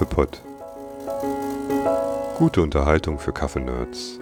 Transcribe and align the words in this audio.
Kaffeepott. 0.00 0.40
Gute 2.38 2.62
Unterhaltung 2.62 3.18
für 3.18 3.34
Kaffeenerds. 3.34 4.18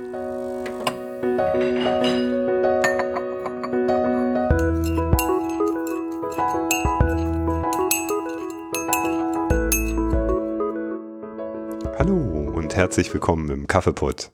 Hallo 11.97 12.51
und 12.57 12.75
herzlich 12.75 13.15
willkommen 13.15 13.49
im 13.51 13.69
Kaffeepott, 13.69 14.33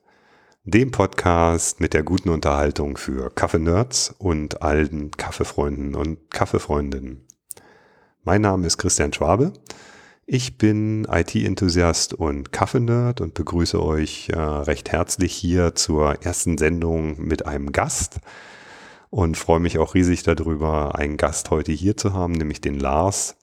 dem 0.62 0.92
Podcast 0.92 1.78
mit 1.78 1.92
der 1.92 2.04
guten 2.04 2.30
Unterhaltung 2.30 2.96
für 2.96 3.28
Kaffeenerds 3.28 4.14
und 4.16 4.62
allen 4.62 5.10
Kaffeefreunden 5.10 5.94
und 5.94 6.30
Kaffeefreundinnen. 6.30 7.26
Mein 8.22 8.40
Name 8.40 8.66
ist 8.66 8.78
Christian 8.78 9.12
Schwabe. 9.12 9.52
Ich 10.26 10.56
bin 10.56 11.04
IT-Enthusiast 11.04 12.14
und 12.14 12.50
Kaffee-Nerd 12.50 13.20
und 13.20 13.34
begrüße 13.34 13.82
euch 13.82 14.30
äh, 14.30 14.38
recht 14.38 14.90
herzlich 14.90 15.34
hier 15.34 15.74
zur 15.74 16.22
ersten 16.24 16.56
Sendung 16.56 17.20
mit 17.20 17.44
einem 17.44 17.72
Gast 17.72 18.20
und 19.10 19.36
freue 19.36 19.60
mich 19.60 19.78
auch 19.78 19.92
riesig 19.94 20.22
darüber, 20.22 20.94
einen 20.94 21.18
Gast 21.18 21.50
heute 21.50 21.72
hier 21.72 21.98
zu 21.98 22.14
haben, 22.14 22.32
nämlich 22.32 22.62
den 22.62 22.80
Lars. 22.80 23.36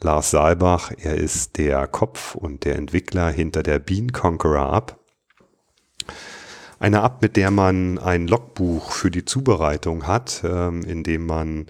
Lars 0.00 0.30
Saalbach, 0.30 0.92
er 0.96 1.16
ist 1.16 1.58
der 1.58 1.88
Kopf 1.88 2.36
und 2.36 2.64
der 2.64 2.76
Entwickler 2.76 3.28
hinter 3.30 3.64
der 3.64 3.80
Bean 3.80 4.12
Conqueror 4.12 4.76
App. 4.76 5.00
Eine 6.78 7.02
App, 7.02 7.20
mit 7.20 7.36
der 7.36 7.50
man 7.50 7.98
ein 7.98 8.28
Logbuch 8.28 8.92
für 8.92 9.10
die 9.10 9.24
Zubereitung 9.24 10.06
hat, 10.06 10.42
ähm, 10.44 10.82
in 10.82 11.02
dem 11.02 11.26
man 11.26 11.66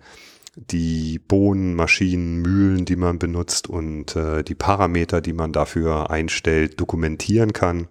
die 0.57 1.19
Bohnen, 1.19 1.75
Maschinen, 1.75 2.41
Mühlen, 2.41 2.87
die 2.87 2.97
man 2.97 3.19
benutzt 3.19 3.69
und 3.69 4.17
äh, 4.17 4.43
die 4.43 4.55
Parameter, 4.55 5.21
die 5.21 5.35
man 5.35 5.53
dafür 5.53 6.11
einstellt, 6.11 6.81
dokumentieren 6.81 7.53
kann. 7.53 7.89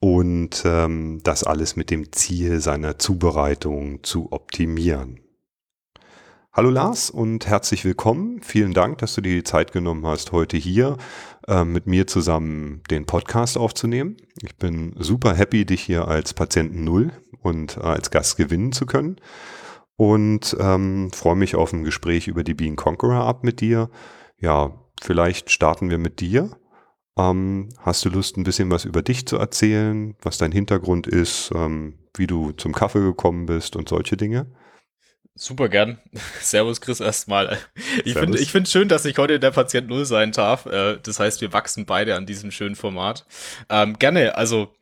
Und 0.00 0.62
ähm, 0.64 1.20
das 1.24 1.44
alles 1.44 1.76
mit 1.76 1.90
dem 1.90 2.12
Ziel 2.12 2.60
seiner 2.60 2.98
Zubereitung 2.98 4.02
zu 4.04 4.32
optimieren. 4.32 5.20
Hallo 6.52 6.70
Lars 6.70 7.10
und 7.10 7.46
herzlich 7.46 7.84
willkommen. 7.84 8.40
Vielen 8.42 8.72
Dank, 8.72 8.98
dass 8.98 9.14
du 9.14 9.20
dir 9.20 9.34
die 9.34 9.44
Zeit 9.44 9.72
genommen 9.72 10.06
hast, 10.06 10.32
heute 10.32 10.56
hier 10.56 10.96
äh, 11.46 11.64
mit 11.64 11.86
mir 11.86 12.06
zusammen 12.06 12.82
den 12.90 13.06
Podcast 13.06 13.58
aufzunehmen. 13.58 14.16
Ich 14.42 14.56
bin 14.56 14.94
super 14.98 15.34
happy, 15.34 15.66
dich 15.66 15.82
hier 15.82 16.08
als 16.08 16.32
Patienten 16.32 16.84
Null 16.84 17.12
und 17.42 17.76
äh, 17.76 17.80
als 17.80 18.10
Gast 18.10 18.36
gewinnen 18.36 18.72
zu 18.72 18.86
können 18.86 19.20
und 19.98 20.56
ähm, 20.60 21.10
freue 21.12 21.34
mich 21.34 21.56
auf 21.56 21.72
ein 21.72 21.82
Gespräch 21.82 22.28
über 22.28 22.44
die 22.44 22.54
Bean 22.54 22.76
Conqueror 22.76 23.24
ab 23.24 23.42
mit 23.42 23.60
dir. 23.60 23.90
Ja, 24.38 24.72
vielleicht 25.02 25.50
starten 25.50 25.90
wir 25.90 25.98
mit 25.98 26.20
dir. 26.20 26.56
Ähm, 27.18 27.70
hast 27.80 28.04
du 28.04 28.08
Lust, 28.08 28.36
ein 28.36 28.44
bisschen 28.44 28.70
was 28.70 28.84
über 28.84 29.02
dich 29.02 29.26
zu 29.26 29.38
erzählen, 29.38 30.14
was 30.22 30.38
dein 30.38 30.52
Hintergrund 30.52 31.08
ist, 31.08 31.50
ähm, 31.52 31.98
wie 32.16 32.28
du 32.28 32.52
zum 32.52 32.72
Kaffee 32.72 33.00
gekommen 33.00 33.46
bist 33.46 33.74
und 33.74 33.88
solche 33.88 34.16
Dinge? 34.16 34.46
Super 35.34 35.68
gern. 35.68 35.98
Servus 36.40 36.80
Chris 36.80 37.00
erstmal. 37.00 37.58
Ich 38.04 38.14
finde 38.14 38.38
ich 38.38 38.52
finde 38.52 38.70
schön, 38.70 38.88
dass 38.88 39.04
ich 39.04 39.18
heute 39.18 39.40
der 39.40 39.50
Patient 39.50 39.88
Null 39.88 40.04
sein 40.04 40.30
darf. 40.30 40.66
Äh, 40.66 40.98
das 41.02 41.18
heißt, 41.18 41.40
wir 41.40 41.52
wachsen 41.52 41.86
beide 41.86 42.14
an 42.14 42.24
diesem 42.24 42.52
schönen 42.52 42.76
Format. 42.76 43.26
Ähm, 43.68 43.98
gerne, 43.98 44.36
also 44.36 44.72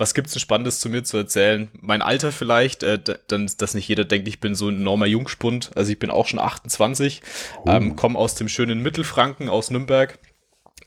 was 0.00 0.14
gibt's 0.14 0.32
denn 0.32 0.40
Spannendes 0.40 0.80
zu 0.80 0.88
mir 0.88 1.04
zu 1.04 1.18
erzählen? 1.18 1.68
Mein 1.78 2.00
Alter 2.00 2.32
vielleicht, 2.32 2.82
äh, 2.82 2.98
dann, 3.28 3.50
dass 3.58 3.74
nicht 3.74 3.86
jeder 3.86 4.06
denkt, 4.06 4.26
ich 4.28 4.40
bin 4.40 4.54
so 4.54 4.68
ein 4.68 4.76
enormer 4.76 5.04
Jungspund. 5.04 5.70
Also 5.74 5.92
ich 5.92 5.98
bin 5.98 6.10
auch 6.10 6.26
schon 6.26 6.38
28, 6.38 7.20
oh. 7.58 7.70
ähm, 7.70 7.96
komme 7.96 8.18
aus 8.18 8.34
dem 8.34 8.48
schönen 8.48 8.80
Mittelfranken, 8.80 9.50
aus 9.50 9.70
Nürnberg 9.70 10.18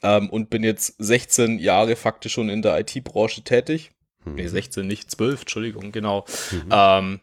ähm, 0.02 0.32
und 0.32 0.50
bin 0.50 0.64
jetzt 0.64 0.96
16 0.98 1.60
Jahre 1.60 1.96
faktisch 1.96 2.34
schon 2.34 2.50
in 2.50 2.64
der 2.64 2.80
IT-Branche 2.80 3.44
tätig. 3.44 3.92
Mhm. 4.26 4.36
Nee, 4.36 4.48
16, 4.48 4.88
nicht 4.88 5.12
12, 5.12 5.42
Entschuldigung, 5.42 5.92
genau. 5.92 6.26
Mhm. 6.50 6.70
Ähm, 6.72 7.20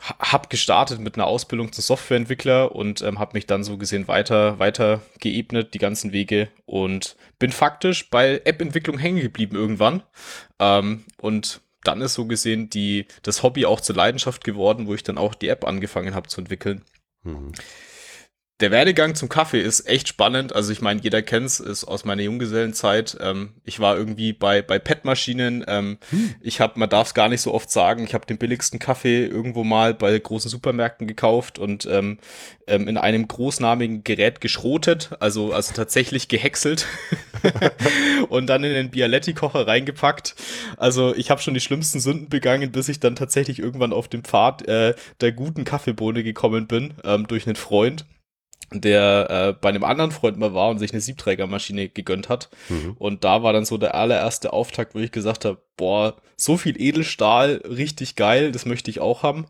hab 0.00 0.50
gestartet 0.50 1.00
mit 1.00 1.16
einer 1.16 1.26
Ausbildung 1.26 1.72
zum 1.72 1.82
Softwareentwickler 1.82 2.74
und 2.74 3.02
ähm, 3.02 3.18
habe 3.18 3.32
mich 3.34 3.46
dann 3.46 3.64
so 3.64 3.76
gesehen 3.76 4.08
weiter 4.08 4.58
weiter 4.58 5.02
geebnet 5.20 5.74
die 5.74 5.78
ganzen 5.78 6.12
Wege 6.12 6.48
und 6.64 7.16
bin 7.38 7.52
faktisch 7.52 8.10
bei 8.10 8.40
App-Entwicklung 8.44 8.98
hängen 8.98 9.20
geblieben 9.20 9.56
irgendwann 9.56 10.02
ähm, 10.58 11.04
und 11.20 11.60
dann 11.82 12.00
ist 12.00 12.14
so 12.14 12.26
gesehen 12.26 12.68
die 12.70 13.06
das 13.22 13.42
Hobby 13.42 13.66
auch 13.66 13.80
zur 13.80 13.96
Leidenschaft 13.96 14.44
geworden, 14.44 14.86
wo 14.86 14.94
ich 14.94 15.02
dann 15.02 15.18
auch 15.18 15.34
die 15.34 15.48
App 15.48 15.64
angefangen 15.64 16.14
habe 16.14 16.28
zu 16.28 16.40
entwickeln. 16.40 16.82
Mhm 17.22 17.52
der 18.60 18.70
Werdegang 18.70 19.14
zum 19.14 19.28
Kaffee 19.28 19.60
ist 19.60 19.86
echt 19.86 20.08
spannend. 20.08 20.54
Also 20.54 20.72
ich 20.72 20.80
meine, 20.80 21.02
jeder 21.02 21.20
kennt's, 21.20 21.60
ist 21.60 21.84
aus 21.84 22.06
meiner 22.06 22.22
Junggesellenzeit. 22.22 23.18
Ähm, 23.20 23.52
ich 23.64 23.80
war 23.80 23.98
irgendwie 23.98 24.32
bei 24.32 24.62
bei 24.62 24.78
PET-Maschinen. 24.78 25.62
Ähm, 25.68 25.98
hm. 26.08 26.34
Ich 26.40 26.60
habe, 26.60 26.78
man 26.78 26.88
darf 26.88 27.08
es 27.08 27.14
gar 27.14 27.28
nicht 27.28 27.42
so 27.42 27.52
oft 27.52 27.70
sagen, 27.70 28.04
ich 28.04 28.14
habe 28.14 28.24
den 28.24 28.38
billigsten 28.38 28.78
Kaffee 28.78 29.26
irgendwo 29.26 29.62
mal 29.62 29.92
bei 29.92 30.18
großen 30.18 30.50
Supermärkten 30.50 31.06
gekauft 31.06 31.58
und 31.58 31.84
ähm, 31.84 32.18
ähm, 32.66 32.88
in 32.88 32.96
einem 32.96 33.28
großnamigen 33.28 34.04
Gerät 34.04 34.40
geschrotet, 34.40 35.10
also 35.20 35.52
also 35.52 35.74
tatsächlich 35.74 36.28
gehäckselt 36.28 36.86
und 38.30 38.46
dann 38.46 38.64
in 38.64 38.72
den 38.72 38.90
Bialetti-Kocher 38.90 39.66
reingepackt. 39.66 40.34
Also 40.78 41.14
ich 41.14 41.30
habe 41.30 41.42
schon 41.42 41.52
die 41.52 41.60
schlimmsten 41.60 42.00
Sünden 42.00 42.30
begangen, 42.30 42.72
bis 42.72 42.88
ich 42.88 43.00
dann 43.00 43.16
tatsächlich 43.16 43.58
irgendwann 43.58 43.92
auf 43.92 44.08
den 44.08 44.22
Pfad 44.22 44.66
äh, 44.66 44.94
der 45.20 45.32
guten 45.32 45.64
Kaffeebohne 45.64 46.22
gekommen 46.22 46.66
bin 46.66 46.94
ähm, 47.04 47.26
durch 47.26 47.46
einen 47.46 47.56
Freund 47.56 48.06
der 48.72 49.30
äh, 49.30 49.52
bei 49.60 49.68
einem 49.68 49.84
anderen 49.84 50.10
Freund 50.10 50.38
mal 50.38 50.54
war 50.54 50.70
und 50.70 50.78
sich 50.78 50.92
eine 50.92 51.00
Siebträgermaschine 51.00 51.88
gegönnt 51.88 52.28
hat. 52.28 52.48
Mhm. 52.68 52.94
Und 52.98 53.24
da 53.24 53.42
war 53.42 53.52
dann 53.52 53.64
so 53.64 53.78
der 53.78 53.94
allererste 53.94 54.52
Auftakt, 54.52 54.94
wo 54.94 54.98
ich 54.98 55.12
gesagt 55.12 55.44
habe, 55.44 55.62
boah, 55.76 56.16
so 56.36 56.56
viel 56.56 56.80
Edelstahl, 56.80 57.62
richtig 57.64 58.16
geil, 58.16 58.52
das 58.52 58.66
möchte 58.66 58.90
ich 58.90 59.00
auch 59.00 59.22
haben. 59.22 59.46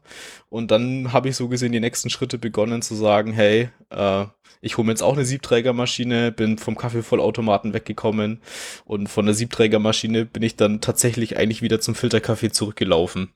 Und 0.48 0.70
dann 0.70 1.12
habe 1.12 1.28
ich 1.28 1.36
so 1.36 1.48
gesehen 1.48 1.72
die 1.72 1.80
nächsten 1.80 2.10
Schritte 2.10 2.38
begonnen 2.38 2.82
zu 2.82 2.94
sagen, 2.94 3.32
hey, 3.32 3.70
äh, 3.90 4.26
ich 4.60 4.76
hole 4.76 4.86
mir 4.86 4.92
jetzt 4.92 5.02
auch 5.02 5.14
eine 5.14 5.24
Siebträgermaschine, 5.24 6.32
bin 6.32 6.58
vom 6.58 6.76
Kaffeevollautomaten 6.76 7.72
weggekommen 7.72 8.42
und 8.84 9.08
von 9.08 9.26
der 9.26 9.34
Siebträgermaschine 9.34 10.24
bin 10.26 10.42
ich 10.42 10.56
dann 10.56 10.80
tatsächlich 10.80 11.36
eigentlich 11.36 11.62
wieder 11.62 11.80
zum 11.80 11.94
Filterkaffee 11.94 12.50
zurückgelaufen. 12.50 13.32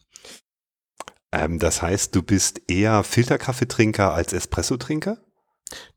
Ähm, 1.32 1.58
das 1.58 1.82
heißt, 1.82 2.14
du 2.14 2.22
bist 2.22 2.62
eher 2.68 3.04
Filterkaffeetrinker 3.04 4.12
als 4.12 4.32
Espresso-Trinker? 4.32 5.18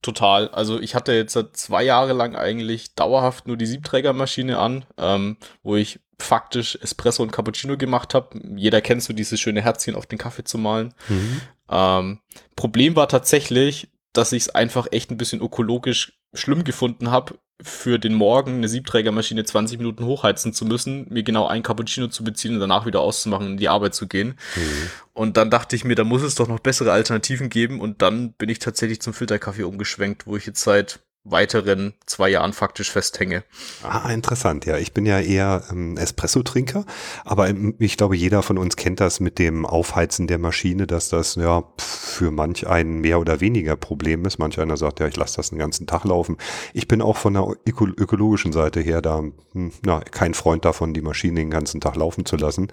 Total. 0.02 0.50
Also 0.50 0.80
ich 0.80 0.96
hatte 0.96 1.14
jetzt 1.14 1.34
seit 1.34 1.58
zwei 1.58 1.84
Jahre 1.84 2.14
lang 2.14 2.36
eigentlich 2.36 2.96
dauerhaft 2.96 3.48
nur 3.48 3.58
die 3.58 3.66
Siebträgermaschine 3.66 4.58
an, 4.58 4.86
ähm, 4.98 5.38
wo 5.64 5.76
ich 5.76 6.00
faktisch 6.20 6.78
Espresso 6.82 7.24
und 7.24 7.32
Cappuccino 7.32 7.78
gemacht 7.78 8.14
habe. 8.14 8.40
Jeder 8.56 8.82
kennt 8.82 9.04
so 9.04 9.14
dieses 9.14 9.40
schöne 9.40 9.62
Herzchen 9.62 9.96
auf 9.96 10.06
den 10.06 10.20
Kaffee 10.20 10.44
zu 10.44 10.58
malen. 10.58 10.94
Mhm. 11.10 11.42
Ähm, 11.70 12.20
Problem 12.56 12.96
war 12.96 13.08
tatsächlich, 13.08 13.90
dass 14.14 14.32
ich 14.32 14.44
es 14.44 14.50
einfach 14.50 14.88
echt 14.92 15.12
ein 15.12 15.18
bisschen 15.18 15.42
ökologisch 15.42 16.20
schlimm 16.34 16.64
gefunden 16.64 17.12
habe, 17.12 17.40
für 17.64 18.00
den 18.00 18.14
Morgen 18.14 18.56
eine 18.56 18.68
Siebträgermaschine 18.68 19.44
20 19.44 19.78
Minuten 19.78 20.06
hochheizen 20.06 20.54
zu 20.54 20.66
müssen, 20.66 21.08
mir 21.10 21.24
genau 21.24 21.48
ein 21.48 21.64
Cappuccino 21.64 22.08
zu 22.08 22.24
beziehen 22.24 22.54
und 22.54 22.60
danach 22.60 22.86
wieder 22.86 23.02
auszumachen 23.02 23.48
und 23.48 23.52
in 23.54 23.58
die 23.58 23.70
Arbeit 23.70 23.96
zu 23.96 24.08
gehen. 24.08 24.36
Mhm. 24.56 24.90
Und 25.14 25.38
dann 25.38 25.50
dachte 25.50 25.76
ich 25.76 25.84
mir, 25.84 25.96
da 25.96 26.04
muss 26.04 26.24
es 26.24 26.36
doch 26.36 26.48
noch 26.48 26.60
bessere 26.60 26.92
Alternativen 26.92 27.50
geben 27.50 27.80
und 27.80 28.02
dann 28.02 28.34
bin 28.34 28.50
ich 28.50 28.60
tatsächlich 28.60 29.02
zum 29.02 29.14
Filterkaffee 29.14 29.64
umgeschwenkt, 29.64 30.28
wo 30.28 30.38
ich 30.38 30.46
jetzt 30.46 30.64
seit 30.64 31.00
weiteren 31.26 31.94
zwei 32.06 32.30
Jahren 32.30 32.52
faktisch 32.52 32.92
festhänge. 32.92 33.44
Ah, 33.82 34.12
interessant. 34.12 34.66
Ja, 34.66 34.78
ich 34.78 34.94
bin 34.94 35.06
ja 35.06 35.20
eher 35.20 35.64
ähm, 35.72 35.96
Espresso-Trinker, 35.96 36.86
aber 37.24 37.50
ich 37.80 37.96
glaube, 37.96 38.18
jeder 38.18 38.44
von 38.44 38.58
uns 38.58 38.76
kennt 38.76 39.00
das 39.00 39.22
mit 39.22 39.40
dem 39.40 39.66
Aufheizen 39.66 40.28
der 40.28 40.38
Maschine, 40.38 40.86
dass 40.86 41.08
das 41.10 41.36
ja 41.36 41.64
für 41.78 42.32
manch 42.32 42.68
ein 42.68 43.00
mehr 43.00 43.20
oder 43.20 43.40
weniger 43.40 43.78
Problem 43.78 44.26
ist. 44.26 44.38
Manch 44.38 44.60
einer 44.60 44.76
sagt, 44.76 45.00
ja, 45.00 45.08
ich 45.08 45.16
lasse 45.16 45.38
das 45.38 45.52
den 45.52 45.60
ganzen 45.60 45.88
Tag 45.88 46.04
laufen. 46.04 46.38
Ich 46.74 46.90
bin 46.90 47.02
auch 47.02 47.16
von 47.16 47.34
der 47.34 47.48
öko 47.66 47.88
ökologischen 47.88 48.52
Seite 48.52 48.82
her 48.82 49.02
da 49.02 49.24
hm, 49.54 49.72
na, 49.86 50.02
kein 50.02 50.34
Freund 50.34 50.66
davon, 50.66 50.94
die 50.94 51.02
Maschine 51.02 51.40
den 51.40 51.52
ganzen 51.52 51.80
Tag 51.80 51.96
laufen 51.96 52.26
zu 52.26 52.36
lassen. 52.36 52.68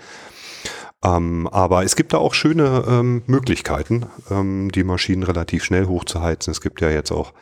Ähm, 1.04 1.46
aber 1.46 1.84
es 1.84 1.96
gibt 1.96 2.12
da 2.12 2.18
auch 2.18 2.34
schöne 2.34 2.84
ähm, 2.86 3.22
Möglichkeiten, 3.26 4.06
ähm, 4.30 4.70
die 4.72 4.84
Maschinen 4.84 5.22
relativ 5.22 5.64
schnell 5.64 5.86
hochzuheizen. 5.86 6.50
Es 6.50 6.60
gibt 6.60 6.80
ja 6.80 6.90
jetzt 6.90 7.10
auch 7.10 7.32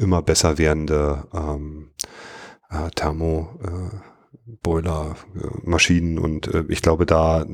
immer 0.00 0.22
besser 0.22 0.58
werdende 0.58 1.28
ähm, 1.32 1.90
äh, 2.70 2.90
Thermo. 2.90 3.58
Äh, 3.62 3.96
Boiler, 4.62 5.16
äh, 5.36 5.46
Maschinen 5.62 6.18
und 6.18 6.52
äh, 6.52 6.64
ich 6.68 6.82
glaube, 6.82 7.06
da, 7.06 7.46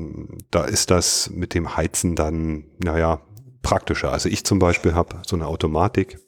da 0.51 0.63
ist 0.65 0.89
das 0.89 1.29
mit 1.29 1.53
dem 1.53 1.77
Heizen 1.77 2.15
dann, 2.15 2.65
naja, 2.83 3.21
praktischer. 3.61 4.11
Also 4.11 4.29
ich 4.29 4.45
zum 4.45 4.59
Beispiel 4.59 4.93
habe 4.93 5.21
so 5.25 5.35
eine 5.35 5.47
Automatik, 5.47 6.19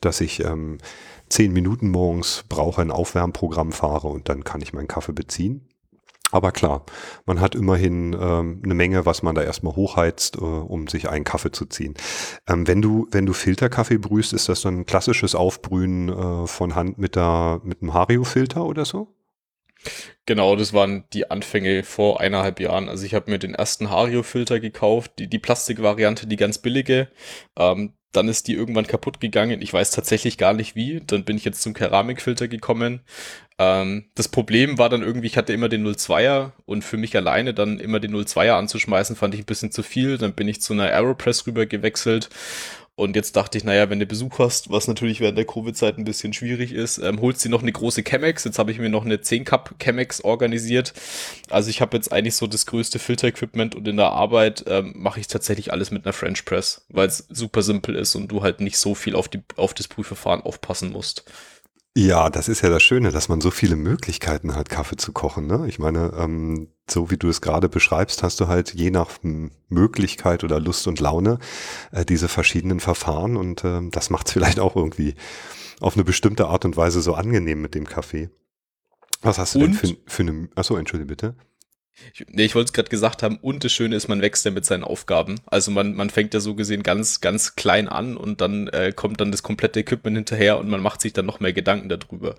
dass 0.00 0.20
ich 0.20 0.44
ähm, 0.44 0.78
zehn 1.28 1.52
Minuten 1.52 1.90
morgens 1.90 2.44
brauche, 2.48 2.82
ein 2.82 2.90
Aufwärmprogramm 2.90 3.72
fahre 3.72 4.08
und 4.08 4.28
dann 4.28 4.44
kann 4.44 4.60
ich 4.60 4.72
meinen 4.72 4.88
Kaffee 4.88 5.12
beziehen. 5.12 5.69
Aber 6.30 6.52
klar, 6.52 6.84
man 7.26 7.40
hat 7.40 7.54
immerhin 7.54 8.12
ähm, 8.12 8.60
eine 8.64 8.74
Menge, 8.74 9.06
was 9.06 9.22
man 9.22 9.34
da 9.34 9.42
erstmal 9.42 9.74
hochheizt, 9.74 10.36
äh, 10.36 10.40
um 10.40 10.86
sich 10.86 11.08
einen 11.08 11.24
Kaffee 11.24 11.52
zu 11.52 11.66
ziehen. 11.66 11.94
Ähm, 12.48 12.66
wenn 12.66 12.82
du, 12.82 13.08
wenn 13.10 13.26
du 13.26 13.32
Filterkaffee 13.32 13.98
brühst, 13.98 14.32
ist 14.32 14.48
das 14.48 14.62
dann 14.62 14.80
ein 14.80 14.86
klassisches 14.86 15.34
Aufbrühen 15.34 16.08
äh, 16.08 16.46
von 16.46 16.74
Hand 16.74 16.98
mit 16.98 17.16
der, 17.16 17.60
mit 17.64 17.82
einem 17.82 17.94
Hario-Filter 17.94 18.64
oder 18.64 18.84
so? 18.84 19.14
Genau, 20.26 20.56
das 20.56 20.72
waren 20.72 21.04
die 21.12 21.30
Anfänge 21.30 21.82
vor 21.82 22.20
eineinhalb 22.20 22.60
Jahren. 22.60 22.88
Also 22.88 23.04
ich 23.06 23.14
habe 23.14 23.30
mir 23.30 23.38
den 23.38 23.54
ersten 23.54 23.90
Hario-Filter 23.90 24.60
gekauft, 24.60 25.12
die, 25.18 25.28
die 25.28 25.38
Plastikvariante, 25.38 26.26
die 26.26 26.36
ganz 26.36 26.58
billige. 26.58 27.08
Ähm, 27.56 27.94
dann 28.12 28.28
ist 28.28 28.48
die 28.48 28.54
irgendwann 28.54 28.86
kaputt 28.86 29.20
gegangen. 29.20 29.62
Ich 29.62 29.72
weiß 29.72 29.92
tatsächlich 29.92 30.36
gar 30.36 30.52
nicht 30.52 30.74
wie. 30.74 31.00
Dann 31.06 31.24
bin 31.24 31.36
ich 31.36 31.44
jetzt 31.44 31.62
zum 31.62 31.74
Keramikfilter 31.74 32.48
gekommen. 32.48 33.00
Ähm, 33.58 34.06
das 34.14 34.28
Problem 34.28 34.78
war 34.78 34.88
dann 34.88 35.02
irgendwie, 35.02 35.28
ich 35.28 35.36
hatte 35.36 35.52
immer 35.52 35.68
den 35.68 35.86
02er 35.86 36.52
und 36.66 36.82
für 36.82 36.96
mich 36.96 37.16
alleine 37.16 37.54
dann 37.54 37.78
immer 37.78 38.00
den 38.00 38.14
02er 38.14 38.52
anzuschmeißen, 38.52 39.16
fand 39.16 39.34
ich 39.34 39.42
ein 39.42 39.46
bisschen 39.46 39.70
zu 39.70 39.82
viel. 39.82 40.18
Dann 40.18 40.32
bin 40.32 40.48
ich 40.48 40.60
zu 40.60 40.72
einer 40.72 40.86
Aeropress 40.86 41.46
rüber 41.46 41.66
gewechselt 41.66 42.30
und 43.00 43.16
jetzt 43.16 43.34
dachte 43.34 43.56
ich, 43.56 43.64
naja, 43.64 43.88
wenn 43.88 43.98
du 43.98 44.04
Besuch 44.04 44.38
hast, 44.38 44.70
was 44.70 44.86
natürlich 44.86 45.20
während 45.20 45.38
der 45.38 45.46
Covid-Zeit 45.46 45.96
ein 45.96 46.04
bisschen 46.04 46.34
schwierig 46.34 46.74
ist, 46.74 46.98
ähm, 46.98 47.22
holst 47.22 47.42
du 47.42 47.48
noch 47.48 47.62
eine 47.62 47.72
große 47.72 48.02
Chemex. 48.02 48.44
Jetzt 48.44 48.58
habe 48.58 48.72
ich 48.72 48.78
mir 48.78 48.90
noch 48.90 49.06
eine 49.06 49.22
10 49.22 49.46
Cup 49.46 49.74
Chemex 49.82 50.22
organisiert. 50.22 50.92
Also 51.48 51.70
ich 51.70 51.80
habe 51.80 51.96
jetzt 51.96 52.12
eigentlich 52.12 52.36
so 52.36 52.46
das 52.46 52.66
größte 52.66 52.98
Filter-Equipment 52.98 53.74
und 53.74 53.88
in 53.88 53.96
der 53.96 54.10
Arbeit 54.10 54.64
ähm, 54.66 54.92
mache 54.96 55.18
ich 55.18 55.28
tatsächlich 55.28 55.72
alles 55.72 55.90
mit 55.90 56.04
einer 56.04 56.12
French 56.12 56.44
Press, 56.44 56.84
weil 56.90 57.08
es 57.08 57.26
super 57.30 57.62
simpel 57.62 57.96
ist 57.96 58.14
und 58.16 58.28
du 58.28 58.42
halt 58.42 58.60
nicht 58.60 58.76
so 58.76 58.94
viel 58.94 59.16
auf, 59.16 59.28
die, 59.28 59.40
auf 59.56 59.72
das 59.72 59.88
Prüfverfahren 59.88 60.42
aufpassen 60.42 60.92
musst. 60.92 61.24
Ja, 61.96 62.30
das 62.30 62.48
ist 62.48 62.60
ja 62.60 62.68
das 62.68 62.84
Schöne, 62.84 63.10
dass 63.10 63.28
man 63.28 63.40
so 63.40 63.50
viele 63.50 63.74
Möglichkeiten 63.74 64.54
hat, 64.54 64.68
Kaffee 64.68 64.96
zu 64.96 65.12
kochen. 65.12 65.48
Ne? 65.48 65.66
Ich 65.66 65.80
meine, 65.80 66.12
ähm, 66.16 66.68
so 66.88 67.10
wie 67.10 67.16
du 67.16 67.28
es 67.28 67.40
gerade 67.40 67.68
beschreibst, 67.68 68.22
hast 68.22 68.38
du 68.38 68.46
halt 68.46 68.74
je 68.74 68.90
nach 68.90 69.10
Möglichkeit 69.68 70.44
oder 70.44 70.60
Lust 70.60 70.86
und 70.86 71.00
Laune 71.00 71.38
äh, 71.90 72.04
diese 72.04 72.28
verschiedenen 72.28 72.78
Verfahren 72.78 73.36
und 73.36 73.64
äh, 73.64 73.80
das 73.90 74.08
macht 74.08 74.28
es 74.28 74.32
vielleicht 74.34 74.60
auch 74.60 74.76
irgendwie 74.76 75.14
auf 75.80 75.94
eine 75.96 76.04
bestimmte 76.04 76.46
Art 76.46 76.64
und 76.64 76.76
Weise 76.76 77.00
so 77.00 77.14
angenehm 77.14 77.60
mit 77.60 77.74
dem 77.74 77.86
Kaffee. 77.86 78.30
Was 79.22 79.38
hast 79.38 79.56
du 79.56 79.58
und? 79.58 79.66
denn 79.66 79.74
für, 79.74 79.96
für 80.06 80.22
eine... 80.22 80.48
Achso, 80.54 80.76
entschuldige 80.76 81.08
bitte. 81.08 81.34
Ich, 82.14 82.26
ich 82.28 82.54
wollte 82.54 82.68
es 82.68 82.72
gerade 82.72 82.88
gesagt 82.88 83.22
haben, 83.22 83.36
und 83.36 83.64
das 83.64 83.72
Schöne 83.72 83.96
ist, 83.96 84.08
man 84.08 84.22
wächst 84.22 84.44
ja 84.44 84.50
mit 84.50 84.64
seinen 84.64 84.84
Aufgaben. 84.84 85.40
Also 85.46 85.70
man, 85.70 85.94
man 85.94 86.10
fängt 86.10 86.34
ja 86.34 86.40
so 86.40 86.54
gesehen 86.54 86.82
ganz, 86.82 87.20
ganz 87.20 87.56
klein 87.56 87.88
an 87.88 88.16
und 88.16 88.40
dann 88.40 88.68
äh, 88.68 88.92
kommt 88.94 89.20
dann 89.20 89.30
das 89.30 89.42
komplette 89.42 89.80
Equipment 89.80 90.16
hinterher 90.16 90.58
und 90.58 90.68
man 90.68 90.80
macht 90.82 91.00
sich 91.00 91.12
dann 91.12 91.26
noch 91.26 91.40
mehr 91.40 91.52
Gedanken 91.52 91.88
darüber. 91.88 92.34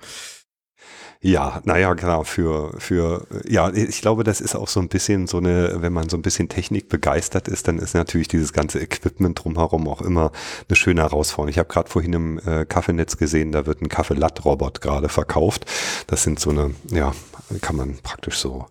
Ja, 1.24 1.62
naja, 1.66 1.94
genau, 1.94 2.24
für, 2.24 2.74
für, 2.80 3.28
ja, 3.48 3.72
ich 3.72 4.02
glaube, 4.02 4.24
das 4.24 4.42
ist 4.42 4.56
auch 4.56 4.68
so 4.68 4.80
ein 4.80 4.88
bisschen 4.88 5.28
so 5.28 5.38
eine, 5.38 5.76
wenn 5.84 5.94
man 5.94 6.10
so 6.10 6.18
ein 6.18 6.24
bisschen 6.24 6.50
Technik 6.50 6.90
begeistert 6.90 7.48
ist, 7.48 7.68
dann 7.68 7.78
ist 7.78 7.94
natürlich 7.94 8.28
dieses 8.28 8.54
ganze 8.54 8.80
Equipment 8.80 9.44
drumherum 9.44 9.88
auch 9.88 10.02
immer 10.02 10.32
eine 10.68 10.76
schöne 10.76 11.02
Herausforderung. 11.02 11.50
Ich 11.50 11.60
habe 11.60 11.70
gerade 11.70 11.92
vorhin 11.92 12.14
im 12.14 12.40
äh, 12.40 12.66
Kaffeenetz 12.66 13.18
gesehen, 13.18 13.52
da 13.52 13.68
wird 13.68 13.84
ein 13.84 13.88
Kaffeelatt-Robot 13.88 14.82
gerade 14.82 15.10
verkauft. 15.10 15.68
Das 16.08 16.24
sind 16.24 16.40
so 16.40 16.50
eine, 16.50 16.72
ja, 16.90 17.14
kann 17.62 17.76
man 17.76 18.00
praktisch 18.02 18.40
so, 18.40 18.66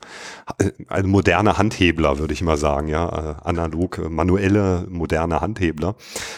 äh, 0.59 0.73
ein 0.89 1.07
moderner 1.07 1.57
Handhebler, 1.57 2.19
würde 2.19 2.35
ich 2.35 2.43
mal 2.43 2.57
sagen, 2.57 2.89
ja, 2.89 3.07
äh, 3.09 3.49
analog, 3.49 3.99
äh, 3.99 4.09
manuelle, 4.09 4.89
moderne 4.89 5.41
Handhebler. 5.41 5.95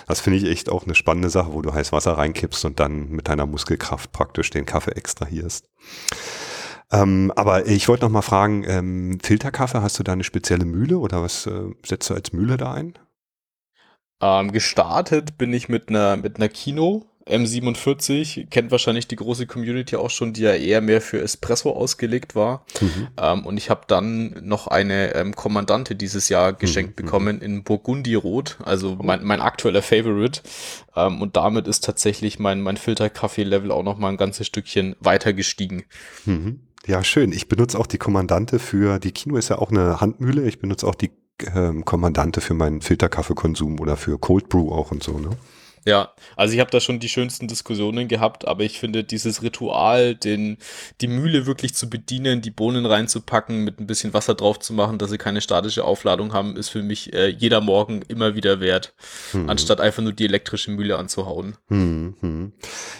Das 0.06 0.20
finde 0.20 0.40
ich 0.40 0.44
echt 0.44 0.68
auch 0.68 0.84
eine 0.84 0.94
spannende 0.94 1.30
Sache, 1.30 1.54
wo 1.54 1.62
du 1.62 1.72
heiß 1.72 1.90
Wasser 1.92 2.18
reinkippst 2.18 2.66
und 2.66 2.80
dann 2.80 3.08
mit 3.08 3.28
deiner 3.28 3.46
Muskelkraft 3.46 4.12
praktisch 4.12 4.50
den 4.50 4.66
Kaffee 4.66 4.92
extrahierst. 4.92 5.71
Ähm, 6.90 7.32
aber 7.36 7.66
ich 7.66 7.88
wollte 7.88 8.04
noch 8.04 8.10
mal 8.10 8.22
fragen, 8.22 8.64
ähm, 8.66 9.18
Filterkaffee, 9.22 9.80
hast 9.80 9.98
du 9.98 10.02
da 10.02 10.12
eine 10.12 10.24
spezielle 10.24 10.66
Mühle 10.66 10.98
oder 10.98 11.22
was 11.22 11.46
äh, 11.46 11.70
setzt 11.86 12.10
du 12.10 12.14
als 12.14 12.32
Mühle 12.32 12.58
da 12.58 12.74
ein? 12.74 12.98
Ähm, 14.20 14.52
gestartet 14.52 15.38
bin 15.38 15.52
ich 15.52 15.68
mit 15.68 15.88
einer 15.88 16.16
mit 16.16 16.36
einer 16.36 16.48
Kino 16.48 17.06
M47 17.26 18.48
kennt 18.50 18.70
wahrscheinlich 18.70 19.06
die 19.06 19.16
große 19.16 19.46
Community 19.46 19.96
auch 19.96 20.10
schon, 20.10 20.32
die 20.32 20.42
ja 20.42 20.54
eher 20.54 20.80
mehr 20.80 21.00
für 21.00 21.20
Espresso 21.20 21.70
ausgelegt 21.70 22.34
war. 22.34 22.64
Mhm. 22.80 23.08
Ähm, 23.16 23.46
und 23.46 23.56
ich 23.56 23.70
habe 23.70 23.82
dann 23.86 24.40
noch 24.42 24.66
eine 24.66 25.14
ähm, 25.14 25.34
Kommandante 25.34 25.94
dieses 25.94 26.28
Jahr 26.28 26.52
geschenkt 26.52 26.98
mhm. 26.98 27.04
bekommen 27.04 27.40
in 27.40 27.62
Burgundy-Rot, 27.62 28.58
also 28.64 28.96
oh. 28.98 29.02
mein, 29.02 29.24
mein 29.24 29.40
aktueller 29.40 29.82
Favorite. 29.82 30.42
Ähm, 30.96 31.22
und 31.22 31.36
damit 31.36 31.68
ist 31.68 31.84
tatsächlich 31.84 32.38
mein, 32.38 32.60
mein 32.60 32.76
Filterkaffee-Level 32.76 33.70
auch 33.70 33.84
noch 33.84 33.98
mal 33.98 34.08
ein 34.08 34.16
ganzes 34.16 34.46
Stückchen 34.46 34.96
weiter 35.00 35.32
gestiegen. 35.32 35.84
Mhm. 36.24 36.60
Ja, 36.86 37.04
schön. 37.04 37.32
Ich 37.32 37.46
benutze 37.46 37.78
auch 37.78 37.86
die 37.86 37.98
Kommandante 37.98 38.58
für, 38.58 38.98
die 38.98 39.12
Kino 39.12 39.36
ist 39.36 39.48
ja 39.48 39.58
auch 39.58 39.70
eine 39.70 40.00
Handmühle. 40.00 40.42
Ich 40.48 40.58
benutze 40.58 40.86
auch 40.88 40.96
die 40.96 41.12
ähm, 41.54 41.84
Kommandante 41.84 42.40
für 42.40 42.54
meinen 42.54 42.80
Filterkaffeekonsum 42.80 43.78
oder 43.80 43.96
für 43.96 44.18
Cold 44.18 44.48
Brew 44.48 44.72
auch 44.72 44.90
und 44.90 45.02
so, 45.02 45.18
ne? 45.18 45.30
Ja, 45.84 46.12
also 46.36 46.54
ich 46.54 46.60
habe 46.60 46.70
da 46.70 46.78
schon 46.78 47.00
die 47.00 47.08
schönsten 47.08 47.48
Diskussionen 47.48 48.06
gehabt, 48.06 48.46
aber 48.46 48.62
ich 48.62 48.78
finde 48.78 49.02
dieses 49.02 49.42
Ritual, 49.42 50.14
den, 50.14 50.58
die 51.00 51.08
Mühle 51.08 51.46
wirklich 51.46 51.74
zu 51.74 51.90
bedienen, 51.90 52.40
die 52.40 52.52
Bohnen 52.52 52.86
reinzupacken, 52.86 53.64
mit 53.64 53.80
ein 53.80 53.88
bisschen 53.88 54.14
Wasser 54.14 54.34
drauf 54.34 54.60
zu 54.60 54.74
machen, 54.74 54.98
dass 54.98 55.10
sie 55.10 55.18
keine 55.18 55.40
statische 55.40 55.84
Aufladung 55.84 56.32
haben, 56.32 56.56
ist 56.56 56.68
für 56.68 56.84
mich 56.84 57.12
äh, 57.12 57.28
jeder 57.28 57.60
Morgen 57.60 58.02
immer 58.06 58.36
wieder 58.36 58.60
wert, 58.60 58.94
hm. 59.32 59.50
anstatt 59.50 59.80
einfach 59.80 60.02
nur 60.02 60.12
die 60.12 60.24
elektrische 60.24 60.70
Mühle 60.70 60.98
anzuhauen. 60.98 61.56
Hm, 61.68 62.14
hm. 62.20 62.52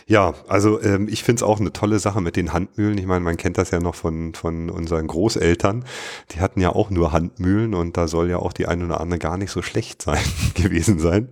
Ja, 0.09 0.35
also 0.49 0.83
ähm, 0.83 1.07
ich 1.09 1.23
finde 1.23 1.41
es 1.41 1.43
auch 1.45 1.61
eine 1.61 1.73
tolle 1.73 2.01
Sache 2.01 2.21
mit 2.21 2.35
den 2.35 2.53
Handmühlen. 2.53 2.99
Ich 2.99 3.07
meine, 3.07 3.21
man 3.21 3.37
kennt 3.37 3.59
das 3.59 3.71
ja 3.71 3.79
noch 3.79 3.95
von, 3.95 4.35
von 4.35 4.71
unseren 4.71 5.07
Großeltern. 5.07 5.85
Die 6.33 6.41
hatten 6.41 6.61
ja 6.61 6.71
auch 6.71 6.91
nur 6.91 7.13
Handmühlen 7.13 7.75
und 7.75 7.97
da 7.97 8.09
soll 8.09 8.29
ja 8.29 8.39
auch 8.39 8.53
die 8.53 8.67
eine 8.67 8.85
oder 8.87 9.01
andere 9.01 9.21
gar 9.21 9.37
nicht 9.37 9.53
so 9.53 9.63
schlecht 9.63 10.03
sein 10.03 10.23
gewesen 10.55 10.99
sein. 10.99 11.29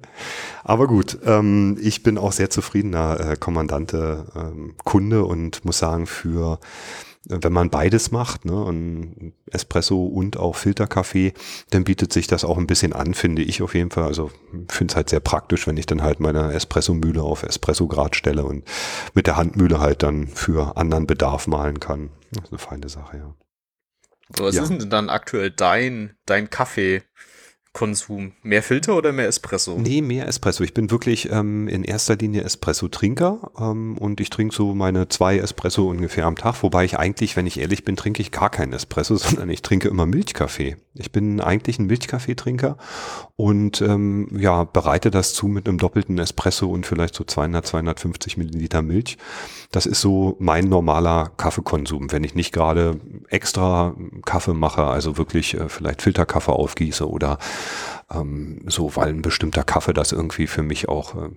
Aber 0.62 0.87
gut, 0.87 1.19
ähm, 1.25 1.40
ich 1.81 2.03
bin 2.03 2.19
auch 2.19 2.33
sehr 2.33 2.51
zufriedener 2.51 3.21
äh, 3.21 3.37
Kommandante 3.37 4.27
ähm, 4.35 4.75
Kunde 4.85 5.25
und 5.25 5.65
muss 5.65 5.79
sagen, 5.79 6.07
für 6.07 6.59
wenn 7.29 7.53
man 7.53 7.69
beides 7.69 8.11
macht, 8.11 8.45
ne, 8.45 8.65
und 8.65 9.35
Espresso 9.51 10.07
und 10.07 10.39
auch 10.39 10.57
Filterkaffee, 10.57 11.35
dann 11.71 11.85
bietet 11.85 12.13
sich 12.13 12.27
das 12.27 12.45
auch 12.45 12.57
ein 12.57 12.67
bisschen 12.67 12.93
an, 12.93 13.15
finde 13.15 13.43
ich 13.43 13.63
auf 13.63 13.75
jeden 13.75 13.91
Fall. 13.91 14.05
Also 14.05 14.31
finde 14.69 14.93
es 14.93 14.97
halt 14.97 15.11
sehr 15.11 15.21
praktisch, 15.21 15.67
wenn 15.67 15.77
ich 15.77 15.87
dann 15.87 16.03
halt 16.03 16.21
meine 16.21 16.53
Espresso-Mühle 16.53 17.23
auf 17.23 17.43
Espresso-Grad 17.43 18.17
stelle 18.17 18.45
und 18.45 18.65
mit 19.15 19.27
der 19.27 19.37
Handmühle 19.37 19.81
halt 19.81 20.03
dann 20.03 20.29
für 20.29 20.77
anderen 20.77 21.07
Bedarf 21.07 21.47
malen 21.47 21.79
kann. 21.79 22.11
Das 22.33 22.45
ist 22.45 22.53
eine 22.53 22.59
feine 22.59 22.89
Sache, 22.89 23.19
ja. 23.19 23.35
So, 24.37 24.45
was 24.45 24.55
ja. 24.55 24.63
ist 24.63 24.69
denn 24.71 24.91
dann 24.91 25.11
aktuell 25.11 25.51
dein, 25.51 26.17
dein 26.25 26.49
Kaffee? 26.49 27.03
Konsum? 27.73 28.33
Mehr 28.43 28.65
Filter 28.65 28.97
oder 28.97 29.12
mehr 29.12 29.29
Espresso? 29.29 29.79
Nee, 29.79 30.03
mehr 30.03 30.27
Espresso. 30.27 30.65
Ich 30.65 30.75
bin 30.75 30.91
wirklich 30.91 31.31
ähm, 31.31 31.69
in 31.69 31.85
erster 31.85 32.17
Linie 32.17 32.43
Espresso-Trinker 32.43 33.53
ähm, 33.59 33.97
und 33.97 34.21
ich 34.21 34.29
trinke 34.29 34.53
so 34.55 34.75
meine 34.75 35.09
zwei 35.09 35.39
Espresso 35.39 35.89
ungefähr 35.89 36.27
am 36.27 36.35
Tag, 36.35 36.65
wobei 36.65 36.85
ich 36.85 36.99
eigentlich, 36.99 37.37
wenn 37.37 37.47
ich 37.47 37.61
ehrlich 37.61 37.85
bin, 37.85 37.95
trinke 37.95 38.23
ich 38.23 38.33
gar 38.33 38.50
keinen 38.50 38.73
Espresso, 38.73 39.15
sondern 39.17 39.49
ich 39.50 39.62
trinke 39.62 39.87
immer 39.87 40.05
Milchkaffee. 40.05 40.79
Ich 40.95 41.12
bin 41.12 41.41
eigentlich 41.41 41.79
ein 41.79 41.87
Milchkaffeetrinker 41.87 42.77
und 43.37 43.81
ähm, 43.81 44.27
ja, 44.37 44.65
bereite 44.65 45.12
das 45.12 45.33
zu 45.33 45.47
mit 45.47 45.69
einem 45.69 45.79
doppelten 45.79 46.19
Espresso 46.19 46.69
und 46.69 46.85
vielleicht 46.85 47.15
so 47.15 47.23
200, 47.23 47.65
250 47.65 48.37
Milliliter 48.37 48.83
Milch. 48.83 49.17
Das 49.71 49.87
ist 49.87 50.00
so 50.00 50.37
mein 50.41 50.65
normaler 50.65 51.31
Kaffeekonsum, 51.37 52.11
wenn 52.11 52.25
ich 52.25 52.35
nicht 52.35 52.53
gerade 52.53 52.99
extra 53.29 53.95
Kaffee 54.25 54.55
mache, 54.55 54.83
also 54.83 55.17
wirklich 55.17 55.55
äh, 55.55 55.69
vielleicht 55.69 56.03
Filterkaffee 56.03 56.53
aufgieße 56.53 57.09
oder 57.09 57.39
ähm, 58.12 58.62
so, 58.67 58.95
weil 58.97 59.09
ein 59.09 59.23
bestimmter 59.23 59.64
Kaffee 59.64 59.93
das 59.93 60.12
irgendwie 60.12 60.47
für 60.47 60.62
mich 60.62 60.88
auch 60.88 61.14
äh, 61.14 61.31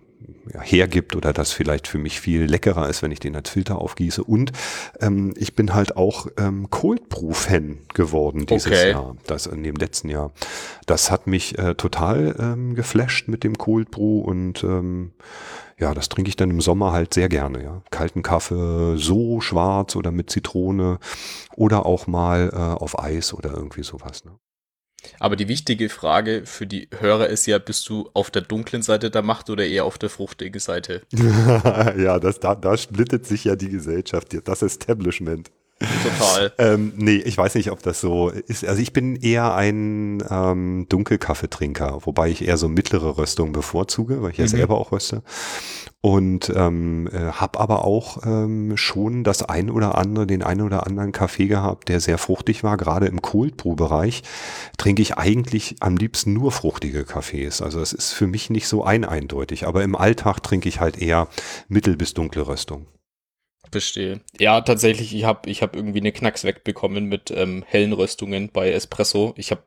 ja, 0.53 0.61
hergibt 0.61 1.15
oder 1.15 1.33
das 1.33 1.51
vielleicht 1.51 1.87
für 1.87 1.97
mich 1.97 2.19
viel 2.19 2.43
leckerer 2.43 2.89
ist, 2.89 3.01
wenn 3.01 3.11
ich 3.11 3.19
den 3.19 3.35
als 3.35 3.49
Filter 3.49 3.79
aufgieße. 3.79 4.23
Und 4.23 4.51
ähm, 4.99 5.33
ich 5.37 5.55
bin 5.55 5.73
halt 5.73 5.95
auch 5.97 6.27
ähm, 6.37 6.69
Cold 6.69 7.09
Brew 7.09 7.33
Fan 7.33 7.79
geworden 7.93 8.45
dieses 8.45 8.67
okay. 8.67 8.91
Jahr, 8.91 9.15
das 9.27 9.45
in 9.45 9.63
dem 9.63 9.75
letzten 9.75 10.09
Jahr. 10.09 10.31
Das 10.85 11.11
hat 11.11 11.27
mich 11.27 11.57
äh, 11.57 11.75
total 11.75 12.35
ähm, 12.39 12.75
geflasht 12.75 13.27
mit 13.27 13.43
dem 13.43 13.57
Cold 13.57 13.91
Brew 13.91 14.19
und 14.19 14.63
ähm, 14.63 15.13
ja, 15.79 15.93
das 15.93 16.09
trinke 16.09 16.29
ich 16.29 16.35
dann 16.35 16.51
im 16.51 16.61
Sommer 16.61 16.91
halt 16.91 17.13
sehr 17.13 17.29
gerne, 17.29 17.63
ja. 17.63 17.81
Kalten 17.89 18.21
Kaffee, 18.21 18.95
so 18.97 19.41
schwarz 19.41 19.95
oder 19.95 20.11
mit 20.11 20.29
Zitrone 20.29 20.99
oder 21.55 21.85
auch 21.85 22.07
mal 22.07 22.51
äh, 22.53 22.57
auf 22.57 22.99
Eis 22.99 23.33
oder 23.33 23.51
irgendwie 23.51 23.83
sowas. 23.83 24.23
Ne? 24.23 24.31
Aber 25.19 25.35
die 25.35 25.47
wichtige 25.47 25.89
Frage 25.89 26.43
für 26.45 26.65
die 26.65 26.87
Hörer 26.97 27.27
ist 27.27 27.45
ja, 27.45 27.57
bist 27.59 27.87
du 27.89 28.09
auf 28.13 28.31
der 28.31 28.41
dunklen 28.41 28.81
Seite 28.81 29.09
der 29.09 29.21
Macht 29.21 29.49
oder 29.49 29.65
eher 29.65 29.85
auf 29.85 29.97
der 29.97 30.09
fruchtigen 30.09 30.59
Seite? 30.59 31.01
ja, 31.13 32.19
das, 32.19 32.39
da, 32.39 32.55
da 32.55 32.77
splittet 32.77 33.25
sich 33.25 33.45
ja 33.45 33.55
die 33.55 33.69
Gesellschaft, 33.69 34.35
das 34.45 34.61
Establishment. 34.61 35.51
Total. 36.03 36.53
ähm, 36.57 36.93
nee, 36.95 37.17
ich 37.17 37.37
weiß 37.37 37.55
nicht, 37.55 37.71
ob 37.71 37.81
das 37.83 38.01
so 38.01 38.29
ist. 38.29 38.65
Also 38.65 38.81
ich 38.81 38.93
bin 38.93 39.15
eher 39.15 39.53
ein 39.55 40.23
ähm, 40.29 40.85
Dunkelkaffeetrinker, 40.89 41.99
wobei 42.05 42.29
ich 42.29 42.47
eher 42.47 42.57
so 42.57 42.67
mittlere 42.67 43.17
Röstungen 43.17 43.53
bevorzuge, 43.53 44.21
weil 44.21 44.31
ich 44.31 44.37
ja 44.37 44.45
mhm. 44.45 44.49
selber 44.49 44.77
auch 44.77 44.91
röste. 44.91 45.23
Und 46.01 46.51
ähm, 46.53 47.07
äh, 47.13 47.31
habe 47.31 47.61
aber 47.61 47.85
auch 47.85 48.25
ähm, 48.25 48.75
schon 48.75 49.23
das 49.23 49.41
ein 49.41 49.69
oder 49.69 49.97
andere, 49.97 50.27
den 50.27 50.43
einen 50.43 50.61
oder 50.61 50.85
anderen 50.85 51.13
Kaffee 51.13 51.47
gehabt, 51.47 51.87
der 51.87 52.01
sehr 52.01 52.17
fruchtig 52.17 52.63
war. 52.63 52.75
Gerade 52.75 53.05
im 53.05 53.21
Cold 53.21 53.55
Brew 53.55 53.75
Bereich 53.75 54.23
trinke 54.77 55.01
ich 55.01 55.17
eigentlich 55.17 55.77
am 55.79 55.95
liebsten 55.95 56.33
nur 56.33 56.51
fruchtige 56.51 57.05
Kaffees. 57.05 57.61
Also 57.61 57.79
es 57.79 57.93
ist 57.93 58.11
für 58.11 58.27
mich 58.27 58.49
nicht 58.49 58.67
so 58.67 58.83
ein 58.83 59.05
eindeutig. 59.05 59.65
Aber 59.65 59.81
im 59.83 59.95
Alltag 59.95 60.41
trinke 60.43 60.67
ich 60.67 60.81
halt 60.81 60.97
eher 61.01 61.29
mittel- 61.69 61.95
bis 61.95 62.13
dunkle 62.13 62.47
Röstung. 62.47 62.87
Verstehe. 63.71 64.21
Ja, 64.39 64.61
tatsächlich, 64.61 65.15
ich 65.15 65.23
habe 65.23 65.49
ich 65.49 65.61
hab 65.63 65.75
irgendwie 65.75 65.99
eine 65.99 66.11
Knacks 66.11 66.43
wegbekommen 66.43 67.05
mit 67.05 67.31
ähm, 67.31 67.63
hellen 67.67 67.93
Röstungen 67.93 68.49
bei 68.51 68.71
Espresso. 68.71 69.33
Ich 69.37 69.51
habe 69.51 69.63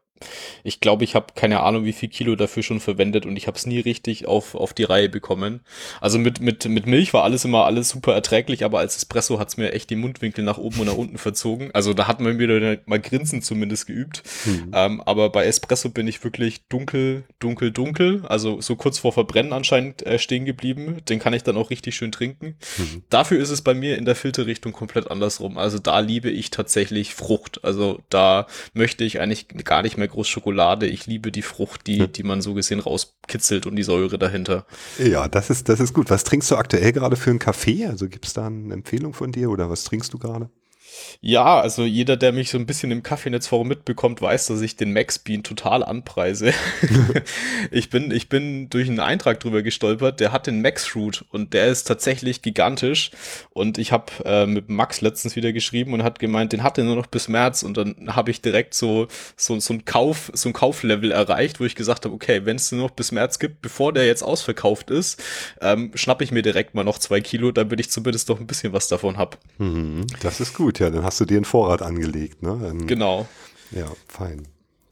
ich 0.65 0.81
glaube, 0.81 1.05
ich 1.05 1.15
habe 1.15 1.27
keine 1.35 1.61
Ahnung, 1.61 1.85
wie 1.85 1.93
viel 1.93 2.09
Kilo 2.09 2.37
dafür 2.37 2.63
schon 2.63 2.81
verwendet 2.81 3.27
und 3.27 3.37
ich 3.37 3.47
habe 3.47 3.57
es 3.57 3.67
nie 3.67 3.81
richtig 3.81 4.27
auf, 4.27 4.55
auf 4.55 4.73
die 4.73 4.85
Reihe 4.85 5.09
bekommen. 5.09 5.61
Also 6.01 6.19
mit, 6.19 6.41
mit, 6.41 6.65
mit 6.67 6.87
Milch 6.87 7.13
war 7.13 7.25
alles 7.25 7.45
immer 7.45 7.65
alles 7.65 7.89
super 7.89 8.15
erträglich, 8.15 8.65
aber 8.65 8.79
als 8.79 8.97
Espresso 8.97 9.39
hat's 9.39 9.57
mir 9.57 9.73
echt 9.73 9.91
die 9.91 9.97
Mundwinkel 9.97 10.45
nach 10.45 10.59
oben 10.59 10.81
und 10.81 10.87
nach 10.87 10.97
unten 10.97 11.19
verzogen. 11.19 11.71
Also 11.73 11.95
da 11.95 12.07
hat 12.07 12.21
man 12.21 12.39
wieder 12.39 12.79
mal 12.87 13.01
Grinsen 13.01 13.43
zumindest 13.43 13.87
geübt. 13.87 14.23
Mhm. 14.45 14.71
Ähm, 14.75 15.01
aber 15.03 15.31
bei 15.31 15.47
Espresso 15.47 15.91
bin 15.91 16.09
ich 16.09 16.23
wirklich 16.25 16.67
dunkel, 16.69 17.25
dunkel, 17.39 17.71
dunkel. 17.71 18.25
Also 18.27 18.61
so 18.61 18.77
kurz 18.77 18.99
vor 18.99 19.13
Verbrennen 19.13 19.53
anscheinend 19.53 20.05
äh, 20.07 20.19
stehen 20.19 20.45
geblieben. 20.45 20.99
Den 21.09 21.19
kann 21.19 21.35
ich 21.35 21.43
dann 21.43 21.57
auch 21.57 21.71
richtig 21.71 21.97
schön 21.97 22.13
trinken. 22.13 22.57
Mhm. 22.79 23.03
Dafür 23.11 23.41
ist 23.41 23.51
es 23.51 23.63
bei 23.63 23.75
mir 23.75 23.97
in 23.99 24.05
der 24.05 24.17
Filterrichtung 24.17 24.73
komplett 24.73 25.11
andersrum. 25.11 25.59
Also 25.59 25.79
da 25.79 26.01
liebe 26.01 26.31
ich 26.31 26.51
tatsächlich 26.51 27.15
Frucht. 27.15 27.65
Also 27.65 28.01
da 28.09 28.47
möchte 28.75 29.05
ich 29.05 29.21
eigentlich 29.21 29.49
gar 29.65 29.83
nicht 29.83 29.97
mehr 29.97 30.06
mehr 30.07 30.09
groß 30.09 30.29
Schokolade. 30.29 30.87
Ich 30.87 31.07
liebe 31.07 31.33
die 31.33 31.43
Frucht, 31.43 31.87
die, 31.87 32.07
die 32.09 32.23
man 32.23 32.41
so 32.41 32.55
gesehen 32.55 32.81
rauskitzelt 32.81 33.67
und 33.67 33.77
die 33.77 33.83
Säure 33.83 34.19
dahinter. 34.19 34.67
Ja, 34.99 35.29
das 35.29 35.51
ist, 35.51 35.69
das 35.69 35.81
ist 35.81 35.93
gut. 35.93 36.11
Was 36.11 36.25
trinkst 36.25 36.51
du 36.51 36.57
aktuell 36.57 36.93
gerade 36.93 37.17
für 37.17 37.31
einen 37.31 37.39
Kaffee? 37.39 37.87
Also 37.87 38.09
gibt 38.09 38.27
es 38.27 38.33
da 38.33 38.47
eine 38.47 38.73
Empfehlung 38.73 39.13
von 39.13 39.33
dir 39.33 39.51
oder 39.51 39.69
was 39.69 39.85
trinkst 39.85 40.13
du 40.13 40.19
gerade? 40.19 40.49
Ja, 41.21 41.61
also 41.61 41.85
jeder, 41.85 42.17
der 42.17 42.33
mich 42.33 42.51
so 42.51 42.59
ein 42.59 42.67
bisschen 42.67 42.91
im 42.91 43.03
Kaffeenetzforum 43.03 43.69
mitbekommt, 43.69 44.21
weiß, 44.23 44.47
dass 44.47 44.61
ich 44.61 44.77
den 44.77 44.93
Max 44.93 45.19
Bean 45.19 45.43
total 45.43 45.83
anpreise. 45.83 46.53
ich 47.71 47.91
bin, 47.91 48.11
ich 48.11 48.29
bin 48.29 48.71
durch 48.71 48.89
einen 48.89 49.01
Eintrag 49.01 49.41
drüber 49.41 49.63
gestolpert, 49.63 50.21
der 50.21 50.33
hat 50.33 50.47
den 50.47 50.63
Max 50.63 50.95
Root 50.95 51.25
und 51.31 51.53
der 51.53 51.67
ist 51.67 51.85
tatsächlich 51.85 52.43
gigantisch. 52.43 53.11
Und 53.51 53.79
ich 53.79 53.93
habe 53.93 54.13
äh, 54.25 54.47
mit 54.47 54.69
Max 54.69 55.01
letztens 55.01 55.37
wieder 55.37 55.53
geschrieben 55.53 55.93
und 55.95 56.03
hat 56.03 56.19
gemeint, 56.19 56.53
den 56.53 56.63
hat 56.63 56.79
er 56.79 56.85
nur 56.85 56.97
noch 56.97 57.07
bis 57.07 57.29
März 57.29 57.63
und 57.63 57.77
dann 57.77 58.15
habe 58.15 58.31
ich 58.31 58.41
direkt 58.41 58.75
so, 58.75 59.09
so, 59.37 59.59
so 59.59 59.75
ein 59.75 59.85
Kauf, 59.85 60.31
so 60.35 60.49
ein 60.49 60.53
Kauflevel 60.53 61.13
erreicht, 61.13 61.61
wo 61.61 61.65
ich 61.65 61.75
gesagt 61.75 62.05
habe, 62.05 62.15
okay, 62.15 62.45
wenn 62.45 62.57
es 62.57 62.71
nur 62.73 62.83
noch 62.83 62.91
bis 62.91 63.13
März 63.13 63.39
gibt, 63.39 63.63
bevor 63.63 63.93
der 63.93 64.07
jetzt 64.07 64.23
ausverkauft 64.23 64.91
ist, 64.91 65.23
ähm, 65.61 65.91
schnappe 65.95 66.25
ich 66.25 66.33
mir 66.33 66.43
direkt 66.43 66.75
mal 66.75 66.85
noch 66.85 66.99
zwei 66.99 67.21
Kilo, 67.21 67.53
damit 67.53 67.81
ich 67.81 67.91
zumindest 67.91 68.29
doch 68.29 68.41
ein 68.41 68.47
bisschen 68.47 68.73
was 68.73 68.89
davon 68.89 69.17
habe. 69.17 69.37
Mhm, 69.59 70.07
das 70.21 70.41
ist 70.41 70.55
gut, 70.55 70.79
ja. 70.79 70.86
Dann 70.91 71.05
hast 71.05 71.21
du 71.21 71.25
dir 71.25 71.37
einen 71.37 71.45
Vorrat 71.45 71.83
angelegt, 71.83 72.43
ne? 72.43 72.59
Dann, 72.63 72.87
genau. 72.87 73.27
Ja, 73.71 73.87
fein. 74.09 74.47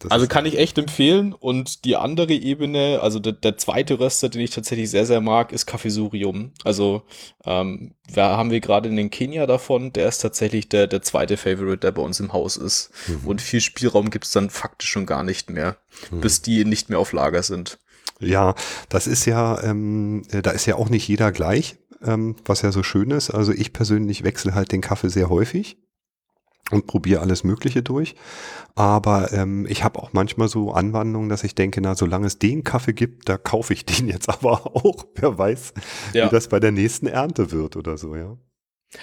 Das 0.05 0.11
also 0.11 0.27
kann 0.27 0.45
ich 0.45 0.59
echt 0.59 0.77
empfehlen. 0.77 1.33
Und 1.33 1.87
die 1.87 1.97
andere 1.97 2.35
Ebene, 2.35 3.01
also 3.03 3.19
der, 3.19 3.33
der, 3.33 3.57
zweite 3.57 3.99
Röster, 3.99 4.29
den 4.29 4.43
ich 4.43 4.51
tatsächlich 4.51 4.91
sehr, 4.91 5.07
sehr 5.07 5.23
mag, 5.23 5.51
ist 5.51 5.65
Kaffeesurium. 5.65 6.53
Also 6.63 7.03
ähm, 7.47 7.95
da 8.13 8.37
haben 8.37 8.51
wir 8.51 8.61
gerade 8.61 8.91
in 8.91 8.97
den 8.97 9.09
Kenia 9.09 9.47
davon. 9.47 9.95
Der 9.95 10.07
ist 10.07 10.19
tatsächlich 10.19 10.69
der, 10.69 10.89
der 10.89 11.01
zweite 11.01 11.39
Favorite, 11.39 11.79
der 11.79 11.93
bei 11.93 12.03
uns 12.03 12.21
im 12.21 12.35
Haus 12.35 12.59
ist. 12.59 12.91
Mhm. 13.07 13.27
Und 13.27 13.41
viel 13.41 13.63
Spielraum 13.63 14.11
gibt 14.11 14.27
es 14.27 14.33
dann 14.33 14.51
faktisch 14.51 14.91
schon 14.91 15.07
gar 15.07 15.23
nicht 15.23 15.49
mehr, 15.49 15.79
mhm. 16.11 16.21
bis 16.21 16.43
die 16.43 16.67
nicht 16.67 16.91
mehr 16.91 16.99
auf 16.99 17.13
Lager 17.13 17.43
sind. 17.43 17.79
Ja, 18.21 18.55
das 18.89 19.07
ist 19.07 19.25
ja, 19.25 19.63
ähm, 19.63 20.23
äh, 20.31 20.43
da 20.43 20.51
ist 20.51 20.67
ja 20.67 20.77
auch 20.77 20.89
nicht 20.89 21.09
jeder 21.09 21.33
gleich, 21.33 21.77
ähm, 22.05 22.37
was 22.45 22.63
ja 22.63 22.73
so 22.73 22.83
schön 22.83 23.11
ist. 23.11 23.31
Also 23.31 23.53
ich 23.53 23.73
persönlich 23.73 24.25
wechsle 24.25 24.55
halt 24.55 24.73
den 24.73 24.81
Kaffee 24.81 25.09
sehr 25.09 25.29
häufig 25.29 25.79
und 26.71 26.87
probiere 26.87 27.21
alles 27.21 27.45
Mögliche 27.45 27.83
durch. 27.83 28.15
Aber 28.75 29.33
ähm, 29.33 29.67
ich 29.69 29.85
habe 29.85 29.99
auch 30.01 30.13
manchmal 30.13 30.49
so 30.49 30.73
Anwandlungen, 30.73 31.29
dass 31.29 31.45
ich 31.45 31.55
denke, 31.55 31.81
na, 31.81 31.95
solange 31.95 32.27
es 32.27 32.39
den 32.39 32.65
Kaffee 32.65 32.95
gibt, 32.95 33.29
da 33.29 33.37
kaufe 33.37 33.73
ich 33.73 33.85
den 33.87 34.09
jetzt 34.09 34.29
aber 34.29 34.67
auch. 34.67 35.07
Wer 35.15 35.37
weiß, 35.39 35.75
ja. 36.13 36.27
wie 36.27 36.31
das 36.31 36.49
bei 36.49 36.61
der 36.61 36.73
nächsten 36.73 37.07
Ernte 37.07 37.51
wird 37.51 37.77
oder 37.77 37.97
so, 37.99 38.17
ja. 38.17 38.37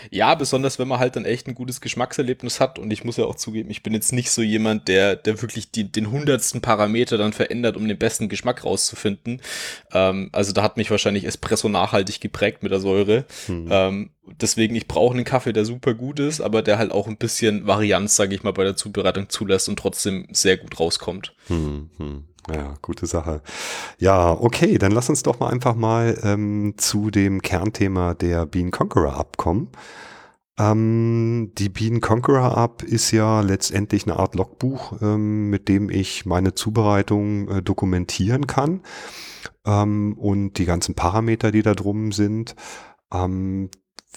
Ja, 0.09 0.35
besonders 0.35 0.79
wenn 0.79 0.87
man 0.87 0.99
halt 0.99 1.15
dann 1.15 1.25
echt 1.25 1.47
ein 1.47 1.55
gutes 1.55 1.81
Geschmackserlebnis 1.81 2.59
hat. 2.59 2.79
Und 2.79 2.91
ich 2.91 3.03
muss 3.03 3.17
ja 3.17 3.25
auch 3.25 3.35
zugeben, 3.35 3.69
ich 3.69 3.83
bin 3.83 3.93
jetzt 3.93 4.13
nicht 4.13 4.31
so 4.31 4.41
jemand, 4.41 4.87
der, 4.87 5.15
der 5.15 5.41
wirklich 5.41 5.71
die, 5.71 5.91
den 5.91 6.11
hundertsten 6.11 6.61
Parameter 6.61 7.17
dann 7.17 7.33
verändert, 7.33 7.77
um 7.77 7.87
den 7.87 7.97
besten 7.97 8.29
Geschmack 8.29 8.63
rauszufinden. 8.63 9.41
Ähm, 9.93 10.29
also 10.31 10.51
da 10.53 10.63
hat 10.63 10.77
mich 10.77 10.91
wahrscheinlich 10.91 11.25
Espresso 11.25 11.69
nachhaltig 11.69 12.21
geprägt 12.21 12.63
mit 12.63 12.71
der 12.71 12.79
Säure. 12.79 13.25
Mhm. 13.47 13.67
Ähm, 13.69 14.09
deswegen, 14.39 14.75
ich 14.75 14.87
brauche 14.87 15.13
einen 15.13 15.25
Kaffee, 15.25 15.53
der 15.53 15.65
super 15.65 15.93
gut 15.93 16.19
ist, 16.19 16.41
aber 16.41 16.61
der 16.61 16.77
halt 16.77 16.91
auch 16.91 17.07
ein 17.07 17.17
bisschen 17.17 17.67
Varianz, 17.67 18.15
sage 18.15 18.35
ich 18.35 18.43
mal, 18.43 18.53
bei 18.53 18.63
der 18.63 18.75
Zubereitung 18.75 19.29
zulässt 19.29 19.69
und 19.69 19.77
trotzdem 19.77 20.27
sehr 20.31 20.57
gut 20.57 20.79
rauskommt. 20.79 21.33
Mhm. 21.49 22.25
Ja, 22.49 22.73
gute 22.81 23.05
Sache. 23.05 23.41
Ja, 23.99 24.31
okay, 24.31 24.77
dann 24.77 24.91
lass 24.91 25.09
uns 25.09 25.23
doch 25.23 25.39
mal 25.39 25.49
einfach 25.49 25.75
mal 25.75 26.19
ähm, 26.23 26.73
zu 26.77 27.11
dem 27.11 27.41
Kernthema 27.41 28.13
der 28.15 28.45
Bean 28.45 28.71
Conqueror 28.71 29.13
abkommen. 29.15 29.69
Ähm, 30.57 31.51
die 31.57 31.69
Bean 31.69 32.01
Conqueror 32.01 32.57
App 32.57 32.83
ist 32.83 33.11
ja 33.11 33.41
letztendlich 33.41 34.05
eine 34.05 34.17
Art 34.17 34.35
Logbuch, 34.35 35.01
ähm, 35.01 35.49
mit 35.49 35.67
dem 35.67 35.89
ich 35.89 36.25
meine 36.25 36.53
Zubereitung 36.53 37.47
äh, 37.47 37.61
dokumentieren 37.61 38.47
kann 38.47 38.81
ähm, 39.65 40.17
und 40.17 40.53
die 40.57 40.65
ganzen 40.65 40.95
Parameter, 40.95 41.51
die 41.51 41.61
da 41.61 41.73
drum 41.73 42.11
sind. 42.11 42.55
Ähm, 43.13 43.69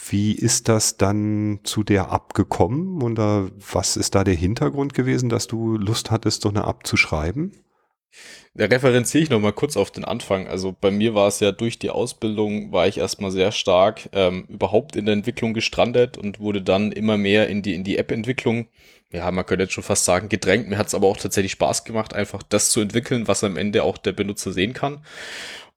wie 0.08 0.32
ist 0.32 0.68
das 0.68 0.96
dann 0.96 1.60
zu 1.62 1.82
der 1.84 2.10
App 2.12 2.34
gekommen 2.34 3.02
oder 3.02 3.48
was 3.72 3.96
ist 3.96 4.14
da 4.14 4.24
der 4.24 4.34
Hintergrund 4.34 4.92
gewesen, 4.92 5.28
dass 5.28 5.46
du 5.46 5.76
Lust 5.76 6.10
hattest, 6.10 6.42
so 6.42 6.48
eine 6.48 6.64
App 6.64 6.86
zu 6.86 6.96
schreiben? 6.96 7.52
Da 8.54 8.66
referenziere 8.66 9.24
ich 9.24 9.30
nochmal 9.30 9.52
kurz 9.52 9.76
auf 9.76 9.90
den 9.90 10.04
Anfang. 10.04 10.46
Also 10.46 10.74
bei 10.80 10.90
mir 10.90 11.14
war 11.14 11.26
es 11.26 11.40
ja 11.40 11.50
durch 11.50 11.78
die 11.78 11.90
Ausbildung, 11.90 12.70
war 12.70 12.86
ich 12.86 12.98
erstmal 12.98 13.32
sehr 13.32 13.50
stark 13.50 14.08
ähm, 14.12 14.44
überhaupt 14.48 14.94
in 14.94 15.06
der 15.06 15.14
Entwicklung 15.14 15.54
gestrandet 15.54 16.16
und 16.16 16.38
wurde 16.38 16.62
dann 16.62 16.92
immer 16.92 17.16
mehr 17.16 17.48
in 17.48 17.62
die, 17.62 17.74
in 17.74 17.82
die 17.82 17.98
App-Entwicklung, 17.98 18.68
ja, 19.12 19.30
man 19.30 19.46
könnte 19.46 19.64
jetzt 19.64 19.72
schon 19.72 19.84
fast 19.84 20.04
sagen, 20.04 20.28
gedrängt. 20.28 20.68
Mir 20.68 20.78
hat 20.78 20.88
es 20.88 20.94
aber 20.94 21.06
auch 21.06 21.16
tatsächlich 21.16 21.52
Spaß 21.52 21.84
gemacht, 21.84 22.14
einfach 22.14 22.42
das 22.42 22.70
zu 22.70 22.80
entwickeln, 22.80 23.28
was 23.28 23.44
am 23.44 23.56
Ende 23.56 23.84
auch 23.84 23.98
der 23.98 24.12
Benutzer 24.12 24.52
sehen 24.52 24.72
kann. 24.72 25.04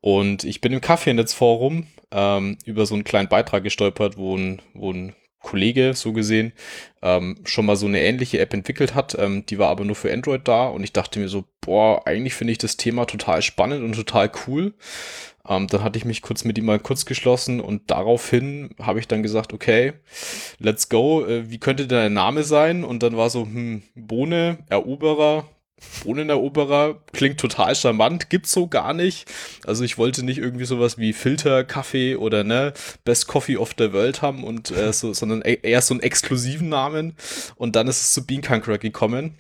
Und 0.02 0.44
ich 0.44 0.62
bin 0.62 0.74
im 0.74 0.82
Kaffeenetz-Forum 0.82 1.88
ähm, 2.12 2.58
über 2.66 2.86
so 2.86 2.96
einen 2.96 3.04
kleinen 3.04 3.30
Beitrag 3.30 3.64
gestolpert, 3.64 4.18
wo 4.18 4.36
ein, 4.38 4.62
wo 4.74 4.92
ein 4.92 5.16
Kollege, 5.42 5.94
so 5.94 6.14
gesehen, 6.14 6.52
ähm, 7.02 7.38
schon 7.46 7.66
mal 7.66 7.76
so 7.76 7.86
eine 7.86 8.02
ähnliche 8.02 8.40
App 8.40 8.54
entwickelt 8.54 8.96
hat. 8.96 9.16
Ähm, 9.18 9.46
die 9.46 9.60
war 9.60 9.70
aber 9.70 9.86
nur 9.86 9.96
für 9.96 10.12
Android 10.12 10.48
da 10.48 10.68
und 10.68 10.84
ich 10.84 10.94
dachte 10.94 11.20
mir 11.20 11.30
so, 11.30 11.46
boah, 11.62 12.06
eigentlich 12.06 12.34
finde 12.34 12.52
ich 12.52 12.58
das 12.58 12.78
Thema 12.78 13.06
total 13.06 13.42
spannend 13.42 13.84
und 13.84 13.94
total 13.94 14.32
cool. 14.48 14.74
Ähm, 15.48 15.68
dann 15.68 15.84
hatte 15.84 15.98
ich 15.98 16.06
mich 16.06 16.22
kurz 16.22 16.44
mit 16.44 16.58
ihm 16.58 16.66
mal 16.66 16.80
kurz 16.80 17.06
geschlossen 17.06 17.62
und 17.62 17.90
daraufhin 17.90 18.72
habe 18.82 19.00
ich 19.00 19.08
dann 19.08 19.24
gesagt, 19.24 19.54
okay, 19.54 19.94
let's 20.60 20.90
go. 20.90 21.26
Äh, 21.26 21.50
wie 21.50 21.60
könnte 21.60 21.88
der 21.88 22.10
Name 22.10 22.44
sein? 22.44 22.84
Und 22.84 23.04
dann 23.04 23.16
war 23.16 23.30
so, 23.30 23.44
hm, 23.44 23.84
Bohne, 23.96 24.60
Eroberer, 24.70 25.46
Bohneneroberer 26.04 27.02
klingt 27.14 27.40
total 27.40 27.76
charmant, 27.76 28.30
gibt's 28.30 28.52
so 28.52 28.68
gar 28.68 28.94
nicht. 28.94 29.32
Also 29.66 29.84
ich 29.84 29.98
wollte 29.98 30.24
nicht 30.24 30.40
irgendwie 30.40 30.66
sowas 30.66 30.98
wie 30.98 31.14
Filter 31.14 31.64
Kaffee 31.64 32.16
oder 32.16 32.44
ne 32.44 32.74
Best 33.04 33.28
Coffee 33.28 33.58
of 33.58 33.76
the 33.78 33.94
World 33.94 34.22
haben 34.22 34.44
und 34.44 34.72
äh, 34.72 34.92
so, 34.92 35.14
sondern 35.14 35.42
e-, 35.44 35.60
eher 35.62 35.82
so 35.82 35.94
einen 35.94 36.02
exklusiven 36.02 36.70
Namen. 36.70 37.16
Und 37.56 37.76
dann 37.76 37.88
ist 37.88 38.02
es 38.02 38.14
zu 38.14 38.26
Bean 38.26 38.42
Conqueror 38.42 38.80
gekommen, 38.80 39.36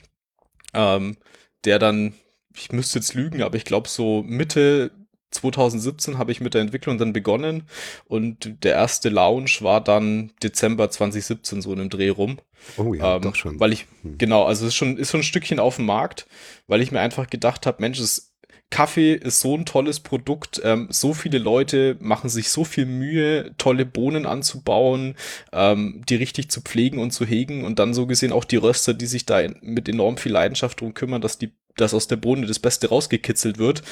ähm, 0.74 1.17
der 1.65 1.79
dann, 1.79 2.13
ich 2.56 2.72
müsste 2.72 3.00
jetzt 3.00 3.15
lügen, 3.15 3.41
aber 3.41 3.56
ich 3.56 3.65
glaube 3.65 3.89
so 3.89 4.24
Mitte 4.24 4.91
2017 5.31 6.17
habe 6.17 6.31
ich 6.31 6.41
mit 6.41 6.53
der 6.53 6.62
Entwicklung 6.62 6.98
dann 6.98 7.13
begonnen 7.13 7.63
und 8.05 8.63
der 8.63 8.74
erste 8.74 9.10
Launch 9.10 9.62
war 9.62 9.81
dann 9.81 10.31
Dezember 10.41 10.89
2017 10.89 11.62
so 11.62 11.74
in 11.74 11.79
einem 11.79 11.89
Dreh 11.89 12.10
rum. 12.10 12.39
Oh 12.77 12.93
ja, 12.93 13.17
ähm, 13.17 13.22
doch 13.22 13.36
schon. 13.36 13.60
Weil 13.60 13.74
ich, 13.74 13.88
hm. 14.01 14.17
genau, 14.17 14.46
also 14.46 14.65
es 14.65 14.69
ist 14.69 14.75
schon, 14.75 14.98
ist 14.98 15.12
schon 15.12 15.19
ein 15.19 15.24
Stückchen 15.24 15.60
auf 15.60 15.75
dem 15.75 15.86
Markt, 15.86 16.27
weil 16.67 16.81
ich 16.81 16.91
mir 16.91 17.00
einfach 17.00 17.29
gedacht 17.29 17.65
habe, 17.65 17.81
Mensch, 17.81 18.00
es, 18.00 18.34
Kaffee 18.69 19.13
ist 19.13 19.39
so 19.39 19.55
ein 19.55 19.65
tolles 19.65 20.01
Produkt. 20.01 20.62
Ähm, 20.63 20.88
so 20.89 21.13
viele 21.13 21.38
Leute 21.38 21.96
machen 22.00 22.29
sich 22.29 22.50
so 22.50 22.65
viel 22.65 22.86
Mühe, 22.86 23.53
tolle 23.57 23.86
Bohnen 23.86 24.25
anzubauen, 24.25 25.15
ähm, 25.53 26.03
die 26.10 26.15
richtig 26.15 26.51
zu 26.51 26.62
pflegen 26.62 27.00
und 27.00 27.12
zu 27.12 27.25
hegen 27.25 27.63
und 27.63 27.79
dann 27.79 27.93
so 27.93 28.07
gesehen 28.07 28.34
auch 28.34 28.43
die 28.43 28.57
Röster, 28.57 28.93
die 28.93 29.05
sich 29.05 29.25
da 29.25 29.41
mit 29.62 29.88
enorm 29.88 30.17
viel 30.17 30.34
Leidenschaft 30.34 30.81
drum 30.81 30.93
kümmern, 30.93 31.22
dass 31.22 31.38
die, 31.38 31.53
dass 31.77 31.93
aus 31.93 32.07
der 32.07 32.17
Bohne 32.17 32.46
das 32.46 32.60
Beste 32.60 32.89
rausgekitzelt 32.89 33.57
wird. 33.57 33.84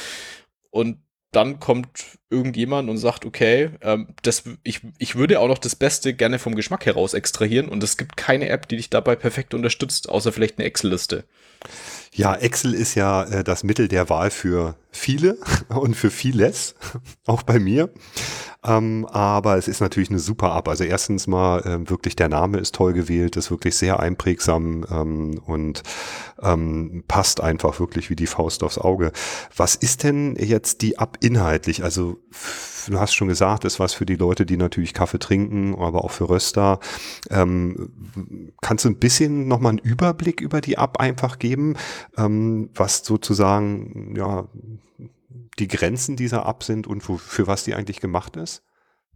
Und 0.72 0.98
dann 1.36 1.60
kommt 1.60 2.18
irgendjemand 2.30 2.90
und 2.90 2.98
sagt, 2.98 3.26
okay, 3.26 3.72
ähm, 3.82 4.08
das, 4.22 4.44
ich, 4.64 4.82
ich 4.98 5.16
würde 5.16 5.40
auch 5.40 5.48
noch 5.48 5.58
das 5.58 5.76
Beste 5.76 6.14
gerne 6.14 6.40
vom 6.40 6.56
Geschmack 6.56 6.86
heraus 6.86 7.14
extrahieren 7.14 7.68
und 7.68 7.84
es 7.84 7.98
gibt 7.98 8.16
keine 8.16 8.50
App, 8.50 8.68
die 8.68 8.78
dich 8.78 8.90
dabei 8.90 9.16
perfekt 9.16 9.54
unterstützt, 9.54 10.08
außer 10.08 10.32
vielleicht 10.32 10.58
eine 10.58 10.68
Excel-Liste. 10.68 11.26
Ja, 12.16 12.34
Excel 12.34 12.74
ist 12.74 12.96
ja 12.96 13.24
äh, 13.24 13.44
das 13.44 13.66
Mittel 13.66 13.90
der 13.90 14.10
Wahl 14.10 14.32
für 14.32 14.76
viele 14.90 15.38
und 15.68 15.96
für 15.96 16.10
vieles, 16.10 16.76
auch 17.26 17.44
bei 17.44 17.60
mir. 17.60 17.90
Ähm, 18.64 19.06
aber 19.12 19.58
es 19.58 19.68
ist 19.68 19.82
natürlich 19.82 20.10
eine 20.10 20.20
super 20.20 20.56
App. 20.58 20.70
Also 20.70 20.86
erstens 20.86 21.28
mal 21.28 21.60
äh, 21.60 21.90
wirklich 21.90 22.16
der 22.16 22.30
Name 22.30 22.58
ist 22.60 22.74
toll 22.74 22.94
gewählt, 22.94 23.36
ist 23.36 23.52
wirklich 23.52 23.76
sehr 23.76 24.00
einprägsam 24.00 24.86
ähm, 24.90 25.42
und 25.46 25.84
ähm, 26.42 27.04
passt 27.08 27.42
einfach 27.42 27.82
wirklich 27.82 28.10
wie 28.10 28.16
die 28.16 28.28
Faust 28.28 28.64
aufs 28.64 28.78
Auge. 28.78 29.12
Was 29.56 29.76
ist 29.76 30.04
denn 30.04 30.38
jetzt 30.38 30.82
die 30.82 30.96
App 30.96 31.18
inhaltlich? 31.20 31.84
Also 31.84 32.18
du 32.88 33.00
hast 33.00 33.14
schon 33.14 33.28
gesagt, 33.28 33.66
ist 33.66 33.80
was 33.80 33.94
für 33.94 34.06
die 34.06 34.16
Leute, 34.16 34.46
die 34.46 34.58
natürlich 34.58 34.94
Kaffee 34.94 35.20
trinken, 35.20 35.76
aber 35.76 36.04
auch 36.04 36.12
für 36.12 36.30
Röster. 36.30 36.80
Ähm, 37.30 38.54
kannst 38.62 38.86
du 38.86 38.90
ein 38.90 39.00
bisschen 39.00 39.48
nochmal 39.48 39.72
einen 39.72 39.80
Überblick 39.80 40.42
über 40.42 40.62
die 40.62 40.76
App 40.76 41.00
einfach 41.00 41.40
geben, 41.40 41.76
ähm, 42.18 42.70
was 42.74 43.00
sozusagen, 43.00 44.16
ja, 44.16 44.48
die 45.60 45.68
Grenzen 45.68 46.16
dieser 46.16 46.46
App 46.46 46.64
sind 46.64 46.88
und 46.88 47.08
wo, 47.08 47.18
für 47.18 47.48
was 47.48 47.64
die 47.64 47.74
eigentlich 47.74 48.00
gemacht 48.00 48.36
ist? 48.36 48.64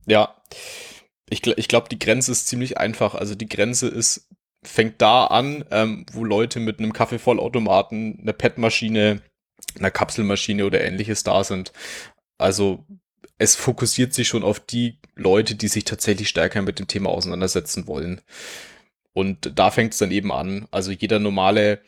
Ja, 0.05 0.35
ich, 1.29 1.45
ich 1.45 1.67
glaube, 1.67 1.89
die 1.89 1.99
Grenze 1.99 2.31
ist 2.31 2.47
ziemlich 2.47 2.77
einfach. 2.77 3.15
Also 3.15 3.35
die 3.35 3.49
Grenze 3.49 3.87
ist, 3.87 4.27
fängt 4.63 5.01
da 5.01 5.25
an, 5.25 5.65
ähm, 5.71 6.05
wo 6.11 6.23
Leute 6.23 6.59
mit 6.59 6.79
einem 6.79 6.93
Kaffeevollautomaten, 6.93 8.19
einer 8.21 8.33
PET-Maschine, 8.33 9.21
einer 9.77 9.91
Kapselmaschine 9.91 10.65
oder 10.65 10.81
ähnliches 10.81 11.23
da 11.23 11.43
sind. 11.43 11.71
Also 12.37 12.85
es 13.39 13.55
fokussiert 13.55 14.13
sich 14.13 14.27
schon 14.27 14.43
auf 14.43 14.59
die 14.59 14.99
Leute, 15.15 15.55
die 15.55 15.69
sich 15.69 15.85
tatsächlich 15.85 16.29
stärker 16.29 16.61
mit 16.61 16.77
dem 16.77 16.87
Thema 16.87 17.09
auseinandersetzen 17.09 17.87
wollen. 17.87 18.21
Und 19.13 19.53
da 19.57 19.71
fängt 19.71 19.93
es 19.93 19.99
dann 19.99 20.11
eben 20.11 20.31
an. 20.31 20.67
Also 20.71 20.91
jeder 20.91 21.19
normale 21.19 21.81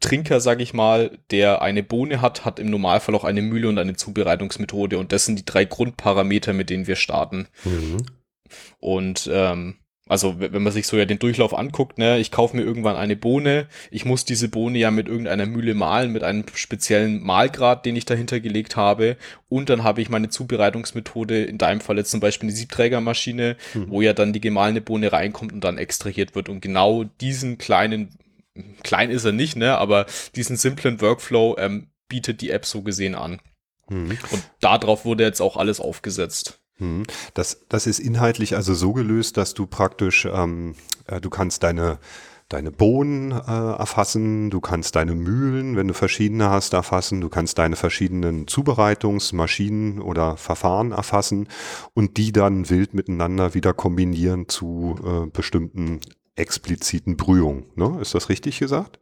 Trinker, 0.00 0.40
sage 0.40 0.62
ich 0.62 0.74
mal, 0.74 1.18
der 1.30 1.62
eine 1.62 1.82
Bohne 1.82 2.20
hat, 2.20 2.44
hat 2.44 2.58
im 2.58 2.68
Normalfall 2.68 3.14
auch 3.14 3.24
eine 3.24 3.42
Mühle 3.42 3.68
und 3.68 3.78
eine 3.78 3.94
Zubereitungsmethode. 3.94 4.98
Und 4.98 5.12
das 5.12 5.24
sind 5.24 5.38
die 5.38 5.44
drei 5.44 5.64
Grundparameter, 5.64 6.52
mit 6.52 6.68
denen 6.68 6.88
wir 6.88 6.96
starten. 6.96 7.46
Mhm. 7.64 8.04
Und 8.80 9.30
ähm, 9.32 9.76
also 10.06 10.38
wenn 10.38 10.62
man 10.62 10.72
sich 10.72 10.86
so 10.86 10.98
ja 10.98 11.06
den 11.06 11.18
Durchlauf 11.18 11.56
anguckt, 11.56 11.96
ne, 11.96 12.18
ich 12.18 12.30
kaufe 12.30 12.56
mir 12.56 12.62
irgendwann 12.62 12.96
eine 12.96 13.16
Bohne, 13.16 13.68
ich 13.90 14.04
muss 14.04 14.26
diese 14.26 14.48
Bohne 14.48 14.78
ja 14.78 14.90
mit 14.90 15.08
irgendeiner 15.08 15.46
Mühle 15.46 15.74
mahlen, 15.74 16.12
mit 16.12 16.22
einem 16.22 16.44
speziellen 16.54 17.22
Mahlgrad, 17.22 17.86
den 17.86 17.96
ich 17.96 18.04
dahinter 18.04 18.40
gelegt 18.40 18.76
habe 18.76 19.16
und 19.48 19.70
dann 19.70 19.82
habe 19.82 20.02
ich 20.02 20.10
meine 20.10 20.28
Zubereitungsmethode, 20.28 21.44
in 21.44 21.56
deinem 21.56 21.80
Fall 21.80 21.96
jetzt 21.96 22.10
zum 22.10 22.20
Beispiel 22.20 22.48
eine 22.48 22.56
Siebträgermaschine, 22.56 23.56
mhm. 23.72 23.90
wo 23.90 24.02
ja 24.02 24.12
dann 24.12 24.34
die 24.34 24.42
gemahlene 24.42 24.82
Bohne 24.82 25.10
reinkommt 25.10 25.52
und 25.54 25.64
dann 25.64 25.78
extrahiert 25.78 26.34
wird 26.34 26.50
und 26.50 26.60
genau 26.60 27.04
diesen 27.04 27.56
kleinen, 27.56 28.10
klein 28.82 29.10
ist 29.10 29.24
er 29.24 29.32
nicht, 29.32 29.56
ne, 29.56 29.78
aber 29.78 30.04
diesen 30.36 30.56
simplen 30.56 31.00
Workflow 31.00 31.56
ähm, 31.58 31.88
bietet 32.08 32.42
die 32.42 32.50
App 32.50 32.66
so 32.66 32.82
gesehen 32.82 33.14
an. 33.14 33.40
Mhm. 33.88 34.18
Und 34.30 34.42
darauf 34.60 35.04
wurde 35.04 35.24
jetzt 35.24 35.40
auch 35.40 35.56
alles 35.56 35.80
aufgesetzt. 35.80 36.60
Hm. 36.78 37.04
Das, 37.34 37.60
das 37.68 37.86
ist 37.86 38.00
inhaltlich 38.00 38.56
also 38.56 38.74
so 38.74 38.92
gelöst, 38.92 39.36
dass 39.36 39.54
du 39.54 39.66
praktisch, 39.66 40.26
ähm, 40.30 40.74
äh, 41.06 41.20
du 41.20 41.30
kannst 41.30 41.62
deine, 41.62 41.98
deine 42.48 42.70
Bohnen 42.70 43.30
äh, 43.32 43.34
erfassen, 43.34 44.50
du 44.50 44.60
kannst 44.60 44.96
deine 44.96 45.14
Mühlen, 45.14 45.76
wenn 45.76 45.88
du 45.88 45.94
verschiedene 45.94 46.50
hast, 46.50 46.72
erfassen, 46.72 47.20
du 47.20 47.28
kannst 47.28 47.58
deine 47.58 47.76
verschiedenen 47.76 48.48
Zubereitungsmaschinen 48.48 50.00
oder 50.00 50.36
Verfahren 50.36 50.92
erfassen 50.92 51.48
und 51.94 52.16
die 52.16 52.32
dann 52.32 52.68
wild 52.68 52.92
miteinander 52.92 53.54
wieder 53.54 53.72
kombinieren 53.72 54.48
zu 54.48 54.96
äh, 55.04 55.26
bestimmten 55.30 56.00
expliziten 56.36 57.16
Brühungen. 57.16 57.66
Ne? 57.76 57.98
Ist 58.00 58.14
das 58.14 58.28
richtig 58.28 58.58
gesagt? 58.58 58.98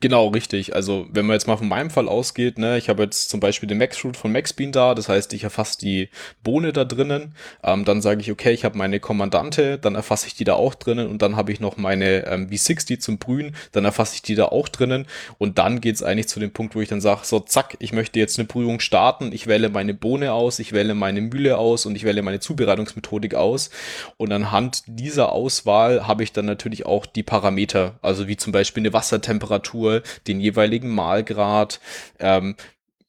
Genau, 0.00 0.28
richtig. 0.28 0.74
Also 0.74 1.06
wenn 1.10 1.26
man 1.26 1.34
jetzt 1.34 1.46
mal 1.46 1.56
von 1.56 1.68
meinem 1.68 1.90
Fall 1.90 2.08
ausgeht, 2.08 2.58
ne, 2.58 2.78
ich 2.78 2.88
habe 2.88 3.02
jetzt 3.02 3.28
zum 3.28 3.38
Beispiel 3.38 3.68
den 3.68 3.78
Max-Root 3.78 4.16
von 4.16 4.32
MaxBean 4.32 4.72
da, 4.72 4.94
das 4.94 5.08
heißt, 5.08 5.32
ich 5.34 5.44
erfasse 5.44 5.78
die 5.78 6.08
Bohne 6.42 6.72
da 6.72 6.84
drinnen, 6.84 7.34
ähm, 7.62 7.84
dann 7.84 8.00
sage 8.00 8.20
ich, 8.20 8.30
okay, 8.30 8.52
ich 8.52 8.64
habe 8.64 8.78
meine 8.78 8.98
Kommandante, 8.98 9.78
dann 9.78 9.94
erfasse 9.94 10.26
ich 10.26 10.34
die 10.34 10.44
da 10.44 10.54
auch 10.54 10.74
drinnen 10.74 11.08
und 11.08 11.20
dann 11.22 11.36
habe 11.36 11.52
ich 11.52 11.60
noch 11.60 11.76
meine 11.76 12.26
ähm, 12.26 12.48
V60 12.48 12.98
zum 13.00 13.18
Brühen, 13.18 13.54
dann 13.72 13.84
erfasse 13.84 14.14
ich 14.14 14.22
die 14.22 14.34
da 14.34 14.46
auch 14.46 14.68
drinnen. 14.68 15.06
Und 15.38 15.58
dann 15.58 15.80
geht's 15.80 16.02
eigentlich 16.02 16.28
zu 16.28 16.40
dem 16.40 16.52
Punkt, 16.52 16.74
wo 16.74 16.80
ich 16.80 16.88
dann 16.88 17.00
sage, 17.02 17.20
so 17.24 17.40
zack, 17.40 17.76
ich 17.80 17.92
möchte 17.92 18.18
jetzt 18.18 18.38
eine 18.38 18.48
Brühung 18.48 18.80
starten, 18.80 19.32
ich 19.32 19.46
wähle 19.46 19.68
meine 19.68 19.94
Bohne 19.94 20.32
aus, 20.32 20.58
ich 20.58 20.72
wähle 20.72 20.94
meine 20.94 21.20
Mühle 21.20 21.58
aus 21.58 21.84
und 21.86 21.94
ich 21.94 22.04
wähle 22.04 22.22
meine 22.22 22.40
Zubereitungsmethodik 22.40 23.34
aus. 23.34 23.70
Und 24.16 24.32
anhand 24.32 24.82
dieser 24.86 25.32
Auswahl 25.32 26.06
habe 26.06 26.22
ich 26.22 26.32
dann 26.32 26.46
natürlich 26.46 26.86
auch 26.86 27.06
die 27.06 27.22
Parameter, 27.22 27.98
also 28.02 28.28
wie 28.28 28.36
zum 28.36 28.52
Beispiel 28.52 28.80
eine 28.80 28.92
Wassertemperatur, 28.92 29.59
Temperatur, 29.60 30.02
den 30.26 30.40
jeweiligen 30.40 30.90
Malgrad, 30.90 31.80
ähm, 32.18 32.56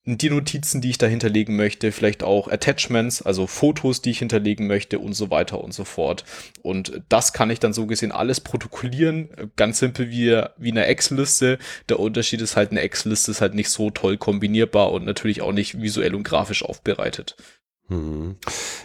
die 0.03 0.31
Notizen, 0.31 0.81
die 0.81 0.89
ich 0.89 0.97
da 0.97 1.05
hinterlegen 1.05 1.55
möchte, 1.55 1.91
vielleicht 1.91 2.23
auch 2.23 2.47
Attachments, 2.47 3.21
also 3.21 3.45
Fotos, 3.45 4.01
die 4.01 4.09
ich 4.09 4.19
hinterlegen 4.19 4.65
möchte 4.65 4.97
und 4.97 5.13
so 5.13 5.29
weiter 5.29 5.63
und 5.63 5.75
so 5.75 5.85
fort. 5.85 6.25
Und 6.63 7.03
das 7.07 7.33
kann 7.33 7.51
ich 7.51 7.59
dann 7.59 7.71
so 7.71 7.85
gesehen 7.85 8.11
alles 8.11 8.39
protokollieren, 8.39 9.29
ganz 9.55 9.77
simpel 9.77 10.09
wie, 10.09 10.41
wie 10.57 10.71
eine 10.71 10.85
Excel-Liste. 10.87 11.59
Der 11.87 11.99
Unterschied 11.99 12.41
ist 12.41 12.55
halt, 12.55 12.71
eine 12.71 12.81
Excel-Liste 12.81 13.29
ist 13.29 13.41
halt 13.41 13.53
nicht 13.53 13.69
so 13.69 13.91
toll 13.91 14.17
kombinierbar 14.17 14.91
und 14.91 15.05
natürlich 15.05 15.43
auch 15.43 15.53
nicht 15.53 15.79
visuell 15.79 16.15
und 16.15 16.23
grafisch 16.23 16.65
aufbereitet. 16.65 17.35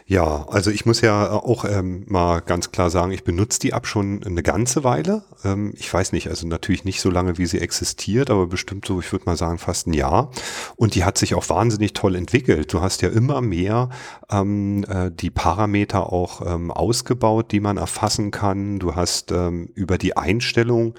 Ja, 0.07 0.47
also 0.49 0.71
ich 0.71 0.87
muss 0.87 1.01
ja 1.01 1.31
auch 1.31 1.65
ähm, 1.65 2.05
mal 2.09 2.41
ganz 2.41 2.73
klar 2.73 2.91
sagen, 2.91 3.13
ich 3.13 3.25
benutze 3.25 3.61
die 3.61 3.71
App 3.71 3.87
schon 3.87 4.23
eine 4.25 4.43
ganze 4.43 4.85
Weile. 4.85 5.25
Ähm, 5.45 5.75
ich 5.77 5.93
weiß 5.93 6.13
nicht, 6.13 6.29
also 6.29 6.47
natürlich 6.47 6.85
nicht 6.85 7.01
so 7.01 7.11
lange, 7.11 7.39
wie 7.39 7.47
sie 7.47 7.61
existiert, 7.61 8.31
aber 8.31 8.47
bestimmt 8.47 8.87
so, 8.87 9.01
ich 9.01 9.11
würde 9.13 9.27
mal 9.27 9.37
sagen, 9.37 9.59
fast 9.59 9.87
ein 9.87 9.93
Jahr. 9.93 10.31
Und 10.77 10.95
die 10.95 11.05
hat 11.05 11.19
sich 11.19 11.35
auch 11.35 11.49
wahnsinnig 11.49 11.93
toll 11.93 12.17
entwickelt. 12.17 12.73
Du 12.73 12.81
hast 12.81 13.03
ja 13.03 13.09
immer 13.09 13.41
mehr 13.41 13.91
ähm, 14.31 14.85
äh, 14.89 15.11
die 15.11 15.31
Parameter 15.31 16.13
auch 16.13 16.43
ähm, 16.45 16.71
ausgebaut, 16.71 17.53
die 17.53 17.61
man 17.61 17.77
erfassen 17.77 18.31
kann. 18.31 18.79
Du 18.79 18.95
hast 18.95 19.33
ähm, 19.33 19.71
über 19.75 19.99
die 19.99 20.17
Einstellung 20.17 20.95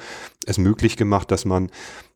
es 0.45 0.57
möglich 0.57 0.95
gemacht, 0.95 1.29
dass 1.31 1.45
man 1.45 1.69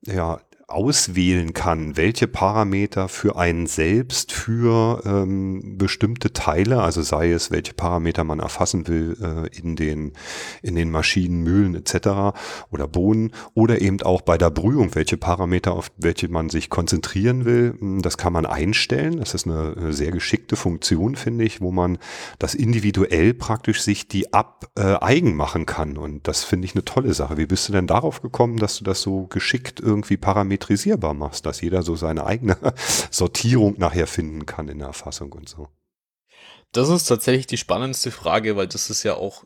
ja 0.05 0.39
auswählen 0.73 1.53
kann, 1.53 1.97
welche 1.97 2.27
Parameter 2.27 3.07
für 3.07 3.37
einen 3.37 3.67
selbst 3.67 4.31
für 4.31 5.01
ähm, 5.05 5.77
bestimmte 5.77 6.33
Teile, 6.33 6.81
also 6.81 7.01
sei 7.01 7.31
es, 7.31 7.51
welche 7.51 7.73
Parameter 7.73 8.23
man 8.23 8.39
erfassen 8.39 8.87
will 8.87 9.17
äh, 9.21 9.57
in 9.57 9.75
den 9.75 10.13
in 10.61 10.75
den 10.75 10.91
Maschinen, 10.91 11.43
Mühlen 11.43 11.75
etc. 11.75 12.35
oder 12.71 12.87
Bohnen 12.87 13.31
oder 13.53 13.81
eben 13.81 14.01
auch 14.01 14.21
bei 14.21 14.37
der 14.37 14.49
Brühung, 14.49 14.95
welche 14.95 15.17
Parameter 15.17 15.73
auf 15.73 15.91
welche 15.97 16.27
man 16.29 16.49
sich 16.49 16.69
konzentrieren 16.69 17.45
will, 17.45 17.75
hm, 17.77 18.01
das 18.01 18.17
kann 18.17 18.33
man 18.33 18.45
einstellen. 18.45 19.17
Das 19.17 19.33
ist 19.33 19.45
eine, 19.45 19.91
sehr 19.91 20.11
geschickte 20.11 20.55
Funktion, 20.55 21.15
finde 21.15 21.43
ich, 21.43 21.61
wo 21.61 21.71
man 21.71 21.97
das 22.39 22.53
individuell 22.53 23.33
praktisch 23.33 23.81
sich 23.81 24.07
die 24.07 24.33
ab 24.33 24.69
äh, 24.77 24.95
eigen 25.01 25.35
machen 25.35 25.65
kann 25.65 25.97
und 25.97 26.27
das 26.27 26.43
finde 26.43 26.65
ich 26.65 26.75
eine 26.75 26.85
tolle 26.85 27.13
Sache. 27.13 27.37
Wie 27.37 27.45
bist 27.45 27.67
du 27.67 27.73
denn 27.73 27.87
darauf 27.87 28.21
gekommen, 28.21 28.57
dass 28.57 28.77
du 28.77 28.83
das 28.83 29.01
so 29.01 29.27
geschickt 29.27 29.79
irgendwie 29.79 30.17
parametrisiert 30.17 30.60
parametrisierbar 30.61 31.13
machst, 31.13 31.45
dass 31.45 31.61
jeder 31.61 31.83
so 31.83 31.95
seine 31.95 32.25
eigene 32.25 32.57
Sortierung 33.11 33.75
nachher 33.77 34.07
finden 34.07 34.45
kann 34.45 34.67
in 34.67 34.79
der 34.79 34.87
Erfassung 34.87 35.31
und 35.33 35.49
so. 35.49 35.67
Das 36.71 36.89
ist 36.89 37.05
tatsächlich 37.05 37.47
die 37.47 37.57
spannendste 37.57 38.11
Frage, 38.11 38.55
weil 38.55 38.67
das 38.67 38.89
ist 38.89 39.03
ja 39.03 39.15
auch 39.15 39.43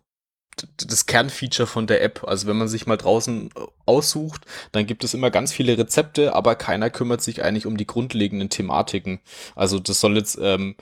das 0.77 1.05
Kernfeature 1.05 1.67
von 1.67 1.87
der 1.87 2.01
App. 2.01 2.23
Also 2.25 2.47
wenn 2.47 2.55
man 2.55 2.69
sich 2.69 2.85
mal 2.85 2.95
draußen 2.95 3.49
äh, 3.49 3.59
aussucht, 3.85 4.45
dann 4.71 4.85
gibt 4.85 5.03
es 5.03 5.13
immer 5.13 5.29
ganz 5.29 5.51
viele 5.51 5.77
Rezepte, 5.77 6.33
aber 6.33 6.55
keiner 6.55 6.89
kümmert 6.89 7.21
sich 7.21 7.43
eigentlich 7.43 7.65
um 7.65 7.75
die 7.75 7.87
grundlegenden 7.87 8.49
Thematiken. 8.49 9.19
Also 9.55 9.79
das 9.79 9.99
soll 9.99 10.15
jetzt 10.15 10.37
ähm, 10.41 10.75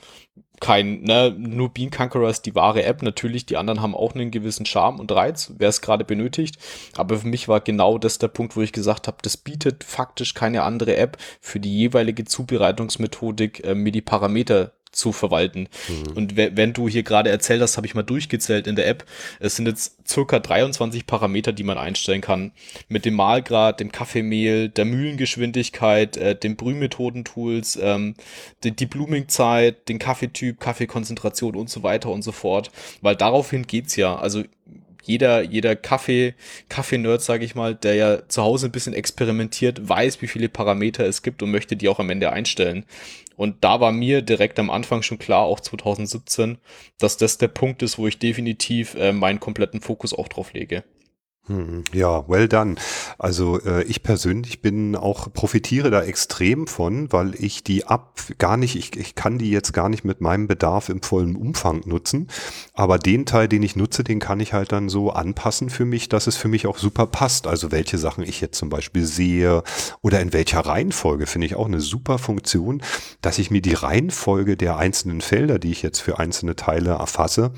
kein, 0.60 1.02
ne, 1.02 1.34
nur 1.36 1.68
Bean 1.74 1.90
Conqueror 1.90 2.30
ist 2.30 2.46
die 2.46 2.54
wahre 2.54 2.84
App. 2.84 3.02
Natürlich, 3.02 3.46
die 3.46 3.56
anderen 3.56 3.82
haben 3.82 3.94
auch 3.94 4.14
einen 4.14 4.30
gewissen 4.30 4.66
Charme 4.66 5.00
und 5.00 5.10
Reiz, 5.12 5.52
wer 5.58 5.68
es 5.68 5.80
gerade 5.80 6.04
benötigt. 6.04 6.56
Aber 6.96 7.18
für 7.18 7.26
mich 7.26 7.48
war 7.48 7.60
genau 7.60 7.98
das 7.98 8.18
der 8.18 8.28
Punkt, 8.28 8.56
wo 8.56 8.62
ich 8.62 8.72
gesagt 8.72 9.06
habe, 9.08 9.18
das 9.22 9.36
bietet 9.36 9.84
faktisch 9.84 10.34
keine 10.34 10.62
andere 10.62 10.96
App 10.96 11.18
für 11.40 11.60
die 11.60 11.76
jeweilige 11.76 12.24
Zubereitungsmethodik, 12.24 13.64
äh, 13.64 13.74
mir 13.74 13.92
die 13.92 14.00
Parameter 14.00 14.72
zu 14.94 15.12
verwalten. 15.12 15.68
Mhm. 15.88 16.12
Und 16.16 16.36
wenn 16.36 16.72
du 16.72 16.88
hier 16.88 17.02
gerade 17.02 17.30
erzählt 17.30 17.60
hast, 17.60 17.76
habe 17.76 17.86
ich 17.86 17.94
mal 17.94 18.02
durchgezählt 18.02 18.66
in 18.66 18.76
der 18.76 18.86
App. 18.88 19.04
Es 19.40 19.56
sind 19.56 19.66
jetzt 19.66 19.96
circa 20.08 20.38
23 20.38 21.06
Parameter, 21.06 21.52
die 21.52 21.64
man 21.64 21.78
einstellen 21.78 22.20
kann. 22.20 22.52
Mit 22.88 23.04
dem 23.04 23.14
Mahlgrad, 23.14 23.80
dem 23.80 23.92
Kaffeemehl, 23.92 24.68
der 24.68 24.84
Mühlengeschwindigkeit, 24.84 26.16
äh, 26.16 26.36
den 26.36 26.56
Brühmethodentools, 26.56 27.78
ähm, 27.80 28.14
die, 28.62 28.72
die 28.72 28.86
Bloomingzeit, 28.86 29.88
den 29.88 29.98
Kaffeetyp, 29.98 30.60
Kaffeekonzentration 30.60 31.56
und 31.56 31.70
so 31.70 31.82
weiter 31.82 32.10
und 32.10 32.22
so 32.22 32.32
fort. 32.32 32.70
Weil 33.00 33.16
daraufhin 33.16 33.66
geht's 33.66 33.96
ja. 33.96 34.16
Also 34.16 34.44
jeder, 35.04 35.42
jeder 35.42 35.76
Kaffee, 35.76 36.34
Kaffee-Nerd, 36.68 37.20
sage 37.20 37.44
ich 37.44 37.54
mal, 37.54 37.74
der 37.74 37.94
ja 37.94 38.28
zu 38.28 38.42
Hause 38.42 38.66
ein 38.66 38.72
bisschen 38.72 38.94
experimentiert, 38.94 39.86
weiß, 39.88 40.22
wie 40.22 40.26
viele 40.26 40.48
Parameter 40.48 41.04
es 41.04 41.22
gibt 41.22 41.42
und 41.42 41.50
möchte 41.50 41.76
die 41.76 41.88
auch 41.88 41.98
am 41.98 42.10
Ende 42.10 42.32
einstellen. 42.32 42.84
Und 43.36 43.64
da 43.64 43.80
war 43.80 43.92
mir 43.92 44.22
direkt 44.22 44.58
am 44.58 44.70
Anfang 44.70 45.02
schon 45.02 45.18
klar, 45.18 45.42
auch 45.42 45.60
2017, 45.60 46.58
dass 46.98 47.16
das 47.16 47.38
der 47.38 47.48
Punkt 47.48 47.82
ist, 47.82 47.98
wo 47.98 48.06
ich 48.06 48.18
definitiv 48.18 48.94
äh, 48.94 49.12
meinen 49.12 49.40
kompletten 49.40 49.80
Fokus 49.80 50.14
auch 50.14 50.28
drauf 50.28 50.52
lege. 50.52 50.84
Hm, 51.46 51.84
ja, 51.92 52.26
well 52.26 52.48
done. 52.48 52.76
Also 53.18 53.60
äh, 53.60 53.82
ich 53.82 54.02
persönlich 54.02 54.62
bin 54.62 54.96
auch 54.96 55.30
profitiere 55.30 55.90
da 55.90 56.02
extrem 56.02 56.66
von, 56.66 57.12
weil 57.12 57.34
ich 57.34 57.62
die 57.62 57.86
ab 57.86 58.18
gar 58.38 58.56
nicht, 58.56 58.76
ich, 58.76 58.96
ich 58.96 59.14
kann 59.14 59.36
die 59.36 59.50
jetzt 59.50 59.74
gar 59.74 59.90
nicht 59.90 60.04
mit 60.04 60.22
meinem 60.22 60.46
Bedarf 60.46 60.88
im 60.88 61.02
vollen 61.02 61.36
Umfang 61.36 61.82
nutzen, 61.84 62.28
aber 62.72 62.98
den 62.98 63.26
Teil, 63.26 63.46
den 63.46 63.62
ich 63.62 63.76
nutze, 63.76 64.04
den 64.04 64.20
kann 64.20 64.40
ich 64.40 64.54
halt 64.54 64.72
dann 64.72 64.88
so 64.88 65.10
anpassen 65.10 65.68
für 65.68 65.84
mich, 65.84 66.08
dass 66.08 66.26
es 66.26 66.38
für 66.38 66.48
mich 66.48 66.66
auch 66.66 66.78
super 66.78 67.06
passt. 67.06 67.46
Also 67.46 67.70
welche 67.70 67.98
Sachen 67.98 68.24
ich 68.24 68.40
jetzt 68.40 68.56
zum 68.56 68.70
Beispiel 68.70 69.04
sehe 69.04 69.62
oder 70.00 70.20
in 70.20 70.32
welcher 70.32 70.60
Reihenfolge 70.60 71.26
finde 71.26 71.46
ich 71.46 71.56
auch 71.56 71.66
eine 71.66 71.80
super 71.80 72.16
Funktion, 72.16 72.82
dass 73.20 73.38
ich 73.38 73.50
mir 73.50 73.60
die 73.60 73.74
Reihenfolge 73.74 74.56
der 74.56 74.78
einzelnen 74.78 75.20
Felder, 75.20 75.58
die 75.58 75.72
ich 75.72 75.82
jetzt 75.82 76.00
für 76.00 76.18
einzelne 76.18 76.56
Teile 76.56 76.92
erfasse, 76.92 77.52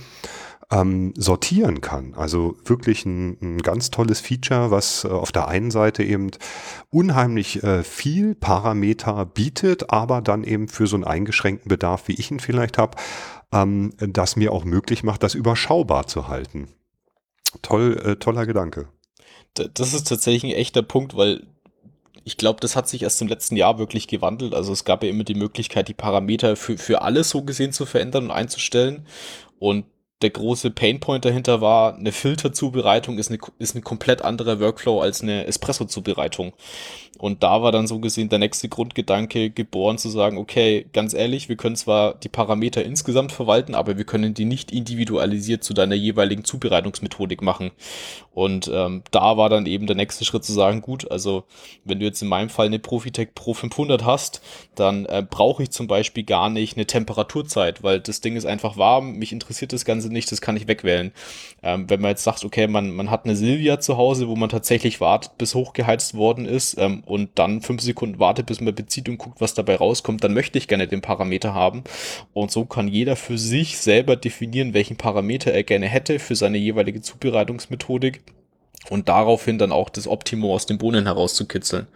ähm, 0.70 1.14
sortieren 1.16 1.80
kann. 1.80 2.14
Also 2.14 2.56
wirklich 2.64 3.04
ein, 3.06 3.38
ein, 3.40 3.58
ganz 3.58 3.90
tolles 3.90 4.20
Feature, 4.20 4.70
was 4.70 5.04
äh, 5.04 5.08
auf 5.08 5.30
der 5.32 5.48
einen 5.48 5.70
Seite 5.70 6.02
eben 6.02 6.30
unheimlich 6.90 7.62
äh, 7.62 7.84
viel 7.84 8.34
Parameter 8.34 9.26
bietet, 9.26 9.90
aber 9.90 10.22
dann 10.22 10.44
eben 10.44 10.68
für 10.68 10.86
so 10.86 10.96
einen 10.96 11.04
eingeschränkten 11.04 11.68
Bedarf, 11.68 12.08
wie 12.08 12.14
ich 12.14 12.30
ihn 12.30 12.40
vielleicht 12.40 12.78
habe, 12.78 12.98
ähm, 13.52 13.92
das 13.98 14.36
mir 14.36 14.52
auch 14.52 14.64
möglich 14.64 15.04
macht, 15.04 15.22
das 15.22 15.34
überschaubar 15.34 16.06
zu 16.06 16.28
halten. 16.28 16.68
Toll, 17.62 18.00
äh, 18.04 18.16
toller 18.16 18.46
Gedanke. 18.46 18.88
Das 19.54 19.94
ist 19.94 20.08
tatsächlich 20.08 20.52
ein 20.52 20.58
echter 20.58 20.82
Punkt, 20.82 21.16
weil 21.16 21.46
ich 22.24 22.36
glaube, 22.36 22.60
das 22.60 22.74
hat 22.74 22.88
sich 22.88 23.04
erst 23.04 23.22
im 23.22 23.28
letzten 23.28 23.56
Jahr 23.56 23.78
wirklich 23.78 24.08
gewandelt. 24.08 24.52
Also 24.52 24.72
es 24.72 24.84
gab 24.84 25.04
ja 25.04 25.08
immer 25.08 25.22
die 25.22 25.36
Möglichkeit, 25.36 25.86
die 25.86 25.94
Parameter 25.94 26.56
für, 26.56 26.76
für 26.76 27.02
alles 27.02 27.30
so 27.30 27.42
gesehen 27.42 27.72
zu 27.72 27.86
verändern 27.86 28.24
und 28.24 28.30
einzustellen. 28.32 29.06
Und 29.58 29.86
der 30.22 30.30
große 30.30 30.70
Painpoint 30.70 31.24
dahinter 31.26 31.60
war, 31.60 31.94
eine 31.94 32.10
Filterzubereitung 32.10 33.18
ist 33.18 33.30
eine, 33.30 33.38
ist 33.58 33.74
ein 33.74 33.84
komplett 33.84 34.22
anderer 34.22 34.60
Workflow 34.60 35.00
als 35.00 35.22
eine 35.22 35.46
Espresso-Zubereitung. 35.46 36.54
Und 37.18 37.42
da 37.42 37.62
war 37.62 37.72
dann 37.72 37.86
so 37.86 37.98
gesehen 37.98 38.28
der 38.28 38.38
nächste 38.38 38.68
Grundgedanke 38.68 39.50
geboren 39.50 39.98
zu 39.98 40.08
sagen, 40.08 40.36
okay, 40.36 40.86
ganz 40.92 41.14
ehrlich, 41.14 41.48
wir 41.48 41.56
können 41.56 41.76
zwar 41.76 42.14
die 42.14 42.28
Parameter 42.28 42.84
insgesamt 42.84 43.32
verwalten, 43.32 43.74
aber 43.74 43.96
wir 43.96 44.04
können 44.04 44.34
die 44.34 44.44
nicht 44.44 44.70
individualisiert 44.70 45.64
zu 45.64 45.72
deiner 45.72 45.94
jeweiligen 45.94 46.44
Zubereitungsmethodik 46.44 47.40
machen. 47.42 47.70
Und 48.34 48.70
ähm, 48.72 49.02
da 49.10 49.36
war 49.38 49.48
dann 49.48 49.66
eben 49.66 49.86
der 49.86 49.96
nächste 49.96 50.26
Schritt 50.26 50.44
zu 50.44 50.52
sagen, 50.52 50.82
gut, 50.82 51.10
also 51.10 51.44
wenn 51.84 52.00
du 52.00 52.04
jetzt 52.04 52.20
in 52.20 52.28
meinem 52.28 52.50
Fall 52.50 52.66
eine 52.66 52.78
Profitec 52.78 53.34
Pro 53.34 53.54
500 53.54 54.04
hast, 54.04 54.42
dann 54.74 55.06
äh, 55.06 55.24
brauche 55.28 55.62
ich 55.62 55.70
zum 55.70 55.86
Beispiel 55.86 56.24
gar 56.24 56.50
nicht 56.50 56.76
eine 56.76 56.86
Temperaturzeit, 56.86 57.82
weil 57.82 58.00
das 58.00 58.20
Ding 58.20 58.36
ist 58.36 58.44
einfach 58.44 58.76
warm, 58.76 59.12
mich 59.12 59.32
interessiert 59.32 59.72
das 59.72 59.86
Ganze 59.86 60.05
nicht, 60.08 60.30
das 60.32 60.40
kann 60.40 60.56
ich 60.56 60.68
wegwählen. 60.68 61.12
Ähm, 61.62 61.88
wenn 61.88 62.00
man 62.00 62.10
jetzt 62.10 62.24
sagt, 62.24 62.44
okay, 62.44 62.66
man, 62.66 62.90
man 62.90 63.10
hat 63.10 63.24
eine 63.24 63.36
Silvia 63.36 63.80
zu 63.80 63.96
Hause, 63.96 64.28
wo 64.28 64.36
man 64.36 64.48
tatsächlich 64.48 65.00
wartet, 65.00 65.38
bis 65.38 65.54
hochgeheizt 65.54 66.14
worden 66.14 66.46
ist 66.46 66.76
ähm, 66.78 67.02
und 67.06 67.30
dann 67.34 67.60
fünf 67.60 67.82
Sekunden 67.82 68.18
wartet, 68.18 68.46
bis 68.46 68.60
man 68.60 68.74
bezieht 68.74 69.08
und 69.08 69.18
guckt, 69.18 69.40
was 69.40 69.54
dabei 69.54 69.76
rauskommt, 69.76 70.22
dann 70.22 70.34
möchte 70.34 70.58
ich 70.58 70.68
gerne 70.68 70.88
den 70.88 71.02
Parameter 71.02 71.54
haben. 71.54 71.84
Und 72.32 72.50
so 72.50 72.64
kann 72.64 72.88
jeder 72.88 73.16
für 73.16 73.38
sich 73.38 73.78
selber 73.78 74.16
definieren, 74.16 74.74
welchen 74.74 74.96
Parameter 74.96 75.52
er 75.52 75.62
gerne 75.62 75.86
hätte 75.86 76.18
für 76.18 76.36
seine 76.36 76.58
jeweilige 76.58 77.00
Zubereitungsmethodik 77.00 78.22
und 78.90 79.08
daraufhin 79.08 79.58
dann 79.58 79.72
auch 79.72 79.90
das 79.90 80.06
Optimum 80.06 80.50
aus 80.50 80.66
den 80.66 80.78
Bohnen 80.78 81.06
herauszukitzeln. 81.06 81.86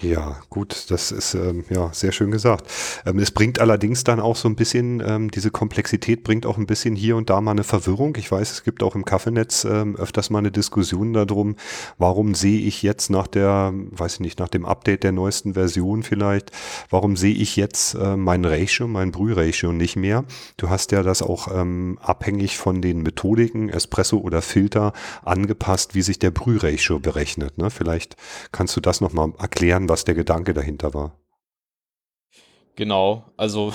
Ja, 0.00 0.40
gut, 0.50 0.90
das 0.90 1.12
ist 1.12 1.34
ähm, 1.34 1.64
ja 1.70 1.90
sehr 1.92 2.10
schön 2.10 2.32
gesagt. 2.32 2.68
Ähm, 3.06 3.20
es 3.20 3.30
bringt 3.30 3.60
allerdings 3.60 4.02
dann 4.02 4.18
auch 4.18 4.34
so 4.34 4.48
ein 4.48 4.56
bisschen, 4.56 5.00
ähm, 5.06 5.30
diese 5.30 5.52
Komplexität 5.52 6.24
bringt 6.24 6.46
auch 6.46 6.58
ein 6.58 6.66
bisschen 6.66 6.96
hier 6.96 7.16
und 7.16 7.30
da 7.30 7.40
mal 7.40 7.52
eine 7.52 7.62
Verwirrung. 7.62 8.16
Ich 8.18 8.30
weiß, 8.30 8.50
es 8.50 8.64
gibt 8.64 8.82
auch 8.82 8.96
im 8.96 9.04
Kaffeenetz 9.04 9.64
ähm, 9.64 9.94
öfters 9.94 10.30
mal 10.30 10.40
eine 10.40 10.50
Diskussion 10.50 11.12
darum, 11.12 11.54
warum 11.96 12.34
sehe 12.34 12.58
ich 12.58 12.82
jetzt 12.82 13.08
nach 13.08 13.28
der, 13.28 13.72
weiß 13.72 14.14
ich 14.14 14.20
nicht, 14.20 14.40
nach 14.40 14.48
dem 14.48 14.66
Update 14.66 15.04
der 15.04 15.12
neuesten 15.12 15.54
Version 15.54 16.02
vielleicht, 16.02 16.50
warum 16.90 17.16
sehe 17.16 17.34
ich 17.34 17.54
jetzt 17.54 17.94
äh, 17.94 18.16
mein 18.16 18.44
Ratio, 18.44 18.88
mein 18.88 19.12
Brühratio 19.12 19.72
nicht 19.72 19.94
mehr? 19.94 20.24
Du 20.56 20.70
hast 20.70 20.90
ja 20.90 21.04
das 21.04 21.22
auch 21.22 21.48
ähm, 21.54 22.00
abhängig 22.02 22.58
von 22.58 22.82
den 22.82 23.02
Methodiken, 23.02 23.68
Espresso 23.68 24.18
oder 24.18 24.42
Filter, 24.42 24.92
angepasst, 25.24 25.94
wie 25.94 26.02
sich 26.02 26.18
der 26.18 26.32
Brühratio 26.32 26.98
berechnet. 26.98 27.58
Ne? 27.58 27.70
Vielleicht 27.70 28.16
kannst 28.50 28.76
du 28.76 28.80
das 28.80 29.00
nochmal 29.00 29.32
erklären 29.38 29.83
erklären, 29.83 29.83
was 29.88 30.04
der 30.04 30.14
Gedanke 30.14 30.54
dahinter 30.54 30.94
war. 30.94 31.18
Genau, 32.76 33.24
also 33.36 33.72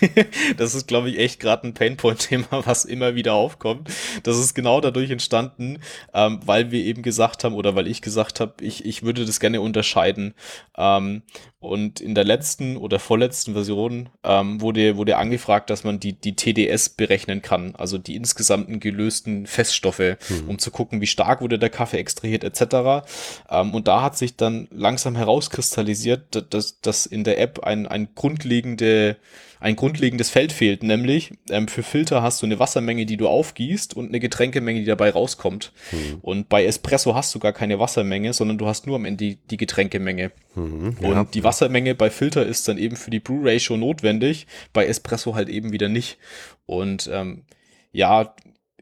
das 0.56 0.76
ist, 0.76 0.86
glaube 0.86 1.10
ich, 1.10 1.18
echt 1.18 1.40
gerade 1.40 1.66
ein 1.66 1.74
Painpoint-Thema, 1.74 2.64
was 2.64 2.84
immer 2.84 3.16
wieder 3.16 3.34
aufkommt. 3.34 3.88
Das 4.22 4.38
ist 4.38 4.54
genau 4.54 4.80
dadurch 4.80 5.10
entstanden, 5.10 5.80
ähm, 6.14 6.40
weil 6.44 6.70
wir 6.70 6.84
eben 6.84 7.02
gesagt 7.02 7.42
haben 7.42 7.54
oder 7.56 7.74
weil 7.74 7.88
ich 7.88 8.02
gesagt 8.02 8.38
habe, 8.38 8.54
ich, 8.60 8.84
ich 8.84 9.02
würde 9.02 9.24
das 9.24 9.40
gerne 9.40 9.60
unterscheiden. 9.60 10.34
Ähm, 10.78 11.22
und 11.58 12.00
in 12.00 12.14
der 12.14 12.24
letzten 12.24 12.76
oder 12.76 12.98
vorletzten 12.98 13.54
Version 13.54 14.10
ähm, 14.22 14.60
wurde, 14.60 14.96
wurde 14.96 15.16
angefragt, 15.16 15.70
dass 15.70 15.84
man 15.84 15.98
die, 15.98 16.12
die 16.12 16.36
TDS 16.36 16.90
berechnen 16.90 17.42
kann, 17.42 17.74
also 17.74 17.98
die 17.98 18.14
insgesamten 18.14 18.78
gelösten 18.78 19.46
Feststoffe, 19.46 20.16
mhm. 20.28 20.48
um 20.48 20.58
zu 20.58 20.70
gucken, 20.70 21.00
wie 21.00 21.06
stark 21.06 21.40
wurde 21.40 21.58
der 21.58 21.70
Kaffee 21.70 21.98
extrahiert 21.98 22.44
etc. 22.44 23.08
Ähm, 23.50 23.74
und 23.74 23.88
da 23.88 24.02
hat 24.02 24.16
sich 24.16 24.36
dann 24.36 24.68
langsam 24.70 25.16
herauskristallisiert, 25.16 26.52
dass, 26.54 26.80
dass 26.80 27.06
in 27.06 27.24
der 27.24 27.40
App 27.40 27.60
ein, 27.60 27.86
ein 27.86 28.14
grundlegende 28.36 29.16
ein 29.58 29.74
grundlegendes 29.74 30.28
Feld 30.28 30.52
fehlt, 30.52 30.82
nämlich 30.82 31.32
ähm, 31.48 31.66
für 31.66 31.82
Filter 31.82 32.22
hast 32.22 32.42
du 32.42 32.46
eine 32.46 32.58
Wassermenge, 32.58 33.06
die 33.06 33.16
du 33.16 33.26
aufgießt 33.26 33.96
und 33.96 34.08
eine 34.08 34.20
Getränkemenge, 34.20 34.80
die 34.80 34.84
dabei 34.84 35.10
rauskommt. 35.10 35.72
Mhm. 35.92 36.18
Und 36.20 36.48
bei 36.50 36.66
Espresso 36.66 37.14
hast 37.14 37.34
du 37.34 37.38
gar 37.38 37.54
keine 37.54 37.78
Wassermenge, 37.78 38.34
sondern 38.34 38.58
du 38.58 38.66
hast 38.66 38.86
nur 38.86 38.96
am 38.96 39.06
Ende 39.06 39.24
die, 39.24 39.36
die 39.50 39.56
Getränkemenge. 39.56 40.30
Mhm, 40.54 40.96
ja. 41.00 41.08
Und 41.08 41.34
die 41.34 41.42
Wassermenge 41.42 41.94
bei 41.94 42.10
Filter 42.10 42.44
ist 42.44 42.68
dann 42.68 42.76
eben 42.76 42.96
für 42.96 43.10
die 43.10 43.20
Brew 43.20 43.40
Ratio 43.42 43.78
notwendig, 43.78 44.46
bei 44.74 44.86
Espresso 44.86 45.34
halt 45.34 45.48
eben 45.48 45.72
wieder 45.72 45.88
nicht. 45.88 46.18
Und 46.66 47.08
ähm, 47.10 47.44
ja, 47.92 48.34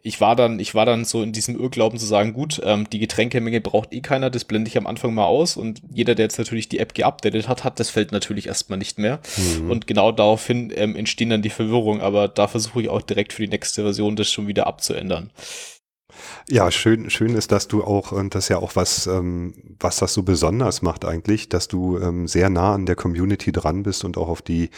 ich 0.06 0.20
war 0.20 0.36
dann, 0.36 0.60
ich 0.60 0.74
war 0.74 0.84
dann 0.84 1.06
so 1.06 1.22
in 1.22 1.32
diesem 1.32 1.58
Irrglauben 1.58 1.98
zu 1.98 2.04
sagen, 2.04 2.34
gut, 2.34 2.60
ähm, 2.62 2.88
die 2.90 2.98
Getränkemenge 2.98 3.62
braucht 3.62 3.94
eh 3.94 4.02
keiner, 4.02 4.28
das 4.28 4.44
blende 4.44 4.68
ich 4.68 4.76
am 4.76 4.86
Anfang 4.86 5.14
mal 5.14 5.24
aus 5.24 5.56
und 5.56 5.80
jeder, 5.90 6.14
der 6.14 6.26
jetzt 6.26 6.38
natürlich 6.38 6.68
die 6.68 6.78
App 6.78 6.94
geupdatet 6.94 7.48
hat, 7.48 7.64
hat 7.64 7.80
das 7.80 7.88
Feld 7.88 8.12
natürlich 8.12 8.46
erstmal 8.46 8.78
nicht 8.78 8.98
mehr. 8.98 9.20
Mhm. 9.38 9.70
Und 9.70 9.86
genau 9.86 10.12
daraufhin 10.12 10.70
ähm, 10.76 10.94
entstehen 10.94 11.30
dann 11.30 11.40
die 11.40 11.48
Verwirrung, 11.48 12.02
aber 12.02 12.28
da 12.28 12.48
versuche 12.48 12.82
ich 12.82 12.90
auch 12.90 13.00
direkt 13.00 13.32
für 13.32 13.42
die 13.42 13.48
nächste 13.48 13.82
Version 13.82 14.14
das 14.14 14.30
schon 14.30 14.46
wieder 14.46 14.66
abzuändern. 14.66 15.30
Ja, 16.48 16.70
schön, 16.70 17.10
schön 17.10 17.34
ist, 17.34 17.52
dass 17.52 17.68
du 17.68 17.82
auch, 17.82 18.12
und 18.12 18.34
das 18.34 18.44
ist 18.44 18.48
ja 18.48 18.58
auch 18.58 18.76
was, 18.76 19.06
ähm, 19.06 19.54
was 19.80 19.96
das 19.96 20.14
so 20.14 20.22
besonders 20.22 20.82
macht 20.82 21.04
eigentlich, 21.04 21.48
dass 21.48 21.68
du 21.68 21.98
ähm, 21.98 22.28
sehr 22.28 22.50
nah 22.50 22.74
an 22.74 22.86
der 22.86 22.96
Community 22.96 23.52
dran 23.52 23.82
bist 23.82 24.04
und 24.04 24.16
auch 24.16 24.28
auf 24.28 24.42
die 24.42 24.70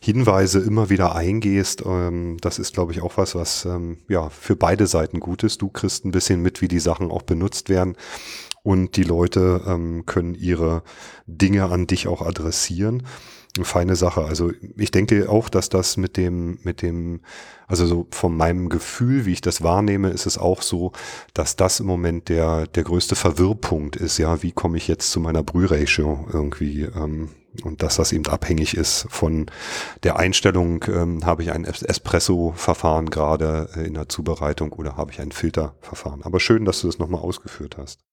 Hinweise 0.00 0.60
immer 0.60 0.90
wieder 0.90 1.14
eingehst. 1.14 1.82
Ähm, 1.84 2.36
das 2.40 2.58
ist, 2.58 2.74
glaube 2.74 2.92
ich, 2.92 3.02
auch 3.02 3.16
was, 3.16 3.34
was 3.34 3.64
ähm, 3.64 3.98
ja 4.08 4.28
für 4.30 4.56
beide 4.56 4.86
Seiten 4.86 5.20
gut 5.20 5.42
ist. 5.42 5.62
Du 5.62 5.68
kriegst 5.68 6.04
ein 6.04 6.12
bisschen 6.12 6.40
mit, 6.40 6.62
wie 6.62 6.68
die 6.68 6.80
Sachen 6.80 7.10
auch 7.10 7.22
benutzt 7.22 7.68
werden 7.68 7.96
und 8.62 8.96
die 8.96 9.02
Leute 9.04 9.62
ähm, 9.66 10.04
können 10.06 10.34
ihre 10.34 10.82
Dinge 11.26 11.64
an 11.64 11.86
dich 11.86 12.06
auch 12.06 12.22
adressieren 12.22 13.02
eine 13.56 13.64
feine 13.64 13.96
Sache. 13.96 14.24
Also 14.24 14.52
ich 14.76 14.90
denke 14.90 15.28
auch, 15.28 15.48
dass 15.48 15.68
das 15.68 15.96
mit 15.96 16.16
dem, 16.16 16.58
mit 16.62 16.82
dem, 16.82 17.20
also 17.66 17.86
so 17.86 18.06
von 18.10 18.36
meinem 18.36 18.68
Gefühl, 18.68 19.26
wie 19.26 19.32
ich 19.32 19.40
das 19.40 19.62
wahrnehme, 19.62 20.10
ist 20.10 20.26
es 20.26 20.38
auch 20.38 20.62
so, 20.62 20.92
dass 21.34 21.56
das 21.56 21.80
im 21.80 21.86
Moment 21.86 22.28
der, 22.28 22.66
der 22.66 22.84
größte 22.84 23.16
Verwirrpunkt 23.16 23.96
ist. 23.96 24.18
Ja, 24.18 24.42
wie 24.42 24.52
komme 24.52 24.76
ich 24.76 24.88
jetzt 24.88 25.10
zu 25.10 25.20
meiner 25.20 25.42
Brühratio 25.42 26.26
irgendwie? 26.32 26.82
Ähm, 26.82 27.30
und 27.64 27.82
dass 27.82 27.96
das 27.96 28.12
eben 28.12 28.26
abhängig 28.26 28.76
ist 28.76 29.06
von 29.08 29.46
der 30.02 30.18
Einstellung, 30.18 30.84
ähm, 30.88 31.24
habe 31.24 31.42
ich 31.42 31.50
ein 31.50 31.64
Espresso-Verfahren 31.64 33.10
gerade 33.10 33.70
in 33.84 33.94
der 33.94 34.08
Zubereitung 34.08 34.72
oder 34.72 34.96
habe 34.96 35.10
ich 35.12 35.20
ein 35.20 35.32
Filterverfahren. 35.32 36.22
Aber 36.22 36.40
schön, 36.40 36.64
dass 36.64 36.82
du 36.82 36.86
das 36.86 36.98
nochmal 36.98 37.22
ausgeführt 37.22 37.76
hast. 37.76 38.07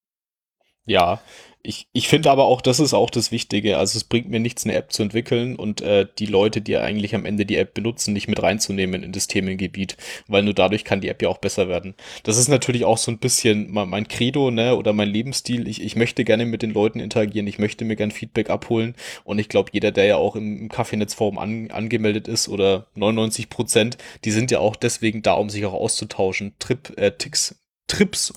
Ja, 0.85 1.21
ich, 1.65 1.87
ich 1.93 2.07
finde 2.07 2.29
aber 2.29 2.45
auch, 2.45 2.61
das 2.61 2.79
ist 2.79 2.93
auch 2.93 3.09
das 3.09 3.31
Wichtige. 3.31 3.77
Also 3.77 3.97
es 3.97 4.03
bringt 4.03 4.29
mir 4.29 4.39
nichts, 4.39 4.65
eine 4.65 4.75
App 4.75 4.91
zu 4.91 5.01
entwickeln 5.01 5.55
und 5.55 5.81
äh, 5.81 6.05
die 6.19 6.27
Leute, 6.27 6.61
die 6.61 6.77
eigentlich 6.77 7.15
am 7.15 7.25
Ende 7.25 7.45
die 7.45 7.57
App 7.57 7.73
benutzen, 7.73 8.13
nicht 8.13 8.27
mit 8.27 8.41
reinzunehmen 8.43 9.01
in 9.01 9.11
das 9.11 9.27
Themengebiet, 9.27 9.97
weil 10.27 10.43
nur 10.43 10.53
dadurch 10.53 10.83
kann 10.83 11.01
die 11.01 11.07
App 11.07 11.21
ja 11.23 11.29
auch 11.29 11.39
besser 11.39 11.67
werden. 11.67 11.95
Das 12.23 12.37
ist 12.37 12.49
natürlich 12.49 12.85
auch 12.85 12.99
so 12.99 13.11
ein 13.11 13.17
bisschen 13.17 13.71
mein 13.71 14.07
Credo, 14.07 14.51
ne, 14.51 14.75
oder 14.75 14.93
mein 14.93 15.09
Lebensstil. 15.09 15.67
Ich, 15.67 15.81
ich 15.81 15.95
möchte 15.95 16.23
gerne 16.23 16.45
mit 16.45 16.61
den 16.61 16.71
Leuten 16.71 16.99
interagieren, 16.99 17.47
ich 17.47 17.57
möchte 17.57 17.83
mir 17.83 17.95
gern 17.95 18.11
Feedback 18.11 18.49
abholen 18.51 18.95
und 19.23 19.39
ich 19.39 19.49
glaube, 19.49 19.71
jeder, 19.73 19.91
der 19.91 20.05
ja 20.05 20.17
auch 20.17 20.35
im, 20.35 20.59
im 20.59 20.69
Kaffeenetzforum 20.69 21.39
an, 21.39 21.71
angemeldet 21.71 22.27
ist 22.27 22.47
oder 22.47 22.87
99 22.93 23.49
Prozent, 23.49 23.97
die 24.23 24.31
sind 24.31 24.51
ja 24.51 24.59
auch 24.59 24.75
deswegen 24.75 25.23
da, 25.23 25.33
um 25.33 25.49
sich 25.49 25.65
auch 25.65 25.73
auszutauschen. 25.73 26.53
Trip, 26.59 26.95
äh, 26.97 27.11
Ticks 27.11 27.55
Trips, 27.87 28.33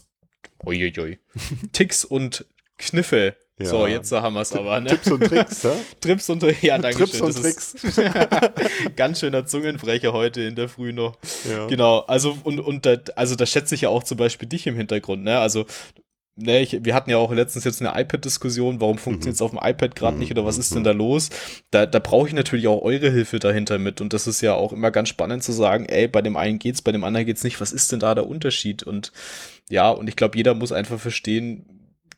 uiuiui, 0.65 1.19
Ticks 1.73 2.05
und 2.05 2.47
Kniffe. 2.79 3.37
Ja. 3.59 3.67
So, 3.67 3.87
jetzt 3.89 4.13
haben 4.13 4.35
wir 4.35 4.43
es 4.43 4.53
aber. 4.53 4.81
Ne? 4.81 4.91
Tipps 4.91 5.11
und 5.11 5.21
Tricks, 5.25 5.63
ja? 5.65 5.73
Trips 6.01 6.31
und 6.31 6.45
ja, 6.63 6.79
danke 6.79 6.99
Trips 6.99 7.17
schön. 7.17 7.27
und 7.27 7.35
Tricks. 7.35 7.75
ganz 8.97 9.19
schöner 9.19 9.47
Zungenbrecher 9.47 10.13
heute 10.13 10.43
in 10.43 10.55
der 10.55 10.69
Früh 10.69 10.93
noch. 10.93 11.19
Ja. 11.49 11.67
Genau, 11.67 12.01
also 12.01 12.39
und, 12.45 12.61
und 12.61 12.87
da, 12.87 12.99
also 13.17 13.35
da 13.35 13.47
schätze 13.47 13.75
ich 13.75 13.81
ja 13.81 13.89
auch 13.89 14.05
zum 14.05 14.17
Beispiel 14.17 14.49
dich 14.49 14.69
im 14.69 14.77
Hintergrund, 14.77 15.25
ne? 15.25 15.41
Also 15.41 15.67
ne, 16.39 16.61
ich, 16.61 16.85
wir 16.85 16.95
hatten 16.95 17.11
ja 17.11 17.17
auch 17.19 17.33
letztens 17.33 17.65
jetzt 17.65 17.83
eine 17.83 18.01
iPad-Diskussion, 18.01 18.81
warum 18.81 18.99
funktioniert 18.99 19.35
es 19.35 19.41
mhm. 19.41 19.45
auf 19.45 19.51
dem 19.51 19.61
iPad 19.63 19.95
gerade 19.97 20.15
mhm. 20.15 20.21
nicht 20.21 20.31
oder 20.33 20.45
was 20.45 20.59
ist 20.59 20.73
denn 20.73 20.81
mhm. 20.81 20.85
da 20.85 20.91
los? 20.93 21.31
Da, 21.71 21.87
da 21.87 21.99
brauche 21.99 22.29
ich 22.29 22.35
natürlich 22.35 22.69
auch 22.69 22.83
eure 22.83 23.11
Hilfe 23.11 23.39
dahinter 23.39 23.79
mit 23.79 24.01
und 24.01 24.13
das 24.13 24.27
ist 24.27 24.41
ja 24.41 24.55
auch 24.55 24.73
immer 24.73 24.91
ganz 24.91 25.09
spannend 25.09 25.43
zu 25.43 25.53
sagen, 25.53 25.87
ey, 25.87 26.09
bei 26.09 26.23
dem 26.23 26.37
einen 26.37 26.59
geht's, 26.59 26.83
bei 26.83 26.93
dem 26.93 27.05
anderen 27.05 27.27
geht's 27.27 27.45
nicht, 27.45 27.61
was 27.61 27.73
ist 27.73 27.93
denn 27.93 28.01
da 28.01 28.15
der 28.15 28.27
Unterschied? 28.27 28.83
Und 28.83 29.13
ja, 29.69 29.91
und 29.91 30.09
ich 30.09 30.17
glaube, 30.17 30.37
jeder 30.37 30.55
muss 30.55 30.73
einfach 30.73 30.99
verstehen, 30.99 31.67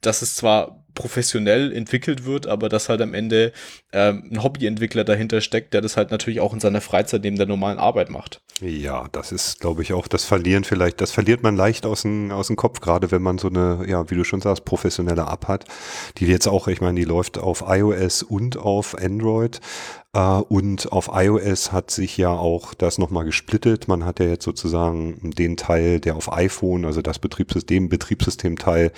dass 0.01 0.23
es 0.23 0.35
zwar 0.35 0.80
professionell 1.01 1.73
entwickelt 1.73 2.27
wird, 2.27 2.47
aber 2.47 2.69
dass 2.69 2.91
halt 2.91 3.01
am 3.01 3.15
Ende 3.15 3.53
ähm, 3.91 4.29
ein 4.31 4.43
Hobbyentwickler 4.43 5.03
dahinter 5.03 5.41
steckt, 5.41 5.73
der 5.73 5.81
das 5.81 5.97
halt 5.97 6.11
natürlich 6.11 6.41
auch 6.41 6.53
in 6.53 6.61
seiner 6.61 6.83
Freizeit 6.83 7.23
neben 7.23 7.37
der 7.37 7.47
normalen 7.47 7.79
Arbeit 7.79 8.11
macht. 8.11 8.43
Ja, 8.61 9.09
das 9.13 9.33
ist, 9.33 9.61
glaube 9.61 9.81
ich, 9.81 9.95
auch 9.95 10.09
das 10.09 10.27
Verlieren 10.27 10.65
vielleicht, 10.65 11.01
das 11.01 11.11
verliert 11.11 11.43
man 11.43 11.57
leicht 11.57 11.87
aus 11.87 12.03
dem, 12.03 12.31
aus 12.31 12.49
dem 12.49 12.57
Kopf, 12.57 12.81
gerade 12.81 13.11
wenn 13.11 13.23
man 13.23 13.39
so 13.39 13.49
eine, 13.49 13.87
ja, 13.89 14.11
wie 14.11 14.15
du 14.15 14.25
schon 14.25 14.43
sagst, 14.43 14.67
professionelle 14.67 15.23
App 15.23 15.49
hat, 15.49 15.65
die 16.19 16.27
jetzt 16.27 16.47
auch, 16.47 16.69
ich 16.69 16.83
meine, 16.83 17.01
die 17.01 17.07
läuft 17.07 17.39
auf 17.39 17.65
iOS 17.67 18.23
und 18.23 18.59
auf 18.59 18.95
Android. 18.95 19.61
Uh, 20.13 20.43
und 20.49 20.91
auf 20.91 21.09
iOS 21.13 21.71
hat 21.71 21.93
sich 21.93 22.17
ja 22.17 22.31
auch 22.31 22.75
das 22.75 22.99
nochmal 22.99 23.25
gesplittet. 23.25 23.87
Man 23.87 24.05
hat 24.05 24.19
ja 24.19 24.27
jetzt 24.27 24.45
sozusagen 24.45 25.31
den 25.31 25.57
Teil, 25.57 26.01
der 26.01 26.17
auf 26.17 26.33
iPhone, 26.33 26.85
also 26.85 27.01
das 27.01 27.21
Betriebssystem, 27.21 27.89
Betriebssystemteil, 27.89 28.91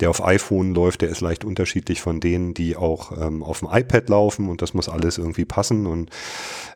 der 0.00 0.08
auf 0.08 0.24
iPhone 0.24 0.72
läuft, 0.72 1.02
der 1.02 1.10
ist 1.10 1.20
leicht 1.20 1.44
unterschiedlich 1.44 2.00
von 2.00 2.18
denen, 2.18 2.54
die 2.54 2.76
auch 2.76 3.12
ähm, 3.12 3.42
auf 3.42 3.58
dem 3.58 3.68
iPad 3.70 4.08
laufen 4.08 4.48
und 4.48 4.62
das 4.62 4.72
muss 4.72 4.88
alles 4.88 5.18
irgendwie 5.18 5.44
passen. 5.44 5.86
Und 5.86 6.08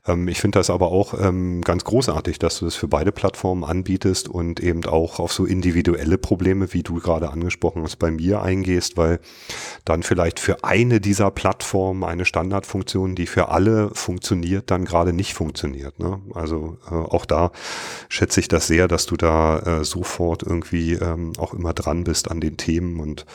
ähm, 0.07 0.29
ich 0.29 0.43
finde 0.43 0.59
das 0.59 0.69
aber 0.69 0.93
auch 0.93 1.15
ähm, 1.19 1.63
ganz 1.63 1.83
großartig, 1.85 2.39
dass 2.39 2.59
du 2.59 2.67
das 2.67 2.75
für 2.75 2.89
beide 2.89 3.11
Plattformen 3.11 3.65
anbietest 3.65 4.29
und 4.29 4.61
eben 4.61 4.85
auch 4.85 5.19
auf 5.19 5.33
so 5.33 5.47
individuelle 5.47 6.19
Probleme, 6.19 6.75
wie 6.75 6.83
du 6.83 6.97
gerade 6.97 7.31
angesprochen 7.31 7.85
hast, 7.85 7.97
bei 7.97 8.11
mir 8.11 8.43
eingehst, 8.43 8.99
weil 8.99 9.19
dann 9.87 10.03
vielleicht 10.03 10.41
für 10.41 10.63
eine 10.63 11.01
dieser 11.01 11.31
Plattformen 11.31 12.05
eine 12.05 12.27
Standardfunktion, 12.27 13.15
die 13.15 13.27
für 13.27 13.49
alle 13.49 13.78
funktioniert, 13.93 14.71
dann 14.71 14.85
gerade 14.85 15.13
nicht 15.13 15.35
funktioniert. 15.35 15.99
Ne? 15.99 16.21
Also 16.35 16.79
äh, 16.91 16.95
auch 16.95 17.25
da 17.25 17.53
schätze 18.09 18.41
ich 18.41 18.49
das 18.49 18.67
sehr, 18.67 18.89
dass 18.89 19.07
du 19.07 19.17
da 19.17 19.59
äh, 19.61 19.85
sofort 19.85 20.43
irgendwie 20.43 20.95
ähm, 20.95 21.33
auch 21.39 21.55
immer 21.55 21.73
dran 21.73 22.05
bist 22.05 22.31
an 22.31 22.41
den 22.41 22.57
Themen 22.57 23.01
und 23.01 23.27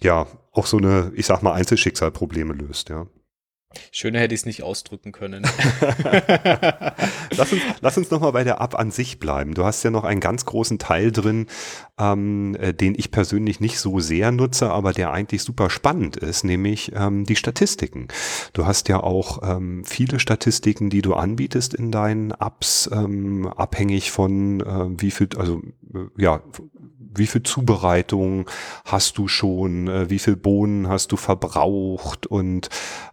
ja, 0.00 0.26
auch 0.52 0.66
so 0.66 0.78
eine, 0.78 1.12
ich 1.14 1.26
sag 1.26 1.42
mal, 1.42 1.52
Einzelschicksalprobleme 1.52 2.54
löst, 2.54 2.88
ja. 2.88 3.06
Schöner 3.92 4.20
hätte 4.20 4.34
ich 4.34 4.40
es 4.40 4.46
nicht 4.46 4.62
ausdrücken 4.62 5.12
können. 5.12 5.42
lass 7.36 7.52
uns, 7.52 7.62
lass 7.80 7.98
uns 7.98 8.10
nochmal 8.10 8.32
bei 8.32 8.42
der 8.42 8.60
App 8.60 8.74
an 8.74 8.90
sich 8.90 9.18
bleiben. 9.18 9.52
Du 9.52 9.64
hast 9.64 9.82
ja 9.82 9.90
noch 9.90 10.04
einen 10.04 10.20
ganz 10.20 10.46
großen 10.46 10.78
Teil 10.78 11.12
drin, 11.12 11.46
ähm, 11.98 12.56
äh, 12.58 12.72
den 12.72 12.94
ich 12.96 13.10
persönlich 13.10 13.60
nicht 13.60 13.78
so 13.78 14.00
sehr 14.00 14.32
nutze, 14.32 14.70
aber 14.70 14.92
der 14.92 15.12
eigentlich 15.12 15.42
super 15.42 15.68
spannend 15.68 16.16
ist, 16.16 16.44
nämlich 16.44 16.92
ähm, 16.94 17.24
die 17.24 17.36
Statistiken. 17.36 18.08
Du 18.54 18.64
hast 18.64 18.88
ja 18.88 19.00
auch 19.00 19.42
ähm, 19.42 19.84
viele 19.84 20.18
Statistiken, 20.18 20.88
die 20.88 21.02
du 21.02 21.12
anbietest 21.12 21.74
in 21.74 21.92
deinen 21.92 22.30
Apps, 22.30 22.88
ähm, 22.90 23.48
abhängig 23.48 24.10
von 24.10 24.60
äh, 24.60 25.02
wie 25.02 25.10
viel, 25.10 25.28
also 25.36 25.60
äh, 25.94 26.06
ja, 26.16 26.42
wie 27.18 27.26
viel 27.26 27.42
Zubereitung 27.42 28.48
hast 28.84 29.18
du 29.18 29.28
schon, 29.28 29.88
äh, 29.88 30.10
wie 30.10 30.18
viel 30.18 30.36
Bohnen 30.36 30.88
hast 30.88 31.12
du 31.12 31.16
verbraucht 31.16 32.26
und 32.26 32.68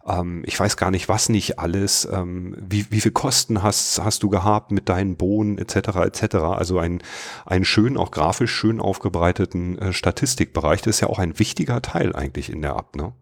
ähm, 0.06 0.44
ich 0.46 0.58
weiß 0.58 0.76
gar 0.76 0.92
nicht, 0.92 1.08
was 1.08 1.28
nicht 1.28 1.58
alles, 1.58 2.08
ähm, 2.10 2.56
wie, 2.58 2.86
wie 2.90 3.00
viel 3.00 3.10
Kosten 3.10 3.64
hast, 3.64 4.00
hast 4.02 4.22
du 4.22 4.28
gehabt 4.28 4.70
mit 4.70 4.88
deinen 4.88 5.16
Bohnen 5.16 5.58
etc. 5.58 5.76
etc. 6.04 6.36
Also 6.36 6.78
ein, 6.78 7.02
ein 7.44 7.64
schön, 7.64 7.96
auch 7.96 8.12
grafisch 8.12 8.52
schön 8.52 8.80
aufgebreiteten 8.80 9.76
äh, 9.78 9.92
Statistikbereich, 9.92 10.82
das 10.82 10.96
ist 10.96 11.00
ja 11.00 11.08
auch 11.08 11.18
ein 11.18 11.38
wichtiger 11.40 11.82
Teil 11.82 12.14
eigentlich 12.14 12.48
in 12.48 12.62
der 12.62 12.76
App, 12.76 12.94
ne? 12.94 13.12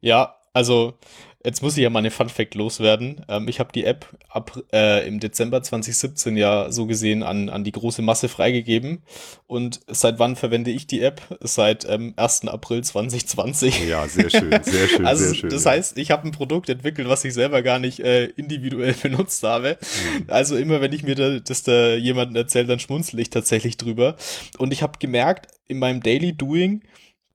Ja, 0.00 0.36
also 0.52 0.98
Jetzt 1.44 1.62
muss 1.62 1.76
ich 1.76 1.82
ja 1.82 1.90
mal 1.90 1.98
eine 1.98 2.10
Fun 2.10 2.28
Fact 2.28 2.54
loswerden. 2.54 3.24
Ähm, 3.28 3.48
ich 3.48 3.58
habe 3.58 3.72
die 3.72 3.84
App 3.84 4.06
ab 4.28 4.62
äh, 4.72 5.06
im 5.06 5.18
Dezember 5.18 5.62
2017 5.62 6.36
ja 6.36 6.70
so 6.70 6.86
gesehen 6.86 7.22
an, 7.22 7.48
an 7.48 7.64
die 7.64 7.72
große 7.72 8.02
Masse 8.02 8.28
freigegeben. 8.28 9.02
Und 9.46 9.80
seit 9.88 10.18
wann 10.18 10.36
verwende 10.36 10.70
ich 10.70 10.86
die 10.86 11.02
App? 11.02 11.20
Seit 11.40 11.84
ähm, 11.88 12.14
1. 12.16 12.46
April 12.48 12.84
2020. 12.84 13.88
Ja, 13.88 14.06
sehr 14.06 14.30
schön, 14.30 14.50
sehr 14.62 14.88
schön, 14.88 15.06
also, 15.06 15.24
sehr 15.24 15.34
schön. 15.34 15.50
Das 15.50 15.64
ja. 15.64 15.72
heißt, 15.72 15.98
ich 15.98 16.10
habe 16.10 16.28
ein 16.28 16.32
Produkt 16.32 16.68
entwickelt, 16.68 17.08
was 17.08 17.24
ich 17.24 17.34
selber 17.34 17.62
gar 17.62 17.78
nicht 17.78 18.00
äh, 18.00 18.26
individuell 18.26 18.94
benutzt 19.02 19.42
habe. 19.42 19.78
Mhm. 19.80 20.24
Also 20.28 20.56
immer, 20.56 20.80
wenn 20.80 20.92
ich 20.92 21.02
mir 21.02 21.16
da, 21.16 21.40
das 21.40 21.64
da 21.64 21.94
jemanden 21.94 22.36
erzähle, 22.36 22.66
dann 22.66 22.78
schmunzel 22.78 23.18
ich 23.18 23.30
tatsächlich 23.30 23.76
drüber. 23.76 24.16
Und 24.58 24.72
ich 24.72 24.82
habe 24.82 24.98
gemerkt, 24.98 25.48
in 25.66 25.78
meinem 25.78 26.02
Daily 26.02 26.34
Doing, 26.34 26.82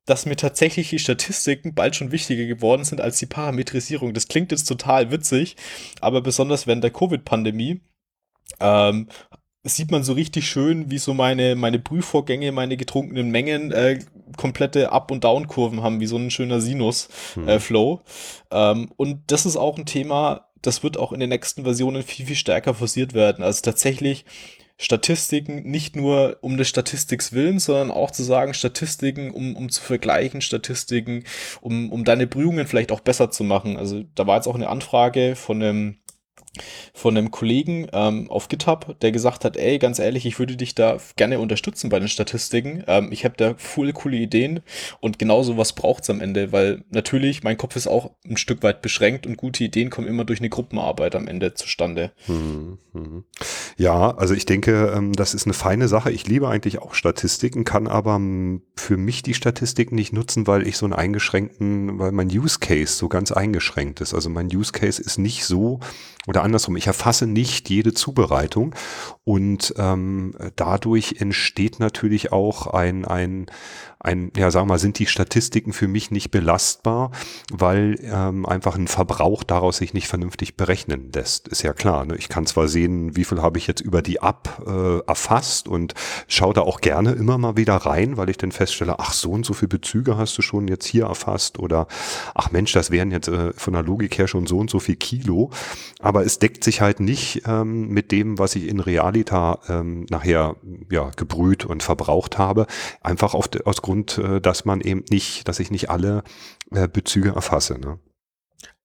dass 0.08 0.26
mir 0.26 0.38
tatsächlich 0.38 0.90
die 0.90 1.00
Statistiken 1.00 1.76
bald 1.76 1.96
schon 1.96 2.12
wichtiger 2.12 2.46
geworden 2.46 2.84
sind 2.86 3.02
als 3.02 3.20
die 3.20 3.26
Parametrisierung. 3.28 4.14
Das 4.14 4.28
klingt 4.28 4.52
jetzt 4.52 4.64
total 4.64 5.12
witzig, 5.12 5.56
aber 6.02 6.22
besonders 6.22 6.66
während 6.66 6.84
der 6.84 6.92
Covid-Pandemie 6.92 7.82
ähm, 8.60 9.10
sieht 9.64 9.92
man 9.92 10.04
so 10.04 10.14
richtig 10.14 10.48
schön, 10.48 10.90
wie 10.90 10.98
so 10.98 11.14
meine, 11.14 11.56
meine 11.56 11.78
Prüfvorgänge, 11.78 12.54
meine 12.54 12.78
getrunkenen 12.78 13.30
Mengen 13.30 13.72
äh, 13.74 14.00
komplette 14.38 14.94
Up- 14.94 15.12
und 15.12 15.26
Down-Kurven 15.26 15.84
haben, 15.84 16.00
wie 16.00 16.08
so 16.08 16.18
ein 16.18 16.32
schöner 16.32 16.62
Sinus-Flow. 16.62 18.02
Hm. 18.02 18.08
Äh, 18.52 18.72
ähm, 18.72 18.92
und 18.96 19.24
das 19.28 19.46
ist 19.46 19.58
auch 19.58 19.78
ein 19.78 19.86
Thema, 19.86 20.48
das 20.62 20.84
wird 20.84 20.98
auch 20.98 21.12
in 21.12 21.20
den 21.20 21.30
nächsten 21.30 21.64
Versionen 21.64 22.04
viel, 22.04 22.26
viel 22.26 22.36
stärker 22.38 22.74
forciert 22.74 23.14
werden. 23.14 23.44
Also 23.44 23.62
tatsächlich 23.62 24.24
Statistiken 24.78 25.64
nicht 25.64 25.96
nur 25.96 26.38
um 26.42 26.56
des 26.56 26.70
Statistiks 26.70 27.34
willen, 27.34 27.58
sondern 27.58 27.90
auch 27.90 28.12
zu 28.12 28.24
sagen, 28.24 28.54
Statistiken, 28.54 29.32
um, 29.32 29.56
um 29.56 29.70
zu 29.70 29.82
vergleichen, 29.82 30.42
Statistiken, 30.42 31.24
um, 31.62 31.92
um 31.92 32.04
deine 32.04 32.28
Prüfungen 32.28 32.68
vielleicht 32.68 32.92
auch 32.92 33.00
besser 33.00 33.32
zu 33.32 33.44
machen. 33.44 33.78
Also 33.78 34.04
da 34.14 34.28
war 34.28 34.36
jetzt 34.36 34.48
auch 34.48 34.56
eine 34.56 34.70
Anfrage 34.70 35.36
von 35.36 35.62
einem 35.64 35.98
von 36.94 37.18
einem 37.18 37.32
Kollegen 37.32 37.88
ähm, 37.94 38.30
auf 38.30 38.48
GitHub, 38.48 39.00
der 39.02 39.12
gesagt 39.12 39.46
hat, 39.46 39.58
ey, 39.58 39.80
ganz 39.80 40.00
ehrlich, 40.00 40.26
ich 40.26 40.40
würde 40.40 40.56
dich 40.56 40.76
da 40.76 40.98
gerne 41.16 41.40
unterstützen 41.40 41.90
bei 41.90 42.00
den 42.00 42.08
Statistiken. 42.08 42.84
Ähm, 42.88 43.10
ich 43.12 43.26
habe 43.26 43.36
da 43.38 43.56
voll 43.58 43.94
coole 43.94 44.18
Ideen 44.18 44.62
und 45.00 45.20
genau 45.20 45.44
sowas 45.44 45.74
braucht's 45.74 46.10
am 46.10 46.22
Ende, 46.22 46.52
weil 46.52 46.84
natürlich, 46.90 47.44
mein 47.44 47.58
Kopf 47.58 47.76
ist 47.76 47.88
auch 47.88 48.12
ein 48.28 48.38
Stück 48.38 48.64
weit 48.64 48.82
beschränkt 48.82 49.26
und 49.26 49.38
gute 49.38 49.64
Ideen 49.64 49.90
kommen 49.90 50.08
immer 50.08 50.26
durch 50.26 50.40
eine 50.40 50.50
Gruppenarbeit 50.50 51.16
am 51.16 51.28
Ende 51.28 51.54
zustande. 51.54 52.12
Hm, 52.26 52.78
hm. 52.94 53.24
Ja, 53.78 54.16
also 54.18 54.34
ich 54.34 54.46
denke, 54.46 54.94
ähm, 54.96 55.14
das 55.14 55.34
ist 55.34 55.46
eine 55.46 55.54
feine 55.54 55.88
Sache. 55.88 56.12
Ich 56.12 56.28
liebe 56.28 56.50
eigentlich 56.50 56.80
auch 56.80 56.94
Statistiken, 56.94 57.64
kann 57.64 57.88
aber 57.88 58.16
ähm, 58.16 58.64
für 58.76 58.98
mich 58.98 59.22
die 59.24 59.34
Statistiken 59.34 59.96
nicht 59.96 60.14
nutzen, 60.14 60.48
weil 60.48 60.68
ich 60.68 60.78
so 60.78 60.86
einen 60.86 60.94
eingeschränkten, 60.94 62.00
weil 62.00 62.12
mein 62.12 62.28
Use 62.28 62.60
Case 62.60 62.94
so 62.94 63.08
ganz 63.08 63.32
eingeschränkt 63.32 64.02
ist. 64.02 64.14
Also 64.14 64.30
mein 64.30 64.48
Use 64.48 64.72
Case 64.72 65.02
ist 65.02 65.18
nicht 65.18 65.46
so, 65.46 65.80
oder 66.28 66.44
andersrum, 66.48 66.76
ich 66.76 66.88
erfasse 66.88 67.28
nicht 67.28 67.70
jede 67.70 67.94
Zubereitung 67.94 68.74
und 69.24 69.74
ähm, 69.78 70.34
dadurch 70.56 71.16
entsteht 71.20 71.80
natürlich 71.80 72.32
auch 72.32 72.68
ein, 72.68 73.06
ein, 73.06 73.48
ein, 74.00 74.32
ja, 74.38 74.52
sagen 74.52 74.68
wir 74.68 74.74
mal, 74.74 74.80
sind 74.80 75.00
die 75.00 75.06
Statistiken 75.06 75.74
für 75.74 75.88
mich 75.88 76.12
nicht 76.12 76.32
belastbar, 76.32 77.12
weil 77.52 78.00
ähm, 78.04 78.46
einfach 78.46 78.76
ein 78.76 78.88
Verbrauch 78.88 79.44
daraus 79.44 79.78
sich 79.78 79.94
nicht 79.94 80.08
vernünftig 80.08 80.56
berechnen 80.56 81.12
lässt. 81.14 81.48
Ist 81.48 81.64
ja 81.64 81.74
klar. 81.74 82.06
Ne? 82.06 82.16
Ich 82.16 82.30
kann 82.30 82.46
zwar 82.46 82.68
sehen, 82.68 83.16
wie 83.16 83.26
viel 83.26 83.42
habe 83.42 83.58
ich 83.58 83.68
jetzt 83.68 83.82
über 83.82 84.02
die 84.02 84.18
App 84.18 84.62
äh, 84.66 85.00
erfasst 85.00 85.68
und 85.68 85.94
schaue 86.28 86.54
da 86.54 86.62
auch 86.62 86.80
gerne 86.80 87.12
immer 87.12 87.38
mal 87.38 87.58
wieder 87.58 87.76
rein, 87.76 88.18
weil 88.18 88.30
ich 88.30 88.38
dann 88.38 88.52
feststelle, 88.52 89.00
ach, 89.00 89.14
so 89.14 89.32
und 89.32 89.46
so 89.46 89.54
viele 89.54 89.70
Bezüge 89.70 90.16
hast 90.16 90.38
du 90.38 90.42
schon 90.42 90.68
jetzt 90.68 90.86
hier 90.86 91.06
erfasst 91.06 91.60
oder 91.60 91.88
ach 92.34 92.52
Mensch, 92.52 92.72
das 92.72 92.92
wären 92.92 93.12
jetzt 93.12 93.28
äh, 93.28 93.52
von 93.54 93.74
der 93.74 93.84
Logik 93.84 94.18
her 94.18 94.28
schon 94.28 94.48
so 94.48 94.60
und 94.60 94.70
so 94.70 94.80
viel 94.80 94.96
Kilo. 94.96 95.52
Aber 96.00 96.24
es 96.38 96.40
deckt 96.40 96.64
sich 96.64 96.82
halt 96.82 97.00
nicht 97.00 97.42
ähm, 97.48 97.88
mit 97.88 98.12
dem, 98.12 98.38
was 98.38 98.56
ich 98.56 98.68
in 98.68 98.80
Realita 98.80 99.60
ähm, 99.70 100.06
nachher 100.12 100.56
ja, 100.92 101.10
gebrüht 101.16 101.66
und 101.66 101.82
verbraucht 101.82 102.38
habe. 102.38 102.68
Einfach 103.02 103.34
auf, 103.34 103.50
aus 103.66 103.82
Grund, 103.82 104.20
äh, 104.20 104.40
dass 104.40 104.64
man 104.64 104.82
eben 104.82 105.04
nicht, 105.10 105.48
dass 105.48 105.60
ich 105.60 105.72
nicht 105.72 105.90
alle 105.90 106.24
äh, 106.72 106.88
Bezüge 106.88 107.30
erfasse. 107.30 107.80
Ne? 107.80 107.98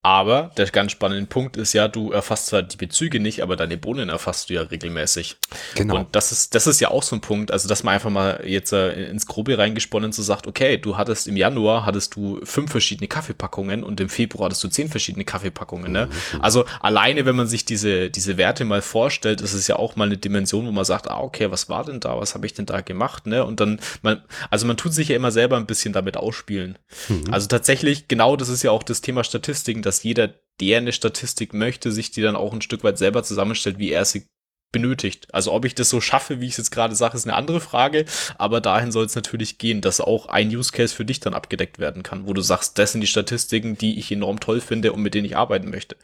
Aber 0.05 0.51
der 0.57 0.67
ganz 0.67 0.91
spannende 0.91 1.27
Punkt 1.27 1.57
ist 1.57 1.75
ja, 1.75 1.87
du 1.87 2.11
erfasst 2.11 2.47
zwar 2.47 2.63
die 2.63 2.77
Bezüge 2.77 3.21
nicht, 3.21 3.41
aber 3.41 3.55
deine 3.55 3.77
Bohnen 3.77 4.09
erfasst 4.09 4.51
du 4.51 4.55
ja 4.55 4.63
regelmäßig. 4.63 5.37
Genau. 5.77 5.99
Und 5.99 6.09
das 6.17 6.33
ist, 6.33 6.57
das 6.57 6.67
ist 6.67 6.81
ja 6.81 6.91
auch 6.91 7.05
so 7.05 7.15
ein 7.15 7.21
Punkt, 7.21 7.53
also 7.53 7.69
dass 7.69 7.85
man 7.85 7.95
einfach 7.95 8.11
mal 8.11 8.43
jetzt 8.45 8.73
äh, 8.73 9.11
ins 9.11 9.29
Grobe 9.29 9.57
reingesponnen 9.57 10.11
so 10.11 10.25
sagt, 10.25 10.49
okay, 10.49 10.77
du 10.77 10.97
hattest 10.97 11.29
im 11.29 11.37
Januar 11.37 11.87
hattest 11.87 12.17
du 12.17 12.41
fünf 12.43 12.73
verschiedene 12.73 13.07
Kaffeepackungen 13.07 13.85
und 13.85 14.01
im 14.01 14.09
Februar 14.09 14.47
hattest 14.47 14.65
du 14.65 14.69
zehn 14.69 14.89
verschiedene 14.89 15.25
Kaffeepackungen. 15.25 15.93
Ne? 15.93 16.07
Mhm. 16.07 16.41
Also 16.41 16.65
alleine, 16.81 17.25
wenn 17.25 17.37
man 17.37 17.47
sich 17.47 17.65
diese, 17.65 18.11
diese 18.11 18.37
Werte 18.37 18.65
mal 18.65 18.83
vorstellt, 18.83 19.41
ist 19.41 19.53
es 19.53 19.69
ja 19.69 19.77
auch 19.77 19.95
mal 19.95 20.07
eine 20.07 20.17
Dimension, 20.17 20.67
wo 20.67 20.73
man 20.73 20.85
sagt, 20.85 21.09
ah, 21.09 21.21
okay, 21.21 21.53
was 21.53 21.69
war 21.69 21.85
denn 21.85 22.01
da, 22.01 22.19
was 22.19 22.35
habe 22.35 22.47
ich 22.47 22.55
denn 22.55 22.67
da 22.67 22.81
gemacht? 22.81 23.29
Ne? 23.29 23.45
Und 23.45 23.61
dann, 23.61 23.79
man, 24.03 24.21
also 24.51 24.67
man 24.67 24.77
tut 24.77 24.95
sich 24.95 25.09
ja 25.09 25.15
immer 25.15 25.31
selber 25.31 25.59
ein 25.59 25.67
bisschen 25.67 25.93
damit 25.93 26.17
ausspielen. 26.17 26.77
Mhm. 27.09 27.33
Also 27.33 27.47
tatsächlich, 27.47 28.09
genau 28.09 28.35
das 28.35 28.49
ist 28.49 28.65
ja 28.65 28.73
auch 28.73 28.83
das 28.83 29.01
Thema 29.01 29.23
Statistiken, 29.23 29.83
dass 29.93 30.05
jeder, 30.05 30.35
der 30.59 30.79
eine 30.79 30.93
Statistik 30.93 31.53
möchte, 31.53 31.93
sich 31.93 32.11
die 32.11 32.23
dann 32.23 32.35
auch 32.35 32.55
ein 32.55 32.63
Stück 32.63 32.83
weit 32.83 32.97
selber 32.97 33.23
zusammenstellt, 33.23 33.79
wie 33.79 33.91
er 33.91 34.07
sie 34.07 34.27
benötigt. 34.73 35.29
Also 35.33 35.53
ob 35.53 35.65
ich 35.65 35.75
das 35.75 35.89
so 35.89 36.01
schaffe, 36.01 36.41
wie 36.41 36.47
ich 36.47 36.53
es 36.53 36.59
jetzt 36.59 36.71
gerade 36.71 36.95
sage, 36.95 37.17
ist 37.17 37.27
eine 37.27 37.37
andere 37.37 37.61
Frage, 37.61 38.07
aber 38.39 38.61
dahin 38.61 38.91
soll 38.91 39.05
es 39.05 39.15
natürlich 39.15 39.59
gehen, 39.59 39.81
dass 39.81 40.01
auch 40.01 40.27
ein 40.27 40.49
Use 40.49 40.73
Case 40.73 40.95
für 40.95 41.05
dich 41.05 41.21
dann 41.21 41.35
abgedeckt 41.35 41.79
werden 41.79 42.03
kann, 42.03 42.27
wo 42.27 42.33
du 42.33 42.41
sagst, 42.41 42.79
das 42.79 42.93
sind 42.93 43.03
die 43.03 43.07
Statistiken, 43.07 43.77
die 43.77 43.99
ich 43.99 44.11
enorm 44.11 44.41
toll 44.41 44.61
finde 44.61 44.93
und 44.93 45.03
mit 45.03 45.15
denen 45.15 45.27
ich 45.27 45.37
arbeiten 45.37 45.71
möchte. 45.71 45.97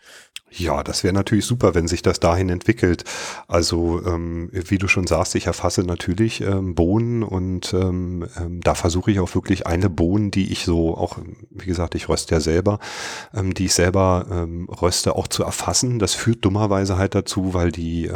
Ja, 0.51 0.83
das 0.83 1.05
wäre 1.05 1.13
natürlich 1.13 1.45
super, 1.45 1.75
wenn 1.75 1.89
sich 1.89 2.01
das 2.01 2.21
dahin 2.21 2.49
entwickelt. 2.49 3.05
Also 3.49 4.03
ähm, 4.05 4.49
wie 4.53 4.79
du 4.79 4.89
schon 4.89 5.07
sagst, 5.07 5.35
ich 5.35 5.47
erfasse 5.47 5.83
natürlich 5.83 6.41
ähm, 6.41 6.75
Bohnen 6.75 7.23
und 7.23 7.75
ähm, 7.75 8.27
ähm, 8.39 8.61
da 8.63 8.75
versuche 8.75 9.11
ich 9.11 9.21
auch 9.21 9.35
wirklich 9.35 9.67
eine 9.67 9.91
Bohnen, 9.91 10.31
die 10.31 10.51
ich 10.51 10.65
so 10.65 10.97
auch, 10.97 11.19
wie 11.51 11.67
gesagt, 11.67 11.95
ich 11.95 12.09
röste 12.09 12.35
ja 12.35 12.41
selber, 12.41 12.79
ähm, 13.35 13.53
die 13.53 13.67
ich 13.67 13.75
selber 13.75 14.27
ähm, 14.31 14.69
röste, 14.71 15.17
auch 15.17 15.29
zu 15.29 15.43
erfassen. 15.43 15.99
Das 15.99 16.15
führt 16.15 16.45
dummerweise 16.45 16.97
halt 16.97 17.15
dazu, 17.15 17.53
weil 17.53 17.71
die, 17.71 18.07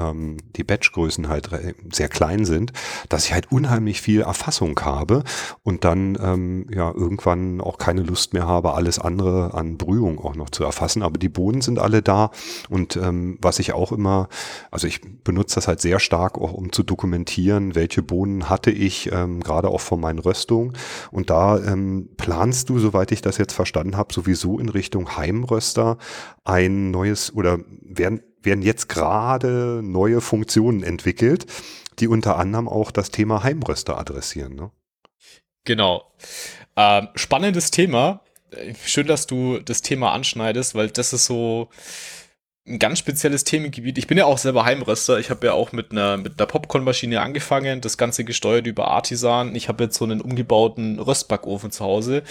die 0.57 0.65
Batchgrößen 0.65 1.29
halt 1.29 1.51
sehr 1.93 2.09
klein 2.09 2.45
sind, 2.45 2.73
dass 3.09 3.27
ich 3.27 3.33
halt 3.33 3.51
unheimlich 3.51 4.01
viel 4.01 4.23
Erfassung 4.23 4.79
habe 4.81 5.25
und 5.63 5.85
dann 5.85 6.19
ähm, 6.23 6.67
ja 6.73 6.93
irgendwann 6.93 7.61
auch 7.61 7.79
keine 7.79 8.03
Lust 8.03 8.35
mehr 8.35 8.47
habe, 8.47 8.75
alles 8.75 8.99
andere 8.99 9.55
an 9.55 9.79
Brühung 9.79 10.19
auch 10.19 10.35
noch 10.35 10.51
zu 10.51 10.65
erfassen. 10.65 11.03
Aber 11.03 11.19
die 11.19 11.29
Bohnen 11.29 11.63
sind 11.63 11.79
alle 11.79 12.03
da 12.03 12.31
und 12.69 12.97
ähm, 12.97 13.39
was 13.41 13.59
ich 13.59 13.73
auch 13.73 13.93
immer, 13.93 14.29
also 14.71 14.87
ich 14.87 15.01
benutze 15.25 15.55
das 15.57 15.69
halt 15.69 15.81
sehr 15.81 16.01
stark 16.01 16.39
auch, 16.39 16.53
um 16.53 16.73
zu 16.73 16.83
dokumentieren, 16.83 17.75
welche 17.75 18.03
Bohnen 18.03 18.49
hatte 18.49 18.71
ich, 18.71 19.11
ähm, 19.13 19.41
gerade 19.41 19.69
auch 19.69 19.81
von 19.81 20.01
meinen 20.01 20.19
Röstungen. 20.19 20.77
Und 21.11 21.31
da 21.31 21.59
ähm, 21.59 22.11
planst 22.17 22.69
du, 22.69 22.79
soweit 22.79 23.13
ich 23.13 23.23
das 23.23 23.39
jetzt 23.39 23.53
verstanden 23.53 23.97
habe, 23.97 24.13
sowieso 24.13 24.59
in 24.59 24.69
Richtung 24.69 25.17
Heimröster 25.17 25.99
ein 26.45 26.91
neues 26.91 27.35
oder 27.35 27.59
werden, 27.83 28.21
werden 28.45 28.63
jetzt 28.63 28.89
gerade 28.89 29.81
neue 29.83 30.21
Funktionen 30.21 30.83
entwickelt, 30.83 31.47
die 31.99 32.09
unter 32.09 32.39
anderem 32.39 32.69
auch 32.69 32.91
das 32.91 33.11
Thema 33.11 33.43
Heimröster 33.43 33.99
adressieren. 33.99 34.55
Ne? 34.55 34.71
Genau. 35.65 36.11
Ähm, 36.77 37.09
spannendes 37.15 37.71
Thema 37.71 38.23
schön, 38.85 39.07
dass 39.07 39.27
du 39.27 39.59
das 39.59 39.83
Thema 39.83 40.13
anschneidest, 40.13 40.75
weil 40.75 40.89
das 40.89 41.13
ist 41.13 41.27
so 41.27 41.69
ein 42.67 42.79
ganz 42.79 43.01
spezielles 43.01 43.45
Themengebiet. 43.45 43.99
Ich 43.99 44.07
bin 44.07 44.19
ja 44.19 44.25
auch 44.25 44.39
selber 44.39 44.65
Heimröster. 44.65 45.19
Ich 45.19 45.31
habe 45.31 45.47
ja 45.47 45.53
auch 45.53 45.73
mit 45.73 45.91
einer, 45.91 46.17
mit 46.17 46.39
einer 46.39 46.47
Popcornmaschine 46.47 47.21
angefangen, 47.21 47.81
das 47.81 47.99
Ganze 47.99 48.25
gesteuert 48.25 48.67
über 48.67 48.89
Artisan. 48.89 49.57
Ich 49.57 49.69
habe 49.69 49.85
jetzt 49.85 49.97
so 49.97 50.05
einen 50.05 50.21
umgebauten 50.21 51.01
Röstbackofen 51.01 51.73
zu 51.73 51.85
Hause 51.85 52.23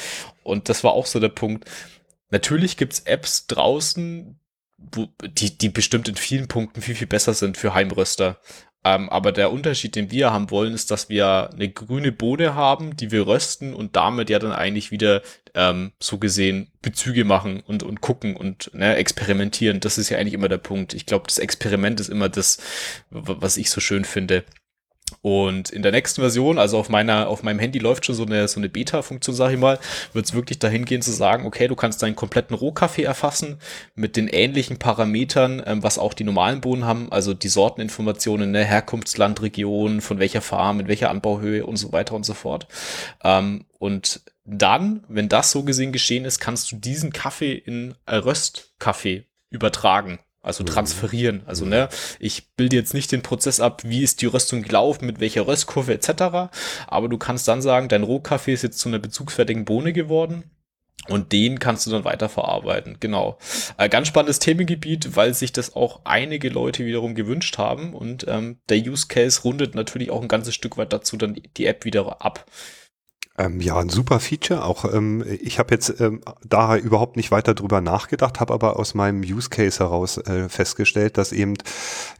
und 0.43 0.69
das 0.69 0.83
war 0.83 0.93
auch 0.93 1.05
so 1.05 1.19
der 1.19 1.29
Punkt. 1.29 1.69
Natürlich 2.29 2.77
gibt's 2.77 3.01
Apps 3.01 3.47
draußen, 3.47 4.39
die, 5.23 5.57
die 5.57 5.69
bestimmt 5.69 6.07
in 6.07 6.15
vielen 6.15 6.47
Punkten 6.47 6.81
viel, 6.81 6.95
viel 6.95 7.07
besser 7.07 7.33
sind 7.33 7.57
für 7.57 7.73
Heimröster. 7.73 8.39
Ähm, 8.83 9.09
aber 9.09 9.31
der 9.31 9.51
Unterschied, 9.51 9.95
den 9.95 10.09
wir 10.09 10.31
haben 10.31 10.49
wollen, 10.49 10.73
ist, 10.73 10.89
dass 10.89 11.07
wir 11.07 11.51
eine 11.53 11.69
grüne 11.69 12.11
Bohne 12.11 12.55
haben, 12.55 12.95
die 12.95 13.11
wir 13.11 13.27
rösten 13.27 13.75
und 13.75 13.95
damit 13.95 14.29
ja 14.31 14.39
dann 14.39 14.53
eigentlich 14.53 14.89
wieder 14.89 15.21
ähm, 15.53 15.91
so 15.99 16.17
gesehen 16.17 16.71
Bezüge 16.81 17.23
machen 17.23 17.61
und, 17.67 17.83
und 17.83 18.01
gucken 18.01 18.35
und 18.35 18.71
ne, 18.73 18.95
experimentieren. 18.95 19.81
Das 19.81 19.99
ist 19.99 20.09
ja 20.09 20.17
eigentlich 20.17 20.33
immer 20.33 20.49
der 20.49 20.57
Punkt. 20.57 20.95
Ich 20.95 21.05
glaube, 21.05 21.25
das 21.27 21.37
Experiment 21.37 21.99
ist 21.99 22.09
immer 22.09 22.29
das, 22.29 22.57
was 23.11 23.57
ich 23.57 23.69
so 23.69 23.81
schön 23.81 24.03
finde. 24.03 24.43
Und 25.21 25.69
in 25.69 25.81
der 25.81 25.91
nächsten 25.91 26.21
Version, 26.21 26.57
also 26.57 26.77
auf 26.77 26.89
meiner, 26.89 27.27
auf 27.27 27.43
meinem 27.43 27.59
Handy 27.59 27.79
läuft 27.79 28.05
schon 28.05 28.15
so 28.15 28.25
eine, 28.25 28.47
so 28.47 28.59
eine 28.59 28.69
Beta-Funktion, 28.69 29.35
sag 29.35 29.51
ich 29.51 29.59
mal, 29.59 29.79
wird 30.13 30.25
es 30.25 30.33
wirklich 30.33 30.59
dahin 30.59 30.85
gehen 30.85 31.01
zu 31.01 31.11
sagen, 31.11 31.45
okay, 31.45 31.67
du 31.67 31.75
kannst 31.75 32.01
deinen 32.01 32.15
kompletten 32.15 32.55
Rohkaffee 32.55 33.03
erfassen 33.03 33.59
mit 33.95 34.15
den 34.15 34.27
ähnlichen 34.27 34.77
Parametern, 34.77 35.61
ähm, 35.65 35.83
was 35.83 35.97
auch 35.97 36.13
die 36.13 36.23
normalen 36.23 36.61
Bohnen 36.61 36.85
haben, 36.85 37.11
also 37.11 37.33
die 37.33 37.49
Sorteninformationen, 37.49 38.51
ne, 38.51 38.63
Herkunftsland, 38.63 39.41
Region, 39.41 40.01
von 40.01 40.19
welcher 40.19 40.41
Farm, 40.41 40.79
in 40.79 40.87
welcher 40.87 41.09
Anbauhöhe 41.09 41.65
und 41.65 41.77
so 41.77 41.91
weiter 41.91 42.15
und 42.15 42.25
so 42.25 42.33
fort. 42.33 42.67
Ähm, 43.23 43.65
und 43.79 44.21
dann, 44.43 45.03
wenn 45.07 45.29
das 45.29 45.51
so 45.51 45.63
gesehen 45.63 45.91
geschehen 45.91 46.25
ist, 46.25 46.39
kannst 46.39 46.71
du 46.71 46.75
diesen 46.75 47.13
Kaffee 47.13 47.53
in 47.53 47.95
Röstkaffee 48.07 49.25
übertragen. 49.49 50.19
Also 50.41 50.63
mhm. 50.63 50.67
transferieren. 50.67 51.43
Also, 51.45 51.65
ne, 51.65 51.89
ich 52.19 52.53
bilde 52.55 52.75
jetzt 52.75 52.93
nicht 52.93 53.11
den 53.11 53.21
Prozess 53.21 53.59
ab, 53.59 53.83
wie 53.85 54.03
ist 54.03 54.21
die 54.21 54.25
Röstung 54.25 54.63
gelaufen, 54.63 55.05
mit 55.05 55.19
welcher 55.19 55.47
Röstkurve 55.47 55.93
etc. 55.93 56.51
Aber 56.87 57.09
du 57.09 57.17
kannst 57.17 57.47
dann 57.47 57.61
sagen, 57.61 57.89
dein 57.89 58.03
Rohkaffee 58.03 58.53
ist 58.53 58.63
jetzt 58.63 58.79
zu 58.79 58.89
einer 58.89 58.99
bezugsfertigen 58.99 59.65
Bohne 59.65 59.93
geworden. 59.93 60.43
Und 61.07 61.31
den 61.31 61.57
kannst 61.57 61.87
du 61.87 61.91
dann 61.91 62.05
weiterverarbeiten. 62.05 62.97
Genau. 62.99 63.37
Äh, 63.77 63.89
ganz 63.89 64.07
spannendes 64.07 64.37
Themengebiet, 64.37 65.15
weil 65.15 65.33
sich 65.33 65.51
das 65.51 65.75
auch 65.75 66.01
einige 66.03 66.49
Leute 66.49 66.85
wiederum 66.85 67.15
gewünscht 67.15 67.57
haben. 67.57 67.93
Und 67.93 68.25
ähm, 68.27 68.59
der 68.69 68.77
Use 68.77 69.07
Case 69.07 69.41
rundet 69.41 69.73
natürlich 69.73 70.11
auch 70.11 70.21
ein 70.21 70.27
ganzes 70.27 70.53
Stück 70.53 70.77
weit 70.77 70.93
dazu 70.93 71.17
dann 71.17 71.41
die 71.57 71.65
App 71.65 71.85
wieder 71.85 72.21
ab. 72.21 72.45
Ähm, 73.41 73.59
ja, 73.59 73.77
ein 73.77 73.89
super 73.89 74.19
Feature. 74.19 74.63
Auch 74.63 74.85
ähm, 74.93 75.23
ich 75.41 75.57
habe 75.57 75.73
jetzt 75.73 75.99
ähm, 75.99 76.21
da 76.47 76.77
überhaupt 76.77 77.17
nicht 77.17 77.31
weiter 77.31 77.55
drüber 77.55 77.81
nachgedacht, 77.81 78.39
habe 78.39 78.53
aber 78.53 78.77
aus 78.77 78.93
meinem 78.93 79.21
Use 79.21 79.49
Case 79.49 79.79
heraus 79.79 80.17
äh, 80.17 80.47
festgestellt, 80.47 81.17
dass 81.17 81.31
eben 81.31 81.55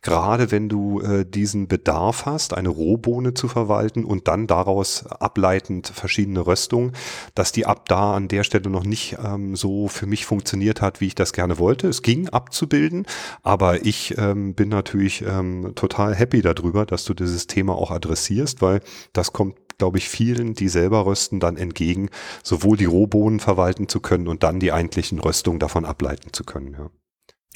gerade 0.01 0.49
wenn 0.49 0.67
du 0.67 0.99
äh, 1.01 1.23
diesen 1.25 1.67
Bedarf 1.67 2.25
hast, 2.25 2.55
eine 2.55 2.69
Rohbohne 2.69 3.35
zu 3.35 3.47
verwalten 3.47 4.03
und 4.03 4.27
dann 4.27 4.47
daraus 4.47 5.05
ableitend 5.05 5.87
verschiedene 5.93 6.47
Röstungen, 6.47 6.93
dass 7.35 7.51
die 7.51 7.67
ab 7.67 7.87
da 7.87 8.15
an 8.15 8.27
der 8.27 8.43
Stelle 8.43 8.69
noch 8.69 8.83
nicht 8.83 9.17
ähm, 9.23 9.55
so 9.55 9.87
für 9.87 10.07
mich 10.07 10.25
funktioniert 10.25 10.81
hat, 10.81 11.01
wie 11.01 11.07
ich 11.07 11.15
das 11.15 11.33
gerne 11.33 11.59
wollte. 11.59 11.87
Es 11.87 12.01
ging 12.01 12.29
abzubilden, 12.29 13.05
aber 13.43 13.85
ich 13.85 14.17
ähm, 14.17 14.55
bin 14.55 14.69
natürlich 14.69 15.23
ähm, 15.23 15.73
total 15.75 16.15
happy 16.15 16.41
darüber, 16.41 16.87
dass 16.87 17.05
du 17.05 17.13
dieses 17.13 17.45
Thema 17.45 17.75
auch 17.75 17.91
adressierst, 17.91 18.61
weil 18.63 18.81
das 19.13 19.33
kommt 19.33 19.55
glaube 19.81 19.97
ich, 19.97 20.09
vielen, 20.09 20.53
die 20.53 20.69
selber 20.69 21.07
rösten, 21.11 21.39
dann 21.39 21.57
entgegen, 21.57 22.09
sowohl 22.43 22.77
die 22.77 22.85
Rohbohnen 22.85 23.39
verwalten 23.39 23.87
zu 23.87 23.99
können 23.99 24.27
und 24.27 24.43
dann 24.43 24.59
die 24.59 24.71
eigentlichen 24.71 25.19
Röstungen 25.19 25.59
davon 25.59 25.85
ableiten 25.85 26.33
zu 26.33 26.43
können. 26.43 26.73
Ja. 26.73 26.89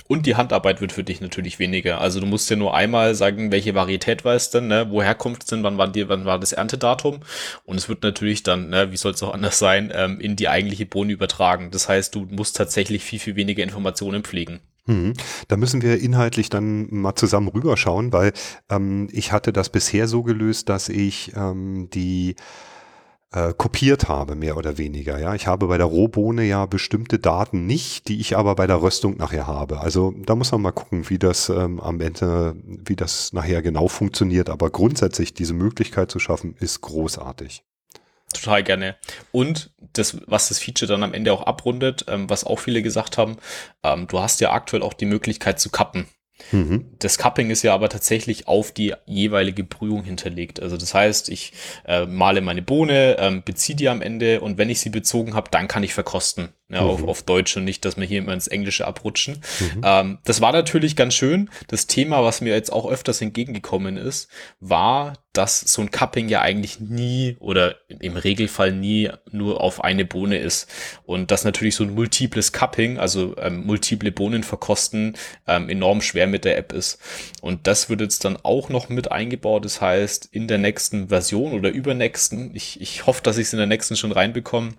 Und 0.08 0.28
die 0.28 0.36
Handarbeit 0.36 0.82
wird 0.82 0.92
für 0.92 1.04
dich 1.04 1.20
natürlich 1.20 1.58
weniger. 1.58 2.00
Also 2.00 2.20
du 2.20 2.28
musst 2.28 2.50
ja 2.50 2.56
nur 2.56 2.76
einmal 2.76 3.16
sagen, 3.16 3.52
welche 3.52 3.74
Varietät 3.74 4.24
war 4.24 4.36
es 4.36 4.52
denn, 4.52 4.68
ne? 4.68 4.88
woher 4.90 5.16
kommt 5.16 5.42
es 5.42 5.48
denn, 5.48 5.64
wann 5.64 5.80
war, 5.80 5.88
die, 5.88 6.08
wann 6.08 6.26
war 6.26 6.38
das 6.38 6.54
Erntedatum? 6.54 7.22
Und 7.64 7.78
es 7.78 7.90
wird 7.90 8.04
natürlich 8.04 8.44
dann, 8.44 8.70
ne, 8.70 8.92
wie 8.92 8.98
soll 8.98 9.14
es 9.14 9.24
auch 9.24 9.34
anders 9.34 9.58
sein, 9.58 9.92
ähm, 9.96 10.20
in 10.20 10.36
die 10.36 10.48
eigentliche 10.48 10.86
Bohne 10.86 11.12
übertragen. 11.12 11.72
Das 11.72 11.90
heißt, 11.90 12.14
du 12.14 12.28
musst 12.30 12.56
tatsächlich 12.56 13.04
viel, 13.04 13.20
viel 13.20 13.36
weniger 13.36 13.64
Informationen 13.64 14.24
pflegen. 14.24 14.60
Hm. 14.86 15.14
Da 15.48 15.58
müssen 15.58 15.82
wir 15.82 16.00
inhaltlich 16.00 16.50
dann 16.50 16.88
mal 16.92 17.16
zusammen 17.16 17.48
rüberschauen, 17.48 18.14
weil 18.14 18.34
ähm, 18.70 19.08
ich 19.12 19.32
hatte 19.32 19.52
das 19.52 19.70
bisher 19.70 20.08
so 20.08 20.22
gelöst, 20.22 20.70
dass 20.70 20.90
ich 20.90 21.32
ähm, 21.36 21.90
die 21.92 22.36
äh, 23.36 23.54
kopiert 23.54 24.08
habe, 24.08 24.36
mehr 24.36 24.56
oder 24.56 24.78
weniger. 24.78 25.20
Ja, 25.20 25.36
ich 25.36 25.46
habe 25.46 25.68
bei 25.68 25.78
der 25.78 25.86
Rohbohne 25.86 26.44
ja 26.44 26.66
bestimmte 26.66 27.20
Daten 27.20 27.66
nicht, 27.66 28.08
die 28.08 28.22
ich 28.22 28.38
aber 28.38 28.56
bei 28.56 28.66
der 28.66 28.82
Röstung 28.82 29.18
nachher 29.18 29.46
habe. 29.46 29.82
Also 29.82 30.14
da 30.26 30.36
muss 30.36 30.54
man 30.54 30.62
mal 30.62 30.72
gucken, 30.72 31.10
wie 31.10 31.20
das 31.20 31.50
ähm, 31.50 31.82
am 31.82 32.00
Ende, 32.00 32.56
wie 32.64 32.96
das 32.96 33.34
nachher 33.34 33.62
genau 33.62 33.90
funktioniert. 33.90 34.50
Aber 34.50 34.70
grundsätzlich 34.70 35.34
diese 35.34 35.54
Möglichkeit 35.54 36.10
zu 36.10 36.20
schaffen, 36.20 36.56
ist 36.60 36.80
großartig. 36.80 37.64
Total 38.34 38.64
gerne. 38.64 38.96
Und 39.32 39.72
das, 39.94 40.18
was 40.28 40.48
das 40.48 40.60
Feature 40.60 40.90
dann 40.90 41.04
am 41.04 41.14
Ende 41.14 41.34
auch 41.34 41.44
abrundet, 41.44 42.06
ähm, 42.08 42.30
was 42.30 42.46
auch 42.46 42.60
viele 42.60 42.82
gesagt 42.82 43.18
haben, 43.18 43.36
ähm, 43.84 44.08
du 44.08 44.20
hast 44.20 44.40
ja 44.40 44.52
aktuell 44.52 44.82
auch 44.82 44.94
die 44.94 45.06
Möglichkeit 45.06 45.60
zu 45.60 45.70
kappen. 45.70 46.08
Mhm. 46.52 46.86
Das 47.00 47.18
Cupping 47.18 47.50
ist 47.50 47.64
ja 47.64 47.74
aber 47.74 47.90
tatsächlich 47.90 48.48
auf 48.48 48.72
die 48.72 48.94
jeweilige 49.06 49.64
Brühung 49.64 50.04
hinterlegt. 50.04 50.62
Also 50.62 50.78
das 50.78 50.94
heißt, 50.94 51.30
ich 51.30 51.54
äh, 51.86 52.06
male 52.06 52.42
meine 52.42 52.62
Bohne, 52.62 53.18
ähm, 53.20 53.44
beziehe 53.44 53.76
die 53.76 53.90
am 53.90 54.02
Ende 54.02 54.42
und 54.42 54.58
wenn 54.58 54.70
ich 54.70 54.80
sie 54.80 54.90
bezogen 54.90 55.34
habe, 55.34 55.50
dann 55.52 55.68
kann 55.68 55.84
ich 55.84 55.94
verkosten. 55.94 56.50
Ja, 56.70 56.82
mhm. 56.82 56.90
auf, 56.90 57.04
auf 57.04 57.24
Deutsch 57.24 57.56
und 57.58 57.64
nicht, 57.64 57.86
dass 57.86 57.98
wir 57.98 58.06
hier 58.06 58.20
immer 58.20 58.34
ins 58.34 58.48
Englische 58.48 58.88
abrutschen. 58.88 59.42
Mhm. 59.60 59.82
Ähm, 59.84 60.18
das 60.24 60.42
war 60.42 60.52
natürlich 60.52 60.96
ganz 60.96 61.14
schön. 61.14 61.50
Das 61.68 61.86
Thema, 61.86 62.24
was 62.24 62.42
mir 62.42 62.54
jetzt 62.54 62.74
auch 62.74 62.90
öfters 62.90 63.22
entgegengekommen 63.22 63.98
ist, 63.98 64.30
war, 64.60 65.14
dass 65.34 65.60
so 65.60 65.82
ein 65.82 65.92
Cupping 65.92 66.28
ja 66.28 66.42
eigentlich 66.42 66.80
nie 66.80 67.38
oder 67.40 67.76
im 67.88 68.18
Regelfall 68.18 68.72
nie 68.72 69.12
nur 69.32 69.62
auf 69.62 69.84
eine 69.84 70.06
Bohne 70.06 70.40
ist. 70.40 70.68
Und 71.04 71.30
dass 71.30 71.44
natürlich 71.44 71.76
so 71.76 71.84
ein 71.84 71.94
multiples 71.94 72.52
Cupping, 72.52 72.98
also 72.98 73.36
ähm, 73.38 73.66
multiple 73.66 74.12
Bohnen 74.12 74.44
verkosten, 74.44 75.16
ähm, 75.46 75.70
enorm 75.70 76.02
schwer 76.02 76.26
mit 76.26 76.46
der 76.46 76.58
App 76.58 76.72
ist. 76.74 77.00
Und 77.42 77.68
das 77.68 77.90
wird 77.90 78.02
jetzt 78.02 78.26
dann 78.26 78.38
auch 78.42 78.70
noch 78.70 78.90
mit 78.90 79.12
eingebaut. 79.12 79.66
Das 79.66 79.82
heißt, 79.82 80.30
in 80.32 80.48
der 80.48 80.58
nächsten 80.58 81.10
Version 81.10 81.54
oder 81.54 81.70
übernächsten, 81.70 82.56
ich, 82.56 82.82
ich 82.82 83.06
hoffe, 83.06 83.22
dass 83.22 83.38
ich 83.38 83.48
es 83.48 83.54
in 83.54 83.60
der 83.60 83.68
nächsten 83.68 83.96
schon 83.96 84.12
reinbekomme, 84.14 84.74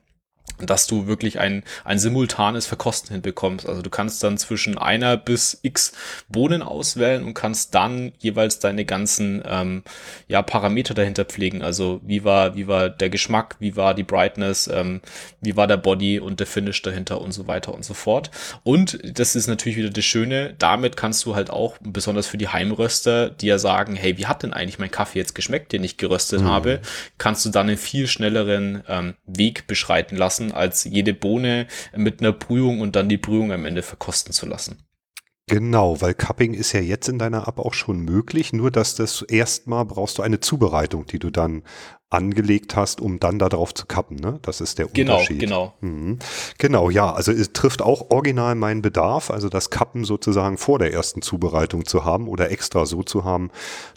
dass 0.59 0.86
du 0.86 1.07
wirklich 1.07 1.38
ein, 1.38 1.64
ein 1.84 1.99
simultanes 1.99 2.66
Verkosten 2.66 3.12
hinbekommst. 3.12 3.68
Also 3.68 3.82
du 3.82 3.90
kannst 3.90 4.22
dann 4.22 4.38
zwischen 4.38 4.78
einer 4.78 5.16
bis 5.16 5.59
x 5.62 5.92
Bohnen 6.28 6.62
auswählen 6.62 7.24
und 7.24 7.34
kannst 7.34 7.74
dann 7.74 8.12
jeweils 8.18 8.59
deine 8.59 8.84
ganzen 8.84 9.42
ähm, 9.47 9.82
ja, 10.28 10.42
Parameter 10.42 10.94
dahinter 10.94 11.24
pflegen. 11.24 11.62
Also 11.62 12.01
wie 12.05 12.24
war, 12.24 12.57
wie 12.57 12.66
war 12.66 12.88
der 12.88 13.11
Geschmack, 13.11 13.57
wie 13.59 13.76
war 13.76 13.94
die 13.94 14.03
Brightness, 14.03 14.68
ähm, 14.68 15.01
wie 15.40 15.57
war 15.57 15.66
der 15.66 15.76
Body 15.76 16.18
und 16.20 16.40
der 16.40 16.47
Finish 16.47 16.80
dahinter 16.82 17.20
und 17.20 17.32
so 17.32 17.47
weiter 17.47 17.74
und 17.74 17.84
so 17.84 17.94
fort. 17.94 18.30
Und 18.62 18.99
das 19.18 19.36
ist 19.36 19.49
natürlich 19.49 19.76
wieder 19.76 19.90
das 19.90 20.05
Schöne, 20.05 20.55
damit 20.59 20.97
kannst 20.97 21.24
du 21.26 21.34
halt 21.34 21.51
auch, 21.51 21.76
besonders 21.80 22.26
für 22.26 22.38
die 22.38 22.49
Heimröster, 22.49 23.30
die 23.30 23.47
ja 23.47 23.59
sagen, 23.59 23.94
hey, 23.94 24.16
wie 24.16 24.26
hat 24.26 24.42
denn 24.42 24.53
eigentlich 24.53 24.78
mein 24.78 24.90
Kaffee 24.90 25.18
jetzt 25.18 25.34
geschmeckt, 25.34 25.72
den 25.72 25.84
ich 25.84 25.99
geröstet 25.99 26.40
mhm. 26.40 26.49
habe, 26.49 26.80
kannst 27.18 27.44
du 27.44 27.51
dann 27.51 27.68
einen 27.68 27.76
viel 27.76 28.07
schnelleren 28.07 28.82
ähm, 28.88 29.14
Weg 29.26 29.66
beschreiten 29.66 30.16
lassen 30.16 30.36
lassen, 30.37 30.53
als 30.53 30.84
jede 30.84 31.14
Bohne 31.14 31.66
mit 31.95 32.20
einer 32.20 32.32
Brühung 32.32 32.80
und 32.80 32.97
dann 32.97 33.09
die 33.09 33.16
Brühung 33.16 33.53
am 33.53 33.64
Ende 33.64 33.82
verkosten 33.82 34.32
zu 34.32 34.47
lassen. 34.47 34.86
Genau, 35.49 36.01
weil 36.01 36.14
Cupping 36.14 36.55
ist 36.55 36.72
ja 36.72 36.80
jetzt 36.80 37.09
in 37.09 37.20
deiner 37.20 37.47
App 37.47 37.61
auch 37.61 37.72
schon 37.72 38.01
möglich, 38.01 38.53
nur 38.53 38.72
dass 38.72 38.97
das 38.97 39.22
erstmal 39.22 39.84
brauchst 39.84 40.18
du 40.18 40.22
eine 40.22 40.40
Zubereitung, 40.40 41.07
die 41.07 41.20
du 41.20 41.30
dann 41.30 41.62
angelegt 42.11 42.74
hast, 42.74 43.01
um 43.01 43.20
dann 43.20 43.38
darauf 43.38 43.72
zu 43.72 43.86
kappen. 43.86 44.16
Ne? 44.16 44.40
Das 44.42 44.61
ist 44.61 44.80
der 44.80 44.86
genau, 44.86 45.14
Unterschied. 45.14 45.38
Genau, 45.38 45.74
mhm. 45.80 46.18
genau. 46.59 46.90
ja. 46.90 47.12
Also 47.12 47.30
es 47.30 47.53
trifft 47.53 47.80
auch 47.80 48.11
original 48.11 48.57
meinen 48.57 48.82
Bedarf, 48.82 49.30
also 49.30 49.49
das 49.49 49.70
Kappen 49.70 50.05
sozusagen 50.05 50.59
vor 50.59 50.80
der 50.80 50.92
ersten 50.92 51.22
Zubereitung 51.22 51.84
zu 51.84 52.05
haben 52.05 52.26
oder 52.26 52.51
extra 52.51 52.84
so 52.84 53.05
zu 53.05 53.24
haben, 53.24 53.51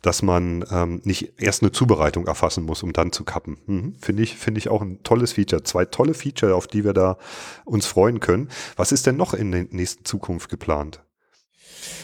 dass 0.04 0.22
man 0.22 0.64
ähm, 0.72 1.02
nicht 1.04 1.34
erst 1.40 1.64
eine 1.64 1.72
Zubereitung 1.72 2.28
erfassen 2.28 2.64
muss, 2.64 2.84
um 2.84 2.94
dann 2.94 3.12
zu 3.12 3.24
kappen. 3.24 3.58
Mhm. 3.66 3.96
Finde 4.00 4.22
ich, 4.22 4.38
finde 4.38 4.60
ich 4.60 4.70
auch 4.70 4.84
ein 4.84 5.02
tolles 5.02 5.34
Feature. 5.34 5.64
Zwei 5.64 5.86
tolle 5.86 6.14
Feature, 6.14 6.54
auf 6.54 6.68
die 6.68 6.84
wir 6.84 6.94
da 6.94 7.18
uns 7.66 7.88
freuen 7.88 8.20
können. 8.20 8.50
Was 8.76 8.92
ist 8.92 9.08
denn 9.08 9.18
noch 9.18 9.34
in 9.34 9.52
der 9.52 9.66
nächsten 9.72 10.06
Zukunft 10.06 10.50
geplant? 10.50 11.02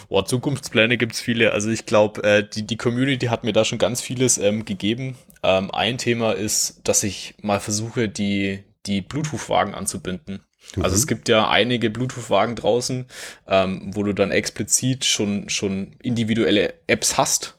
Boah, 0.10 0.26
Zukunftspläne 0.26 0.98
gibt's 0.98 1.20
viele. 1.20 1.52
Also 1.52 1.70
ich 1.70 1.86
glaube, 1.86 2.24
äh, 2.24 2.48
die, 2.48 2.66
die 2.66 2.78
Community 2.78 3.28
hat 3.28 3.44
mir 3.44 3.54
da 3.54 3.66
schon 3.66 3.78
ganz 3.78 4.02
vieles 4.02 4.38
ähm, 4.38 4.66
gegeben. 4.66 5.18
Ähm, 5.44 5.72
ein 5.72 5.98
Thema 5.98 6.34
ist, 6.34 6.82
dass 6.84 7.04
ich 7.04 7.36
mal 7.42 7.60
versuche, 7.60 8.10
die, 8.10 8.64
die 8.86 9.02
Bluetooth-Wagen 9.02 9.74
anzubinden. 9.74 10.42
Also 10.68 10.80
mhm. 10.80 10.84
Also 10.84 10.96
es 10.96 11.08
gibt 11.08 11.30
ja 11.30 11.50
einige 11.50 11.90
Bluetooth-Wagen 11.90 12.56
draußen, 12.56 13.06
ähm, 13.48 13.92
wo 13.94 14.04
du 14.04 14.14
dann 14.14 14.32
explizit 14.32 15.06
schon, 15.06 15.50
schon 15.50 15.96
individuelle 16.02 16.74
Apps 16.88 17.18
hast. 17.18 17.56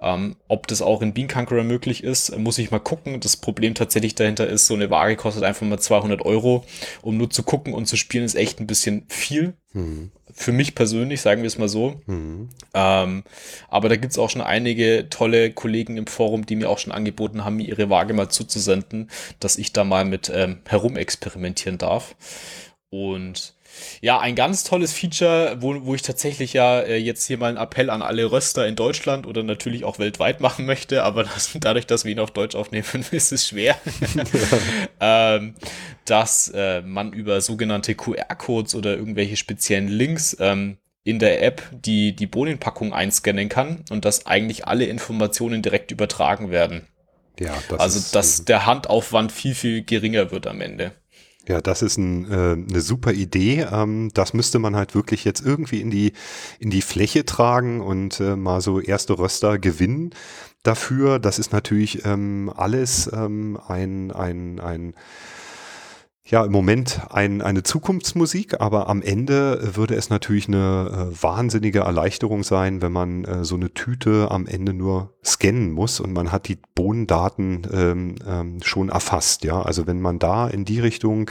Ähm, 0.00 0.36
ob 0.48 0.66
das 0.66 0.82
auch 0.82 1.02
in 1.02 1.14
Bean 1.14 1.28
Conqueror 1.28 1.64
möglich 1.64 2.04
ist, 2.04 2.36
muss 2.36 2.58
ich 2.58 2.70
mal 2.70 2.78
gucken. 2.78 3.20
Das 3.20 3.36
Problem 3.36 3.74
tatsächlich 3.74 4.14
dahinter 4.14 4.46
ist, 4.46 4.66
so 4.66 4.74
eine 4.74 4.90
Waage 4.90 5.16
kostet 5.16 5.44
einfach 5.44 5.66
mal 5.66 5.78
200 5.78 6.22
Euro. 6.24 6.64
Um 7.02 7.16
nur 7.16 7.30
zu 7.30 7.42
gucken 7.42 7.74
und 7.74 7.86
zu 7.86 7.96
spielen, 7.96 8.24
ist 8.24 8.36
echt 8.36 8.60
ein 8.60 8.66
bisschen 8.66 9.04
viel. 9.08 9.54
Mhm. 9.72 10.10
Für 10.32 10.52
mich 10.52 10.74
persönlich, 10.74 11.20
sagen 11.20 11.42
wir 11.42 11.46
es 11.46 11.58
mal 11.58 11.68
so. 11.68 12.00
Mhm. 12.06 12.48
Ähm, 12.74 13.24
aber 13.68 13.88
da 13.88 13.96
gibt 13.96 14.12
es 14.12 14.18
auch 14.18 14.30
schon 14.30 14.42
einige 14.42 15.08
tolle 15.10 15.52
Kollegen 15.52 15.96
im 15.96 16.06
Forum, 16.06 16.46
die 16.46 16.56
mir 16.56 16.70
auch 16.70 16.78
schon 16.78 16.92
angeboten 16.92 17.44
haben, 17.44 17.56
mir 17.56 17.68
ihre 17.68 17.90
Waage 17.90 18.14
mal 18.14 18.28
zuzusenden, 18.28 19.10
dass 19.40 19.58
ich 19.58 19.72
da 19.72 19.84
mal 19.84 20.04
mit 20.04 20.30
ähm, 20.34 20.60
herumexperimentieren 20.66 21.78
darf. 21.78 22.14
Und 22.90 23.54
ja, 24.00 24.18
ein 24.18 24.34
ganz 24.34 24.64
tolles 24.64 24.92
Feature, 24.92 25.56
wo, 25.60 25.84
wo 25.84 25.94
ich 25.94 26.02
tatsächlich 26.02 26.52
ja 26.52 26.80
äh, 26.80 26.96
jetzt 26.96 27.26
hier 27.26 27.38
mal 27.38 27.48
einen 27.48 27.56
Appell 27.56 27.90
an 27.90 28.02
alle 28.02 28.30
Röster 28.30 28.66
in 28.66 28.76
Deutschland 28.76 29.26
oder 29.26 29.42
natürlich 29.42 29.84
auch 29.84 29.98
weltweit 29.98 30.40
machen 30.40 30.66
möchte, 30.66 31.02
aber 31.04 31.24
das, 31.24 31.50
dadurch, 31.60 31.86
dass 31.86 32.04
wir 32.04 32.12
ihn 32.12 32.20
auf 32.20 32.30
Deutsch 32.30 32.54
aufnehmen, 32.54 32.84
ist 33.10 33.32
es 33.32 33.48
schwer, 33.48 33.76
ähm, 35.00 35.54
dass 36.04 36.48
äh, 36.54 36.82
man 36.82 37.12
über 37.12 37.40
sogenannte 37.40 37.94
QR-Codes 37.94 38.74
oder 38.74 38.96
irgendwelche 38.96 39.36
speziellen 39.36 39.88
Links 39.88 40.36
ähm, 40.40 40.78
in 41.04 41.18
der 41.18 41.42
App 41.42 41.62
die, 41.72 42.14
die 42.14 42.26
Bohnenpackung 42.26 42.92
einscannen 42.92 43.48
kann 43.48 43.84
und 43.90 44.04
dass 44.04 44.26
eigentlich 44.26 44.66
alle 44.66 44.84
Informationen 44.84 45.62
direkt 45.62 45.90
übertragen 45.90 46.50
werden. 46.50 46.86
Ja, 47.40 47.54
das 47.68 47.80
also, 47.80 48.12
dass 48.12 48.44
der 48.44 48.66
Handaufwand 48.66 49.32
viel, 49.32 49.54
viel 49.54 49.84
geringer 49.84 50.30
wird 50.32 50.46
am 50.46 50.60
Ende. 50.60 50.92
Ja, 51.48 51.62
das 51.62 51.80
ist 51.80 51.96
ein, 51.96 52.30
äh, 52.30 52.52
eine 52.52 52.80
super 52.82 53.12
Idee. 53.12 53.66
Ähm, 53.72 54.10
das 54.12 54.34
müsste 54.34 54.58
man 54.58 54.76
halt 54.76 54.94
wirklich 54.94 55.24
jetzt 55.24 55.44
irgendwie 55.44 55.80
in 55.80 55.90
die, 55.90 56.12
in 56.58 56.68
die 56.68 56.82
Fläche 56.82 57.24
tragen 57.24 57.80
und 57.80 58.20
äh, 58.20 58.36
mal 58.36 58.60
so 58.60 58.80
erste 58.80 59.18
Röster 59.18 59.58
gewinnen 59.58 60.10
dafür. 60.62 61.18
Das 61.18 61.38
ist 61.38 61.52
natürlich 61.52 62.04
ähm, 62.04 62.52
alles 62.54 63.10
ähm, 63.12 63.58
ein, 63.66 64.12
ein, 64.12 64.60
ein 64.60 64.94
ja 66.30 66.44
im 66.44 66.52
Moment 66.52 67.00
ein, 67.10 67.40
eine 67.42 67.62
Zukunftsmusik, 67.62 68.60
aber 68.60 68.88
am 68.88 69.02
Ende 69.02 69.76
würde 69.76 69.94
es 69.94 70.10
natürlich 70.10 70.48
eine 70.48 71.10
äh, 71.12 71.22
wahnsinnige 71.22 71.80
Erleichterung 71.80 72.42
sein, 72.42 72.82
wenn 72.82 72.92
man 72.92 73.24
äh, 73.24 73.44
so 73.44 73.54
eine 73.54 73.72
Tüte 73.72 74.30
am 74.30 74.46
Ende 74.46 74.74
nur 74.74 75.14
scannen 75.24 75.72
muss 75.72 76.00
und 76.00 76.12
man 76.12 76.30
hat 76.30 76.48
die 76.48 76.58
Bohnendaten 76.74 77.66
ähm, 77.72 78.14
ähm, 78.26 78.58
schon 78.62 78.90
erfasst. 78.90 79.44
Ja, 79.44 79.62
also 79.62 79.86
wenn 79.86 80.00
man 80.00 80.18
da 80.18 80.48
in 80.48 80.64
die 80.64 80.80
Richtung 80.80 81.30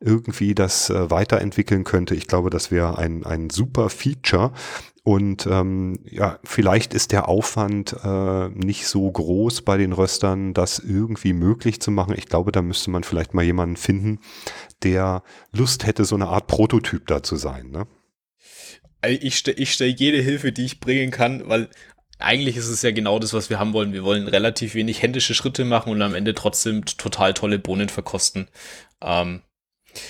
irgendwie 0.00 0.54
das 0.54 0.88
äh, 0.90 1.10
weiterentwickeln 1.10 1.84
könnte, 1.84 2.14
ich 2.14 2.26
glaube, 2.26 2.50
das 2.50 2.70
wäre 2.70 2.98
ein, 2.98 3.24
ein 3.26 3.50
super 3.50 3.90
Feature, 3.90 4.52
und 5.02 5.46
ähm, 5.46 5.98
ja, 6.04 6.38
vielleicht 6.44 6.92
ist 6.92 7.12
der 7.12 7.28
Aufwand 7.28 7.96
äh, 8.04 8.48
nicht 8.50 8.86
so 8.86 9.10
groß 9.10 9.62
bei 9.62 9.78
den 9.78 9.92
Röstern, 9.92 10.52
das 10.52 10.78
irgendwie 10.78 11.32
möglich 11.32 11.80
zu 11.80 11.90
machen. 11.90 12.14
Ich 12.16 12.26
glaube, 12.26 12.52
da 12.52 12.60
müsste 12.60 12.90
man 12.90 13.02
vielleicht 13.02 13.32
mal 13.32 13.44
jemanden 13.44 13.76
finden, 13.76 14.20
der 14.82 15.22
Lust 15.52 15.86
hätte, 15.86 16.04
so 16.04 16.16
eine 16.16 16.28
Art 16.28 16.48
Prototyp 16.48 17.06
da 17.06 17.22
zu 17.22 17.36
sein. 17.36 17.70
Ne? 17.70 17.86
Ich 19.02 19.38
stelle 19.38 19.56
ich 19.56 19.72
stell 19.72 19.88
jede 19.88 20.20
Hilfe, 20.20 20.52
die 20.52 20.66
ich 20.66 20.80
bringen 20.80 21.10
kann, 21.10 21.48
weil 21.48 21.70
eigentlich 22.18 22.58
ist 22.58 22.68
es 22.68 22.82
ja 22.82 22.90
genau 22.90 23.18
das, 23.18 23.32
was 23.32 23.48
wir 23.48 23.58
haben 23.58 23.72
wollen. 23.72 23.94
Wir 23.94 24.04
wollen 24.04 24.28
relativ 24.28 24.74
wenig 24.74 25.00
händische 25.00 25.34
Schritte 25.34 25.64
machen 25.64 25.90
und 25.90 26.02
am 26.02 26.14
Ende 26.14 26.34
trotzdem 26.34 26.84
total 26.84 27.32
tolle 27.32 27.58
Bohnen 27.58 27.88
verkosten. 27.88 28.48
Ähm, 29.00 29.40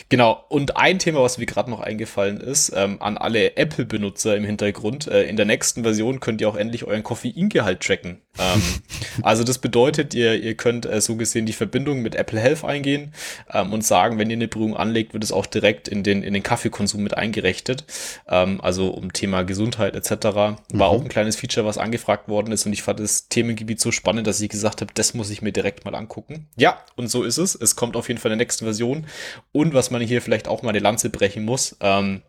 Genau, 0.09 0.45
und 0.49 0.77
ein 0.77 0.99
Thema, 0.99 1.23
was 1.23 1.39
mir 1.39 1.47
gerade 1.47 1.71
noch 1.71 1.81
eingefallen 1.81 2.41
ist, 2.41 2.73
ähm, 2.75 3.01
an 3.01 3.17
alle 3.17 3.57
Apple-Benutzer 3.57 4.37
im 4.37 4.45
Hintergrund, 4.45 5.07
äh, 5.07 5.25
in 5.25 5.37
der 5.37 5.47
nächsten 5.47 5.83
Version 5.83 6.21
könnt 6.21 6.41
ihr 6.41 6.49
auch 6.49 6.57
endlich 6.57 6.85
euren 6.85 7.03
Koffeingehalt 7.03 7.81
tracken. 7.81 8.21
Ähm, 8.39 8.63
also 9.23 9.45
das 9.45 9.59
bedeutet, 9.59 10.15
ihr, 10.15 10.41
ihr 10.43 10.55
könnt 10.55 10.87
äh, 10.87 11.01
so 11.01 11.17
gesehen 11.17 11.47
die 11.47 11.53
Verbindung 11.53 12.01
mit 12.01 12.15
Apple 12.15 12.41
Health 12.41 12.65
eingehen 12.65 13.13
ähm, 13.53 13.73
und 13.73 13.85
sagen, 13.85 14.19
wenn 14.19 14.31
ihr 14.31 14.37
eine 14.37 14.49
Brühung 14.49 14.77
anlegt, 14.77 15.13
wird 15.13 15.25
es 15.25 15.33
auch 15.33 15.47
direkt 15.47 15.89
in 15.89 16.03
den, 16.03 16.23
in 16.23 16.35
den 16.35 16.43
Kaffeekonsum 16.43 17.03
mit 17.03 17.17
eingerechnet. 17.17 17.85
Ähm, 18.29 18.61
also 18.61 18.89
um 18.89 19.13
Thema 19.13 19.43
Gesundheit 19.43 19.95
etc. 19.97 20.27
War 20.27 20.57
mhm. 20.73 20.83
auch 20.83 21.03
ein 21.03 21.09
kleines 21.09 21.37
Feature, 21.37 21.67
was 21.67 21.79
angefragt 21.79 22.29
worden 22.29 22.53
ist 22.53 22.67
und 22.67 22.73
ich 22.73 22.83
fand 22.83 23.01
das 23.01 23.29
Themengebiet 23.29 23.81
so 23.81 23.93
spannend, 23.93 24.27
dass 24.27 24.41
ich 24.41 24.49
gesagt 24.49 24.81
habe, 24.81 24.93
das 24.95 25.15
muss 25.15 25.31
ich 25.31 25.43
mir 25.43 25.53
direkt 25.53 25.85
mal 25.85 25.95
angucken. 25.95 26.47
Ja, 26.57 26.79
und 26.97 27.09
so 27.09 27.23
ist 27.23 27.39
es. 27.39 27.55
Es 27.55 27.77
kommt 27.77 27.97
auf 27.97 28.09
jeden 28.09 28.21
Fall 28.21 28.33
in 28.33 28.39
der 28.39 28.45
nächsten 28.45 28.65
Version 28.65 29.07
und 29.53 29.70
was 29.75 29.91
man 29.91 30.01
hier 30.03 30.23
vielleicht 30.23 30.49
auch 30.49 30.63
mal 30.63 30.71
eine 30.71 30.79
Lanze 30.79 31.11
brechen 31.11 31.45
muss, 31.45 31.77
ähm, 31.81 32.23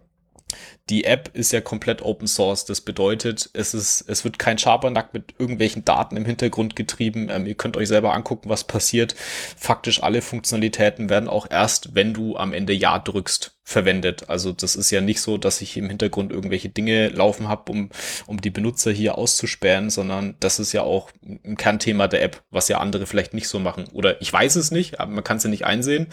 die 0.90 1.06
App 1.06 1.30
ist 1.34 1.52
ja 1.52 1.62
komplett 1.62 2.02
Open 2.02 2.28
Source. 2.28 2.66
Das 2.66 2.82
bedeutet, 2.82 3.50
es 3.54 3.74
ist, 3.74 4.06
es 4.08 4.24
wird 4.24 4.40
kein 4.40 4.58
Schabernack 4.58 5.14
mit 5.14 5.36
irgendwelchen 5.38 5.86
Daten 5.86 6.18
im 6.18 6.26
Hintergrund 6.26 6.76
getrieben. 6.76 7.30
Ähm, 7.30 7.46
ihr 7.46 7.56
könnt 7.56 7.78
euch 7.78 7.88
selber 7.88 8.14
angucken, 8.14 8.50
was 8.50 8.66
passiert. 8.66 9.16
Faktisch 9.58 10.04
alle 10.04 10.22
Funktionalitäten 10.22 11.10
werden 11.10 11.30
auch 11.30 11.48
erst, 11.50 11.96
wenn 11.96 12.14
du 12.14 12.36
am 12.36 12.54
Ende 12.54 12.74
Ja 12.74 13.00
drückst, 13.00 13.56
verwendet. 13.64 14.30
Also 14.30 14.52
das 14.52 14.76
ist 14.76 14.92
ja 14.92 15.02
nicht 15.02 15.22
so, 15.22 15.38
dass 15.38 15.62
ich 15.62 15.78
im 15.78 15.88
Hintergrund 15.88 16.32
irgendwelche 16.32 16.70
Dinge 16.70 17.10
laufen 17.10 17.48
habe, 17.48 17.72
um, 17.72 17.90
um 18.28 18.42
die 18.42 18.50
Benutzer 18.50 18.92
hier 18.92 19.18
auszusperren, 19.18 19.90
sondern 19.90 20.36
das 20.40 20.60
ist 20.60 20.74
ja 20.74 20.82
auch 20.82 21.10
ein 21.24 21.58
Kernthema 21.58 22.08
der 22.08 22.24
App, 22.24 22.44
was 22.52 22.68
ja 22.68 22.80
andere 22.80 23.06
vielleicht 23.06 23.34
nicht 23.34 23.48
so 23.48 23.60
machen. 23.60 23.86
Oder 23.94 24.22
ich 24.22 24.32
weiß 24.32 24.56
es 24.58 24.72
nicht, 24.72 25.00
aber 25.00 25.12
man 25.12 25.24
kann 25.24 25.38
es 25.38 25.44
ja 25.44 25.50
nicht 25.50 25.66
einsehen. 25.66 26.08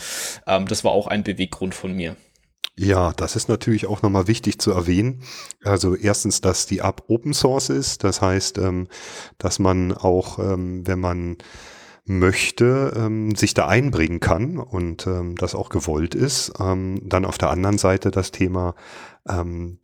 Ähm, 0.47 0.67
das 0.67 0.85
war 0.85 0.93
auch 0.93 1.07
ein 1.07 1.25
Beweggrund 1.25 1.75
von 1.75 1.93
mir. 1.93 2.17
Ja, 2.79 3.13
das 3.13 3.35
ist 3.35 3.49
natürlich 3.49 3.89
auch 3.89 4.03
nochmal 4.03 4.29
wichtig 4.29 4.61
zu 4.61 4.71
erwähnen. 4.71 5.21
Also 5.65 5.97
erstens, 5.97 6.41
dass 6.41 6.67
die 6.67 6.79
App 6.79 7.03
Open 7.09 7.35
Source 7.35 7.71
ist. 7.71 8.05
Das 8.05 8.23
heißt, 8.23 8.59
ähm, 8.59 8.87
dass 9.37 9.59
man 9.59 9.93
auch, 9.93 10.39
ähm, 10.39 10.87
wenn 10.87 11.01
man 11.01 11.39
möchte, 12.05 12.93
ähm, 12.97 13.35
sich 13.35 13.53
da 13.53 13.67
einbringen 13.67 14.21
kann 14.21 14.59
und 14.59 15.09
das 15.39 15.55
auch 15.55 15.69
gewollt 15.69 16.15
ist. 16.15 16.53
Dann 16.59 17.25
auf 17.27 17.37
der 17.37 17.51
anderen 17.51 17.77
Seite 17.77 18.11
das 18.11 18.31
Thema 18.31 18.75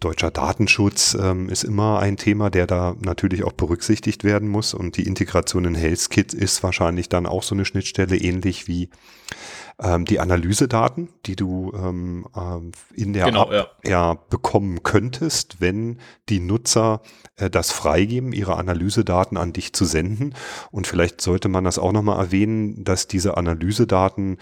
deutscher 0.01 0.31
Datenschutz 0.31 1.15
ist 1.49 1.65
immer 1.65 1.99
ein 1.99 2.17
Thema, 2.17 2.49
der 2.49 2.67
da 2.67 2.97
natürlich 2.99 3.45
auch 3.45 3.53
berücksichtigt 3.53 4.25
werden 4.25 4.49
muss 4.49 4.73
und 4.73 4.97
die 4.97 5.07
Integration 5.07 5.67
in 5.67 5.75
HealthKit 5.75 6.33
ist 6.33 6.63
wahrscheinlich 6.63 7.11
dann 7.11 7.27
auch 7.27 7.43
so 7.43 7.55
eine 7.55 7.67
Schnittstelle 7.67 8.17
ähnlich 8.17 8.69
wie 8.69 8.89
ähm, 9.83 10.05
die 10.05 10.21
Analysedaten, 10.21 11.09
die 11.27 11.37
du 11.37 11.73
ähm, 11.75 12.27
ähm, 12.37 12.73
in 12.95 13.13
der 13.13 13.27
genau, 13.27 13.51
App 13.51 13.71
ja. 13.85 13.91
ja. 13.91 14.15
bekommen 14.31 14.83
könntest, 14.83 15.61
wenn 15.61 15.99
die 16.29 16.41
Nutzer 16.41 17.01
äh, 17.37 17.51
das 17.51 17.73
freigeben, 17.73 18.33
ihre 18.33 18.57
Analysedaten 18.57 19.37
an 19.37 19.53
dich 19.53 19.73
zu 19.73 19.85
senden. 19.85 20.35
Und 20.71 20.87
vielleicht 20.87 21.21
sollte 21.21 21.49
man 21.49 21.65
das 21.65 21.79
auch 21.79 21.93
nochmal 21.93 22.19
erwähnen, 22.19 22.85
dass 22.85 23.09
diese 23.09 23.37
Analysedaten 23.37 24.39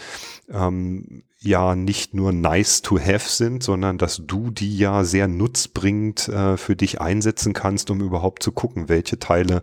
ähm, 0.51 1.25
ja 1.43 1.75
nicht 1.75 2.15
nur 2.15 2.33
nice 2.33 2.83
to 2.83 2.99
have 2.99 3.29
sind, 3.29 3.63
sondern 3.63 3.99
dass 3.99 4.23
du 4.27 4.51
die 4.51 4.77
ja 4.77 5.05
sehr 5.05 5.29
nutzbringend 5.29 6.29
äh, 6.29 6.57
für 6.57 6.77
dich 6.77 7.01
einsetzen 7.01 7.53
kannst, 7.53 7.91
um 7.91 8.01
überhaupt 8.01 8.43
zu 8.43 8.53
gucken, 8.53 8.89
welche 8.89 9.19
Teile 9.19 9.63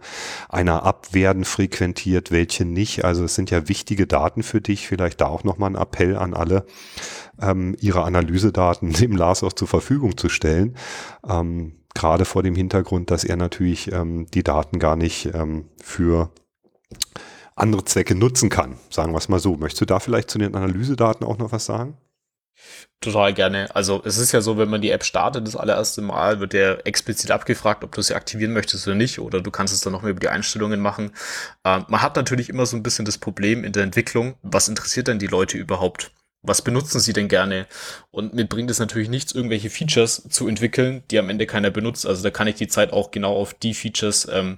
einer 0.50 0.86
App 0.86 1.14
werden 1.14 1.46
frequentiert, 1.46 2.32
welche 2.32 2.66
nicht. 2.66 3.06
Also 3.06 3.24
es 3.24 3.36
sind 3.36 3.52
ja 3.52 3.68
wichtige 3.68 4.08
Daten 4.08 4.44
für 4.44 4.62
dich. 4.62 4.88
Vielleicht 4.88 5.22
da 5.22 5.28
auch 5.28 5.44
nochmal 5.44 5.72
ein 5.72 5.82
Appell 5.82 6.18
an 6.18 6.34
alle, 6.34 6.66
ähm, 7.42 7.76
ihre 7.80 8.04
Analysedaten 8.04 8.92
dem 8.94 9.16
Lars 9.16 9.44
auch 9.44 9.54
zur 9.54 9.68
Verfügung 9.68 10.18
zu 10.18 10.30
stellen. 10.30 10.76
Ähm, 11.28 11.74
gerade 11.94 12.26
vor 12.26 12.44
dem 12.44 12.56
Hintergrund, 12.56 13.12
dass 13.12 13.24
er 13.24 13.38
natürlich 13.38 13.92
ähm, 13.92 14.28
die 14.34 14.44
Daten 14.44 14.80
gar 14.80 14.96
nicht 14.96 15.34
ähm, 15.34 15.66
für 15.82 16.32
andere 17.60 17.86
Zwecke 17.86 18.16
nutzen 18.16 18.50
kann. 18.50 18.78
Sagen 18.90 19.12
wir 19.14 19.18
es 19.18 19.30
mal 19.30 19.40
so. 19.40 19.56
Möchtest 19.56 19.82
du 19.82 19.86
da 19.86 20.00
vielleicht 20.00 20.30
zu 20.30 20.38
den 20.38 20.56
Analysedaten 20.56 21.26
auch 21.26 21.38
noch 21.38 21.52
was 21.52 21.66
sagen? 21.66 21.98
Total 23.02 23.34
gerne. 23.34 23.74
Also 23.74 24.02
es 24.04 24.18
ist 24.18 24.34
ja 24.34 24.42
so, 24.42 24.58
wenn 24.58 24.70
man 24.70 24.82
die 24.82 24.92
App 24.92 25.06
startet, 25.06 25.48
das 25.48 25.56
allererste 25.56 26.02
Mal 26.02 26.42
wird 26.42 26.52
der 26.52 26.86
explizit 26.86 27.32
abgefragt, 27.32 27.84
ob 27.86 27.96
du 27.96 28.02
sie 28.02 28.14
aktivieren 28.14 28.52
möchtest 28.52 28.86
oder 28.88 28.98
nicht, 28.98 29.20
oder 29.20 29.40
du 29.40 29.52
kannst 29.52 29.74
es 29.74 29.80
dann 29.80 29.94
nochmal 29.94 30.12
über 30.12 30.20
die 30.20 30.28
Einstellungen 30.28 30.82
machen. 30.82 31.12
Ähm, 31.64 31.86
man 31.88 32.02
hat 32.02 32.18
natürlich 32.18 32.50
immer 32.50 32.66
so 32.66 32.76
ein 32.76 32.84
bisschen 32.84 33.06
das 33.06 33.18
Problem 33.18 33.64
in 33.64 33.72
der 33.72 33.84
Entwicklung, 33.84 34.36
was 34.42 34.68
interessiert 34.68 35.08
denn 35.08 35.20
die 35.20 35.28
Leute 35.28 35.58
überhaupt? 35.58 36.12
Was 36.42 36.62
benutzen 36.62 37.00
sie 37.00 37.14
denn 37.14 37.30
gerne? 37.30 37.68
Und 38.12 38.34
mir 38.34 38.46
bringt 38.46 38.72
es 38.72 38.80
natürlich 38.80 39.10
nichts, 39.10 39.34
irgendwelche 39.34 39.70
Features 39.70 40.28
zu 40.30 40.48
entwickeln, 40.48 41.04
die 41.12 41.20
am 41.20 41.30
Ende 41.30 41.46
keiner 41.46 41.70
benutzt. 41.70 42.06
Also 42.06 42.24
da 42.24 42.30
kann 42.30 42.48
ich 42.48 42.56
die 42.56 42.68
Zeit 42.68 42.94
auch 42.94 43.12
genau 43.12 43.36
auf 43.36 43.54
die 43.54 43.74
Features 43.74 44.28
ähm, 44.32 44.58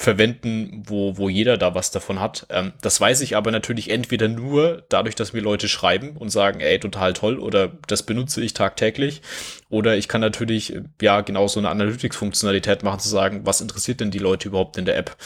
verwenden, 0.00 0.82
wo, 0.86 1.18
wo 1.18 1.28
jeder 1.28 1.58
da 1.58 1.74
was 1.74 1.90
davon 1.90 2.20
hat. 2.20 2.46
Ähm, 2.48 2.72
das 2.80 2.98
weiß 3.02 3.20
ich 3.20 3.36
aber 3.36 3.50
natürlich 3.50 3.90
entweder 3.90 4.28
nur 4.28 4.82
dadurch, 4.88 5.14
dass 5.14 5.34
mir 5.34 5.42
Leute 5.42 5.68
schreiben 5.68 6.16
und 6.16 6.30
sagen, 6.30 6.60
ey, 6.60 6.80
total 6.80 7.12
toll 7.12 7.38
oder 7.38 7.72
das 7.86 8.04
benutze 8.04 8.40
ich 8.40 8.54
tagtäglich. 8.54 9.20
Oder 9.68 9.98
ich 9.98 10.08
kann 10.08 10.22
natürlich, 10.22 10.74
ja, 11.02 11.20
genau 11.20 11.48
so 11.48 11.60
eine 11.60 11.68
Analytics-Funktionalität 11.68 12.82
machen, 12.82 13.00
zu 13.00 13.10
sagen, 13.10 13.42
was 13.44 13.60
interessiert 13.60 14.00
denn 14.00 14.10
die 14.10 14.18
Leute 14.18 14.48
überhaupt 14.48 14.78
in 14.78 14.86
der 14.86 14.96
App? 14.96 15.18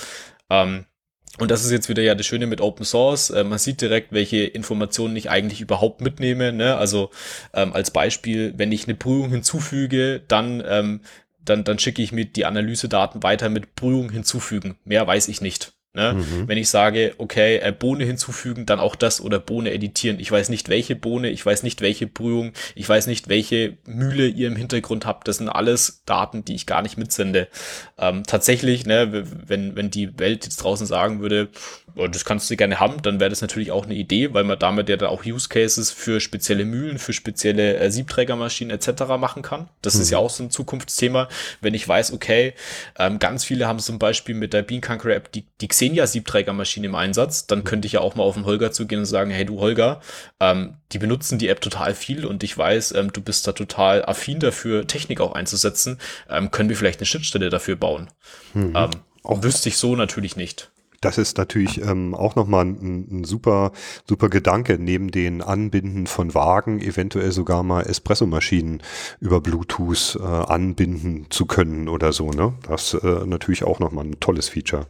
Ähm, 0.50 0.86
und 1.38 1.50
das 1.50 1.64
ist 1.64 1.70
jetzt 1.70 1.88
wieder 1.88 2.02
ja 2.02 2.14
das 2.16 2.26
Schöne 2.26 2.46
mit 2.46 2.60
Open 2.60 2.84
Source. 2.84 3.30
Äh, 3.30 3.44
man 3.44 3.58
sieht 3.58 3.80
direkt, 3.80 4.12
welche 4.12 4.44
Informationen 4.44 5.14
ich 5.14 5.30
eigentlich 5.30 5.60
überhaupt 5.60 6.00
mitnehme. 6.00 6.52
Ne? 6.52 6.76
Also 6.76 7.10
ähm, 7.52 7.72
als 7.72 7.92
Beispiel, 7.92 8.54
wenn 8.56 8.72
ich 8.72 8.86
eine 8.86 8.94
Prüfung 8.96 9.30
hinzufüge, 9.30 10.22
dann 10.26 10.62
ähm, 10.66 11.00
dann, 11.44 11.64
dann 11.64 11.78
schicke 11.78 12.02
ich 12.02 12.12
mir 12.12 12.24
die 12.24 12.46
Analysedaten 12.46 13.22
weiter 13.22 13.48
mit 13.48 13.74
Brühung 13.74 14.10
hinzufügen. 14.10 14.76
Mehr 14.84 15.06
weiß 15.06 15.28
ich 15.28 15.40
nicht. 15.40 15.72
Ne? 15.96 16.14
Mhm. 16.14 16.48
Wenn 16.48 16.58
ich 16.58 16.68
sage, 16.68 17.14
okay, 17.18 17.58
äh, 17.58 17.70
Bohne 17.70 18.04
hinzufügen, 18.04 18.66
dann 18.66 18.80
auch 18.80 18.96
das 18.96 19.20
oder 19.20 19.38
Bohne 19.38 19.72
editieren. 19.72 20.18
Ich 20.18 20.30
weiß 20.30 20.48
nicht, 20.48 20.68
welche 20.68 20.96
Bohne, 20.96 21.30
ich 21.30 21.46
weiß 21.46 21.62
nicht, 21.62 21.82
welche 21.82 22.08
Brühung, 22.08 22.52
ich 22.74 22.88
weiß 22.88 23.06
nicht, 23.06 23.28
welche 23.28 23.78
Mühle 23.86 24.26
ihr 24.26 24.48
im 24.48 24.56
Hintergrund 24.56 25.06
habt. 25.06 25.28
Das 25.28 25.36
sind 25.36 25.48
alles 25.48 26.02
Daten, 26.04 26.44
die 26.44 26.56
ich 26.56 26.66
gar 26.66 26.82
nicht 26.82 26.98
mitsende. 26.98 27.46
Ähm, 27.96 28.24
tatsächlich, 28.26 28.86
ne, 28.86 29.24
wenn, 29.46 29.76
wenn 29.76 29.90
die 29.90 30.18
Welt 30.18 30.44
jetzt 30.44 30.56
draußen 30.56 30.86
sagen 30.86 31.20
würde, 31.20 31.48
das 31.96 32.24
kannst 32.24 32.50
du 32.50 32.56
gerne 32.56 32.80
haben, 32.80 33.00
dann 33.02 33.20
wäre 33.20 33.30
das 33.30 33.40
natürlich 33.40 33.70
auch 33.70 33.84
eine 33.84 33.94
Idee, 33.94 34.34
weil 34.34 34.42
man 34.42 34.58
damit 34.58 34.88
ja 34.88 34.96
dann 34.96 35.10
auch 35.10 35.24
Use 35.24 35.48
Cases 35.48 35.92
für 35.92 36.20
spezielle 36.20 36.64
Mühlen, 36.64 36.98
für 36.98 37.12
spezielle 37.12 37.76
äh, 37.76 37.90
Siebträgermaschinen 37.90 38.76
etc. 38.76 39.04
machen 39.18 39.42
kann. 39.42 39.68
Das 39.80 39.94
mhm. 39.94 40.02
ist 40.02 40.10
ja 40.10 40.18
auch 40.18 40.30
so 40.30 40.42
ein 40.42 40.50
Zukunftsthema. 40.50 41.28
Wenn 41.60 41.72
ich 41.74 41.86
weiß, 41.86 42.12
okay, 42.12 42.54
ähm, 42.98 43.20
ganz 43.20 43.44
viele 43.44 43.68
haben 43.68 43.78
zum 43.78 44.00
Beispiel 44.00 44.34
mit 44.34 44.52
der 44.52 44.62
Bean 44.62 44.80
Conqueror 44.80 45.14
App 45.14 45.30
die, 45.30 45.46
die 45.60 45.68
Xenia-Siebträgermaschine 45.68 46.86
im 46.86 46.96
Einsatz, 46.96 47.46
dann 47.46 47.62
könnte 47.62 47.86
ich 47.86 47.92
ja 47.92 48.00
auch 48.00 48.16
mal 48.16 48.24
auf 48.24 48.34
den 48.34 48.44
Holger 48.44 48.72
zugehen 48.72 49.00
und 49.00 49.06
sagen, 49.06 49.30
hey 49.30 49.44
du 49.44 49.60
Holger, 49.60 50.00
ähm, 50.40 50.78
die 50.90 50.98
benutzen 50.98 51.38
die 51.38 51.48
App 51.48 51.60
total 51.60 51.94
viel 51.94 52.26
und 52.26 52.42
ich 52.42 52.58
weiß, 52.58 52.92
ähm, 52.92 53.12
du 53.12 53.20
bist 53.20 53.46
da 53.46 53.52
total 53.52 54.04
affin 54.04 54.40
dafür, 54.40 54.88
Technik 54.88 55.20
auch 55.20 55.32
einzusetzen. 55.32 56.00
Ähm, 56.28 56.50
können 56.50 56.68
wir 56.68 56.76
vielleicht 56.76 56.98
eine 56.98 57.06
Schnittstelle 57.06 57.50
dafür 57.50 57.76
bauen? 57.76 58.10
Mhm. 58.52 58.74
Ähm, 58.74 58.90
wüsste 59.22 59.68
ich 59.68 59.76
so 59.76 59.94
natürlich 59.94 60.36
nicht 60.36 60.72
das 61.04 61.18
ist 61.18 61.38
natürlich 61.38 61.82
ähm, 61.82 62.14
auch 62.14 62.36
nochmal 62.36 62.64
ein, 62.64 63.06
ein 63.10 63.24
super, 63.24 63.72
super 64.08 64.28
Gedanke, 64.28 64.78
neben 64.78 65.10
den 65.10 65.42
Anbinden 65.42 66.06
von 66.06 66.34
Wagen 66.34 66.80
eventuell 66.80 67.32
sogar 67.32 67.62
mal 67.62 67.82
Espressomaschinen 67.82 68.82
über 69.20 69.40
Bluetooth 69.40 70.18
äh, 70.20 70.24
anbinden 70.24 71.26
zu 71.30 71.46
können 71.46 71.88
oder 71.88 72.12
so. 72.12 72.30
Ne? 72.30 72.54
Das 72.68 72.94
äh, 72.94 73.26
natürlich 73.26 73.64
auch 73.64 73.80
nochmal 73.80 74.06
ein 74.06 74.20
tolles 74.20 74.48
Feature. 74.48 74.86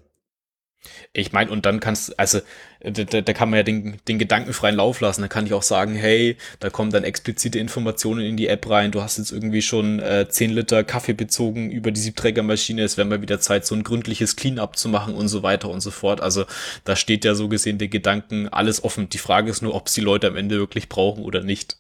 Ich 1.13 1.33
meine, 1.33 1.51
und 1.51 1.67
dann 1.67 1.81
kannst 1.81 2.19
also 2.19 2.41
da, 2.85 3.21
da 3.23 3.33
kann 3.33 3.51
man 3.51 3.59
ja 3.59 3.63
den, 3.63 3.97
den 4.09 4.19
gedankenfreien 4.19 4.77
Lauf 4.77 5.01
lassen. 5.01 5.23
Da 5.23 5.29
kann 5.29 5.47
ich 5.47 5.55
auch 5.55 5.63
sagen, 5.63 5.95
hey, 5.95 6.37
da 6.61 6.69
kommen 6.69 6.91
dann 6.91 7.05
explizite 7.05 7.59
Informationen 7.59 8.21
in 8.21 8.37
die 8.37 8.49
App 8.49 8.69
rein. 8.69 8.91
Du 8.91 9.01
hast 9.01 9.17
jetzt 9.17 9.33
irgendwie 9.33 9.63
schon 9.63 10.01
äh, 10.01 10.29
10 10.29 10.51
Liter 10.51 10.85
Kaffee 10.85 11.15
bezogen 11.15 11.71
über 11.71 11.91
die 11.91 12.01
Siebträgermaschine. 12.01 12.83
Es 12.83 12.97
wäre 12.97 13.09
mal 13.09 13.23
wieder 13.23 13.41
Zeit, 13.41 13.65
so 13.65 13.75
ein 13.75 13.85
gründliches 13.85 14.37
Clean-up 14.37 14.77
zu 14.77 14.89
machen 14.89 15.15
und 15.15 15.29
so 15.29 15.43
weiter 15.43 15.71
und 15.71 15.81
so 15.81 15.91
fort. 15.91 16.21
Also 16.21 16.45
da 16.85 16.95
steht 16.95 17.25
ja 17.25 17.35
so 17.35 17.49
gesehen 17.49 17.79
der 17.79 17.89
Gedanken 17.89 18.49
alles 18.49 18.85
offen. 18.85 19.09
Die 19.09 19.19
Frage 19.19 19.51
ist 19.51 19.63
nur, 19.63 19.75
ob 19.75 19.87
es 19.87 19.95
die 19.95 20.03
Leute 20.03 20.27
am 20.27 20.37
Ende 20.37 20.59
wirklich 20.59 20.89
brauchen 20.89 21.25
oder 21.25 21.43
nicht. 21.43 21.77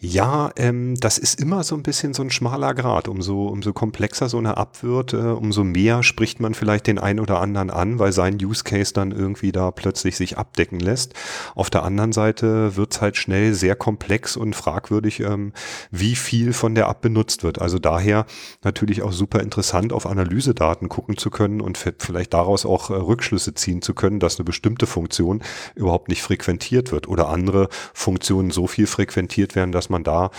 Ja, 0.00 0.50
ähm, 0.56 0.96
das 0.96 1.18
ist 1.18 1.40
immer 1.40 1.64
so 1.64 1.74
ein 1.74 1.82
bisschen 1.82 2.14
so 2.14 2.22
ein 2.22 2.30
schmaler 2.30 2.74
Grad. 2.74 3.08
Umso, 3.08 3.46
umso 3.46 3.72
komplexer 3.72 4.28
so 4.28 4.38
eine 4.38 4.56
App 4.56 4.82
wird, 4.82 5.12
äh, 5.12 5.16
umso 5.16 5.64
mehr 5.64 6.02
spricht 6.02 6.40
man 6.40 6.54
vielleicht 6.54 6.86
den 6.86 6.98
einen 6.98 7.20
oder 7.20 7.40
anderen 7.40 7.70
an, 7.70 7.98
weil 7.98 8.12
sein 8.12 8.38
Use 8.42 8.64
Case 8.64 8.92
dann 8.92 9.12
irgendwie 9.12 9.52
da 9.52 9.70
plötzlich 9.70 10.16
sich 10.16 10.36
abdecken 10.36 10.78
lässt. 10.80 11.14
Auf 11.54 11.70
der 11.70 11.84
anderen 11.84 12.12
Seite 12.12 12.76
wird's 12.76 13.00
halt 13.00 13.16
schnell 13.16 13.54
sehr 13.54 13.76
komplex 13.76 14.36
und 14.36 14.54
fragwürdig, 14.54 15.20
ähm, 15.20 15.52
wie 15.90 16.16
viel 16.16 16.52
von 16.52 16.74
der 16.74 16.88
App 16.88 17.00
benutzt 17.00 17.42
wird. 17.42 17.60
Also 17.60 17.78
daher 17.78 18.26
natürlich 18.62 19.02
auch 19.02 19.12
super 19.12 19.40
interessant, 19.40 19.92
auf 19.92 20.06
Analysedaten 20.06 20.88
gucken 20.88 21.16
zu 21.16 21.30
können 21.30 21.60
und 21.60 21.78
vielleicht 21.78 22.34
daraus 22.34 22.66
auch 22.66 22.90
äh, 22.90 22.94
Rückschlüsse 22.94 23.54
ziehen 23.54 23.80
zu 23.80 23.94
können, 23.94 24.20
dass 24.20 24.38
eine 24.38 24.44
bestimmte 24.44 24.86
Funktion 24.86 25.42
überhaupt 25.74 26.08
nicht 26.08 26.22
frequentiert 26.22 26.92
wird 26.92 27.08
oder 27.08 27.28
andere 27.28 27.68
Funktionen 27.94 28.50
so 28.50 28.66
viel 28.66 28.86
frequentiert 28.86 29.54
werden, 29.54 29.72
dass 29.72 29.88
man 29.88 29.93
man 29.94 30.04
da 30.04 30.30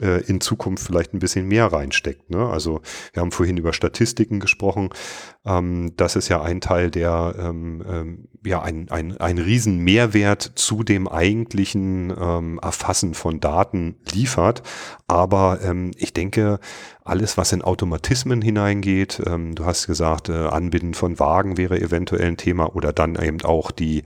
äh, 0.00 0.22
in 0.26 0.40
Zukunft 0.40 0.86
vielleicht 0.86 1.14
ein 1.14 1.18
bisschen 1.18 1.46
mehr 1.46 1.66
reinsteckt. 1.72 2.30
Ne? 2.30 2.46
Also 2.46 2.80
wir 3.12 3.22
haben 3.22 3.32
vorhin 3.32 3.56
über 3.56 3.72
Statistiken 3.72 4.40
gesprochen. 4.40 4.90
Ähm, 5.44 5.92
das 5.96 6.16
ist 6.16 6.28
ja 6.28 6.42
ein 6.42 6.60
Teil, 6.60 6.90
der 6.90 7.34
ähm, 7.38 7.84
ähm, 7.88 8.28
ja 8.44 8.62
ein, 8.62 8.90
ein, 8.90 9.16
ein 9.16 9.38
riesen 9.38 9.78
Mehrwert 9.78 10.52
zu 10.54 10.82
dem 10.82 11.08
eigentlichen 11.08 12.12
ähm, 12.18 12.60
Erfassen 12.62 13.14
von 13.14 13.40
Daten 13.40 13.96
liefert. 14.12 14.62
Aber 15.08 15.60
ähm, 15.62 15.92
ich 15.96 16.12
denke, 16.12 16.58
alles, 17.04 17.36
was 17.36 17.52
in 17.52 17.62
Automatismen 17.62 18.42
hineingeht, 18.42 19.22
ähm, 19.26 19.54
du 19.54 19.64
hast 19.64 19.86
gesagt, 19.86 20.28
äh, 20.28 20.48
Anbinden 20.48 20.94
von 20.94 21.18
Wagen 21.18 21.56
wäre 21.56 21.80
eventuell 21.80 22.26
ein 22.26 22.36
Thema 22.36 22.74
oder 22.74 22.92
dann 22.92 23.16
eben 23.16 23.42
auch 23.42 23.70
die 23.70 24.02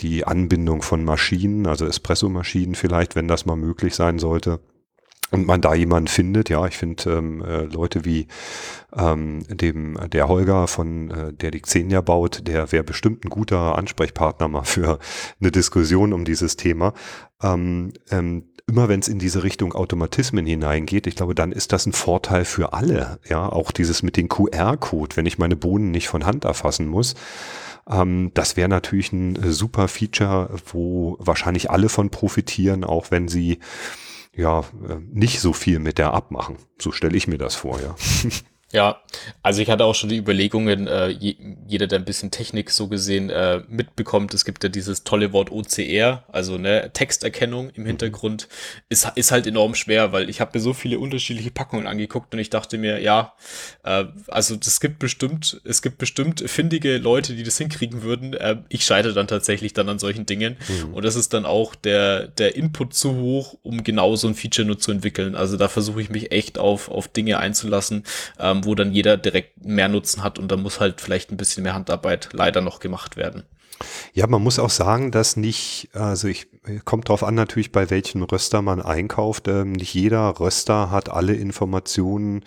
die 0.00 0.26
Anbindung 0.26 0.82
von 0.82 1.04
Maschinen, 1.04 1.66
also 1.66 1.86
Espresso-Maschinen 1.86 2.74
vielleicht, 2.74 3.16
wenn 3.16 3.28
das 3.28 3.46
mal 3.46 3.56
möglich 3.56 3.94
sein 3.94 4.18
sollte. 4.18 4.60
Und 5.32 5.46
man 5.46 5.60
da 5.60 5.74
jemanden 5.74 6.06
findet, 6.06 6.50
ja, 6.50 6.64
ich 6.66 6.76
finde 6.76 7.10
ähm, 7.10 7.42
äh, 7.42 7.62
Leute 7.62 8.04
wie 8.04 8.28
ähm, 8.96 9.42
dem 9.48 9.98
der 10.10 10.28
Holger 10.28 10.68
von 10.68 11.10
äh, 11.10 11.32
der 11.32 11.50
die 11.50 11.60
Xenia 11.60 12.00
baut, 12.00 12.46
der 12.46 12.70
wäre 12.70 12.84
bestimmt 12.84 13.24
ein 13.24 13.30
guter 13.30 13.76
Ansprechpartner 13.76 14.46
mal 14.46 14.62
für 14.62 15.00
eine 15.40 15.50
Diskussion 15.50 16.12
um 16.12 16.24
dieses 16.24 16.56
Thema. 16.56 16.94
Ähm, 17.42 17.92
ähm, 18.10 18.44
immer 18.68 18.88
wenn 18.88 19.00
es 19.00 19.08
in 19.08 19.18
diese 19.18 19.42
Richtung 19.42 19.72
Automatismen 19.72 20.46
hineingeht, 20.46 21.08
ich 21.08 21.16
glaube, 21.16 21.34
dann 21.34 21.50
ist 21.50 21.72
das 21.72 21.86
ein 21.86 21.92
Vorteil 21.92 22.44
für 22.44 22.72
alle. 22.72 23.18
Ja, 23.28 23.48
auch 23.48 23.72
dieses 23.72 24.02
mit 24.02 24.16
dem 24.16 24.28
QR-Code, 24.28 25.16
wenn 25.16 25.26
ich 25.26 25.38
meine 25.38 25.56
Bohnen 25.56 25.90
nicht 25.90 26.08
von 26.08 26.24
Hand 26.24 26.44
erfassen 26.44 26.86
muss. 26.86 27.14
Ähm, 27.88 28.30
das 28.34 28.56
wäre 28.56 28.68
natürlich 28.68 29.12
ein 29.12 29.36
äh, 29.36 29.52
super 29.52 29.88
Feature, 29.88 30.50
wo 30.72 31.16
wahrscheinlich 31.20 31.70
alle 31.70 31.88
von 31.88 32.10
profitieren, 32.10 32.84
auch 32.84 33.10
wenn 33.10 33.28
sie 33.28 33.58
ja 34.34 34.60
äh, 34.60 34.96
nicht 35.12 35.40
so 35.40 35.52
viel 35.52 35.78
mit 35.78 35.98
der 35.98 36.12
abmachen. 36.12 36.56
So 36.78 36.92
stelle 36.92 37.16
ich 37.16 37.26
mir 37.26 37.38
das 37.38 37.54
vor, 37.54 37.80
ja. 37.80 37.94
Ja, 38.76 39.00
also 39.42 39.62
ich 39.62 39.70
hatte 39.70 39.86
auch 39.86 39.94
schon 39.94 40.10
die 40.10 40.18
Überlegungen, 40.18 40.86
äh, 40.86 41.08
je, 41.08 41.36
jeder, 41.66 41.86
der 41.86 41.98
ein 41.98 42.04
bisschen 42.04 42.30
Technik 42.30 42.70
so 42.70 42.88
gesehen 42.88 43.30
äh, 43.30 43.62
mitbekommt, 43.68 44.34
es 44.34 44.44
gibt 44.44 44.62
ja 44.64 44.68
dieses 44.68 45.02
tolle 45.02 45.32
Wort 45.32 45.50
OCR, 45.50 46.24
also 46.28 46.58
ne, 46.58 46.90
Texterkennung 46.92 47.70
im 47.70 47.84
mhm. 47.84 47.86
Hintergrund, 47.86 48.48
ist, 48.90 49.10
ist 49.14 49.30
halt 49.30 49.46
enorm 49.46 49.74
schwer, 49.74 50.12
weil 50.12 50.28
ich 50.28 50.42
habe 50.42 50.50
mir 50.58 50.60
so 50.60 50.74
viele 50.74 50.98
unterschiedliche 50.98 51.50
Packungen 51.50 51.86
angeguckt 51.86 52.34
und 52.34 52.38
ich 52.38 52.50
dachte 52.50 52.76
mir, 52.76 53.00
ja, 53.00 53.32
äh, 53.82 54.04
also 54.28 54.56
das 54.56 54.78
gibt 54.80 54.98
bestimmt, 54.98 55.58
es 55.64 55.80
gibt 55.80 55.96
bestimmt 55.96 56.42
findige 56.46 56.98
Leute, 56.98 57.34
die 57.34 57.44
das 57.44 57.56
hinkriegen 57.56 58.02
würden. 58.02 58.34
Äh, 58.34 58.56
ich 58.68 58.84
scheitere 58.84 59.14
dann 59.14 59.26
tatsächlich 59.26 59.72
dann 59.72 59.88
an 59.88 59.98
solchen 59.98 60.26
Dingen 60.26 60.58
mhm. 60.68 60.92
und 60.92 61.02
das 61.02 61.16
ist 61.16 61.32
dann 61.32 61.46
auch 61.46 61.74
der, 61.74 62.26
der 62.26 62.56
Input 62.56 62.92
zu 62.92 63.16
hoch, 63.16 63.56
um 63.62 63.84
genau 63.84 64.16
so 64.16 64.28
ein 64.28 64.34
Feature 64.34 64.66
nur 64.66 64.78
zu 64.78 64.92
entwickeln. 64.92 65.34
Also 65.34 65.56
da 65.56 65.68
versuche 65.68 66.02
ich 66.02 66.10
mich 66.10 66.30
echt 66.30 66.58
auf, 66.58 66.90
auf 66.90 67.08
Dinge 67.08 67.38
einzulassen. 67.38 68.04
Ähm, 68.38 68.56
ähm, 68.56 68.65
wo 68.66 68.74
dann 68.74 68.92
jeder 68.92 69.16
direkt 69.16 69.64
mehr 69.64 69.88
Nutzen 69.88 70.22
hat 70.22 70.38
und 70.38 70.50
da 70.50 70.56
muss 70.56 70.80
halt 70.80 71.00
vielleicht 71.00 71.30
ein 71.30 71.36
bisschen 71.36 71.62
mehr 71.62 71.74
Handarbeit 71.74 72.30
leider 72.32 72.60
noch 72.60 72.80
gemacht 72.80 73.16
werden. 73.16 73.44
Ja, 74.14 74.26
man 74.26 74.42
muss 74.42 74.58
auch 74.58 74.70
sagen, 74.70 75.10
dass 75.10 75.36
nicht, 75.36 75.90
also 75.92 76.28
ich 76.28 76.48
kommt 76.84 77.08
drauf 77.08 77.22
an 77.22 77.34
natürlich, 77.34 77.72
bei 77.72 77.90
welchen 77.90 78.22
Röster 78.22 78.62
man 78.62 78.80
einkauft. 78.80 79.48
Ähm, 79.48 79.72
nicht 79.72 79.94
jeder 79.94 80.40
Röster 80.40 80.90
hat 80.90 81.10
alle 81.10 81.34
Informationen 81.34 82.44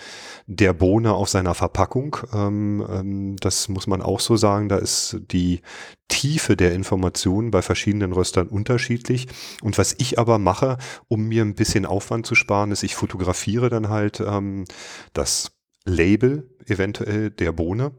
der 0.47 0.74
Bohne 0.74 1.13
auf 1.13 1.30
seiner 1.30 1.53
Verpackung. 1.53 2.17
Ähm, 2.34 2.86
ähm, 2.89 3.36
das 3.38 3.70
muss 3.70 3.88
man 3.88 4.01
auch 4.01 4.20
so 4.20 4.36
sagen. 4.38 4.70
Da 4.70 4.78
ist 4.78 5.17
die 5.32 5.61
Tiefe 6.07 6.57
der 6.57 6.74
Informationen 6.74 7.51
bei 7.51 7.61
verschiedenen 7.61 8.11
Röstern 8.11 8.47
unterschiedlich. 8.47 9.28
Und 9.61 9.78
was 9.78 9.95
ich 9.99 10.17
aber 10.17 10.39
mache, 10.39 10.78
um 11.07 11.28
mir 11.28 11.43
ein 11.43 11.55
bisschen 11.55 11.86
Aufwand 11.86 12.26
zu 12.26 12.36
sparen, 12.36 12.72
ist, 12.72 12.84
ich 12.84 12.95
fotografiere 12.95 13.70
dann 13.70 13.89
halt 13.89 14.20
ähm, 14.20 14.65
das 15.13 15.51
Label 15.86 16.50
eventuell 16.66 17.30
der 17.32 17.52
Bohne 17.52 17.92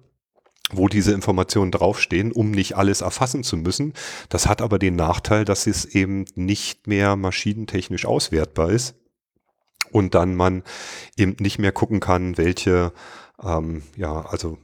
wo 0.72 0.88
diese 0.88 1.12
Informationen 1.12 1.72
draufstehen, 1.72 2.32
um 2.32 2.50
nicht 2.50 2.76
alles 2.76 3.00
erfassen 3.00 3.42
zu 3.42 3.56
müssen. 3.56 3.92
Das 4.28 4.46
hat 4.46 4.62
aber 4.62 4.78
den 4.78 4.96
Nachteil, 4.96 5.44
dass 5.44 5.66
es 5.66 5.84
eben 5.84 6.24
nicht 6.34 6.86
mehr 6.86 7.16
maschinentechnisch 7.16 8.06
auswertbar 8.06 8.70
ist 8.70 8.94
und 9.90 10.14
dann 10.14 10.34
man 10.34 10.62
eben 11.16 11.36
nicht 11.40 11.58
mehr 11.58 11.72
gucken 11.72 12.00
kann, 12.00 12.38
welche, 12.38 12.92
ähm, 13.42 13.82
ja, 13.96 14.24
also 14.26 14.58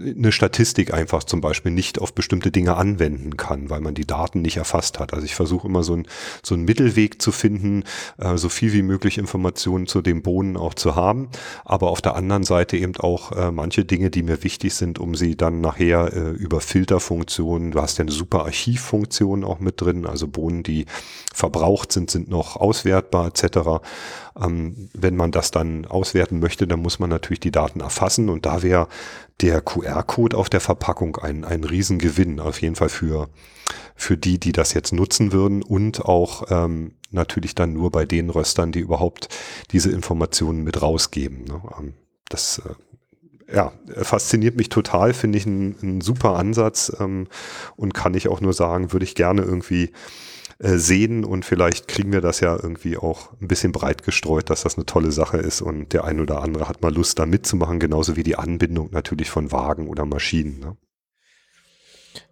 eine 0.00 0.32
Statistik 0.32 0.92
einfach 0.92 1.24
zum 1.24 1.40
Beispiel 1.40 1.72
nicht 1.72 2.00
auf 2.00 2.14
bestimmte 2.14 2.50
Dinge 2.50 2.76
anwenden 2.76 3.36
kann, 3.36 3.70
weil 3.70 3.80
man 3.80 3.94
die 3.94 4.06
Daten 4.06 4.42
nicht 4.42 4.56
erfasst 4.56 4.98
hat. 4.98 5.12
Also 5.12 5.24
ich 5.24 5.34
versuche 5.34 5.68
immer 5.68 5.82
so, 5.82 5.94
ein, 5.94 6.06
so 6.42 6.54
einen 6.54 6.64
Mittelweg 6.64 7.20
zu 7.20 7.32
finden, 7.32 7.84
äh, 8.18 8.36
so 8.36 8.48
viel 8.48 8.72
wie 8.72 8.82
möglich 8.82 9.18
Informationen 9.18 9.86
zu 9.86 10.02
den 10.02 10.22
Bohnen 10.22 10.56
auch 10.56 10.74
zu 10.74 10.96
haben, 10.96 11.28
aber 11.64 11.90
auf 11.90 12.00
der 12.00 12.16
anderen 12.16 12.44
Seite 12.44 12.76
eben 12.76 12.96
auch 12.96 13.32
äh, 13.32 13.50
manche 13.50 13.84
Dinge, 13.84 14.10
die 14.10 14.22
mir 14.22 14.42
wichtig 14.42 14.74
sind, 14.74 14.98
um 14.98 15.14
sie 15.14 15.36
dann 15.36 15.60
nachher 15.60 16.12
äh, 16.12 16.30
über 16.30 16.60
Filterfunktionen, 16.60 17.72
du 17.72 17.80
hast 17.80 17.98
ja 17.98 18.02
eine 18.02 18.12
super 18.12 18.44
Archivfunktion 18.44 19.44
auch 19.44 19.60
mit 19.60 19.80
drin, 19.80 20.06
also 20.06 20.28
Bohnen, 20.28 20.62
die 20.62 20.86
verbraucht 21.32 21.92
sind, 21.92 22.10
sind 22.10 22.28
noch 22.28 22.56
auswertbar 22.56 23.28
etc. 23.28 23.82
Ähm, 24.40 24.88
wenn 24.92 25.16
man 25.16 25.30
das 25.30 25.50
dann 25.50 25.86
auswerten 25.86 26.40
möchte, 26.40 26.66
dann 26.66 26.80
muss 26.80 26.98
man 26.98 27.10
natürlich 27.10 27.40
die 27.40 27.52
Daten 27.52 27.80
erfassen 27.80 28.28
und 28.28 28.46
da 28.46 28.62
wäre 28.62 28.88
der 29.40 29.60
QR-Code 29.60 30.36
auf 30.36 30.50
der 30.50 30.60
Verpackung 30.60 31.16
ein, 31.16 31.44
ein 31.44 31.64
Riesengewinn, 31.64 32.40
auf 32.40 32.60
jeden 32.60 32.76
Fall 32.76 32.88
für, 32.88 33.28
für 33.96 34.16
die, 34.16 34.38
die 34.38 34.52
das 34.52 34.74
jetzt 34.74 34.92
nutzen 34.92 35.32
würden 35.32 35.62
und 35.62 36.04
auch 36.04 36.44
ähm, 36.50 36.92
natürlich 37.10 37.54
dann 37.54 37.72
nur 37.72 37.90
bei 37.90 38.04
den 38.04 38.30
Röstern, 38.30 38.72
die 38.72 38.80
überhaupt 38.80 39.28
diese 39.72 39.90
Informationen 39.90 40.62
mit 40.62 40.80
rausgeben. 40.82 41.44
Ne? 41.44 41.62
Ähm, 41.78 41.94
das 42.28 42.62
äh, 42.64 43.54
ja, 43.54 43.72
fasziniert 44.02 44.56
mich 44.56 44.68
total, 44.68 45.12
finde 45.12 45.38
ich 45.38 45.46
ein, 45.46 45.74
ein 45.82 46.00
super 46.00 46.36
Ansatz 46.36 46.92
ähm, 47.00 47.26
und 47.76 47.94
kann 47.94 48.14
ich 48.14 48.28
auch 48.28 48.40
nur 48.40 48.52
sagen, 48.52 48.92
würde 48.92 49.04
ich 49.04 49.14
gerne 49.14 49.42
irgendwie 49.42 49.90
äh, 50.60 50.76
sehen 50.76 51.24
und 51.24 51.44
vielleicht 51.46 51.88
kriegen 51.88 52.12
wir 52.12 52.20
das 52.20 52.40
ja 52.40 52.54
irgendwie 52.54 52.98
auch 52.98 53.32
ein 53.40 53.48
bisschen 53.48 53.72
breit 53.72 54.02
gestreut, 54.02 54.50
dass 54.50 54.62
das 54.62 54.76
eine 54.76 54.84
tolle 54.84 55.10
Sache 55.10 55.38
ist 55.38 55.62
und 55.62 55.94
der 55.94 56.04
ein 56.04 56.20
oder 56.20 56.42
andere 56.42 56.68
hat 56.68 56.82
mal 56.82 56.92
Lust 56.92 57.18
da 57.18 57.24
mitzumachen, 57.24 57.80
genauso 57.80 58.14
wie 58.16 58.22
die 58.22 58.36
Anbindung 58.36 58.90
natürlich 58.92 59.30
von 59.30 59.52
Wagen 59.52 59.88
oder 59.88 60.04
Maschinen. 60.04 60.60
Ne? 60.60 60.76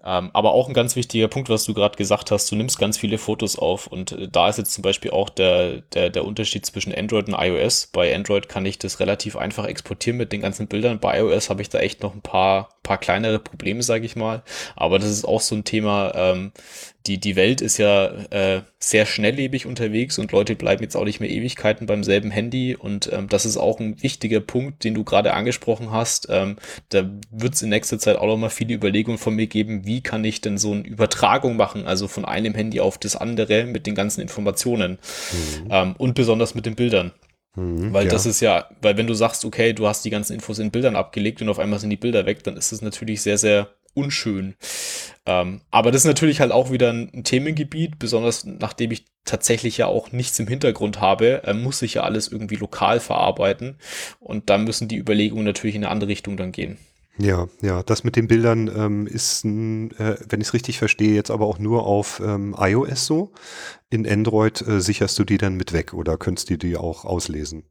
Ähm, 0.05 0.31
aber 0.33 0.53
auch 0.53 0.69
ein 0.69 0.75
ganz 0.75 0.97
wichtiger 0.97 1.29
Punkt, 1.29 1.49
was 1.49 1.65
du 1.65 1.75
gerade 1.75 1.97
gesagt 1.97 2.31
hast, 2.31 2.51
du 2.51 2.57
nimmst 2.57 2.79
ganz 2.79 2.97
viele 2.97 3.19
Fotos 3.19 3.59
auf 3.59 3.87
und 3.87 4.13
äh, 4.13 4.29
da 4.29 4.49
ist 4.49 4.59
jetzt 4.59 4.73
zum 4.73 4.83
Beispiel 4.83 5.11
auch 5.11 5.29
der, 5.29 5.83
der, 5.93 6.11
der 6.11 6.25
Unterschied 6.25 6.65
zwischen 6.67 6.95
Android 6.95 7.29
und 7.29 7.37
iOS. 7.39 7.89
Bei 7.93 8.15
Android 8.15 8.49
kann 8.49 8.67
ich 8.67 8.79
das 8.79 9.01
relativ 9.01 9.37
einfach 9.37 9.67
exportieren 9.67 10.17
mit 10.17 10.33
den 10.33 10.41
ganzen 10.41 10.67
Bildern. 10.67 11.01
Bei 11.01 11.19
iOS 11.19 11.51
habe 11.51 11.63
ich 11.63 11.69
da 11.69 11.79
echt 11.81 12.03
noch 12.03 12.15
ein 12.15 12.23
paar, 12.23 12.71
paar 12.83 12.99
kleinere 12.99 13.39
Probleme, 13.39 13.83
sage 13.83 14.07
ich 14.07 14.17
mal. 14.17 14.43
Aber 14.77 14.99
das 14.99 15.11
ist 15.11 15.25
auch 15.25 15.41
so 15.41 15.55
ein 15.55 15.65
Thema, 15.65 16.13
ähm, 16.15 16.53
die, 17.09 17.19
die 17.19 17.37
Welt 17.37 17.63
ist 17.63 17.79
ja 17.79 18.07
äh, 18.31 18.61
sehr 18.79 19.07
schnelllebig 19.07 19.65
unterwegs 19.65 20.19
und 20.19 20.31
Leute 20.31 20.55
bleiben 20.55 20.83
jetzt 20.83 20.95
auch 20.95 21.07
nicht 21.07 21.21
mehr 21.21 21.31
Ewigkeiten 21.31 21.87
beim 21.87 22.05
selben 22.05 22.31
Handy 22.31 22.77
und 22.77 23.11
ähm, 23.13 23.29
das 23.29 23.47
ist 23.47 23.57
auch 23.57 23.81
ein 23.81 24.03
wichtiger 24.03 24.41
Punkt, 24.41 24.85
den 24.85 24.95
du 24.95 25.05
gerade 25.05 25.33
angesprochen 25.33 25.91
hast. 25.91 26.29
Ähm, 26.31 26.57
da 26.91 27.11
wird 27.31 27.55
es 27.55 27.63
in 27.63 27.71
nächster 27.71 27.99
Zeit 27.99 28.17
auch 28.17 28.27
noch 28.27 28.37
mal 28.37 28.51
viele 28.51 28.75
Überlegungen 28.75 29.17
von 29.17 29.35
mir 29.35 29.47
geben, 29.47 29.87
wie 29.87 30.03
kann 30.03 30.23
ich 30.23 30.43
denn 30.43 30.59
so 30.59 30.73
eine 30.73 30.83
Übertragung 30.83 31.57
machen, 31.57 31.87
also 31.87 32.09
von 32.09 32.27
einem 32.27 32.55
Handy 32.55 32.79
auf 32.81 32.99
das 32.99 33.17
andere 33.17 33.65
mit 33.65 33.87
den 33.87 33.95
ganzen 33.95 34.21
Informationen 34.21 34.99
mhm. 35.63 35.69
ähm, 35.71 35.95
und 35.97 36.15
besonders 36.15 36.55
mit 36.55 36.67
den 36.67 36.77
Bildern. 36.77 37.13
Mhm, 37.57 37.93
weil 37.93 38.05
ja. 38.05 38.11
das 38.11 38.27
ist 38.27 38.41
ja, 38.41 38.69
weil 38.83 38.99
wenn 38.99 39.07
du 39.07 39.15
sagst, 39.15 39.45
okay, 39.45 39.73
du 39.73 39.89
hast 39.89 40.05
die 40.05 40.11
ganzen 40.11 40.35
Infos 40.35 40.59
in 40.59 40.71
Bildern 40.71 40.95
abgelegt 40.95 41.41
und 41.41 41.49
auf 41.49 41.59
einmal 41.59 41.79
sind 41.79 41.91
die 41.91 41.97
Bilder 41.97 42.27
weg, 42.27 42.45
dann 42.45 42.57
ist 42.57 42.71
es 42.71 42.83
natürlich 42.83 43.23
sehr, 43.23 43.39
sehr 43.39 43.69
unschön. 43.95 44.55
Ähm, 45.27 45.61
aber 45.71 45.91
das 45.91 46.03
ist 46.03 46.07
natürlich 46.07 46.41
halt 46.41 46.53
auch 46.53 46.71
wieder 46.71 46.91
ein, 46.91 47.25
Themengebiet, 47.25 47.99
besonders 47.99 48.45
nachdem 48.45 48.91
ich 48.91 49.07
tatsächlich 49.25 49.77
ja 49.79 49.87
auch 49.87 50.13
nichts 50.13 50.39
im 50.39 50.49
Hintergrund 50.49 51.01
habe, 51.01 51.43
äh, 51.45 51.55
muss 51.55 51.83
ich 51.83 51.95
ja 51.95 52.03
alles 52.03 52.29
irgendwie 52.29 52.57
lokal 52.57 53.01
verarbeiten. 53.01 53.77
Und 54.21 54.49
da 54.51 54.59
müssen 54.59 54.89
die 54.89 54.97
Überlegungen 54.97 55.45
natürlich 55.45 55.77
in 55.77 55.85
eine 55.85 55.91
andere 55.91 56.09
Richtung 56.09 56.37
dann 56.37 56.53
gehen. 56.53 56.79
Ja, 57.19 57.49
ja, 57.63 57.83
das 57.83 58.05
mit 58.05 58.15
den 58.15 58.29
Bildern 58.29 58.69
ähm, 58.69 59.07
ist, 59.09 59.45
äh, 59.45 59.49
wenn 59.49 60.41
ich 60.41 60.47
es 60.47 60.55
richtig 60.55 60.79
verstehe, 60.79 61.15
jetzt 61.15 61.33
aber 61.33 61.47
auch 61.47 61.59
nur 61.59 61.85
auf 61.85 62.23
ähm, 62.25 62.55
iOS 62.57 63.07
so. 63.07 63.33
In 63.91 64.09
Android 64.09 64.63
äh, 64.63 64.81
sicherst 64.81 65.19
du 65.19 65.25
die 65.25 65.37
dann 65.37 65.57
mit 65.57 65.73
weg 65.73 65.95
oder 65.95 66.17
könntest 66.17 66.49
du 66.49 66.57
die 66.57 66.77
auch 66.77 67.05
auslesen? 67.05 67.65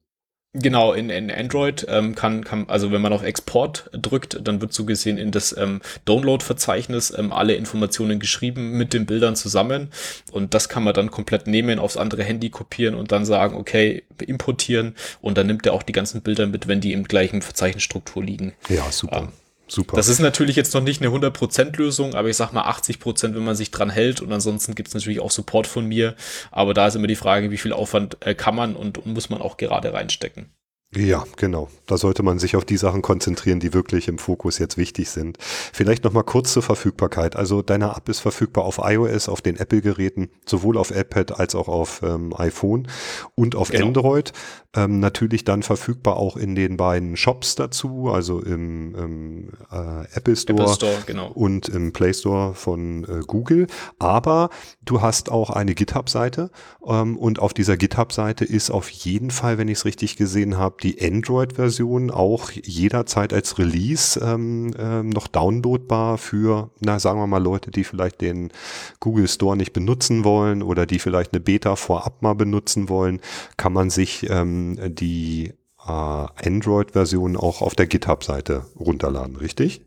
Genau, 0.60 0.93
in, 0.93 1.12
in 1.12 1.30
Android 1.30 1.86
ähm, 1.88 2.16
kann, 2.16 2.43
kann, 2.43 2.66
also 2.68 2.91
wenn 2.91 3.01
man 3.01 3.14
auf 3.14 3.22
Export 3.22 3.89
drückt, 3.91 4.39
dann 4.41 4.60
wird 4.60 4.74
so 4.74 4.86
gesehen 4.86 5.18
in 5.20 5.30
das 5.30 5.55
ähm, 5.55 5.82
Download-Verzeichnis 6.05 7.14
ähm, 7.16 7.32
alle 7.32 7.53
Informationen 7.53 8.20
geschrieben 8.20 8.72
mit 8.72 8.93
den 8.93 9.05
Bildern 9.05 9.36
zusammen. 9.36 9.89
Und 10.32 10.55
das 10.55 10.68
kann 10.68 10.84
man 10.84 10.95
dann 10.95 11.12
komplett 11.12 11.45
nehmen, 11.45 11.78
aufs 11.78 11.95
andere 11.95 12.24
Handy 12.24 12.49
kopieren 12.49 12.95
und 12.95 13.12
dann 13.12 13.24
sagen, 13.24 13.55
okay, 13.55 14.03
importieren. 14.26 14.95
Und 15.22 15.38
dann 15.38 15.45
nimmt 15.45 15.66
er 15.68 15.74
auch 15.74 15.84
die 15.84 15.93
ganzen 15.93 16.22
Bilder 16.22 16.47
mit, 16.47 16.68
wenn 16.68 16.82
die 16.82 16.93
im 16.93 17.03
gleichen 17.03 17.43
Verzeichnisstruktur 17.43 18.24
liegen. 18.24 18.53
Ja, 18.70 18.91
super. 18.91 19.20
Ähm, 19.20 19.30
Super. 19.68 19.97
Das 19.97 20.07
ist 20.07 20.20
natürlich 20.20 20.55
jetzt 20.55 20.74
noch 20.74 20.82
nicht 20.82 21.01
eine 21.01 21.13
100% 21.13 21.78
Lösung, 21.78 22.15
aber 22.15 22.30
ich 22.30 22.38
sag 22.38 22.53
mal 22.53 22.63
80%, 22.63 23.36
wenn 23.36 23.43
man 23.43 23.55
sich 23.55 23.72
dran 23.72 23.89
hält. 23.89 24.22
Und 24.22 24.32
ansonsten 24.32 24.76
gibt 24.76 24.88
es 24.88 24.93
natürlich 24.93 25.20
auch 25.20 25.32
Support 25.32 25.68
von 25.68 25.86
mir. 25.86 26.15
Aber 26.51 26.74
da 26.74 26.88
ist 26.88 26.95
immer 26.95 27.07
die 27.07 27.15
Frage, 27.15 27.51
wie 27.51 27.57
viel 27.57 27.74
Aufwand 27.74 28.18
äh, 28.22 28.34
kann 28.34 28.55
man 28.55 28.76
und, 28.76 28.97
und 28.97 29.13
muss 29.13 29.30
man 29.30 29.41
auch 29.41 29.57
gerade 29.57 29.93
reinstecken. 29.93 30.51
Ja, 30.95 31.26
genau. 31.36 31.68
Da 31.86 31.97
sollte 31.97 32.24
man 32.24 32.39
sich 32.39 32.55
auf 32.55 32.63
die 32.63 32.78
Sachen 32.78 33.01
konzentrieren, 33.01 33.59
die 33.59 33.74
wirklich 33.74 34.07
im 34.07 34.18
Fokus 34.18 34.57
jetzt 34.57 34.78
wichtig 34.78 35.09
sind. 35.09 35.38
Vielleicht 35.39 36.05
nochmal 36.05 36.24
kurz 36.24 36.53
zur 36.53 36.63
Verfügbarkeit. 36.63 37.36
Also 37.36 37.61
deine 37.61 37.93
App 37.95 38.07
ist 38.07 38.22
verfügbar 38.22 38.63
auf 38.63 38.80
iOS, 38.82 39.28
auf 39.28 39.41
den 39.41 39.57
Apple-Geräten, 39.57 40.30
sowohl 40.45 40.78
auf 40.78 40.91
iPad 40.91 41.39
als 41.39 41.55
auch 41.55 41.68
auf 41.68 42.01
ähm, 42.03 42.34
iPhone 42.38 42.88
und 43.36 43.55
auf 43.55 43.70
genau. 43.70 43.88
Android. 43.88 44.32
Ähm, 44.78 45.00
natürlich 45.00 45.44
dann 45.44 45.64
verfügbar 45.64 46.18
auch 46.18 46.38
in 46.38 46.54
den 46.54 46.78
beiden 46.78 47.18
Shops 47.18 47.56
dazu, 47.56 48.10
also 48.10 48.42
im, 48.42 48.94
im 48.96 49.50
äh, 49.72 50.06
Apple, 50.14 50.36
Store 50.36 50.62
Apple 50.62 50.74
Store 50.74 51.04
genau. 51.06 51.32
und 51.32 51.68
im 51.68 51.94
Play 51.94 52.14
Store 52.14 52.54
von 52.54 53.04
äh, 53.06 53.22
Google. 53.26 53.66
Aber 53.98 54.52
du 54.86 55.02
hast 55.02 55.32
auch 55.32 55.50
eine 55.50 55.74
GitHub-Seite 55.74 56.52
ähm, 56.86 57.18
und 57.18 57.40
auf 57.40 57.56
dieser 57.56 57.76
GitHub-Seite 57.76 58.46
ist 58.46 58.70
auf 58.70 58.90
jeden 58.90 59.32
Fall, 59.32 59.58
wenn 59.58 59.68
ich 59.68 59.80
es 59.80 59.86
richtig 59.86 60.16
gesehen 60.16 60.58
habe, 60.58 60.76
die 60.84 61.02
Android-Version 61.02 62.12
auch 62.12 62.52
jederzeit 62.52 63.34
als 63.34 63.58
Release 63.58 64.20
ähm, 64.24 64.76
ähm, 64.78 65.10
noch 65.10 65.28
downloadbar 65.28 66.20
für, 66.20 66.70
na 66.80 67.00
sagen 67.00 67.20
wir 67.20 67.28
mal, 67.28 67.42
Leute, 67.42 67.72
die 67.72 67.84
vielleicht 67.84 68.22
den 68.22 68.52
Google 69.00 69.28
Store 69.28 69.58
nicht 69.58 69.74
benutzen 69.74 70.24
wollen 70.24 70.62
oder 70.62 70.86
die 70.86 71.00
vielleicht 71.00 71.34
eine 71.34 71.40
Beta 71.40 71.76
vorab 71.76 72.22
mal 72.22 72.36
benutzen 72.36 72.90
wollen, 72.90 73.22
kann 73.58 73.74
man 73.74 73.90
sich 73.90 74.30
ähm, 74.30 74.66
die 74.76 75.53
äh, 75.80 75.91
Android-Version 75.91 77.38
auch 77.38 77.61
auf 77.61 77.76
der 77.76 77.88
GitHub-Seite 77.88 78.65
runterladen, 78.80 79.36
richtig? 79.36 79.82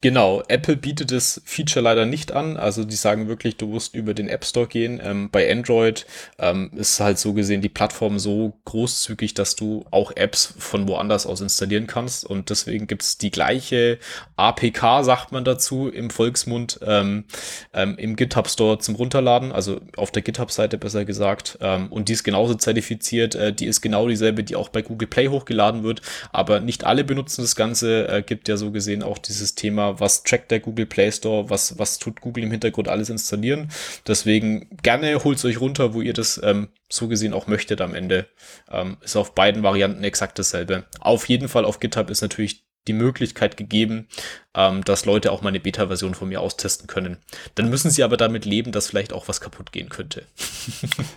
Genau, 0.00 0.44
Apple 0.46 0.76
bietet 0.76 1.10
das 1.10 1.42
Feature 1.44 1.82
leider 1.82 2.06
nicht 2.06 2.30
an. 2.30 2.56
Also 2.56 2.84
die 2.84 2.94
sagen 2.94 3.26
wirklich, 3.26 3.56
du 3.56 3.66
musst 3.66 3.96
über 3.96 4.14
den 4.14 4.28
App 4.28 4.44
Store 4.44 4.68
gehen. 4.68 5.00
Ähm, 5.02 5.28
bei 5.28 5.50
Android 5.50 6.06
ähm, 6.38 6.70
ist 6.76 7.00
halt 7.00 7.18
so 7.18 7.32
gesehen 7.32 7.62
die 7.62 7.68
Plattform 7.68 8.20
so 8.20 8.52
großzügig, 8.64 9.34
dass 9.34 9.56
du 9.56 9.84
auch 9.90 10.12
Apps 10.14 10.54
von 10.56 10.86
woanders 10.86 11.26
aus 11.26 11.40
installieren 11.40 11.88
kannst. 11.88 12.24
Und 12.24 12.50
deswegen 12.50 12.86
gibt's 12.86 13.18
die 13.18 13.32
gleiche 13.32 13.98
APK, 14.36 15.02
sagt 15.02 15.32
man 15.32 15.42
dazu 15.42 15.88
im 15.88 16.10
Volksmund, 16.10 16.78
ähm, 16.86 17.24
ähm, 17.72 17.96
im 17.98 18.14
GitHub 18.14 18.48
Store 18.48 18.78
zum 18.78 18.94
Runterladen, 18.94 19.50
also 19.50 19.80
auf 19.96 20.12
der 20.12 20.22
GitHub-Seite 20.22 20.78
besser 20.78 21.06
gesagt. 21.06 21.58
Ähm, 21.60 21.88
und 21.90 22.08
die 22.08 22.12
ist 22.12 22.22
genauso 22.22 22.54
zertifiziert. 22.54 23.34
Äh, 23.34 23.52
die 23.52 23.66
ist 23.66 23.80
genau 23.80 24.06
dieselbe, 24.06 24.44
die 24.44 24.54
auch 24.54 24.68
bei 24.68 24.82
Google 24.82 25.08
Play 25.08 25.26
hochgeladen 25.26 25.82
wird. 25.82 26.02
Aber 26.30 26.60
nicht 26.60 26.84
alle 26.84 27.02
benutzen 27.02 27.42
das 27.42 27.56
Ganze. 27.56 28.06
Äh, 28.06 28.22
gibt 28.22 28.46
ja 28.46 28.56
so 28.56 28.70
gesehen 28.70 29.02
auch 29.02 29.18
dieses 29.18 29.56
Thema 29.56 29.87
was 29.98 30.22
trackt 30.22 30.50
der 30.50 30.60
Google 30.60 30.86
Play 30.86 31.10
Store, 31.10 31.48
was, 31.50 31.78
was 31.78 31.98
tut 31.98 32.20
Google 32.20 32.44
im 32.44 32.50
Hintergrund 32.50 32.88
alles 32.88 33.10
installieren. 33.10 33.70
Deswegen 34.06 34.68
gerne 34.82 35.24
holt 35.24 35.38
es 35.38 35.44
euch 35.44 35.60
runter, 35.60 35.94
wo 35.94 36.00
ihr 36.00 36.12
das 36.12 36.40
ähm, 36.42 36.68
so 36.88 37.08
gesehen 37.08 37.32
auch 37.32 37.46
möchtet 37.46 37.80
am 37.80 37.94
Ende. 37.94 38.26
Ähm, 38.70 38.96
ist 39.02 39.16
auf 39.16 39.34
beiden 39.34 39.62
Varianten 39.62 40.04
exakt 40.04 40.38
dasselbe. 40.38 40.84
Auf 41.00 41.28
jeden 41.28 41.48
Fall 41.48 41.64
auf 41.64 41.80
GitHub 41.80 42.10
ist 42.10 42.22
natürlich 42.22 42.64
die 42.86 42.92
Möglichkeit 42.94 43.56
gegeben, 43.56 44.08
ähm, 44.54 44.82
dass 44.84 45.04
Leute 45.04 45.30
auch 45.30 45.42
mal 45.42 45.50
eine 45.50 45.60
Beta-Version 45.60 46.14
von 46.14 46.28
mir 46.28 46.40
austesten 46.40 46.86
können. 46.86 47.18
Dann 47.54 47.68
müssen 47.68 47.90
sie 47.90 48.02
aber 48.02 48.16
damit 48.16 48.44
leben, 48.44 48.72
dass 48.72 48.88
vielleicht 48.88 49.12
auch 49.12 49.28
was 49.28 49.40
kaputt 49.40 49.72
gehen 49.72 49.88
könnte. 49.88 50.26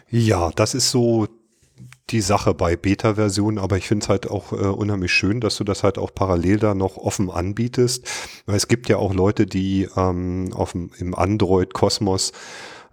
ja, 0.09 0.51
das 0.51 0.73
ist 0.73 0.91
so 0.91 1.27
die 2.09 2.21
Sache 2.21 2.53
bei 2.53 2.75
Beta-Versionen, 2.75 3.57
aber 3.57 3.77
ich 3.77 3.87
finde 3.87 4.03
es 4.03 4.09
halt 4.09 4.29
auch 4.29 4.51
äh, 4.51 4.55
unheimlich 4.55 5.13
schön, 5.13 5.39
dass 5.39 5.57
du 5.57 5.63
das 5.63 5.83
halt 5.83 5.97
auch 5.97 6.13
parallel 6.13 6.57
da 6.57 6.73
noch 6.73 6.97
offen 6.97 7.29
anbietest. 7.29 8.05
Weil 8.45 8.57
es 8.57 8.67
gibt 8.67 8.89
ja 8.89 8.97
auch 8.97 9.13
Leute, 9.13 9.45
die 9.45 9.87
ähm, 9.95 10.51
auf 10.53 10.73
dem, 10.73 10.91
im 10.97 11.15
Android-Kosmos 11.15 12.33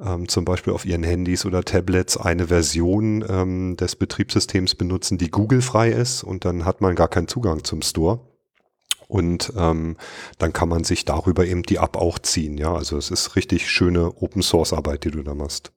ähm, 0.01 0.29
zum 0.29 0.45
Beispiel 0.45 0.73
auf 0.73 0.85
ihren 0.85 1.03
Handys 1.03 1.45
oder 1.45 1.65
Tablets 1.65 2.17
eine 2.17 2.49
Version 2.49 3.25
ähm, 3.29 3.77
des 3.77 3.97
Betriebssystems 3.97 4.75
benutzen, 4.75 5.19
die 5.19 5.31
Google-frei 5.31 5.91
ist 5.91 6.23
und 6.23 6.45
dann 6.45 6.65
hat 6.65 6.81
man 6.81 6.95
gar 6.95 7.09
keinen 7.09 7.29
Zugang 7.29 7.65
zum 7.65 7.83
Store. 7.83 8.21
Und 9.09 9.55
ähm, 9.57 9.97
dann 10.37 10.53
kann 10.53 10.69
man 10.69 10.85
sich 10.85 11.07
darüber 11.07 11.47
eben 11.47 11.63
die 11.63 11.77
App 11.77 11.97
auch 11.97 12.19
ziehen. 12.19 12.59
Ja, 12.59 12.75
also 12.75 12.99
es 12.99 13.11
ist 13.11 13.37
richtig 13.37 13.71
schöne 13.71 14.13
Open 14.17 14.43
Source 14.43 14.75
Arbeit, 14.75 15.05
die 15.05 15.11
du 15.11 15.23
da 15.23 15.35
machst. 15.35 15.73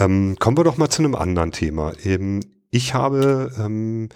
Ähm, 0.00 0.36
kommen 0.38 0.56
wir 0.56 0.64
doch 0.64 0.78
mal 0.78 0.88
zu 0.88 1.02
einem 1.02 1.14
anderen 1.14 1.52
Thema. 1.52 1.92
Ähm, 2.04 2.40
ich 2.70 2.94
habe, 2.94 3.52
ähm, 3.58 4.08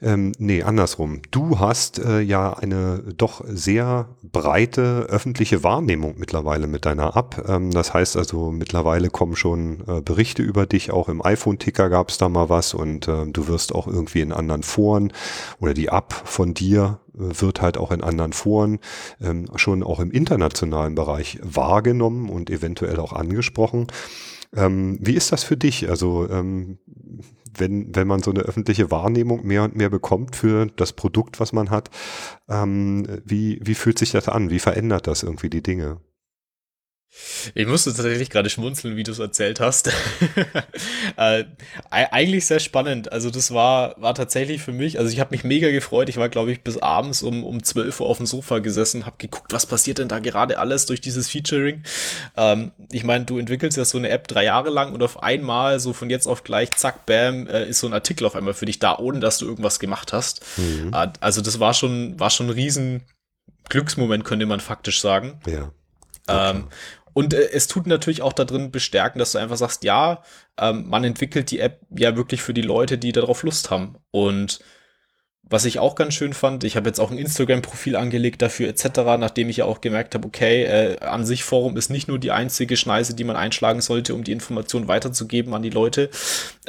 ähm, 0.00 0.32
nee, 0.38 0.62
andersrum. 0.62 1.20
Du 1.30 1.58
hast 1.58 1.98
äh, 1.98 2.20
ja 2.20 2.52
eine 2.54 3.02
doch 3.16 3.44
sehr 3.48 4.08
breite 4.22 5.06
öffentliche 5.08 5.64
Wahrnehmung 5.64 6.14
mittlerweile 6.16 6.68
mit 6.68 6.86
deiner 6.86 7.16
App. 7.16 7.44
Ähm, 7.48 7.72
das 7.72 7.92
heißt 7.92 8.16
also, 8.16 8.50
mittlerweile 8.50 9.10
kommen 9.10 9.36
schon 9.36 9.82
äh, 9.88 10.00
Berichte 10.00 10.42
über 10.42 10.66
dich. 10.66 10.92
Auch 10.92 11.08
im 11.08 11.20
iPhone-Ticker 11.22 11.90
gab 11.90 12.10
es 12.10 12.18
da 12.18 12.28
mal 12.28 12.48
was 12.48 12.74
und 12.74 13.08
äh, 13.08 13.26
du 13.26 13.48
wirst 13.48 13.74
auch 13.74 13.88
irgendwie 13.88 14.20
in 14.20 14.32
anderen 14.32 14.62
Foren 14.62 15.12
oder 15.60 15.74
die 15.74 15.88
App 15.88 16.14
von 16.24 16.54
dir 16.54 17.00
äh, 17.14 17.40
wird 17.40 17.60
halt 17.60 17.76
auch 17.76 17.90
in 17.90 18.02
anderen 18.02 18.32
Foren 18.32 18.78
ähm, 19.20 19.50
schon 19.56 19.82
auch 19.82 19.98
im 19.98 20.12
internationalen 20.12 20.94
Bereich 20.94 21.40
wahrgenommen 21.42 22.30
und 22.30 22.48
eventuell 22.48 23.00
auch 23.00 23.12
angesprochen. 23.12 23.88
Ähm, 24.54 24.98
wie 25.00 25.14
ist 25.14 25.32
das 25.32 25.44
für 25.44 25.56
dich? 25.56 25.88
Also 25.88 26.28
ähm, 26.30 26.78
wenn, 27.56 27.94
wenn 27.94 28.06
man 28.06 28.22
so 28.22 28.30
eine 28.30 28.40
öffentliche 28.40 28.90
Wahrnehmung 28.90 29.46
mehr 29.46 29.64
und 29.64 29.76
mehr 29.76 29.90
bekommt 29.90 30.36
für 30.36 30.66
das 30.66 30.92
Produkt, 30.92 31.40
was 31.40 31.52
man 31.52 31.70
hat, 31.70 31.90
ähm, 32.48 33.06
wie, 33.24 33.60
wie 33.62 33.74
fühlt 33.74 33.98
sich 33.98 34.12
das 34.12 34.28
an? 34.28 34.50
Wie 34.50 34.58
verändert 34.58 35.06
das 35.06 35.22
irgendwie 35.22 35.50
die 35.50 35.62
Dinge? 35.62 36.00
Ich 37.54 37.66
musste 37.66 37.92
tatsächlich 37.92 38.30
gerade 38.30 38.50
schmunzeln, 38.50 38.96
wie 38.96 39.02
du 39.02 39.12
es 39.12 39.18
erzählt 39.18 39.60
hast. 39.60 39.88
äh, 41.16 41.44
eigentlich 41.90 42.46
sehr 42.46 42.60
spannend. 42.60 43.10
Also 43.12 43.30
das 43.30 43.52
war, 43.52 44.00
war 44.00 44.14
tatsächlich 44.14 44.62
für 44.62 44.72
mich, 44.72 44.98
also 44.98 45.10
ich 45.10 45.18
habe 45.18 45.30
mich 45.30 45.42
mega 45.42 45.70
gefreut. 45.70 46.08
Ich 46.08 46.18
war, 46.18 46.28
glaube 46.28 46.52
ich, 46.52 46.62
bis 46.62 46.78
abends 46.78 47.22
um, 47.22 47.44
um 47.44 47.62
12 47.62 48.00
Uhr 48.00 48.06
auf 48.06 48.18
dem 48.18 48.26
Sofa 48.26 48.58
gesessen, 48.58 49.06
habe 49.06 49.16
geguckt, 49.18 49.52
was 49.52 49.66
passiert 49.66 49.98
denn 49.98 50.08
da 50.08 50.18
gerade 50.18 50.58
alles 50.58 50.86
durch 50.86 51.00
dieses 51.00 51.28
Featuring. 51.28 51.82
Ähm, 52.36 52.72
ich 52.92 53.04
meine, 53.04 53.24
du 53.24 53.38
entwickelst 53.38 53.76
ja 53.78 53.84
so 53.84 53.98
eine 53.98 54.10
App 54.10 54.28
drei 54.28 54.44
Jahre 54.44 54.70
lang 54.70 54.92
und 54.92 55.02
auf 55.02 55.22
einmal, 55.22 55.80
so 55.80 55.92
von 55.92 56.10
jetzt 56.10 56.26
auf 56.26 56.44
gleich, 56.44 56.72
zack, 56.72 57.06
bam, 57.06 57.46
äh, 57.46 57.68
ist 57.68 57.80
so 57.80 57.86
ein 57.86 57.94
Artikel 57.94 58.26
auf 58.26 58.36
einmal 58.36 58.54
für 58.54 58.66
dich 58.66 58.78
da, 58.78 58.96
ohne 58.98 59.20
dass 59.20 59.38
du 59.38 59.46
irgendwas 59.46 59.80
gemacht 59.80 60.12
hast. 60.12 60.44
Mhm. 60.56 60.92
Äh, 60.92 61.08
also 61.20 61.40
das 61.40 61.58
war 61.58 61.74
schon, 61.74 62.20
war 62.20 62.30
schon 62.30 62.46
ein 62.46 62.52
riesen 62.52 63.02
Glücksmoment, 63.68 64.24
könnte 64.24 64.46
man 64.46 64.60
faktisch 64.60 65.00
sagen. 65.00 65.40
Ja. 65.46 65.72
Ähm, 66.28 66.68
und 67.18 67.34
äh, 67.34 67.50
es 67.50 67.66
tut 67.66 67.88
natürlich 67.88 68.22
auch 68.22 68.32
da 68.32 68.44
drin 68.44 68.70
bestärken, 68.70 69.18
dass 69.18 69.32
du 69.32 69.38
einfach 69.38 69.56
sagst, 69.56 69.82
ja, 69.82 70.22
ähm, 70.56 70.88
man 70.88 71.02
entwickelt 71.02 71.50
die 71.50 71.58
App 71.58 71.80
ja 71.90 72.14
wirklich 72.14 72.42
für 72.42 72.54
die 72.54 72.62
Leute, 72.62 72.96
die 72.96 73.10
darauf 73.10 73.42
Lust 73.42 73.72
haben. 73.72 73.96
Und 74.12 74.60
was 75.42 75.64
ich 75.64 75.80
auch 75.80 75.96
ganz 75.96 76.14
schön 76.14 76.32
fand, 76.32 76.62
ich 76.62 76.76
habe 76.76 76.88
jetzt 76.88 77.00
auch 77.00 77.10
ein 77.10 77.18
Instagram-Profil 77.18 77.96
angelegt 77.96 78.40
dafür 78.40 78.68
etc., 78.68 79.00
nachdem 79.18 79.48
ich 79.48 79.56
ja 79.56 79.64
auch 79.64 79.80
gemerkt 79.80 80.14
habe, 80.14 80.28
okay, 80.28 80.62
äh, 80.62 81.00
an 81.00 81.26
sich 81.26 81.42
Forum 81.42 81.76
ist 81.76 81.90
nicht 81.90 82.06
nur 82.06 82.20
die 82.20 82.30
einzige 82.30 82.76
Schneise, 82.76 83.16
die 83.16 83.24
man 83.24 83.34
einschlagen 83.34 83.80
sollte, 83.80 84.14
um 84.14 84.22
die 84.22 84.30
Information 84.30 84.86
weiterzugeben 84.86 85.52
an 85.54 85.62
die 85.64 85.70
Leute, 85.70 86.10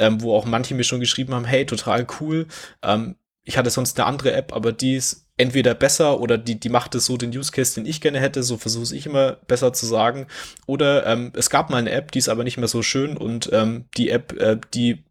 ähm, 0.00 0.20
wo 0.20 0.34
auch 0.34 0.46
manche 0.46 0.74
mir 0.74 0.82
schon 0.82 0.98
geschrieben 0.98 1.32
haben, 1.32 1.44
hey, 1.44 1.64
total 1.64 2.08
cool, 2.18 2.48
ähm, 2.82 3.14
ich 3.44 3.56
hatte 3.56 3.70
sonst 3.70 4.00
eine 4.00 4.06
andere 4.08 4.32
App, 4.32 4.52
aber 4.52 4.72
die 4.72 4.96
ist 4.96 5.28
entweder 5.40 5.74
besser 5.74 6.20
oder 6.20 6.36
die, 6.36 6.60
die 6.60 6.68
macht 6.68 6.94
es 6.94 7.06
so 7.06 7.16
den 7.16 7.36
Use 7.36 7.50
Case, 7.50 7.74
den 7.74 7.86
ich 7.86 8.02
gerne 8.02 8.20
hätte, 8.20 8.42
so 8.42 8.58
versuche 8.58 8.94
ich 8.94 9.06
immer 9.06 9.32
besser 9.48 9.72
zu 9.72 9.86
sagen. 9.86 10.26
Oder 10.66 11.06
ähm, 11.06 11.32
es 11.34 11.48
gab 11.48 11.70
mal 11.70 11.78
eine 11.78 11.90
App, 11.90 12.12
die 12.12 12.18
ist 12.18 12.28
aber 12.28 12.44
nicht 12.44 12.58
mehr 12.58 12.68
so 12.68 12.82
schön 12.82 13.16
und 13.16 13.48
ähm, 13.52 13.86
die 13.96 14.10
App, 14.10 14.38
äh, 14.38 14.58
die 14.74 15.02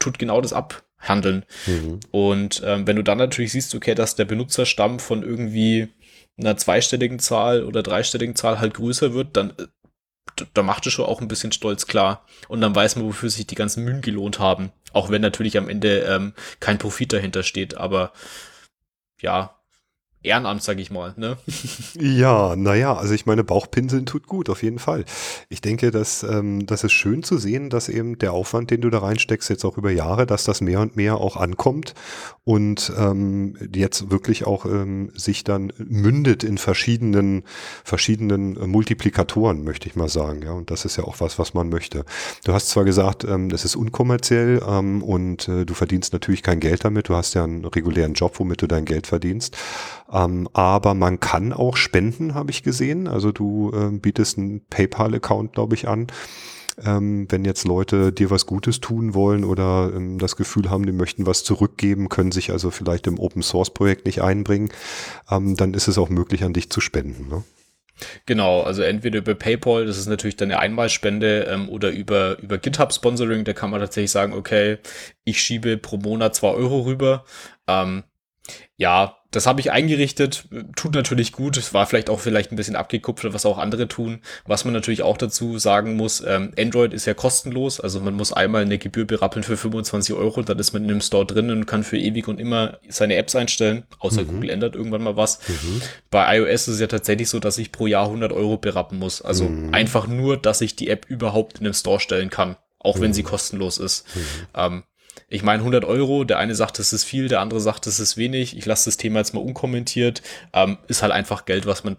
tut 0.00 0.18
genau 0.18 0.40
das 0.40 0.52
abhandeln. 0.52 1.44
Mhm. 1.66 2.00
Und 2.10 2.62
ähm, 2.64 2.86
wenn 2.88 2.96
du 2.96 3.04
dann 3.04 3.18
natürlich 3.18 3.52
siehst, 3.52 3.74
okay, 3.76 3.94
dass 3.94 4.16
der 4.16 4.24
Benutzerstamm 4.24 4.98
von 4.98 5.22
irgendwie 5.22 5.88
einer 6.36 6.56
zweistelligen 6.56 7.20
Zahl 7.20 7.62
oder 7.62 7.84
dreistelligen 7.84 8.34
Zahl 8.34 8.58
halt 8.58 8.74
größer 8.74 9.14
wird, 9.14 9.36
dann 9.36 9.50
äh, 9.50 9.66
da 10.52 10.62
macht 10.62 10.84
es 10.86 10.92
schon 10.92 11.06
auch 11.06 11.20
ein 11.20 11.28
bisschen 11.28 11.52
stolz 11.52 11.86
klar. 11.86 12.26
Und 12.48 12.60
dann 12.60 12.74
weiß 12.74 12.96
man, 12.96 13.06
wofür 13.06 13.30
sich 13.30 13.46
die 13.46 13.54
ganzen 13.54 13.84
Mühen 13.84 14.02
gelohnt 14.02 14.38
haben. 14.38 14.72
Auch 14.92 15.10
wenn 15.10 15.22
natürlich 15.22 15.56
am 15.56 15.68
Ende 15.68 16.00
ähm, 16.00 16.34
kein 16.60 16.76
Profit 16.76 17.12
dahinter 17.12 17.42
steht. 17.42 17.76
Aber 17.76 18.12
ja, 19.22 19.55
Ehrenamt, 20.22 20.62
sag 20.62 20.78
ich 20.78 20.90
mal. 20.90 21.14
Ne? 21.16 21.36
Ja, 21.98 22.56
naja, 22.56 22.94
also 22.94 23.14
ich 23.14 23.26
meine, 23.26 23.42
Bauchpinseln 23.42 24.06
tut 24.06 24.26
gut, 24.26 24.50
auf 24.50 24.62
jeden 24.62 24.78
Fall. 24.78 25.04
Ich 25.48 25.60
denke, 25.60 25.90
dass 25.90 26.22
ähm, 26.22 26.66
das 26.66 26.84
ist 26.84 26.92
schön 26.92 27.22
zu 27.22 27.38
sehen, 27.38 27.70
dass 27.70 27.88
eben 27.88 28.18
der 28.18 28.32
Aufwand, 28.32 28.70
den 28.70 28.80
du 28.82 28.90
da 28.90 28.98
reinsteckst, 28.98 29.48
jetzt 29.48 29.64
auch 29.64 29.78
über 29.78 29.90
Jahre, 29.90 30.26
dass 30.26 30.44
das 30.44 30.60
mehr 30.60 30.80
und 30.80 30.96
mehr 30.96 31.16
auch 31.16 31.36
ankommt 31.36 31.94
und 32.44 32.92
ähm, 32.98 33.56
jetzt 33.74 34.10
wirklich 34.10 34.46
auch 34.46 34.66
ähm, 34.66 35.10
sich 35.14 35.42
dann 35.42 35.72
mündet 35.78 36.44
in 36.44 36.58
verschiedenen, 36.58 37.44
verschiedenen 37.82 38.70
Multiplikatoren, 38.70 39.64
möchte 39.64 39.88
ich 39.88 39.96
mal 39.96 40.08
sagen. 40.08 40.42
Ja, 40.42 40.52
und 40.52 40.70
das 40.70 40.84
ist 40.84 40.96
ja 40.96 41.04
auch 41.04 41.20
was, 41.20 41.38
was 41.38 41.54
man 41.54 41.68
möchte. 41.68 42.04
Du 42.44 42.52
hast 42.52 42.68
zwar 42.68 42.84
gesagt, 42.84 43.24
ähm, 43.24 43.48
das 43.48 43.64
ist 43.64 43.74
unkommerziell 43.74 44.62
ähm, 44.66 45.02
und 45.02 45.48
äh, 45.48 45.64
du 45.64 45.74
verdienst 45.74 46.12
natürlich 46.12 46.42
kein 46.42 46.60
Geld 46.60 46.84
damit. 46.84 47.08
Du 47.08 47.14
hast 47.14 47.34
ja 47.34 47.44
einen 47.44 47.64
regulären 47.64 48.14
Job, 48.14 48.38
womit 48.38 48.62
du 48.62 48.66
dein 48.66 48.84
Geld 48.84 49.06
verdienst. 49.06 49.56
Ähm, 50.16 50.48
aber 50.54 50.94
man 50.94 51.20
kann 51.20 51.52
auch 51.52 51.76
spenden, 51.76 52.34
habe 52.34 52.50
ich 52.50 52.62
gesehen. 52.62 53.06
Also 53.06 53.32
du 53.32 53.70
äh, 53.74 53.90
bietest 53.90 54.38
einen 54.38 54.66
PayPal-Account, 54.66 55.52
glaube 55.52 55.74
ich, 55.74 55.88
an. 55.88 56.06
Ähm, 56.82 57.26
wenn 57.30 57.44
jetzt 57.44 57.66
Leute 57.66 58.12
dir 58.12 58.30
was 58.30 58.46
Gutes 58.46 58.80
tun 58.80 59.14
wollen 59.14 59.44
oder 59.44 59.92
ähm, 59.94 60.18
das 60.18 60.36
Gefühl 60.36 60.70
haben, 60.70 60.86
die 60.86 60.92
möchten 60.92 61.26
was 61.26 61.44
zurückgeben, 61.44 62.08
können 62.08 62.32
sich 62.32 62.50
also 62.50 62.70
vielleicht 62.70 63.06
im 63.06 63.18
Open 63.18 63.42
Source 63.42 63.70
Projekt 63.70 64.06
nicht 64.06 64.22
einbringen, 64.22 64.70
ähm, 65.30 65.56
dann 65.56 65.74
ist 65.74 65.88
es 65.88 65.98
auch 65.98 66.10
möglich, 66.10 66.44
an 66.44 66.52
dich 66.52 66.70
zu 66.70 66.80
spenden. 66.80 67.28
Ne? 67.28 67.44
Genau, 68.26 68.60
also 68.60 68.82
entweder 68.82 69.18
über 69.18 69.34
PayPal, 69.34 69.86
das 69.86 69.96
ist 69.96 70.06
natürlich 70.06 70.36
dann 70.36 70.50
eine 70.50 70.60
Einmalspende, 70.60 71.44
ähm, 71.44 71.70
oder 71.70 71.90
über, 71.90 72.38
über 72.40 72.58
GitHub 72.58 72.92
Sponsoring, 72.92 73.44
da 73.44 73.54
kann 73.54 73.70
man 73.70 73.80
tatsächlich 73.80 74.10
sagen, 74.10 74.34
okay, 74.34 74.78
ich 75.24 75.40
schiebe 75.40 75.78
pro 75.78 75.96
Monat 75.96 76.34
zwei 76.34 76.50
Euro 76.50 76.80
rüber. 76.80 77.24
Ähm, 77.66 78.04
ja, 78.76 79.16
das 79.36 79.46
habe 79.46 79.60
ich 79.60 79.70
eingerichtet, 79.70 80.44
tut 80.76 80.94
natürlich 80.94 81.30
gut. 81.30 81.58
Es 81.58 81.74
war 81.74 81.84
vielleicht 81.84 82.08
auch 82.08 82.20
vielleicht 82.20 82.52
ein 82.52 82.56
bisschen 82.56 82.74
abgekupfert, 82.74 83.34
was 83.34 83.44
auch 83.44 83.58
andere 83.58 83.86
tun. 83.86 84.20
Was 84.46 84.64
man 84.64 84.72
natürlich 84.72 85.02
auch 85.02 85.18
dazu 85.18 85.58
sagen 85.58 85.94
muss, 85.94 86.24
ähm, 86.26 86.52
Android 86.58 86.94
ist 86.94 87.04
ja 87.04 87.12
kostenlos, 87.12 87.78
also 87.78 88.00
man 88.00 88.14
muss 88.14 88.32
einmal 88.32 88.62
eine 88.62 88.78
Gebühr 88.78 89.04
berappeln 89.04 89.42
für 89.42 89.58
25 89.58 90.14
Euro, 90.14 90.40
dann 90.40 90.58
ist 90.58 90.72
man 90.72 90.84
in 90.84 90.90
einem 90.90 91.02
Store 91.02 91.26
drin 91.26 91.50
und 91.50 91.66
kann 91.66 91.84
für 91.84 91.98
ewig 91.98 92.28
und 92.28 92.40
immer 92.40 92.78
seine 92.88 93.16
Apps 93.16 93.36
einstellen, 93.36 93.84
außer 93.98 94.22
mhm. 94.22 94.28
Google 94.28 94.48
ändert 94.48 94.74
irgendwann 94.74 95.02
mal 95.02 95.18
was. 95.18 95.38
Mhm. 95.46 95.82
Bei 96.10 96.38
iOS 96.38 96.62
ist 96.62 96.68
es 96.68 96.80
ja 96.80 96.86
tatsächlich 96.86 97.28
so, 97.28 97.38
dass 97.38 97.58
ich 97.58 97.72
pro 97.72 97.86
Jahr 97.86 98.06
100 98.06 98.32
Euro 98.32 98.56
berappen 98.56 98.98
muss. 98.98 99.20
Also 99.20 99.44
mhm. 99.44 99.74
einfach 99.74 100.06
nur, 100.06 100.38
dass 100.38 100.62
ich 100.62 100.76
die 100.76 100.88
App 100.88 101.04
überhaupt 101.10 101.58
in 101.58 101.66
einem 101.66 101.74
Store 101.74 102.00
stellen 102.00 102.30
kann, 102.30 102.56
auch 102.78 103.00
wenn 103.00 103.12
sie 103.12 103.22
mhm. 103.22 103.26
kostenlos 103.26 103.76
ist. 103.76 104.06
Mhm. 104.14 104.20
Ähm, 104.54 104.82
ich 105.28 105.42
meine 105.42 105.60
100 105.60 105.84
Euro, 105.84 106.24
der 106.24 106.38
eine 106.38 106.54
sagt, 106.54 106.78
das 106.78 106.92
ist 106.92 107.04
viel, 107.04 107.28
der 107.28 107.40
andere 107.40 107.60
sagt, 107.60 107.86
das 107.86 108.00
ist 108.00 108.16
wenig. 108.16 108.56
Ich 108.56 108.66
lasse 108.66 108.86
das 108.86 108.96
Thema 108.96 109.18
jetzt 109.18 109.34
mal 109.34 109.40
unkommentiert. 109.40 110.22
Ähm, 110.52 110.78
ist 110.88 111.02
halt 111.02 111.12
einfach 111.12 111.44
Geld, 111.44 111.66
was 111.66 111.84
man 111.84 111.96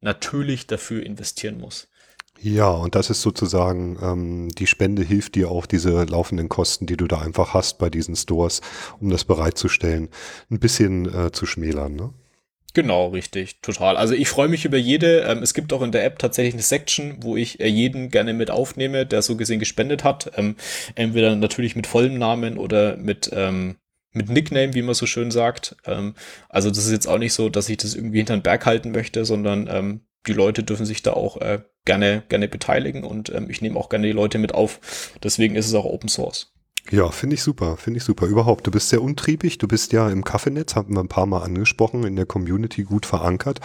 natürlich 0.00 0.66
dafür 0.66 1.04
investieren 1.04 1.58
muss. 1.58 1.88
Ja, 2.40 2.70
und 2.70 2.94
das 2.94 3.10
ist 3.10 3.22
sozusagen, 3.22 3.98
ähm, 4.00 4.48
die 4.50 4.68
Spende 4.68 5.02
hilft 5.02 5.34
dir 5.34 5.50
auch, 5.50 5.66
diese 5.66 6.04
laufenden 6.04 6.48
Kosten, 6.48 6.86
die 6.86 6.96
du 6.96 7.08
da 7.08 7.20
einfach 7.20 7.52
hast 7.52 7.78
bei 7.78 7.90
diesen 7.90 8.14
Stores, 8.14 8.60
um 9.00 9.10
das 9.10 9.24
bereitzustellen, 9.24 10.08
ein 10.48 10.60
bisschen 10.60 11.12
äh, 11.12 11.32
zu 11.32 11.46
schmälern. 11.46 11.96
Ne? 11.96 12.12
Genau, 12.78 13.08
richtig, 13.08 13.60
total. 13.60 13.96
Also 13.96 14.14
ich 14.14 14.28
freue 14.28 14.46
mich 14.46 14.64
über 14.64 14.76
jede. 14.76 15.22
Ähm, 15.22 15.42
es 15.42 15.52
gibt 15.52 15.72
auch 15.72 15.82
in 15.82 15.90
der 15.90 16.04
App 16.04 16.20
tatsächlich 16.20 16.54
eine 16.54 16.62
Section, 16.62 17.16
wo 17.24 17.36
ich 17.36 17.58
äh, 17.58 17.66
jeden 17.66 18.08
gerne 18.08 18.32
mit 18.34 18.52
aufnehme, 18.52 19.04
der 19.04 19.20
so 19.20 19.36
gesehen 19.36 19.58
gespendet 19.58 20.04
hat. 20.04 20.30
Ähm, 20.36 20.54
entweder 20.94 21.34
natürlich 21.34 21.74
mit 21.74 21.88
vollem 21.88 22.18
Namen 22.18 22.56
oder 22.56 22.96
mit, 22.96 23.30
ähm, 23.32 23.78
mit 24.12 24.28
Nickname, 24.28 24.74
wie 24.74 24.82
man 24.82 24.94
so 24.94 25.06
schön 25.06 25.32
sagt. 25.32 25.74
Ähm, 25.86 26.14
also 26.48 26.68
das 26.68 26.86
ist 26.86 26.92
jetzt 26.92 27.08
auch 27.08 27.18
nicht 27.18 27.32
so, 27.32 27.48
dass 27.48 27.68
ich 27.68 27.78
das 27.78 27.96
irgendwie 27.96 28.18
hinter 28.18 28.36
den 28.36 28.42
Berg 28.42 28.64
halten 28.64 28.92
möchte, 28.92 29.24
sondern 29.24 29.68
ähm, 29.68 30.02
die 30.28 30.32
Leute 30.32 30.62
dürfen 30.62 30.86
sich 30.86 31.02
da 31.02 31.14
auch 31.14 31.40
äh, 31.40 31.62
gerne, 31.84 32.22
gerne 32.28 32.46
beteiligen 32.46 33.02
und 33.02 33.28
ähm, 33.30 33.50
ich 33.50 33.60
nehme 33.60 33.76
auch 33.76 33.88
gerne 33.88 34.06
die 34.06 34.12
Leute 34.12 34.38
mit 34.38 34.54
auf. 34.54 35.18
Deswegen 35.20 35.56
ist 35.56 35.66
es 35.66 35.74
auch 35.74 35.84
Open 35.84 36.08
Source. 36.08 36.52
Ja, 36.90 37.10
finde 37.10 37.34
ich 37.34 37.42
super, 37.42 37.76
finde 37.76 37.98
ich 37.98 38.04
super. 38.04 38.26
Überhaupt, 38.26 38.66
du 38.66 38.70
bist 38.70 38.88
sehr 38.88 39.02
untriebig, 39.02 39.58
du 39.58 39.68
bist 39.68 39.92
ja 39.92 40.08
im 40.08 40.24
Kaffeenetz, 40.24 40.74
haben 40.74 40.94
wir 40.94 41.00
ein 41.00 41.08
paar 41.08 41.26
Mal 41.26 41.42
angesprochen, 41.42 42.04
in 42.04 42.16
der 42.16 42.24
Community 42.24 42.84
gut 42.84 43.04
verankert. 43.04 43.60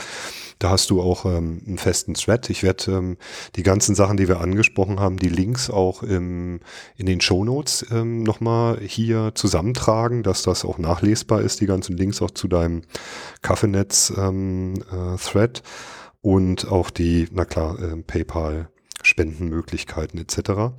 Da 0.60 0.72
hast 0.72 0.90
du 0.90 1.02
auch 1.02 1.24
ähm, 1.24 1.62
einen 1.66 1.78
festen 1.78 2.16
Thread. 2.16 2.50
Ich 2.50 2.64
werde 2.64 2.92
ähm, 2.92 3.18
die 3.56 3.64
ganzen 3.64 3.96
Sachen, 3.96 4.18
die 4.18 4.28
wir 4.28 4.42
angesprochen 4.42 5.00
haben, 5.00 5.16
die 5.18 5.30
Links 5.30 5.70
auch 5.70 6.04
im, 6.04 6.60
in 6.98 7.06
den 7.06 7.22
Show 7.22 7.46
Notes 7.46 7.86
ähm, 7.92 8.24
nochmal 8.24 8.82
hier 8.82 9.32
zusammentragen, 9.36 10.24
dass 10.24 10.44
das 10.44 10.66
auch 10.66 10.78
nachlesbar 10.78 11.40
ist, 11.42 11.62
die 11.62 11.66
ganzen 11.66 11.96
Links 11.96 12.22
auch 12.22 12.32
zu 12.32 12.50
deinem 12.50 12.82
Kaffeenetz-Thread 13.42 14.18
ähm, 14.18 14.84
äh, 15.34 15.62
und 16.22 16.70
auch 16.70 16.90
die, 16.90 17.30
na 17.32 17.46
klar, 17.46 17.80
äh, 17.80 17.96
PayPal. 18.04 18.68
Spendenmöglichkeiten 19.14 20.20
etc. 20.20 20.74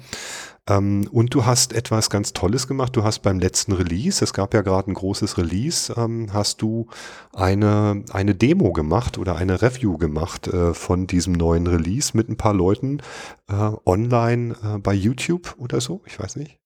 Ähm, 0.68 1.08
und 1.12 1.32
du 1.34 1.44
hast 1.44 1.72
etwas 1.72 2.10
ganz 2.10 2.32
Tolles 2.32 2.66
gemacht. 2.66 2.96
Du 2.96 3.04
hast 3.04 3.20
beim 3.20 3.38
letzten 3.38 3.72
Release, 3.72 4.22
es 4.24 4.32
gab 4.32 4.54
ja 4.54 4.62
gerade 4.62 4.90
ein 4.90 4.94
großes 4.94 5.38
Release, 5.38 5.94
ähm, 5.96 6.32
hast 6.32 6.60
du 6.62 6.88
eine, 7.32 8.04
eine 8.12 8.34
Demo 8.34 8.72
gemacht 8.72 9.18
oder 9.18 9.36
eine 9.36 9.62
Review 9.62 9.98
gemacht 9.98 10.48
äh, 10.48 10.74
von 10.74 11.06
diesem 11.06 11.34
neuen 11.34 11.66
Release 11.68 12.16
mit 12.16 12.28
ein 12.28 12.36
paar 12.36 12.54
Leuten 12.54 13.00
äh, 13.48 13.70
online 13.86 14.56
äh, 14.64 14.78
bei 14.78 14.94
YouTube 14.94 15.54
oder 15.58 15.80
so. 15.80 16.02
Ich 16.06 16.18
weiß 16.18 16.36
nicht. 16.36 16.58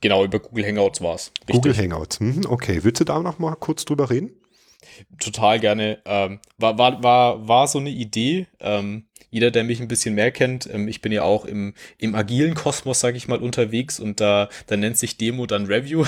Genau, 0.00 0.22
über 0.22 0.38
Google 0.38 0.66
Hangouts 0.66 1.00
war 1.00 1.16
es. 1.16 1.32
Google 1.50 1.76
Hangouts, 1.76 2.20
mhm, 2.20 2.42
okay. 2.48 2.84
Willst 2.84 3.00
du 3.00 3.04
da 3.04 3.18
noch 3.20 3.38
mal 3.38 3.56
kurz 3.56 3.84
drüber 3.84 4.10
reden? 4.10 4.30
Total 5.18 5.58
gerne. 5.58 5.98
Ähm, 6.04 6.38
war, 6.58 6.78
war, 6.78 7.02
war, 7.02 7.48
war 7.48 7.66
so 7.66 7.78
eine 7.78 7.90
Idee. 7.90 8.46
Ähm, 8.60 9.06
jeder, 9.30 9.50
der 9.50 9.64
mich 9.64 9.80
ein 9.80 9.88
bisschen 9.88 10.14
mehr 10.14 10.30
kennt, 10.30 10.68
ähm, 10.72 10.88
ich 10.88 11.00
bin 11.00 11.12
ja 11.12 11.22
auch 11.22 11.44
im, 11.44 11.74
im 11.98 12.14
agilen 12.14 12.54
Kosmos, 12.54 13.00
sage 13.00 13.16
ich 13.16 13.28
mal, 13.28 13.38
unterwegs 13.38 14.00
und 14.00 14.20
da, 14.20 14.48
da 14.66 14.76
nennt 14.76 14.98
sich 14.98 15.16
Demo 15.16 15.46
dann 15.46 15.66
Review, 15.66 16.04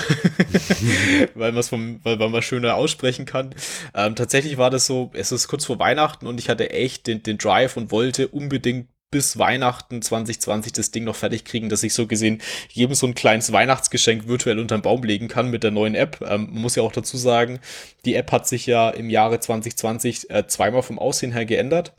weil 1.35 1.51
man 1.51 1.59
es 1.59 1.69
vom, 1.69 1.99
weil 2.03 2.17
man 2.17 2.41
schöner 2.41 2.75
aussprechen 2.75 3.25
kann. 3.25 3.53
Ähm, 3.93 4.15
tatsächlich 4.15 4.57
war 4.57 4.69
das 4.69 4.85
so, 4.85 5.11
es 5.13 5.31
ist 5.31 5.47
kurz 5.47 5.65
vor 5.65 5.79
Weihnachten 5.79 6.27
und 6.27 6.39
ich 6.39 6.49
hatte 6.49 6.69
echt 6.71 7.07
den, 7.07 7.23
den 7.23 7.37
Drive 7.37 7.77
und 7.77 7.91
wollte 7.91 8.27
unbedingt 8.27 8.87
bis 9.11 9.39
Weihnachten 9.39 10.01
2020 10.01 10.73
das 10.73 10.91
Ding 10.91 11.03
noch 11.03 11.15
fertig 11.15 11.43
kriegen, 11.43 11.69
dass 11.69 11.83
ich 11.83 11.93
so 11.93 12.05
gesehen 12.05 12.41
jedem 12.69 12.93
so 12.93 13.07
ein 13.07 13.15
kleines 13.15 13.51
Weihnachtsgeschenk 13.51 14.27
virtuell 14.27 14.59
unterm 14.59 14.81
Baum 14.81 15.03
legen 15.03 15.27
kann 15.27 15.49
mit 15.49 15.63
der 15.63 15.71
neuen 15.71 15.95
App. 15.95 16.23
Ähm, 16.27 16.49
muss 16.51 16.75
ja 16.75 16.83
auch 16.83 16.91
dazu 16.91 17.17
sagen, 17.17 17.59
die 18.05 18.15
App 18.15 18.31
hat 18.31 18.47
sich 18.47 18.65
ja 18.65 18.89
im 18.89 19.09
Jahre 19.09 19.39
2020 19.39 20.29
äh, 20.29 20.47
zweimal 20.47 20.83
vom 20.83 20.99
Aussehen 20.99 21.31
her 21.31 21.45
geändert. 21.45 21.93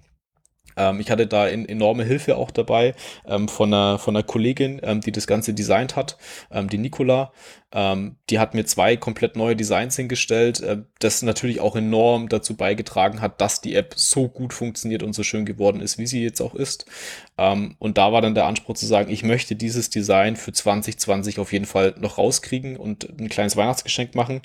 Ähm, 0.80 0.98
ich 1.00 1.10
hatte 1.10 1.26
da 1.26 1.46
in, 1.46 1.68
enorme 1.68 2.04
Hilfe 2.04 2.36
auch 2.36 2.50
dabei 2.50 2.94
ähm, 3.26 3.48
von, 3.48 3.72
einer, 3.72 3.98
von 3.98 4.16
einer 4.16 4.22
Kollegin, 4.22 4.80
ähm, 4.82 5.00
die 5.02 5.12
das 5.12 5.26
Ganze 5.26 5.52
designt 5.52 5.94
hat, 5.94 6.16
ähm, 6.50 6.68
die 6.68 6.78
Nicola. 6.78 7.32
Ähm, 7.72 8.16
die 8.30 8.38
hat 8.38 8.54
mir 8.54 8.64
zwei 8.64 8.96
komplett 8.96 9.36
neue 9.36 9.54
Designs 9.54 9.94
hingestellt, 9.94 10.60
äh, 10.60 10.78
das 10.98 11.22
natürlich 11.22 11.60
auch 11.60 11.76
enorm 11.76 12.28
dazu 12.28 12.56
beigetragen 12.56 13.20
hat, 13.20 13.40
dass 13.40 13.60
die 13.60 13.74
App 13.74 13.92
so 13.96 14.28
gut 14.28 14.54
funktioniert 14.54 15.02
und 15.02 15.12
so 15.12 15.22
schön 15.22 15.44
geworden 15.44 15.80
ist, 15.80 15.98
wie 15.98 16.06
sie 16.06 16.22
jetzt 16.22 16.40
auch 16.40 16.54
ist. 16.54 16.86
Ähm, 17.38 17.76
und 17.78 17.98
da 17.98 18.12
war 18.12 18.22
dann 18.22 18.34
der 18.34 18.46
Anspruch 18.46 18.74
zu 18.74 18.86
sagen, 18.86 19.10
ich 19.10 19.22
möchte 19.22 19.54
dieses 19.54 19.90
Design 19.90 20.36
für 20.36 20.52
2020 20.52 21.38
auf 21.38 21.52
jeden 21.52 21.66
Fall 21.66 21.94
noch 22.00 22.18
rauskriegen 22.18 22.76
und 22.76 23.08
ein 23.20 23.28
kleines 23.28 23.56
Weihnachtsgeschenk 23.56 24.14
machen. 24.14 24.40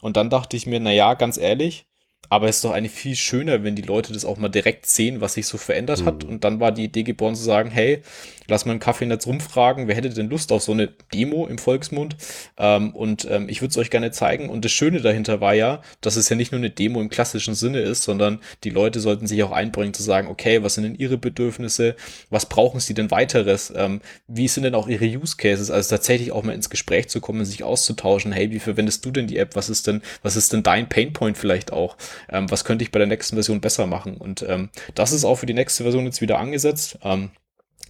Und 0.00 0.16
dann 0.16 0.30
dachte 0.30 0.56
ich 0.56 0.66
mir, 0.66 0.80
na 0.80 0.92
ja, 0.92 1.14
ganz 1.14 1.36
ehrlich, 1.36 1.89
aber 2.30 2.48
es 2.48 2.56
ist 2.56 2.64
doch 2.64 2.70
eigentlich 2.70 2.92
viel 2.92 3.16
schöner, 3.16 3.64
wenn 3.64 3.74
die 3.74 3.82
Leute 3.82 4.12
das 4.12 4.24
auch 4.24 4.38
mal 4.38 4.48
direkt 4.48 4.86
sehen, 4.86 5.20
was 5.20 5.34
sich 5.34 5.46
so 5.46 5.58
verändert 5.58 6.02
mhm. 6.02 6.06
hat. 6.06 6.24
Und 6.24 6.44
dann 6.44 6.60
war 6.60 6.70
die 6.70 6.84
Idee 6.84 7.02
geboren 7.02 7.34
zu 7.34 7.42
sagen, 7.42 7.70
hey, 7.70 8.02
lass 8.50 8.66
mal 8.66 8.72
im 8.72 8.80
Kaffeenetz 8.80 9.26
rumfragen, 9.26 9.88
wer 9.88 9.94
hätte 9.94 10.10
denn 10.10 10.28
Lust 10.28 10.52
auf 10.52 10.62
so 10.62 10.72
eine 10.72 10.88
Demo 11.14 11.46
im 11.46 11.58
Volksmund? 11.58 12.16
Ähm, 12.58 12.94
und 12.94 13.26
ähm, 13.30 13.48
ich 13.48 13.62
würde 13.62 13.70
es 13.70 13.78
euch 13.78 13.90
gerne 13.90 14.10
zeigen. 14.10 14.50
Und 14.50 14.64
das 14.64 14.72
Schöne 14.72 15.00
dahinter 15.00 15.40
war 15.40 15.54
ja, 15.54 15.80
dass 16.00 16.16
es 16.16 16.28
ja 16.28 16.36
nicht 16.36 16.52
nur 16.52 16.58
eine 16.58 16.70
Demo 16.70 17.00
im 17.00 17.08
klassischen 17.08 17.54
Sinne 17.54 17.80
ist, 17.80 18.02
sondern 18.02 18.40
die 18.64 18.70
Leute 18.70 19.00
sollten 19.00 19.26
sich 19.26 19.42
auch 19.42 19.52
einbringen 19.52 19.94
zu 19.94 20.02
sagen, 20.02 20.28
okay, 20.28 20.62
was 20.62 20.74
sind 20.74 20.84
denn 20.84 20.94
ihre 20.94 21.16
Bedürfnisse? 21.16 21.96
Was 22.28 22.46
brauchen 22.46 22.80
sie 22.80 22.94
denn 22.94 23.10
weiteres? 23.10 23.72
Ähm, 23.74 24.00
wie 24.26 24.48
sind 24.48 24.64
denn 24.64 24.74
auch 24.74 24.88
ihre 24.88 25.06
Use 25.06 25.36
Cases? 25.36 25.70
Also 25.70 25.90
tatsächlich 25.90 26.32
auch 26.32 26.42
mal 26.42 26.52
ins 26.52 26.70
Gespräch 26.70 27.08
zu 27.08 27.20
kommen, 27.20 27.44
sich 27.44 27.64
auszutauschen. 27.64 28.32
Hey, 28.32 28.50
wie 28.50 28.58
verwendest 28.58 29.04
du 29.04 29.10
denn 29.10 29.26
die 29.26 29.38
App? 29.38 29.56
Was 29.56 29.70
ist 29.70 29.86
denn, 29.86 30.02
was 30.22 30.36
ist 30.36 30.52
denn 30.52 30.62
dein 30.62 30.88
Painpoint 30.88 31.38
vielleicht 31.38 31.72
auch? 31.72 31.96
ähm, 32.28 32.50
was 32.50 32.64
könnte 32.64 32.84
ich 32.84 32.90
bei 32.90 32.98
der 32.98 33.08
nächsten 33.08 33.36
Version 33.36 33.60
besser 33.60 33.86
machen. 33.86 34.16
Und 34.16 34.44
ähm, 34.48 34.70
das 34.94 35.12
ist 35.12 35.24
auch 35.24 35.36
für 35.36 35.46
die 35.46 35.54
nächste 35.54 35.82
Version 35.82 36.04
jetzt 36.04 36.20
wieder 36.20 36.38
angesetzt. 36.38 36.98
Ähm, 37.02 37.30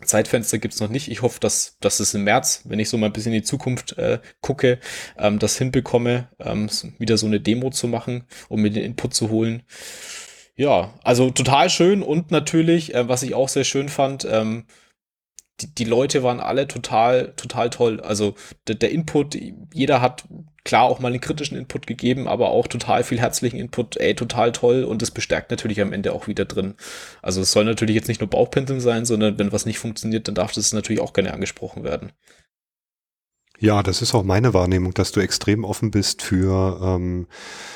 Zeitfenster 0.05 0.59
gibt's 0.59 0.81
noch 0.81 0.89
nicht. 0.89 1.11
Ich 1.11 1.23
hoffe, 1.23 1.41
dass, 1.41 1.77
dass 1.81 2.01
es 2.01 2.15
im 2.15 2.25
März, 2.25 2.63
wenn 2.65 2.79
ich 2.79 2.89
so 2.89 2.99
mal 2.99 3.07
ein 3.07 3.13
bisschen 3.13 3.33
in 3.33 3.41
die 3.41 3.47
Zukunft 3.47 3.97
äh, 3.99 4.21
gucke, 4.41 4.79
ähm, 5.19 5.39
das 5.39 5.57
hinbekomme, 5.57 6.29
ähm, 6.39 6.69
wieder 6.99 7.19
so 7.19 7.27
eine 7.27 7.41
Demo 7.41 7.71
zu 7.71 7.89
machen, 7.89 8.25
um 8.49 8.63
mir 8.63 8.71
den 8.71 8.85
Input 8.85 9.15
zu 9.15 9.31
holen. 9.31 9.63
Ja, 10.57 10.95
also 11.03 11.31
total 11.31 11.71
schön 11.71 12.03
und 12.03 12.31
natürlich, 12.31 12.95
äh, 12.95 13.09
was 13.09 13.23
ich 13.23 13.35
auch 13.35 13.49
sehr 13.49 13.65
schön 13.65 13.89
fand, 13.89 14.27
ähm, 14.31 14.67
die, 15.61 15.75
die 15.75 15.85
Leute 15.85 16.23
waren 16.23 16.41
alle 16.41 16.69
total, 16.69 17.33
total 17.37 17.71
toll. 17.71 18.01
Also 18.01 18.35
der, 18.67 18.77
der 18.77 18.91
Input, 18.91 19.37
jeder 19.73 20.01
hat 20.01 20.25
klar 20.65 20.85
auch 20.85 21.01
mal 21.01 21.09
einen 21.09 21.21
kritischen 21.21 21.57
Input 21.57 21.87
gegeben, 21.87 22.29
aber 22.29 22.51
auch 22.51 22.67
total 22.67 23.05
viel 23.05 23.19
herzlichen 23.21 23.59
Input, 23.59 23.97
ey, 23.97 24.15
total 24.15 24.53
toll 24.53 24.85
und 24.85 25.03
das 25.03 25.11
bestärkt 25.11 25.51
natürlich 25.51 25.81
am 25.81 25.93
Ende 25.93 26.13
auch 26.13 26.27
wieder 26.27 26.45
drin. 26.45 26.75
Also 27.23 27.41
es 27.41 27.53
soll 27.53 27.65
natürlich 27.65 27.95
jetzt 27.97 28.09
nicht 28.09 28.21
nur 28.21 28.31
Bauchpinseln 28.31 28.81
sein, 28.81 29.05
sondern 29.05 29.39
wenn 29.39 29.53
was 29.53 29.67
nicht 29.67 29.79
funktioniert, 29.79 30.29
dann 30.29 30.35
darf 30.35 30.53
das 30.53 30.73
natürlich 30.73 31.01
auch 31.01 31.13
gerne 31.13 31.33
angesprochen 31.33 31.85
werden. 31.85 32.13
Ja, 33.63 33.83
das 33.83 34.01
ist 34.01 34.15
auch 34.15 34.25
meine 34.25 34.55
Wahrnehmung, 34.55 34.95
dass 34.95 35.13
du 35.13 35.21
extrem 35.21 35.65
offen 35.65 35.91
bist 35.91 36.23
für, 36.23 36.81
ähm, 36.83 37.27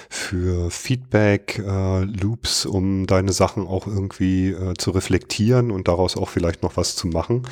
für 0.08 0.70
Feedback, 0.70 1.58
äh, 1.58 2.04
Loops, 2.04 2.64
um 2.64 3.06
deine 3.06 3.32
Sachen 3.32 3.66
auch 3.66 3.86
irgendwie 3.86 4.48
äh, 4.48 4.72
zu 4.78 4.92
reflektieren 4.92 5.70
und 5.70 5.86
daraus 5.86 6.16
auch 6.16 6.30
vielleicht 6.30 6.62
noch 6.62 6.78
was 6.78 6.96
zu 6.96 7.08
machen. 7.08 7.42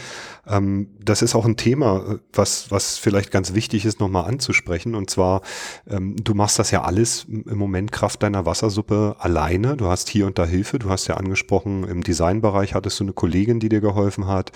Ähm, 0.47 0.89
das 0.99 1.21
ist 1.21 1.35
auch 1.35 1.45
ein 1.45 1.59
Thema, 1.59 2.05
äh, 2.09 2.19
was, 2.33 2.71
was 2.71 2.97
vielleicht 2.97 3.31
ganz 3.33 3.53
wichtig 3.53 3.85
ist, 3.85 4.01
nochmal 4.01 4.25
anzusprechen. 4.25 4.95
Und 4.95 5.11
zwar, 5.11 5.43
ähm, 5.87 6.17
du 6.17 6.33
machst 6.33 6.59
das 6.59 6.71
ja 6.71 6.83
alles 6.85 7.27
im 7.29 7.59
Moment 7.59 7.93
Kraft 7.93 8.23
deiner 8.23 8.47
Wassersuppe 8.47 9.17
alleine. 9.19 9.77
Du 9.77 9.89
hast 9.89 10.09
hier 10.09 10.27
und 10.27 10.39
da 10.39 10.47
Hilfe. 10.47 10.79
Du 10.79 10.89
hast 10.89 11.07
ja 11.07 11.19
angesprochen, 11.19 11.85
im 11.85 12.03
Designbereich 12.03 12.75
hattest 12.75 12.99
du 12.99 13.05
eine 13.05 13.13
Kollegin, 13.13 13.61
die 13.61 13.69
dir 13.69 13.83
geholfen 13.83 14.27
hat. 14.27 14.53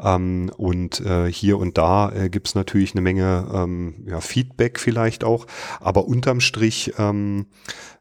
Ähm, 0.00 0.52
und 0.56 1.00
äh, 1.00 1.30
hier 1.30 1.58
und 1.58 1.76
da 1.76 2.12
äh, 2.12 2.28
gibt 2.30 2.46
es 2.46 2.54
natürlich 2.54 2.94
eine 2.94 3.00
Menge 3.00 3.15
Menge 3.16 3.48
ähm, 3.52 3.94
ja, 4.06 4.20
Feedback 4.20 4.78
vielleicht 4.78 5.24
auch, 5.24 5.46
aber 5.80 6.06
unterm 6.06 6.40
Strich 6.40 6.92
ähm, 6.98 7.46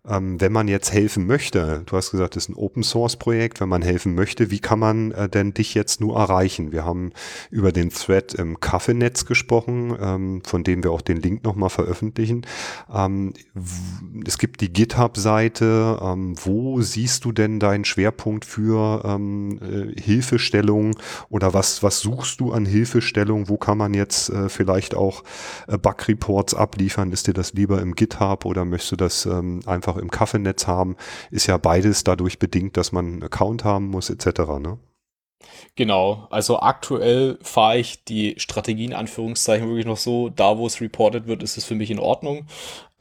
ähm, 0.09 0.39
wenn 0.39 0.51
man 0.51 0.67
jetzt 0.67 0.93
helfen 0.93 1.25
möchte, 1.25 1.83
du 1.85 1.97
hast 1.97 2.11
gesagt, 2.11 2.35
das 2.35 2.43
ist 2.43 2.49
ein 2.49 2.55
Open 2.55 2.83
Source 2.83 3.15
Projekt, 3.15 3.59
wenn 3.61 3.69
man 3.69 3.81
helfen 3.81 4.15
möchte, 4.15 4.51
wie 4.51 4.59
kann 4.59 4.79
man 4.79 5.11
äh, 5.11 5.29
denn 5.29 5.53
dich 5.53 5.73
jetzt 5.73 6.01
nur 6.01 6.17
erreichen? 6.17 6.71
Wir 6.71 6.85
haben 6.85 7.11
über 7.49 7.71
den 7.71 7.89
Thread 7.89 8.33
im 8.33 8.59
Kaffeenetz 8.59 9.25
gesprochen, 9.25 9.95
ähm, 9.99 10.41
von 10.45 10.63
dem 10.63 10.83
wir 10.83 10.91
auch 10.91 11.01
den 11.01 11.17
Link 11.17 11.43
nochmal 11.43 11.69
veröffentlichen. 11.69 12.45
Ähm, 12.93 13.33
es 14.25 14.37
gibt 14.37 14.61
die 14.61 14.71
GitHub-Seite. 14.71 15.99
Ähm, 16.01 16.35
wo 16.43 16.81
siehst 16.81 17.25
du 17.25 17.31
denn 17.31 17.59
deinen 17.59 17.85
Schwerpunkt 17.85 18.45
für 18.45 19.03
ähm, 19.05 19.59
äh, 19.61 19.99
Hilfestellung 19.99 20.95
oder 21.29 21.53
was, 21.53 21.83
was 21.83 21.99
suchst 21.99 22.39
du 22.39 22.51
an 22.51 22.65
Hilfestellung? 22.65 23.49
Wo 23.49 23.57
kann 23.57 23.77
man 23.77 23.93
jetzt 23.93 24.29
äh, 24.29 24.49
vielleicht 24.49 24.95
auch 24.95 25.23
äh, 25.67 25.77
Bug-Reports 25.77 26.53
abliefern? 26.53 27.11
Ist 27.11 27.27
dir 27.27 27.33
das 27.33 27.53
lieber 27.53 27.81
im 27.81 27.95
GitHub 27.95 28.45
oder 28.45 28.65
möchtest 28.65 28.91
du 28.93 28.95
das 28.97 29.25
ähm, 29.25 29.61
einfach 29.65 29.94
einfach 29.95 30.01
im 30.01 30.11
Kaffeenetz 30.11 30.67
haben, 30.67 30.95
ist 31.31 31.47
ja 31.47 31.57
beides 31.57 32.03
dadurch 32.03 32.39
bedingt, 32.39 32.77
dass 32.77 32.91
man 32.91 33.05
einen 33.05 33.23
Account 33.23 33.63
haben 33.63 33.87
muss, 33.87 34.09
etc. 34.09 34.39
Ne? 34.59 34.77
Genau, 35.75 36.27
also 36.29 36.59
aktuell 36.59 37.37
fahre 37.41 37.77
ich 37.77 38.03
die 38.03 38.35
Strategien 38.37 38.93
Anführungszeichen 38.93 39.67
wirklich 39.67 39.85
noch 39.85 39.97
so, 39.97 40.29
da 40.29 40.57
wo 40.57 40.65
es 40.65 40.81
reported 40.81 41.27
wird, 41.27 41.43
ist 41.43 41.57
es 41.57 41.65
für 41.65 41.75
mich 41.75 41.91
in 41.91 41.99
Ordnung. 41.99 42.45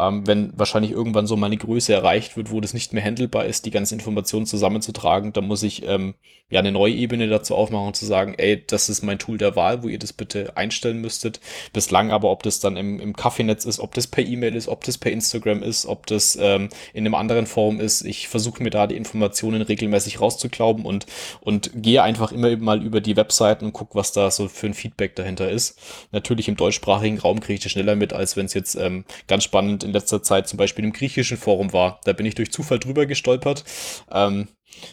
Ähm, 0.01 0.27
wenn 0.27 0.53
wahrscheinlich 0.59 0.91
irgendwann 0.91 1.29
so 1.29 1.37
meine 1.37 1.57
Größe 1.57 1.93
erreicht 1.93 2.37
wird, 2.37 2.51
wo 2.51 2.61
das 2.61 2.75
nicht 2.75 2.93
mehr 2.93 3.05
handelbar 3.05 3.45
ist, 3.45 3.65
die 3.65 3.71
ganze 3.71 3.95
Information 3.95 4.45
zusammenzutragen, 4.45 5.33
dann 5.33 5.47
muss 5.47 5.63
ich 5.63 5.87
ähm, 5.87 6.15
ja 6.51 6.59
eine 6.59 6.73
neue 6.73 6.93
Ebene 6.93 7.29
dazu 7.29 7.55
aufmachen 7.55 7.87
und 7.87 7.97
zu 7.97 8.05
sagen, 8.05 8.35
ey, 8.37 8.65
das 8.67 8.89
ist 8.89 9.03
mein 9.03 9.21
Tool 9.21 9.39
der 9.39 9.55
Wahl, 9.55 9.85
wo 9.85 9.89
ihr 9.89 10.01
das 10.01 10.13
bitte 10.13 10.57
einstellen 10.57 11.01
müsstet. 11.01 11.41
Bislang 11.73 12.11
aber, 12.11 12.31
ob 12.33 12.43
das 12.43 12.59
dann 12.59 12.77
im, 12.77 12.99
im 12.99 13.15
Kaffeenetz 13.15 13.65
ist, 13.67 13.79
ob 13.79 13.95
das 13.95 14.09
per 14.09 14.25
E-Mail 14.25 14.57
ist, 14.57 14.67
ob 14.67 14.83
das 14.83 14.99
per 14.99 15.13
Instagram 15.13 15.63
ist, 15.63 15.87
ob 15.87 16.07
das 16.07 16.37
ähm, 16.41 16.71
in 16.93 17.07
einem 17.07 17.15
anderen 17.15 17.47
Forum 17.47 17.79
ist, 17.79 18.05
ich 18.05 18.27
versuche 18.27 18.65
mir 18.65 18.71
da 18.71 18.89
die 18.89 18.97
Informationen 18.97 19.63
regelmäßig 19.63 20.21
rauszuklauben 20.21 20.85
und, 20.85 21.07
und 21.41 21.71
gehe 21.75 22.03
einfach 22.03 22.33
immer 22.33 22.57
mal 22.57 22.83
über 22.83 23.01
die 23.01 23.17
Webseiten 23.17 23.67
und 23.67 23.73
gucke, 23.73 23.95
was 23.95 24.11
da 24.11 24.33
so 24.33 24.49
für 24.49 24.67
ein 24.67 24.75
Feedback 24.75 25.15
dahinter 25.15 25.49
ist. 25.51 25.79
Natürlich 26.11 26.49
im 26.49 26.57
deutschsprachigen 26.57 27.19
Raum 27.19 27.39
kriege 27.39 27.55
ich 27.55 27.63
das 27.63 27.71
schneller 27.71 27.95
mit, 27.95 28.13
als 28.13 28.37
wenn 28.37 28.47
es 28.47 28.55
jetzt 28.55 28.75
ähm, 28.75 29.05
ganz 29.29 29.45
spannend 29.45 29.84
in 29.85 29.93
letzter 29.93 30.23
Zeit 30.23 30.49
zum 30.49 30.57
Beispiel 30.57 30.85
im 30.85 30.93
griechischen 30.93 31.37
Forum 31.37 31.73
war. 31.73 32.01
Da 32.05 32.13
bin 32.13 32.27
ich 32.27 32.35
durch 32.35 32.53
Zufall 32.53 32.79
drüber 32.79 33.07
gestolpert. 33.07 33.65
Ähm, 34.11 34.49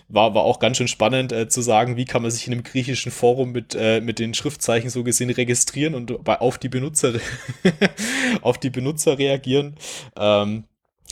war, 0.07 0.35
war 0.35 0.43
auch 0.43 0.59
ganz 0.59 0.77
schön 0.77 0.87
spannend 0.87 1.31
äh, 1.31 1.47
zu 1.47 1.61
sagen, 1.61 1.97
wie 1.97 2.05
kann 2.05 2.21
man 2.21 2.31
sich 2.31 2.47
in 2.47 2.53
einem 2.53 2.63
griechischen 2.63 3.11
Forum 3.11 3.51
mit, 3.51 3.75
äh, 3.75 4.01
mit 4.01 4.19
den 4.19 4.33
Schriftzeichen 4.33 4.89
so 4.89 5.03
gesehen 5.03 5.29
registrieren 5.29 5.95
und 5.95 6.23
bei, 6.23 6.39
auf 6.39 6.57
die 6.57 6.69
Benutzer 6.69 7.13
auf 8.41 8.57
die 8.59 8.69
Benutzer 8.69 9.17
reagieren. 9.17 9.75
Ähm, 10.15 10.65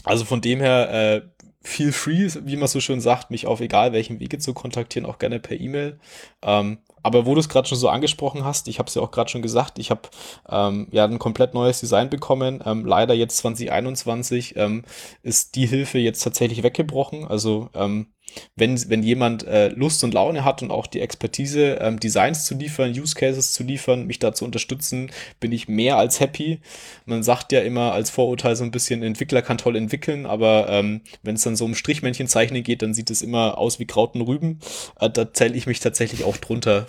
also 0.04 0.24
von 0.24 0.40
dem 0.40 0.60
her 0.60 0.90
äh, 0.92 1.22
feel 1.62 1.92
free, 1.92 2.28
wie 2.44 2.56
man 2.56 2.68
so 2.68 2.80
schön 2.80 3.00
sagt, 3.00 3.30
mich 3.30 3.46
auf 3.46 3.60
egal 3.60 3.92
welchem 3.92 4.20
Wege 4.20 4.38
zu 4.38 4.54
kontaktieren, 4.54 5.06
auch 5.06 5.18
gerne 5.18 5.40
per 5.40 5.60
E-Mail. 5.60 5.98
Ähm, 6.42 6.78
aber 7.02 7.26
wo 7.26 7.34
du 7.34 7.40
es 7.40 7.48
gerade 7.48 7.68
schon 7.68 7.78
so 7.78 7.88
angesprochen 7.88 8.44
hast, 8.44 8.68
ich 8.68 8.78
habe 8.78 8.88
es 8.88 8.94
ja 8.94 9.02
auch 9.02 9.10
gerade 9.10 9.30
schon 9.30 9.42
gesagt, 9.42 9.78
ich 9.78 9.90
habe 9.90 10.02
ähm, 10.48 10.88
ja 10.90 11.04
ein 11.04 11.18
komplett 11.18 11.54
neues 11.54 11.80
Design 11.80 12.10
bekommen. 12.10 12.62
Ähm, 12.64 12.84
leider 12.84 13.14
jetzt 13.14 13.38
2021 13.38 14.56
ähm, 14.56 14.84
ist 15.22 15.56
die 15.56 15.66
Hilfe 15.66 15.98
jetzt 15.98 16.22
tatsächlich 16.22 16.62
weggebrochen. 16.62 17.26
Also 17.26 17.70
ähm, 17.74 18.06
wenn, 18.56 18.88
wenn 18.88 19.02
jemand 19.02 19.46
äh, 19.46 19.68
Lust 19.68 20.04
und 20.04 20.14
Laune 20.14 20.44
hat 20.44 20.62
und 20.62 20.70
auch 20.70 20.86
die 20.86 21.00
Expertise, 21.00 21.78
ähm, 21.80 22.00
Designs 22.00 22.44
zu 22.44 22.54
liefern, 22.54 22.90
Use 22.90 23.14
Cases 23.14 23.52
zu 23.52 23.62
liefern, 23.62 24.06
mich 24.06 24.18
da 24.18 24.32
zu 24.32 24.44
unterstützen, 24.44 25.10
bin 25.40 25.52
ich 25.52 25.68
mehr 25.68 25.96
als 25.96 26.20
happy. 26.20 26.60
Man 27.06 27.22
sagt 27.22 27.52
ja 27.52 27.60
immer 27.60 27.92
als 27.92 28.10
Vorurteil 28.10 28.56
so 28.56 28.64
ein 28.64 28.70
bisschen, 28.70 29.02
Entwickler 29.02 29.42
kann 29.42 29.58
toll 29.58 29.76
entwickeln, 29.76 30.26
aber 30.26 30.68
ähm, 30.68 31.02
wenn 31.22 31.36
es 31.36 31.42
dann 31.42 31.56
so 31.56 31.64
um 31.64 31.74
Strichmännchen 31.74 32.26
zeichnen 32.28 32.62
geht, 32.62 32.82
dann 32.82 32.94
sieht 32.94 33.10
es 33.10 33.22
immer 33.22 33.58
aus 33.58 33.78
wie 33.78 33.86
Krauten 33.86 34.20
Rüben. 34.20 34.60
Äh, 34.98 35.10
da 35.10 35.32
zähle 35.32 35.54
ich 35.54 35.66
mich 35.66 35.80
tatsächlich 35.80 36.24
auch 36.24 36.36
drunter. 36.36 36.86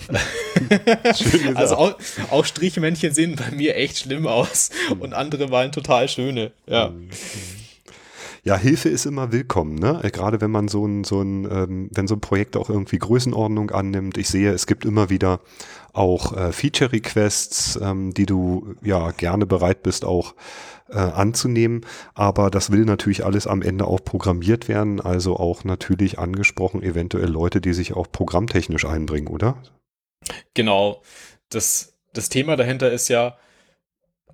also 1.55 1.75
auch, 1.75 1.95
auch, 2.29 2.45
Strichmännchen 2.45 3.13
sehen 3.13 3.35
bei 3.35 3.55
mir 3.55 3.75
echt 3.75 3.99
schlimm 3.99 4.27
aus 4.27 4.69
und 4.99 5.13
andere 5.13 5.51
waren 5.51 5.71
total 5.71 6.07
schöne. 6.09 6.51
Ja. 6.67 6.89
Mhm. 6.89 7.09
Ja, 8.43 8.57
Hilfe 8.57 8.89
ist 8.89 9.05
immer 9.05 9.31
willkommen, 9.31 9.75
ne? 9.75 9.99
Äh, 10.03 10.09
gerade 10.09 10.41
wenn 10.41 10.49
man 10.49 10.67
so 10.67 10.85
ein, 10.85 11.03
so 11.03 11.21
ein, 11.21 11.45
ähm, 11.45 11.89
wenn 11.93 12.07
so 12.07 12.15
ein 12.15 12.21
Projekt 12.21 12.57
auch 12.57 12.71
irgendwie 12.71 12.97
Größenordnung 12.97 13.69
annimmt. 13.69 14.17
Ich 14.17 14.29
sehe, 14.29 14.51
es 14.51 14.65
gibt 14.65 14.83
immer 14.83 15.11
wieder 15.11 15.41
auch 15.93 16.35
äh, 16.35 16.51
Feature-Requests, 16.51 17.79
ähm, 17.81 18.15
die 18.15 18.25
du 18.25 18.75
ja 18.81 19.11
gerne 19.11 19.45
bereit 19.45 19.83
bist 19.83 20.05
auch 20.05 20.33
äh, 20.89 20.97
anzunehmen. 20.97 21.85
Aber 22.15 22.49
das 22.49 22.71
will 22.71 22.85
natürlich 22.85 23.23
alles 23.23 23.45
am 23.45 23.61
Ende 23.61 23.85
auch 23.85 24.03
programmiert 24.03 24.67
werden. 24.67 24.99
Also 25.01 25.37
auch 25.37 25.63
natürlich 25.63 26.17
angesprochen, 26.17 26.81
eventuell 26.81 27.29
Leute, 27.29 27.61
die 27.61 27.73
sich 27.73 27.93
auch 27.93 28.11
programmtechnisch 28.11 28.85
einbringen, 28.85 29.27
oder? 29.27 29.61
Genau. 30.55 31.03
Das, 31.49 31.93
das 32.13 32.29
Thema 32.29 32.55
dahinter 32.55 32.91
ist 32.91 33.07
ja, 33.07 33.37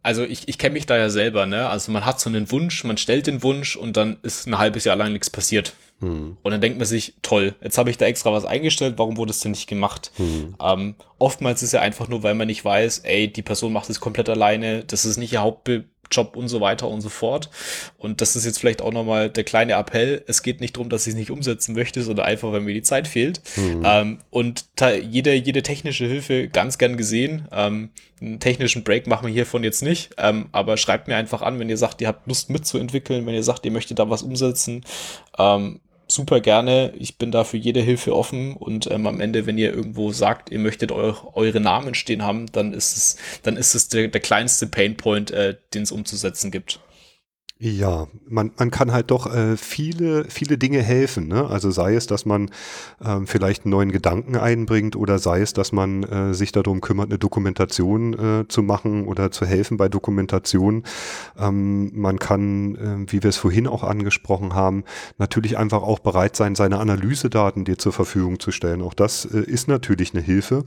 also 0.03 0.23
ich, 0.23 0.47
ich 0.47 0.57
kenne 0.57 0.73
mich 0.73 0.85
da 0.85 0.97
ja 0.97 1.09
selber, 1.09 1.45
ne? 1.45 1.69
Also 1.69 1.91
man 1.91 2.05
hat 2.05 2.19
so 2.19 2.29
einen 2.29 2.51
Wunsch, 2.51 2.83
man 2.83 2.97
stellt 2.97 3.27
den 3.27 3.43
Wunsch 3.43 3.75
und 3.75 3.97
dann 3.97 4.17
ist 4.23 4.47
ein 4.47 4.57
halbes 4.57 4.83
Jahr 4.83 4.95
lang 4.95 5.13
nichts 5.13 5.29
passiert. 5.29 5.73
Hm. 5.99 6.37
Und 6.41 6.51
dann 6.51 6.61
denkt 6.61 6.77
man 6.77 6.85
sich, 6.85 7.15
toll, 7.21 7.55
jetzt 7.61 7.77
habe 7.77 7.89
ich 7.89 7.97
da 7.97 8.05
extra 8.05 8.31
was 8.31 8.45
eingestellt, 8.45 8.95
warum 8.97 9.17
wurde 9.17 9.31
es 9.31 9.39
denn 9.39 9.51
nicht 9.51 9.67
gemacht? 9.67 10.11
Hm. 10.17 10.55
Ähm, 10.61 10.95
oftmals 11.17 11.63
ist 11.63 11.73
ja 11.73 11.81
einfach 11.81 12.07
nur, 12.07 12.23
weil 12.23 12.35
man 12.35 12.47
nicht 12.47 12.63
weiß, 12.63 12.99
ey, 12.99 13.27
die 13.27 13.41
Person 13.41 13.73
macht 13.73 13.89
es 13.89 13.99
komplett 13.99 14.29
alleine, 14.29 14.83
das 14.83 15.05
ist 15.05 15.17
nicht 15.17 15.33
ihr 15.33 15.41
Hauptbild. 15.41 15.85
Job 16.11 16.35
und 16.35 16.47
so 16.47 16.61
weiter 16.61 16.87
und 16.87 17.01
so 17.01 17.09
fort. 17.09 17.49
Und 17.97 18.21
das 18.21 18.35
ist 18.35 18.45
jetzt 18.45 18.59
vielleicht 18.59 18.81
auch 18.81 18.91
nochmal 18.91 19.29
der 19.29 19.43
kleine 19.43 19.73
Appell. 19.73 20.23
Es 20.27 20.43
geht 20.43 20.61
nicht 20.61 20.75
darum, 20.75 20.89
dass 20.89 21.07
ich 21.07 21.13
es 21.13 21.19
nicht 21.19 21.31
umsetzen 21.31 21.73
möchte, 21.73 22.01
sondern 22.01 22.25
einfach, 22.25 22.51
wenn 22.53 22.63
mir 22.63 22.73
die 22.73 22.81
Zeit 22.81 23.07
fehlt. 23.07 23.41
Mhm. 23.55 23.83
Ähm, 23.85 24.17
und 24.29 24.65
jede, 25.01 25.33
jede 25.33 25.63
technische 25.63 26.05
Hilfe 26.05 26.47
ganz 26.47 26.77
gern 26.77 26.97
gesehen. 26.97 27.47
Ähm, 27.51 27.89
einen 28.19 28.39
technischen 28.39 28.83
Break 28.83 29.07
machen 29.07 29.27
wir 29.27 29.33
hiervon 29.33 29.63
jetzt 29.63 29.83
nicht. 29.83 30.11
Ähm, 30.17 30.47
aber 30.51 30.77
schreibt 30.77 31.07
mir 31.07 31.15
einfach 31.15 31.41
an, 31.41 31.59
wenn 31.59 31.69
ihr 31.69 31.77
sagt, 31.77 32.01
ihr 32.01 32.07
habt 32.07 32.27
Lust 32.27 32.49
mitzuentwickeln, 32.49 33.25
wenn 33.25 33.35
ihr 33.35 33.43
sagt, 33.43 33.65
ihr 33.65 33.71
möchtet 33.71 33.99
da 33.99 34.09
was 34.09 34.23
umsetzen. 34.23 34.83
Ähm, 35.37 35.79
super 36.07 36.39
gerne. 36.39 36.93
Ich 36.97 37.17
bin 37.17 37.31
da 37.31 37.43
für 37.43 37.57
jede 37.57 37.81
Hilfe 37.81 38.15
offen 38.15 38.55
und 38.55 38.89
ähm, 38.91 39.07
am 39.07 39.19
Ende, 39.19 39.45
wenn 39.45 39.57
ihr 39.57 39.73
irgendwo 39.73 40.11
sagt, 40.11 40.51
ihr 40.51 40.59
möchtet 40.59 40.91
eu 40.91 41.13
eure 41.33 41.59
Namen 41.59 41.93
stehen 41.93 42.23
haben, 42.23 42.45
dann 42.51 42.73
ist 42.73 42.97
es, 42.97 43.17
dann 43.43 43.57
ist 43.57 43.75
es 43.75 43.89
der, 43.89 44.07
der 44.07 44.21
kleinste 44.21 44.67
Painpoint, 44.67 45.31
äh, 45.31 45.55
den 45.73 45.83
es 45.83 45.91
umzusetzen 45.91 46.51
gibt. 46.51 46.79
Ja, 47.59 48.05
man, 48.29 48.51
man 48.59 48.69
kann 48.69 48.91
halt 48.91 49.09
doch 49.09 49.33
äh, 49.33 49.57
viele, 49.57 50.25
viele 50.25 50.59
Dinge 50.59 50.83
helfen. 50.83 51.27
Ne? 51.27 51.47
Also 51.47 51.71
sei 51.71 51.95
es, 51.95 52.05
dass 52.05 52.23
man 52.23 52.51
ähm, 53.03 53.25
vielleicht 53.25 53.65
einen 53.65 53.71
neuen 53.71 53.91
Gedanken 53.91 54.35
einbringt 54.35 54.95
oder 54.95 55.17
sei 55.17 55.41
es, 55.41 55.53
dass 55.53 55.71
man 55.71 56.03
äh, 56.03 56.35
sich 56.35 56.51
darum 56.51 56.81
kümmert, 56.81 57.09
eine 57.09 57.17
Dokumentation 57.17 58.13
äh, 58.13 58.47
zu 58.47 58.61
machen 58.61 59.07
oder 59.07 59.31
zu 59.31 59.47
helfen 59.47 59.77
bei 59.77 59.89
Dokumentation. 59.89 60.83
Ähm, 61.35 61.99
man 61.99 62.19
kann, 62.19 62.75
äh, 62.75 63.11
wie 63.11 63.23
wir 63.23 63.29
es 63.29 63.37
vorhin 63.37 63.65
auch 63.65 63.83
angesprochen 63.83 64.53
haben, 64.53 64.83
natürlich 65.17 65.57
einfach 65.57 65.81
auch 65.81 65.97
bereit 65.97 66.35
sein, 66.35 66.53
seine 66.53 66.77
Analysedaten 66.77 67.65
dir 67.65 67.79
zur 67.79 67.91
Verfügung 67.91 68.39
zu 68.39 68.51
stellen. 68.51 68.83
Auch 68.83 68.93
das 68.93 69.25
äh, 69.25 69.39
ist 69.39 69.67
natürlich 69.67 70.13
eine 70.13 70.21
Hilfe. 70.21 70.63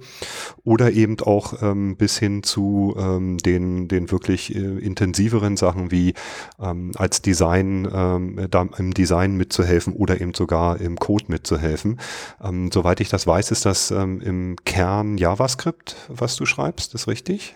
Oder 0.65 0.91
eben 0.91 1.21
auch 1.21 1.63
ähm, 1.63 1.95
bis 1.95 2.19
hin 2.19 2.43
zu 2.43 2.97
ähm, 2.99 3.39
den, 3.39 3.87
den 3.87 4.11
wirklich 4.11 4.57
äh, 4.57 4.59
intensiveren 4.59 5.57
Sachen 5.57 5.93
wie 5.93 6.15
ähm, 6.61 6.80
ähm, 6.81 6.93
als 6.97 7.23
Design, 7.23 7.89
ähm, 7.93 8.47
da 8.51 8.67
im 8.77 8.95
Design 8.95 9.37
mitzuhelfen 9.37 9.95
oder 9.95 10.21
eben 10.21 10.35
sogar 10.35 10.81
im 10.81 10.97
Code 10.97 11.25
mitzuhelfen. 11.29 12.01
Ähm, 12.43 12.71
soweit 12.73 13.01
ich 13.01 13.09
das 13.09 13.27
weiß, 13.27 13.51
ist 13.51 13.67
das 13.67 13.91
ähm, 13.91 14.21
im 14.21 14.57
Kern 14.65 15.19
JavaScript, 15.19 15.97
was 16.09 16.37
du 16.37 16.47
schreibst, 16.47 16.95
ist 16.95 17.07
richtig? 17.07 17.55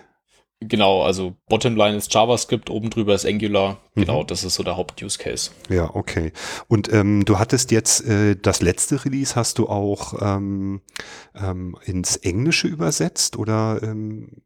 Genau, 0.61 1.03
also 1.03 1.35
Bottomline 1.49 1.97
ist 1.97 2.15
JavaScript, 2.15 2.71
oben 2.71 2.89
drüber 2.89 3.15
ist 3.15 3.27
Angular. 3.27 3.81
Genau, 3.97 4.23
mhm. 4.23 4.27
das 4.29 4.45
ist 4.45 4.55
so 4.55 4.63
der 4.63 4.77
Haupt-Use-Case. 4.77 5.51
Ja, 5.69 5.95
okay. 5.95 6.33
Und 6.69 6.91
ähm, 6.93 7.25
du 7.25 7.39
hattest 7.39 7.71
jetzt 7.71 8.07
äh, 8.07 8.37
das 8.41 8.63
letzte 8.63 9.05
Release, 9.05 9.35
hast 9.35 9.59
du 9.59 9.69
auch 9.69 10.15
ähm, 10.23 10.81
ähm, 11.35 11.77
ins 11.85 12.17
Englische 12.17 12.69
übersetzt 12.69 13.37
oder 13.37 13.81
ähm, 13.83 14.43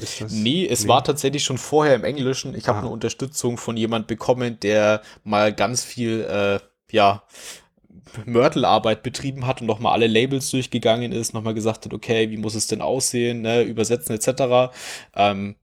ist 0.00 0.20
das? 0.20 0.32
Nee, 0.32 0.66
es 0.66 0.82
nee. 0.82 0.88
war 0.88 1.04
tatsächlich 1.04 1.44
schon 1.44 1.58
vorher 1.58 1.94
im 1.94 2.04
Englischen. 2.04 2.54
Ich 2.54 2.68
habe 2.68 2.78
ah. 2.78 2.80
eine 2.82 2.90
Unterstützung 2.90 3.56
von 3.56 3.76
jemand 3.76 4.06
bekommen, 4.06 4.58
der 4.60 5.02
mal 5.24 5.52
ganz 5.52 5.84
viel, 5.84 6.22
äh, 6.22 6.60
ja, 6.92 7.22
Mörtelarbeit 8.24 9.02
betrieben 9.02 9.46
hat 9.46 9.60
und 9.60 9.66
nochmal 9.66 9.92
alle 9.92 10.06
Labels 10.06 10.50
durchgegangen 10.50 11.12
ist, 11.12 11.34
nochmal 11.34 11.54
gesagt 11.54 11.84
hat, 11.84 11.92
okay, 11.92 12.30
wie 12.30 12.36
muss 12.36 12.54
es 12.54 12.66
denn 12.66 12.80
aussehen, 12.80 13.42
ne, 13.42 13.62
übersetzen 13.62 14.14
etc. 14.14 14.72
Ähm, 15.14 15.56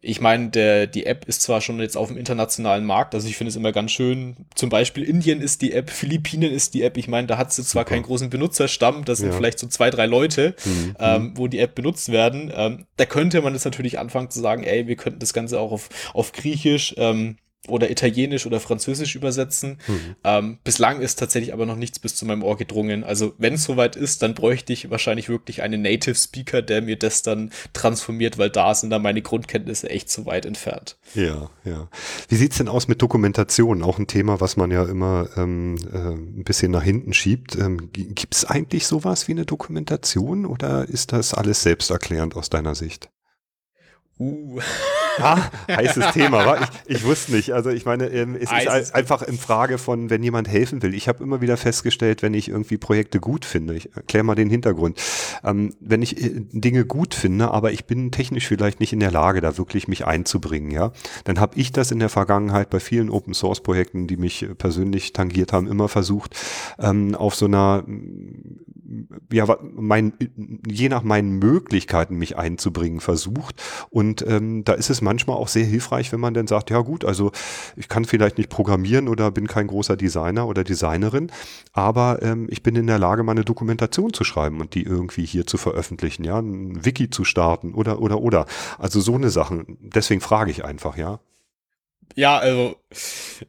ich 0.00 0.20
meine, 0.20 0.50
der, 0.50 0.86
die 0.86 1.06
App 1.06 1.26
ist 1.26 1.42
zwar 1.42 1.60
schon 1.60 1.80
jetzt 1.80 1.96
auf 1.96 2.08
dem 2.08 2.16
internationalen 2.16 2.84
Markt, 2.84 3.14
also 3.14 3.26
ich 3.26 3.36
finde 3.36 3.50
es 3.50 3.56
immer 3.56 3.72
ganz 3.72 3.90
schön. 3.90 4.36
Zum 4.54 4.70
Beispiel 4.70 5.02
Indien 5.02 5.40
ist 5.40 5.60
die 5.60 5.72
App, 5.72 5.90
Philippinen 5.90 6.52
ist 6.52 6.74
die 6.74 6.82
App. 6.82 6.96
Ich 6.96 7.08
meine, 7.08 7.26
da 7.26 7.36
hat 7.36 7.52
sie 7.52 7.64
zwar 7.64 7.84
keinen 7.84 8.04
großen 8.04 8.30
Benutzerstamm, 8.30 9.04
das 9.04 9.18
sind 9.18 9.30
ja. 9.30 9.36
vielleicht 9.36 9.58
so 9.58 9.66
zwei, 9.66 9.90
drei 9.90 10.06
Leute, 10.06 10.54
mhm. 10.64 10.94
ähm, 11.00 11.32
wo 11.34 11.48
die 11.48 11.58
App 11.58 11.74
benutzt 11.74 12.12
werden. 12.12 12.52
Ähm, 12.54 12.86
da 12.96 13.06
könnte 13.06 13.42
man 13.42 13.54
jetzt 13.54 13.64
natürlich 13.64 13.98
anfangen 13.98 14.30
zu 14.30 14.40
sagen, 14.40 14.62
ey, 14.62 14.86
wir 14.86 14.96
könnten 14.96 15.18
das 15.18 15.32
Ganze 15.32 15.58
auch 15.58 15.72
auf, 15.72 15.88
auf 16.14 16.32
Griechisch, 16.32 16.94
ähm, 16.96 17.36
oder 17.66 17.90
Italienisch 17.90 18.46
oder 18.46 18.60
Französisch 18.60 19.16
übersetzen. 19.16 19.78
Mhm. 19.88 20.16
Ähm, 20.22 20.58
bislang 20.62 21.00
ist 21.00 21.18
tatsächlich 21.18 21.52
aber 21.52 21.66
noch 21.66 21.76
nichts 21.76 21.98
bis 21.98 22.14
zu 22.14 22.24
meinem 22.24 22.42
Ohr 22.42 22.56
gedrungen. 22.56 23.02
Also 23.02 23.34
wenn 23.38 23.54
es 23.54 23.64
soweit 23.64 23.96
ist, 23.96 24.22
dann 24.22 24.34
bräuchte 24.34 24.72
ich 24.72 24.90
wahrscheinlich 24.90 25.28
wirklich 25.28 25.62
einen 25.62 25.82
Native 25.82 26.14
Speaker, 26.14 26.62
der 26.62 26.82
mir 26.82 26.96
das 26.96 27.22
dann 27.22 27.50
transformiert, 27.72 28.38
weil 28.38 28.50
da 28.50 28.74
sind 28.74 28.90
dann 28.90 29.02
meine 29.02 29.22
Grundkenntnisse 29.22 29.90
echt 29.90 30.08
zu 30.08 30.24
weit 30.24 30.46
entfernt. 30.46 30.98
Ja, 31.14 31.50
ja. 31.64 31.88
Wie 32.28 32.36
sieht's 32.36 32.58
denn 32.58 32.68
aus 32.68 32.86
mit 32.86 33.02
Dokumentation? 33.02 33.82
Auch 33.82 33.98
ein 33.98 34.06
Thema, 34.06 34.40
was 34.40 34.56
man 34.56 34.70
ja 34.70 34.84
immer 34.84 35.28
ähm, 35.36 35.76
äh, 35.92 35.98
ein 35.98 36.44
bisschen 36.44 36.70
nach 36.70 36.84
hinten 36.84 37.12
schiebt. 37.12 37.56
Ähm, 37.56 37.90
Gibt 37.92 38.34
es 38.34 38.44
eigentlich 38.44 38.86
sowas 38.86 39.26
wie 39.26 39.32
eine 39.32 39.46
Dokumentation 39.46 40.46
oder 40.46 40.88
ist 40.88 41.12
das 41.12 41.34
alles 41.34 41.62
selbsterklärend 41.62 42.36
aus 42.36 42.50
deiner 42.50 42.76
Sicht? 42.76 43.10
Uh. 44.18 44.60
Ah, 45.20 45.50
heißes 45.68 46.12
Thema, 46.12 46.46
wa? 46.46 46.58
Ich, 46.86 46.96
ich 46.96 47.04
wusste 47.04 47.32
nicht. 47.32 47.52
Also 47.52 47.70
ich 47.70 47.84
meine, 47.84 48.06
ähm, 48.08 48.36
es 48.36 48.50
ist 48.50 48.94
einfach 48.94 49.22
in 49.22 49.38
Frage 49.38 49.78
von, 49.78 50.10
wenn 50.10 50.22
jemand 50.22 50.48
helfen 50.48 50.82
will. 50.82 50.94
Ich 50.94 51.08
habe 51.08 51.22
immer 51.22 51.40
wieder 51.40 51.56
festgestellt, 51.56 52.22
wenn 52.22 52.34
ich 52.34 52.48
irgendwie 52.48 52.76
Projekte 52.76 53.20
gut 53.20 53.44
finde, 53.44 53.74
ich 53.74 53.94
erkläre 53.94 54.24
mal 54.24 54.34
den 54.34 54.50
Hintergrund, 54.50 55.00
ähm, 55.44 55.74
wenn 55.80 56.02
ich 56.02 56.22
äh, 56.22 56.30
Dinge 56.52 56.84
gut 56.84 57.14
finde, 57.14 57.50
aber 57.50 57.72
ich 57.72 57.86
bin 57.86 58.10
technisch 58.10 58.46
vielleicht 58.46 58.80
nicht 58.80 58.92
in 58.92 59.00
der 59.00 59.10
Lage, 59.10 59.40
da 59.40 59.58
wirklich 59.58 59.88
mich 59.88 60.06
einzubringen, 60.06 60.70
ja, 60.70 60.92
dann 61.24 61.40
habe 61.40 61.58
ich 61.58 61.72
das 61.72 61.90
in 61.90 61.98
der 61.98 62.08
Vergangenheit 62.08 62.70
bei 62.70 62.80
vielen 62.80 63.10
Open 63.10 63.34
Source 63.34 63.62
Projekten, 63.62 64.06
die 64.06 64.16
mich 64.16 64.46
persönlich 64.58 65.12
tangiert 65.12 65.52
haben, 65.52 65.66
immer 65.66 65.88
versucht, 65.88 66.36
ähm, 66.78 67.14
auf 67.14 67.34
so 67.34 67.46
einer 67.46 67.84
ja, 69.32 69.58
mein, 69.74 70.12
je 70.66 70.88
nach 70.88 71.02
meinen 71.02 71.38
Möglichkeiten 71.38 72.16
mich 72.16 72.36
einzubringen 72.36 73.00
versucht. 73.00 73.62
Und 73.90 74.24
ähm, 74.26 74.64
da 74.64 74.72
ist 74.72 74.90
es 74.90 75.00
manchmal 75.08 75.38
auch 75.38 75.48
sehr 75.48 75.64
hilfreich, 75.64 76.12
wenn 76.12 76.20
man 76.20 76.34
dann 76.34 76.46
sagt, 76.46 76.68
ja 76.68 76.80
gut, 76.80 77.02
also 77.02 77.32
ich 77.76 77.88
kann 77.88 78.04
vielleicht 78.04 78.36
nicht 78.36 78.50
programmieren 78.50 79.08
oder 79.08 79.30
bin 79.30 79.46
kein 79.46 79.66
großer 79.66 79.96
Designer 79.96 80.46
oder 80.46 80.64
Designerin, 80.64 81.32
aber 81.72 82.18
ähm, 82.20 82.46
ich 82.50 82.62
bin 82.62 82.76
in 82.76 82.86
der 82.86 82.98
Lage, 82.98 83.22
meine 83.22 83.42
Dokumentation 83.42 84.12
zu 84.12 84.22
schreiben 84.22 84.60
und 84.60 84.74
die 84.74 84.82
irgendwie 84.82 85.24
hier 85.24 85.46
zu 85.46 85.56
veröffentlichen, 85.56 86.24
ja, 86.24 86.38
ein 86.38 86.84
Wiki 86.84 87.08
zu 87.08 87.24
starten 87.24 87.72
oder, 87.72 88.02
oder, 88.02 88.20
oder. 88.20 88.44
Also 88.78 89.00
so 89.00 89.14
eine 89.14 89.30
Sache. 89.30 89.64
Deswegen 89.80 90.20
frage 90.20 90.50
ich 90.50 90.62
einfach, 90.62 90.98
ja. 90.98 91.20
Ja, 92.16 92.38
also 92.38 92.76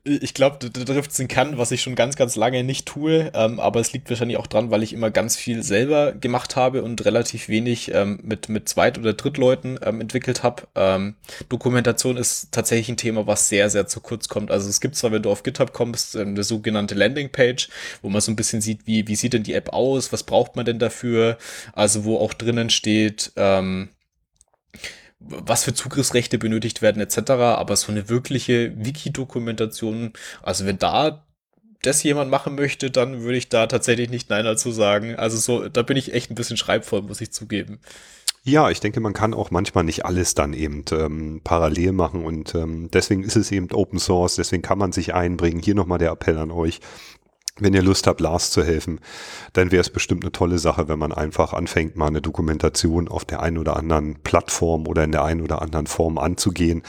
ich 0.04 0.34
glaube, 0.34 0.58
du, 0.60 0.70
triffst 0.70 1.18
den 1.18 1.28
Kern, 1.28 1.58
was 1.58 1.72
ich 1.72 1.82
schon 1.82 1.96
ganz, 1.96 2.16
ganz 2.16 2.36
lange 2.36 2.64
nicht 2.64 2.86
tue, 2.86 3.32
ähm, 3.34 3.60
aber 3.60 3.80
es 3.80 3.94
liegt 3.94 4.10
wahrscheinlich 4.10 4.38
auch 4.38 4.48
dran, 4.48 4.70
weil 4.70 4.84
ich 4.84 4.94
immer 4.94 5.12
ganz 5.12 5.38
viel 5.38 5.64
selber 5.64 6.12
gemacht 6.12 6.56
habe 6.56 6.84
und 6.84 7.04
relativ 7.06 7.48
wenig 7.48 7.92
ähm, 7.94 8.20
mit, 8.22 8.50
mit 8.50 8.70
Zweit- 8.70 9.00
oder 9.00 9.14
Drittleuten 9.14 9.80
ähm, 9.84 10.02
entwickelt 10.02 10.44
habe. 10.44 10.64
Ähm, 10.76 11.16
Dokumentation 11.48 12.18
ist 12.18 12.50
tatsächlich 12.52 12.90
ein 12.90 12.98
Thema, 12.98 13.26
was 13.28 13.48
sehr, 13.48 13.70
sehr 13.70 13.88
zu 13.88 14.02
kurz 14.02 14.28
kommt. 14.28 14.52
Also 14.52 14.70
es 14.70 14.82
gibt 14.82 14.96
zwar, 14.96 15.12
wenn 15.12 15.24
du 15.24 15.32
auf 15.32 15.44
GitHub 15.44 15.74
kommst, 15.74 16.16
ähm, 16.16 16.30
eine 16.30 16.44
sogenannte 16.44 16.96
Landingpage, 16.96 17.70
wo 18.02 18.10
man 18.10 18.22
so 18.22 18.32
ein 18.32 18.36
bisschen 18.36 18.62
sieht, 18.62 18.86
wie, 18.86 19.08
wie 19.08 19.16
sieht 19.16 19.34
denn 19.34 19.44
die 19.44 19.54
App 19.54 19.70
aus, 19.74 20.12
was 20.12 20.24
braucht 20.24 20.56
man 20.56 20.66
denn 20.66 20.80
dafür, 20.80 21.38
also 21.74 22.04
wo 22.04 22.18
auch 22.18 22.34
drinnen 22.34 22.70
steht, 22.70 23.32
ähm, 23.36 23.90
was 25.20 25.64
für 25.64 25.74
Zugriffsrechte 25.74 26.38
benötigt 26.38 26.82
werden 26.82 27.02
etc. 27.02 27.32
Aber 27.32 27.76
so 27.76 27.92
eine 27.92 28.10
wirkliche 28.10 28.74
Wiki-Dokumentation, 28.76 30.14
also 30.42 30.66
wenn 30.66 30.78
da 30.78 31.26
das 31.82 32.04
jemand 32.04 32.30
machen 32.30 32.56
möchte, 32.56 32.92
dann 32.92 33.22
würde 33.22 33.38
ich 33.38 33.50
da 33.50 33.68
tatsächlich 33.68 34.10
nicht 34.10 34.30
Nein 34.30 34.46
dazu 34.46 34.72
sagen. 34.72 35.16
Also 35.16 35.38
so, 35.38 35.70
da 35.70 35.82
bin 35.82 35.98
ich 35.98 36.14
echt 36.14 36.30
ein 36.30 36.36
bisschen 36.36 36.58
schreibvoll, 36.58 37.02
muss 37.02 37.22
ich 37.22 37.32
zugeben. 37.32 37.80
Ja, 38.44 38.70
ich 38.70 38.80
denke, 38.80 39.00
man 39.00 39.14
kann 39.14 39.34
auch 39.34 39.52
manchmal 39.52 39.84
nicht 39.84 40.06
alles 40.06 40.34
dann 40.34 40.54
eben 40.54 40.86
ähm, 40.92 41.42
parallel 41.44 41.92
machen 41.92 42.26
und 42.26 42.56
ähm, 42.56 42.90
deswegen 42.92 43.24
ist 43.24 43.36
es 43.36 43.52
eben 43.52 43.70
Open 43.72 44.00
Source, 44.00 44.36
deswegen 44.36 44.62
kann 44.62 44.78
man 44.78 44.92
sich 44.92 45.14
einbringen. 45.14 45.62
Hier 45.62 45.76
nochmal 45.76 46.00
der 46.00 46.12
Appell 46.12 46.38
an 46.38 46.52
euch 46.52 46.80
wenn 47.60 47.74
ihr 47.74 47.82
Lust 47.82 48.08
habt, 48.08 48.22
Lars 48.22 48.52
zu 48.52 48.64
helfen, 48.64 49.00
dann 49.54 49.72
wäre 49.72 49.82
es 49.82 49.90
bestimmt 49.90 50.24
eine 50.24 50.32
tolle 50.32 50.60
Sache, 50.60 50.88
wenn 50.88 51.00
man 51.00 51.12
einfach 51.12 51.54
anfängt, 51.54 51.96
mal 51.96 52.08
eine 52.08 52.22
Dokumentation 52.22 53.08
auf 53.08 53.26
der 53.26 53.42
einen 53.42 53.58
oder 53.58 53.76
anderen 53.78 54.16
Plattform 54.24 54.88
oder 54.88 55.04
in 55.04 55.12
der 55.12 55.24
einen 55.24 55.42
oder 55.42 55.62
anderen 55.62 55.88
Form 55.88 56.18
anzugehen. 56.18 56.84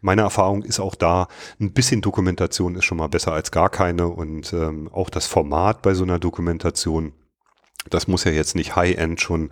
Meine 0.00 0.22
Erfahrung 0.22 0.62
ist 0.62 0.80
auch 0.80 0.94
da, 0.94 1.28
ein 1.60 1.72
bisschen 1.72 2.00
Dokumentation 2.00 2.74
ist 2.74 2.84
schon 2.84 2.98
mal 2.98 3.08
besser 3.08 3.32
als 3.32 3.50
gar 3.50 3.68
keine 3.68 4.08
und 4.08 4.52
ähm, 4.52 4.88
auch 4.92 5.10
das 5.10 5.26
Format 5.26 5.82
bei 5.82 5.94
so 5.94 6.04
einer 6.04 6.18
Dokumentation 6.18 7.12
das 7.90 8.08
muss 8.08 8.24
ja 8.24 8.32
jetzt 8.32 8.54
nicht 8.54 8.76
High-End 8.76 9.20
schon 9.20 9.50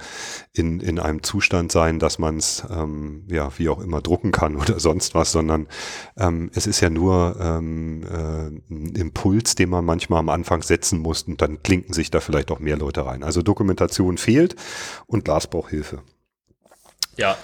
in, 0.52 0.80
in 0.80 0.98
einem 0.98 1.22
Zustand 1.22 1.72
sein, 1.72 1.98
dass 1.98 2.18
man 2.18 2.36
es 2.36 2.64
ähm, 2.70 3.26
ja 3.30 3.50
wie 3.58 3.68
auch 3.68 3.80
immer 3.80 4.00
drucken 4.00 4.32
kann 4.32 4.56
oder 4.60 4.80
sonst 4.80 5.14
was, 5.14 5.32
sondern 5.32 5.68
ähm, 6.16 6.50
es 6.54 6.66
ist 6.66 6.80
ja 6.80 6.90
nur 6.90 7.36
ähm, 7.40 8.02
äh, 8.04 8.74
ein 8.74 8.94
Impuls, 8.94 9.54
den 9.54 9.70
man 9.70 9.84
manchmal 9.84 10.20
am 10.20 10.28
Anfang 10.28 10.62
setzen 10.62 11.00
muss 11.00 11.22
und 11.22 11.40
dann 11.42 11.62
klinken 11.62 11.92
sich 11.92 12.10
da 12.10 12.20
vielleicht 12.20 12.50
auch 12.50 12.58
mehr 12.58 12.76
Leute 12.76 13.04
rein. 13.04 13.22
Also 13.22 13.42
Dokumentation 13.42 14.18
fehlt 14.18 14.56
und 15.06 15.28
Lars 15.28 15.46
braucht 15.46 15.70
Hilfe. 15.70 16.02
Ja, 17.16 17.36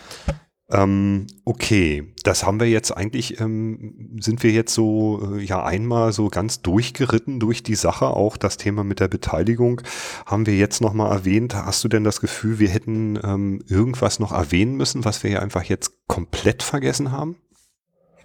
ähm, 0.71 1.27
okay, 1.47 2.13
das 2.25 2.45
haben 2.45 2.61
wir 2.61 2.69
jetzt 2.69 2.91
eigentlich, 2.91 3.41
ähm, 3.41 4.19
sind 4.21 4.43
wir 4.43 4.51
jetzt 4.51 4.75
so 4.75 5.37
äh, 5.37 5.43
ja 5.43 5.65
einmal 5.65 6.13
so 6.13 6.29
ganz 6.29 6.61
durchgeritten 6.61 7.41
durch 7.41 7.63
die 7.63 7.75
Sache, 7.75 8.09
auch 8.09 8.37
das 8.37 8.59
Thema 8.59 8.85
mit 8.85 9.01
der 9.01 9.09
Beteiligung 9.09 9.81
haben 10.27 10.47
wir 10.47 10.57
jetzt 10.57 10.81
nochmal 10.83 11.11
erwähnt. 11.11 11.55
Hast 11.55 11.83
du 11.85 11.89
denn 11.89 12.05
das 12.05 12.21
Gefühl, 12.21 12.59
wir 12.59 12.69
hätten 12.69 13.19
ähm, 13.25 13.63
irgendwas 13.67 14.19
noch 14.19 14.33
erwähnen 14.33 14.77
müssen, 14.77 15.07
was 15.07 15.23
wir 15.23 15.31
ja 15.31 15.41
einfach 15.41 15.65
jetzt 15.65 15.93
komplett 16.07 16.63
vergessen 16.63 17.13
haben? 17.13 17.37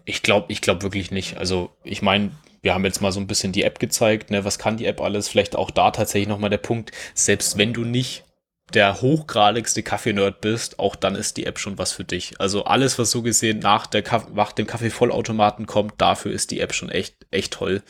Ich 0.04 0.22
glaube, 0.22 0.48
ich 0.50 0.60
glaube 0.60 0.82
wirklich 0.82 1.12
nicht. 1.12 1.38
Also 1.38 1.70
ich 1.86 2.02
meine, 2.02 2.32
wir 2.62 2.74
haben 2.74 2.84
jetzt 2.84 3.02
mal 3.02 3.14
so 3.14 3.22
ein 3.22 3.28
bisschen 3.28 3.54
die 3.54 3.64
App 3.64 3.80
gezeigt, 3.80 4.32
ne, 4.32 4.44
was 4.44 4.60
kann 4.60 4.76
die 4.76 4.86
App 4.86 5.00
alles? 5.00 5.30
Vielleicht 5.30 5.56
auch 5.56 5.72
da 5.72 5.92
tatsächlich 5.92 6.28
nochmal 6.28 6.50
der 6.50 6.58
Punkt, 6.58 6.92
selbst 7.14 7.58
wenn 7.58 7.72
du 7.72 7.86
nicht 7.86 8.26
der 8.74 9.02
hochgradigste 9.02 9.84
Kaffee-Nerd 9.84 10.42
bist, 10.42 10.80
auch 10.80 10.96
dann 10.96 11.16
ist 11.16 11.38
die 11.38 11.46
App 11.46 11.60
schon 11.60 11.78
was 11.78 11.92
für 11.92 12.04
dich. 12.04 12.40
Also 12.40 12.66
alles, 12.66 12.98
was 13.00 13.12
so 13.12 13.22
gesehen 13.22 13.60
nach, 13.60 13.88
der 13.88 14.02
Kaff 14.02 14.28
nach 14.34 14.52
dem 14.52 14.68
Kaffeevollautomaten 14.68 15.66
kommt, 15.66 15.94
dafür 16.00 16.32
ist 16.32 16.52
die 16.52 16.60
App 16.60 16.74
schon 16.74 16.90
echt, 16.90 17.16
echt 17.32 17.54
toll. 17.54 17.84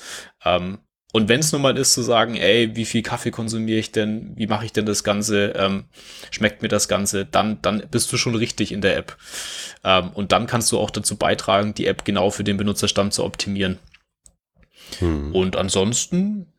Ähm, 0.43 0.79
und 1.15 1.29
wenn 1.29 1.41
es 1.41 1.51
nun 1.51 1.61
mal 1.61 1.77
ist 1.77 1.93
zu 1.93 2.01
sagen, 2.01 2.35
ey, 2.35 2.75
wie 2.75 2.85
viel 2.85 3.03
Kaffee 3.03 3.29
konsumiere 3.29 3.77
ich 3.77 3.91
denn, 3.91 4.31
wie 4.35 4.47
mache 4.47 4.65
ich 4.65 4.73
denn 4.73 4.87
das 4.87 5.03
Ganze, 5.03 5.53
ähm, 5.55 5.85
schmeckt 6.31 6.63
mir 6.63 6.69
das 6.69 6.87
Ganze, 6.87 7.23
dann, 7.25 7.61
dann 7.61 7.83
bist 7.91 8.11
du 8.11 8.17
schon 8.17 8.33
richtig 8.33 8.71
in 8.71 8.81
der 8.81 8.97
App. 8.97 9.15
Ähm, 9.83 10.09
und 10.13 10.31
dann 10.31 10.47
kannst 10.47 10.71
du 10.71 10.79
auch 10.79 10.89
dazu 10.89 11.15
beitragen, 11.15 11.75
die 11.75 11.85
App 11.85 12.03
genau 12.03 12.31
für 12.31 12.43
den 12.43 12.57
Benutzerstamm 12.57 13.11
zu 13.11 13.23
optimieren. 13.23 13.77
Hm. 14.99 15.35
Und 15.35 15.55
ansonsten 15.55 16.52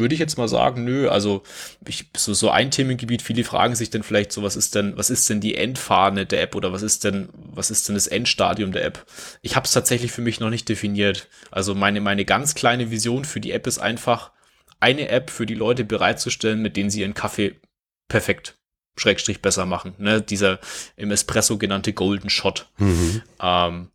würde 0.00 0.14
ich 0.14 0.20
jetzt 0.20 0.38
mal 0.38 0.48
sagen, 0.48 0.84
nö, 0.84 1.08
also 1.08 1.42
ich, 1.86 2.10
so, 2.16 2.34
so 2.34 2.50
ein 2.50 2.70
Themengebiet, 2.70 3.22
viele 3.22 3.44
fragen 3.44 3.74
sich 3.74 3.90
dann 3.90 4.02
vielleicht 4.02 4.32
so, 4.32 4.42
was 4.42 4.56
ist 4.56 4.74
denn, 4.74 4.96
was 4.96 5.10
ist 5.10 5.28
denn 5.28 5.40
die 5.40 5.54
Endfahne 5.54 6.26
der 6.26 6.42
App 6.42 6.54
oder 6.54 6.72
was 6.72 6.82
ist 6.82 7.04
denn, 7.04 7.28
was 7.34 7.70
ist 7.70 7.88
denn 7.88 7.94
das 7.94 8.06
Endstadium 8.06 8.72
der 8.72 8.84
App? 8.84 9.06
Ich 9.42 9.56
habe 9.56 9.64
es 9.64 9.72
tatsächlich 9.72 10.12
für 10.12 10.22
mich 10.22 10.40
noch 10.40 10.50
nicht 10.50 10.68
definiert. 10.68 11.28
Also 11.50 11.74
meine, 11.74 12.00
meine 12.00 12.24
ganz 12.24 12.54
kleine 12.54 12.90
Vision 12.90 13.24
für 13.24 13.40
die 13.40 13.52
App 13.52 13.66
ist 13.66 13.78
einfach, 13.78 14.32
eine 14.80 15.08
App 15.08 15.30
für 15.30 15.46
die 15.46 15.54
Leute 15.54 15.84
bereitzustellen, 15.84 16.62
mit 16.62 16.76
denen 16.76 16.90
sie 16.90 17.00
ihren 17.00 17.14
Kaffee 17.14 17.56
perfekt 18.08 18.56
Schrägstrich 18.96 19.42
besser 19.42 19.66
machen. 19.66 19.94
Ne? 19.98 20.20
Dieser 20.20 20.58
im 20.96 21.10
Espresso 21.10 21.58
genannte 21.58 21.92
Golden 21.92 22.30
Shot. 22.30 22.66
Mhm. 22.78 23.22
Ähm, 23.40 23.88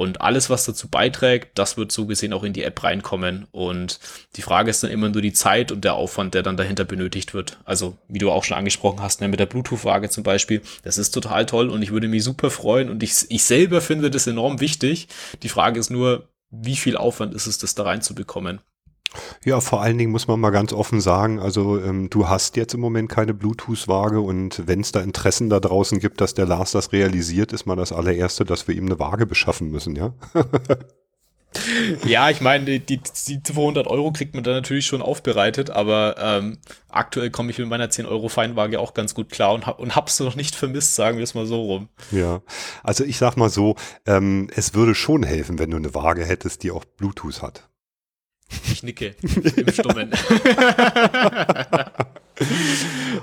und 0.00 0.22
alles, 0.22 0.48
was 0.48 0.64
dazu 0.64 0.88
beiträgt, 0.88 1.58
das 1.58 1.76
wird 1.76 1.92
so 1.92 2.06
gesehen 2.06 2.32
auch 2.32 2.42
in 2.42 2.54
die 2.54 2.62
App 2.62 2.82
reinkommen. 2.82 3.46
Und 3.52 4.00
die 4.36 4.40
Frage 4.40 4.70
ist 4.70 4.82
dann 4.82 4.90
immer 4.90 5.10
nur 5.10 5.20
die 5.20 5.34
Zeit 5.34 5.72
und 5.72 5.84
der 5.84 5.92
Aufwand, 5.92 6.32
der 6.32 6.42
dann 6.42 6.56
dahinter 6.56 6.86
benötigt 6.86 7.34
wird. 7.34 7.58
Also, 7.66 7.98
wie 8.08 8.18
du 8.18 8.30
auch 8.30 8.42
schon 8.42 8.56
angesprochen 8.56 9.02
hast, 9.02 9.20
ne, 9.20 9.28
mit 9.28 9.40
der 9.40 9.44
Bluetooth-Waage 9.44 10.08
zum 10.08 10.24
Beispiel, 10.24 10.62
das 10.84 10.96
ist 10.96 11.10
total 11.10 11.44
toll 11.44 11.68
und 11.68 11.82
ich 11.82 11.90
würde 11.90 12.08
mich 12.08 12.24
super 12.24 12.50
freuen 12.50 12.88
und 12.88 13.02
ich, 13.02 13.26
ich 13.28 13.44
selber 13.44 13.82
finde 13.82 14.10
das 14.10 14.26
enorm 14.26 14.60
wichtig. 14.60 15.06
Die 15.42 15.50
Frage 15.50 15.78
ist 15.78 15.90
nur, 15.90 16.30
wie 16.50 16.76
viel 16.76 16.96
Aufwand 16.96 17.34
ist 17.34 17.46
es, 17.46 17.58
das 17.58 17.74
da 17.74 17.82
reinzubekommen? 17.82 18.60
Ja, 19.44 19.60
vor 19.60 19.82
allen 19.82 19.98
Dingen 19.98 20.12
muss 20.12 20.28
man 20.28 20.38
mal 20.38 20.50
ganz 20.50 20.72
offen 20.72 21.00
sagen, 21.00 21.40
also 21.40 21.80
ähm, 21.80 22.10
du 22.10 22.28
hast 22.28 22.56
jetzt 22.56 22.74
im 22.74 22.80
Moment 22.80 23.08
keine 23.08 23.34
Bluetooth-Waage 23.34 24.20
und 24.20 24.66
wenn 24.66 24.80
es 24.80 24.92
da 24.92 25.00
Interessen 25.00 25.50
da 25.50 25.58
draußen 25.58 25.98
gibt, 25.98 26.20
dass 26.20 26.34
der 26.34 26.46
Lars 26.46 26.72
das 26.72 26.92
realisiert, 26.92 27.52
ist 27.52 27.66
mal 27.66 27.76
das 27.76 27.92
allererste, 27.92 28.44
dass 28.44 28.68
wir 28.68 28.74
ihm 28.74 28.86
eine 28.86 28.98
Waage 28.98 29.26
beschaffen 29.26 29.70
müssen, 29.70 29.96
ja? 29.96 30.14
ja, 32.04 32.30
ich 32.30 32.40
meine, 32.40 32.78
die, 32.78 32.98
die 32.98 33.42
200 33.42 33.88
Euro 33.88 34.12
kriegt 34.12 34.34
man 34.34 34.44
da 34.44 34.52
natürlich 34.52 34.86
schon 34.86 35.02
aufbereitet, 35.02 35.70
aber 35.70 36.14
ähm, 36.18 36.58
aktuell 36.88 37.30
komme 37.30 37.50
ich 37.50 37.58
mit 37.58 37.68
meiner 37.68 37.90
10 37.90 38.06
Euro 38.06 38.28
Feinwaage 38.28 38.78
auch 38.78 38.94
ganz 38.94 39.14
gut 39.14 39.30
klar 39.30 39.52
und, 39.54 39.66
hab, 39.66 39.80
und 39.80 39.96
hab's 39.96 40.20
noch 40.20 40.36
nicht 40.36 40.54
vermisst, 40.54 40.94
sagen 40.94 41.16
wir 41.16 41.24
es 41.24 41.34
mal 41.34 41.46
so 41.46 41.62
rum. 41.62 41.88
Ja, 42.12 42.42
also 42.84 43.04
ich 43.04 43.18
sag 43.18 43.36
mal 43.36 43.50
so, 43.50 43.74
ähm, 44.06 44.48
es 44.54 44.74
würde 44.74 44.94
schon 44.94 45.24
helfen, 45.24 45.58
wenn 45.58 45.70
du 45.70 45.76
eine 45.76 45.94
Waage 45.94 46.24
hättest, 46.24 46.62
die 46.62 46.70
auch 46.70 46.84
Bluetooth 46.84 47.42
hat. 47.42 47.69
Ich 48.72 48.82
nicke 48.82 49.14
im 49.22 49.72
Stummen. 49.72 50.10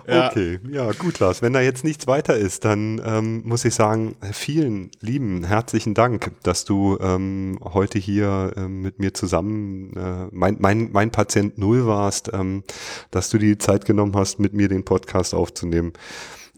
okay, 0.08 0.60
ja 0.70 0.92
gut, 0.92 1.20
Lars. 1.20 1.42
Wenn 1.42 1.54
da 1.54 1.62
jetzt 1.62 1.84
nichts 1.84 2.08
weiter 2.08 2.38
ist, 2.38 2.66
dann 2.66 3.02
ähm, 3.04 3.42
muss 3.46 3.66
ich 3.66 3.74
sagen, 3.74 4.16
vielen 4.32 4.92
lieben, 5.02 5.44
herzlichen 5.44 5.94
Dank, 5.94 6.32
dass 6.44 6.66
du 6.66 6.98
ähm, 7.02 7.60
heute 7.64 8.00
hier 8.00 8.54
ähm, 8.56 8.82
mit 8.82 9.00
mir 9.00 9.14
zusammen 9.14 9.96
äh, 9.96 10.28
mein, 10.32 10.58
mein, 10.60 10.92
mein 10.92 11.12
Patient 11.12 11.58
Null 11.58 11.88
warst, 11.88 12.32
ähm, 12.34 12.64
dass 13.12 13.30
du 13.30 13.38
die 13.38 13.58
Zeit 13.58 13.86
genommen 13.86 14.16
hast, 14.16 14.40
mit 14.40 14.54
mir 14.54 14.68
den 14.68 14.86
Podcast 14.86 15.34
aufzunehmen. 15.34 15.94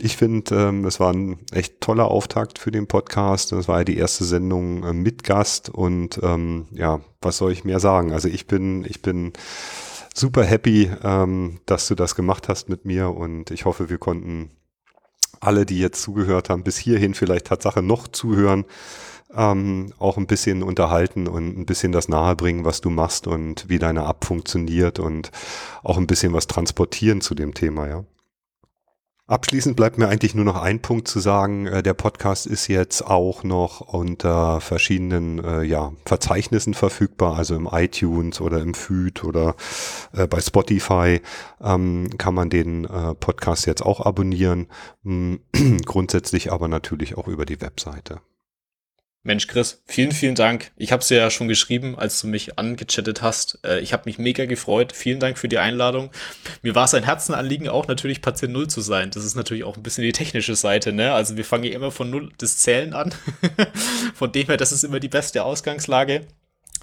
Ich 0.02 0.16
finde, 0.16 0.56
ähm, 0.56 0.86
es 0.86 1.02
war 1.02 1.12
ein 1.12 1.40
echt 1.52 1.82
toller 1.82 2.06
Auftakt 2.10 2.58
für 2.58 2.72
den 2.72 2.88
Podcast. 2.88 3.52
Es 3.52 3.68
war 3.68 3.80
ja 3.80 3.84
die 3.84 3.98
erste 3.98 4.24
Sendung 4.24 4.84
äh, 4.84 4.94
mit 4.94 5.26
Gast 5.26 5.68
und 5.70 6.22
ähm, 6.24 6.68
ja, 6.72 7.02
was 7.22 7.38
soll 7.38 7.52
ich 7.52 7.66
mehr 7.66 7.82
sagen? 7.82 8.14
Also 8.14 8.30
ich 8.30 8.48
bin, 8.48 8.86
ich 8.86 9.02
bin 9.02 9.34
super 10.16 10.46
happy, 10.46 10.90
ähm, 11.04 11.60
dass 11.66 11.90
du 11.90 11.96
das 11.96 12.16
gemacht 12.16 12.48
hast 12.48 12.70
mit 12.70 12.86
mir 12.86 13.10
und 13.10 13.52
ich 13.52 13.66
hoffe, 13.66 13.90
wir 13.90 13.98
konnten 13.98 14.52
alle, 15.42 15.66
die 15.66 15.80
jetzt 15.80 16.02
zugehört 16.02 16.50
haben, 16.50 16.64
bis 16.64 16.78
hierhin 16.78 17.14
vielleicht 17.14 17.48
Tatsache 17.48 17.82
noch 17.82 18.08
zuhören, 18.08 18.64
ähm, 19.36 19.94
auch 20.00 20.18
ein 20.18 20.28
bisschen 20.28 20.64
unterhalten 20.64 21.28
und 21.28 21.58
ein 21.60 21.66
bisschen 21.66 21.92
das 21.92 22.08
nahebringen, 22.08 22.64
was 22.64 22.80
du 22.80 22.90
machst 22.90 23.28
und 23.28 23.68
wie 23.68 23.80
deine 23.80 24.06
App 24.06 24.24
funktioniert 24.24 25.00
und 25.00 25.32
auch 25.84 25.98
ein 25.98 26.08
bisschen 26.08 26.32
was 26.32 26.48
transportieren 26.48 27.20
zu 27.20 27.36
dem 27.36 27.54
Thema, 27.54 27.88
ja. 27.88 28.06
Abschließend 29.30 29.76
bleibt 29.76 30.00
mir 30.00 30.08
eigentlich 30.08 30.34
nur 30.34 30.44
noch 30.44 30.60
ein 30.60 30.82
Punkt 30.82 31.08
zu 31.08 31.20
sagen. 31.20 31.68
Äh, 31.68 31.84
der 31.84 31.94
Podcast 31.94 32.48
ist 32.48 32.66
jetzt 32.66 33.06
auch 33.06 33.44
noch 33.44 33.82
unter 33.82 34.60
verschiedenen 34.60 35.38
äh, 35.46 35.62
ja, 35.62 35.94
Verzeichnissen 36.04 36.74
verfügbar, 36.74 37.38
also 37.38 37.56
im 37.56 37.70
iTunes 37.72 38.42
oder 38.42 38.60
im 38.60 38.74
Feed 38.74 39.24
oder 39.24 39.56
äh, 40.14 40.26
bei 40.26 40.42
Spotify 40.42 41.22
ähm, 41.62 42.10
kann 42.18 42.34
man 42.34 42.50
den 42.50 42.88
Podcast 43.20 43.68
jetzt 43.68 43.86
auch 43.86 44.04
abonnieren. 44.04 44.66
Grundsätzlich 45.86 46.52
aber 46.52 46.68
natürlich 46.68 47.16
auch 47.16 47.28
über 47.28 47.46
die 47.46 47.62
Webseite. 47.62 48.22
Mensch, 49.22 49.48
Chris, 49.48 49.84
vielen, 49.86 50.14
vielen 50.14 50.36
Dank. 50.36 50.72
Ich 50.78 50.94
habe 50.94 51.02
es 51.02 51.10
ja 51.10 51.30
schon 51.30 51.50
geschrieben, 51.50 52.00
als 52.00 52.22
du 52.22 52.28
mich 52.28 52.58
angechattet 52.58 53.22
hast. 53.22 53.60
Äh, 53.66 53.82
ich 53.82 53.92
habe 53.92 54.04
mich 54.06 54.18
mega 54.18 54.46
gefreut. 54.46 54.94
Vielen 54.94 55.20
Dank 55.20 55.38
für 55.38 55.50
die 55.50 55.58
Einladung. 55.58 56.10
Mir 56.62 56.74
war 56.74 56.86
es 56.86 56.94
ein 56.94 57.04
Herzenanliegen, 57.04 57.68
auch 57.68 57.88
natürlich 57.88 58.22
Patient 58.22 58.54
Null 58.54 58.70
zu 58.70 58.80
sein. 58.80 59.12
Das 59.12 59.26
ist 59.26 59.36
natürlich 59.36 59.66
auch 59.66 59.76
ein 59.76 59.84
bisschen 59.84 60.06
die 60.06 60.14
technische 60.14 60.56
Seite, 60.56 60.94
ne? 60.94 61.12
Also 61.14 61.36
wir 61.36 61.44
fangen 61.44 61.66
ja 61.66 61.74
immer 61.74 61.92
von 61.92 62.10
Null 62.10 62.32
des 62.40 62.60
Zählen 62.60 62.94
an. 62.94 63.14
von 64.16 64.32
dem 64.32 64.48
her, 64.48 64.56
das 64.56 64.72
ist 64.72 64.86
immer 64.86 65.02
die 65.02 65.10
beste 65.10 65.44
Ausgangslage. 65.44 66.26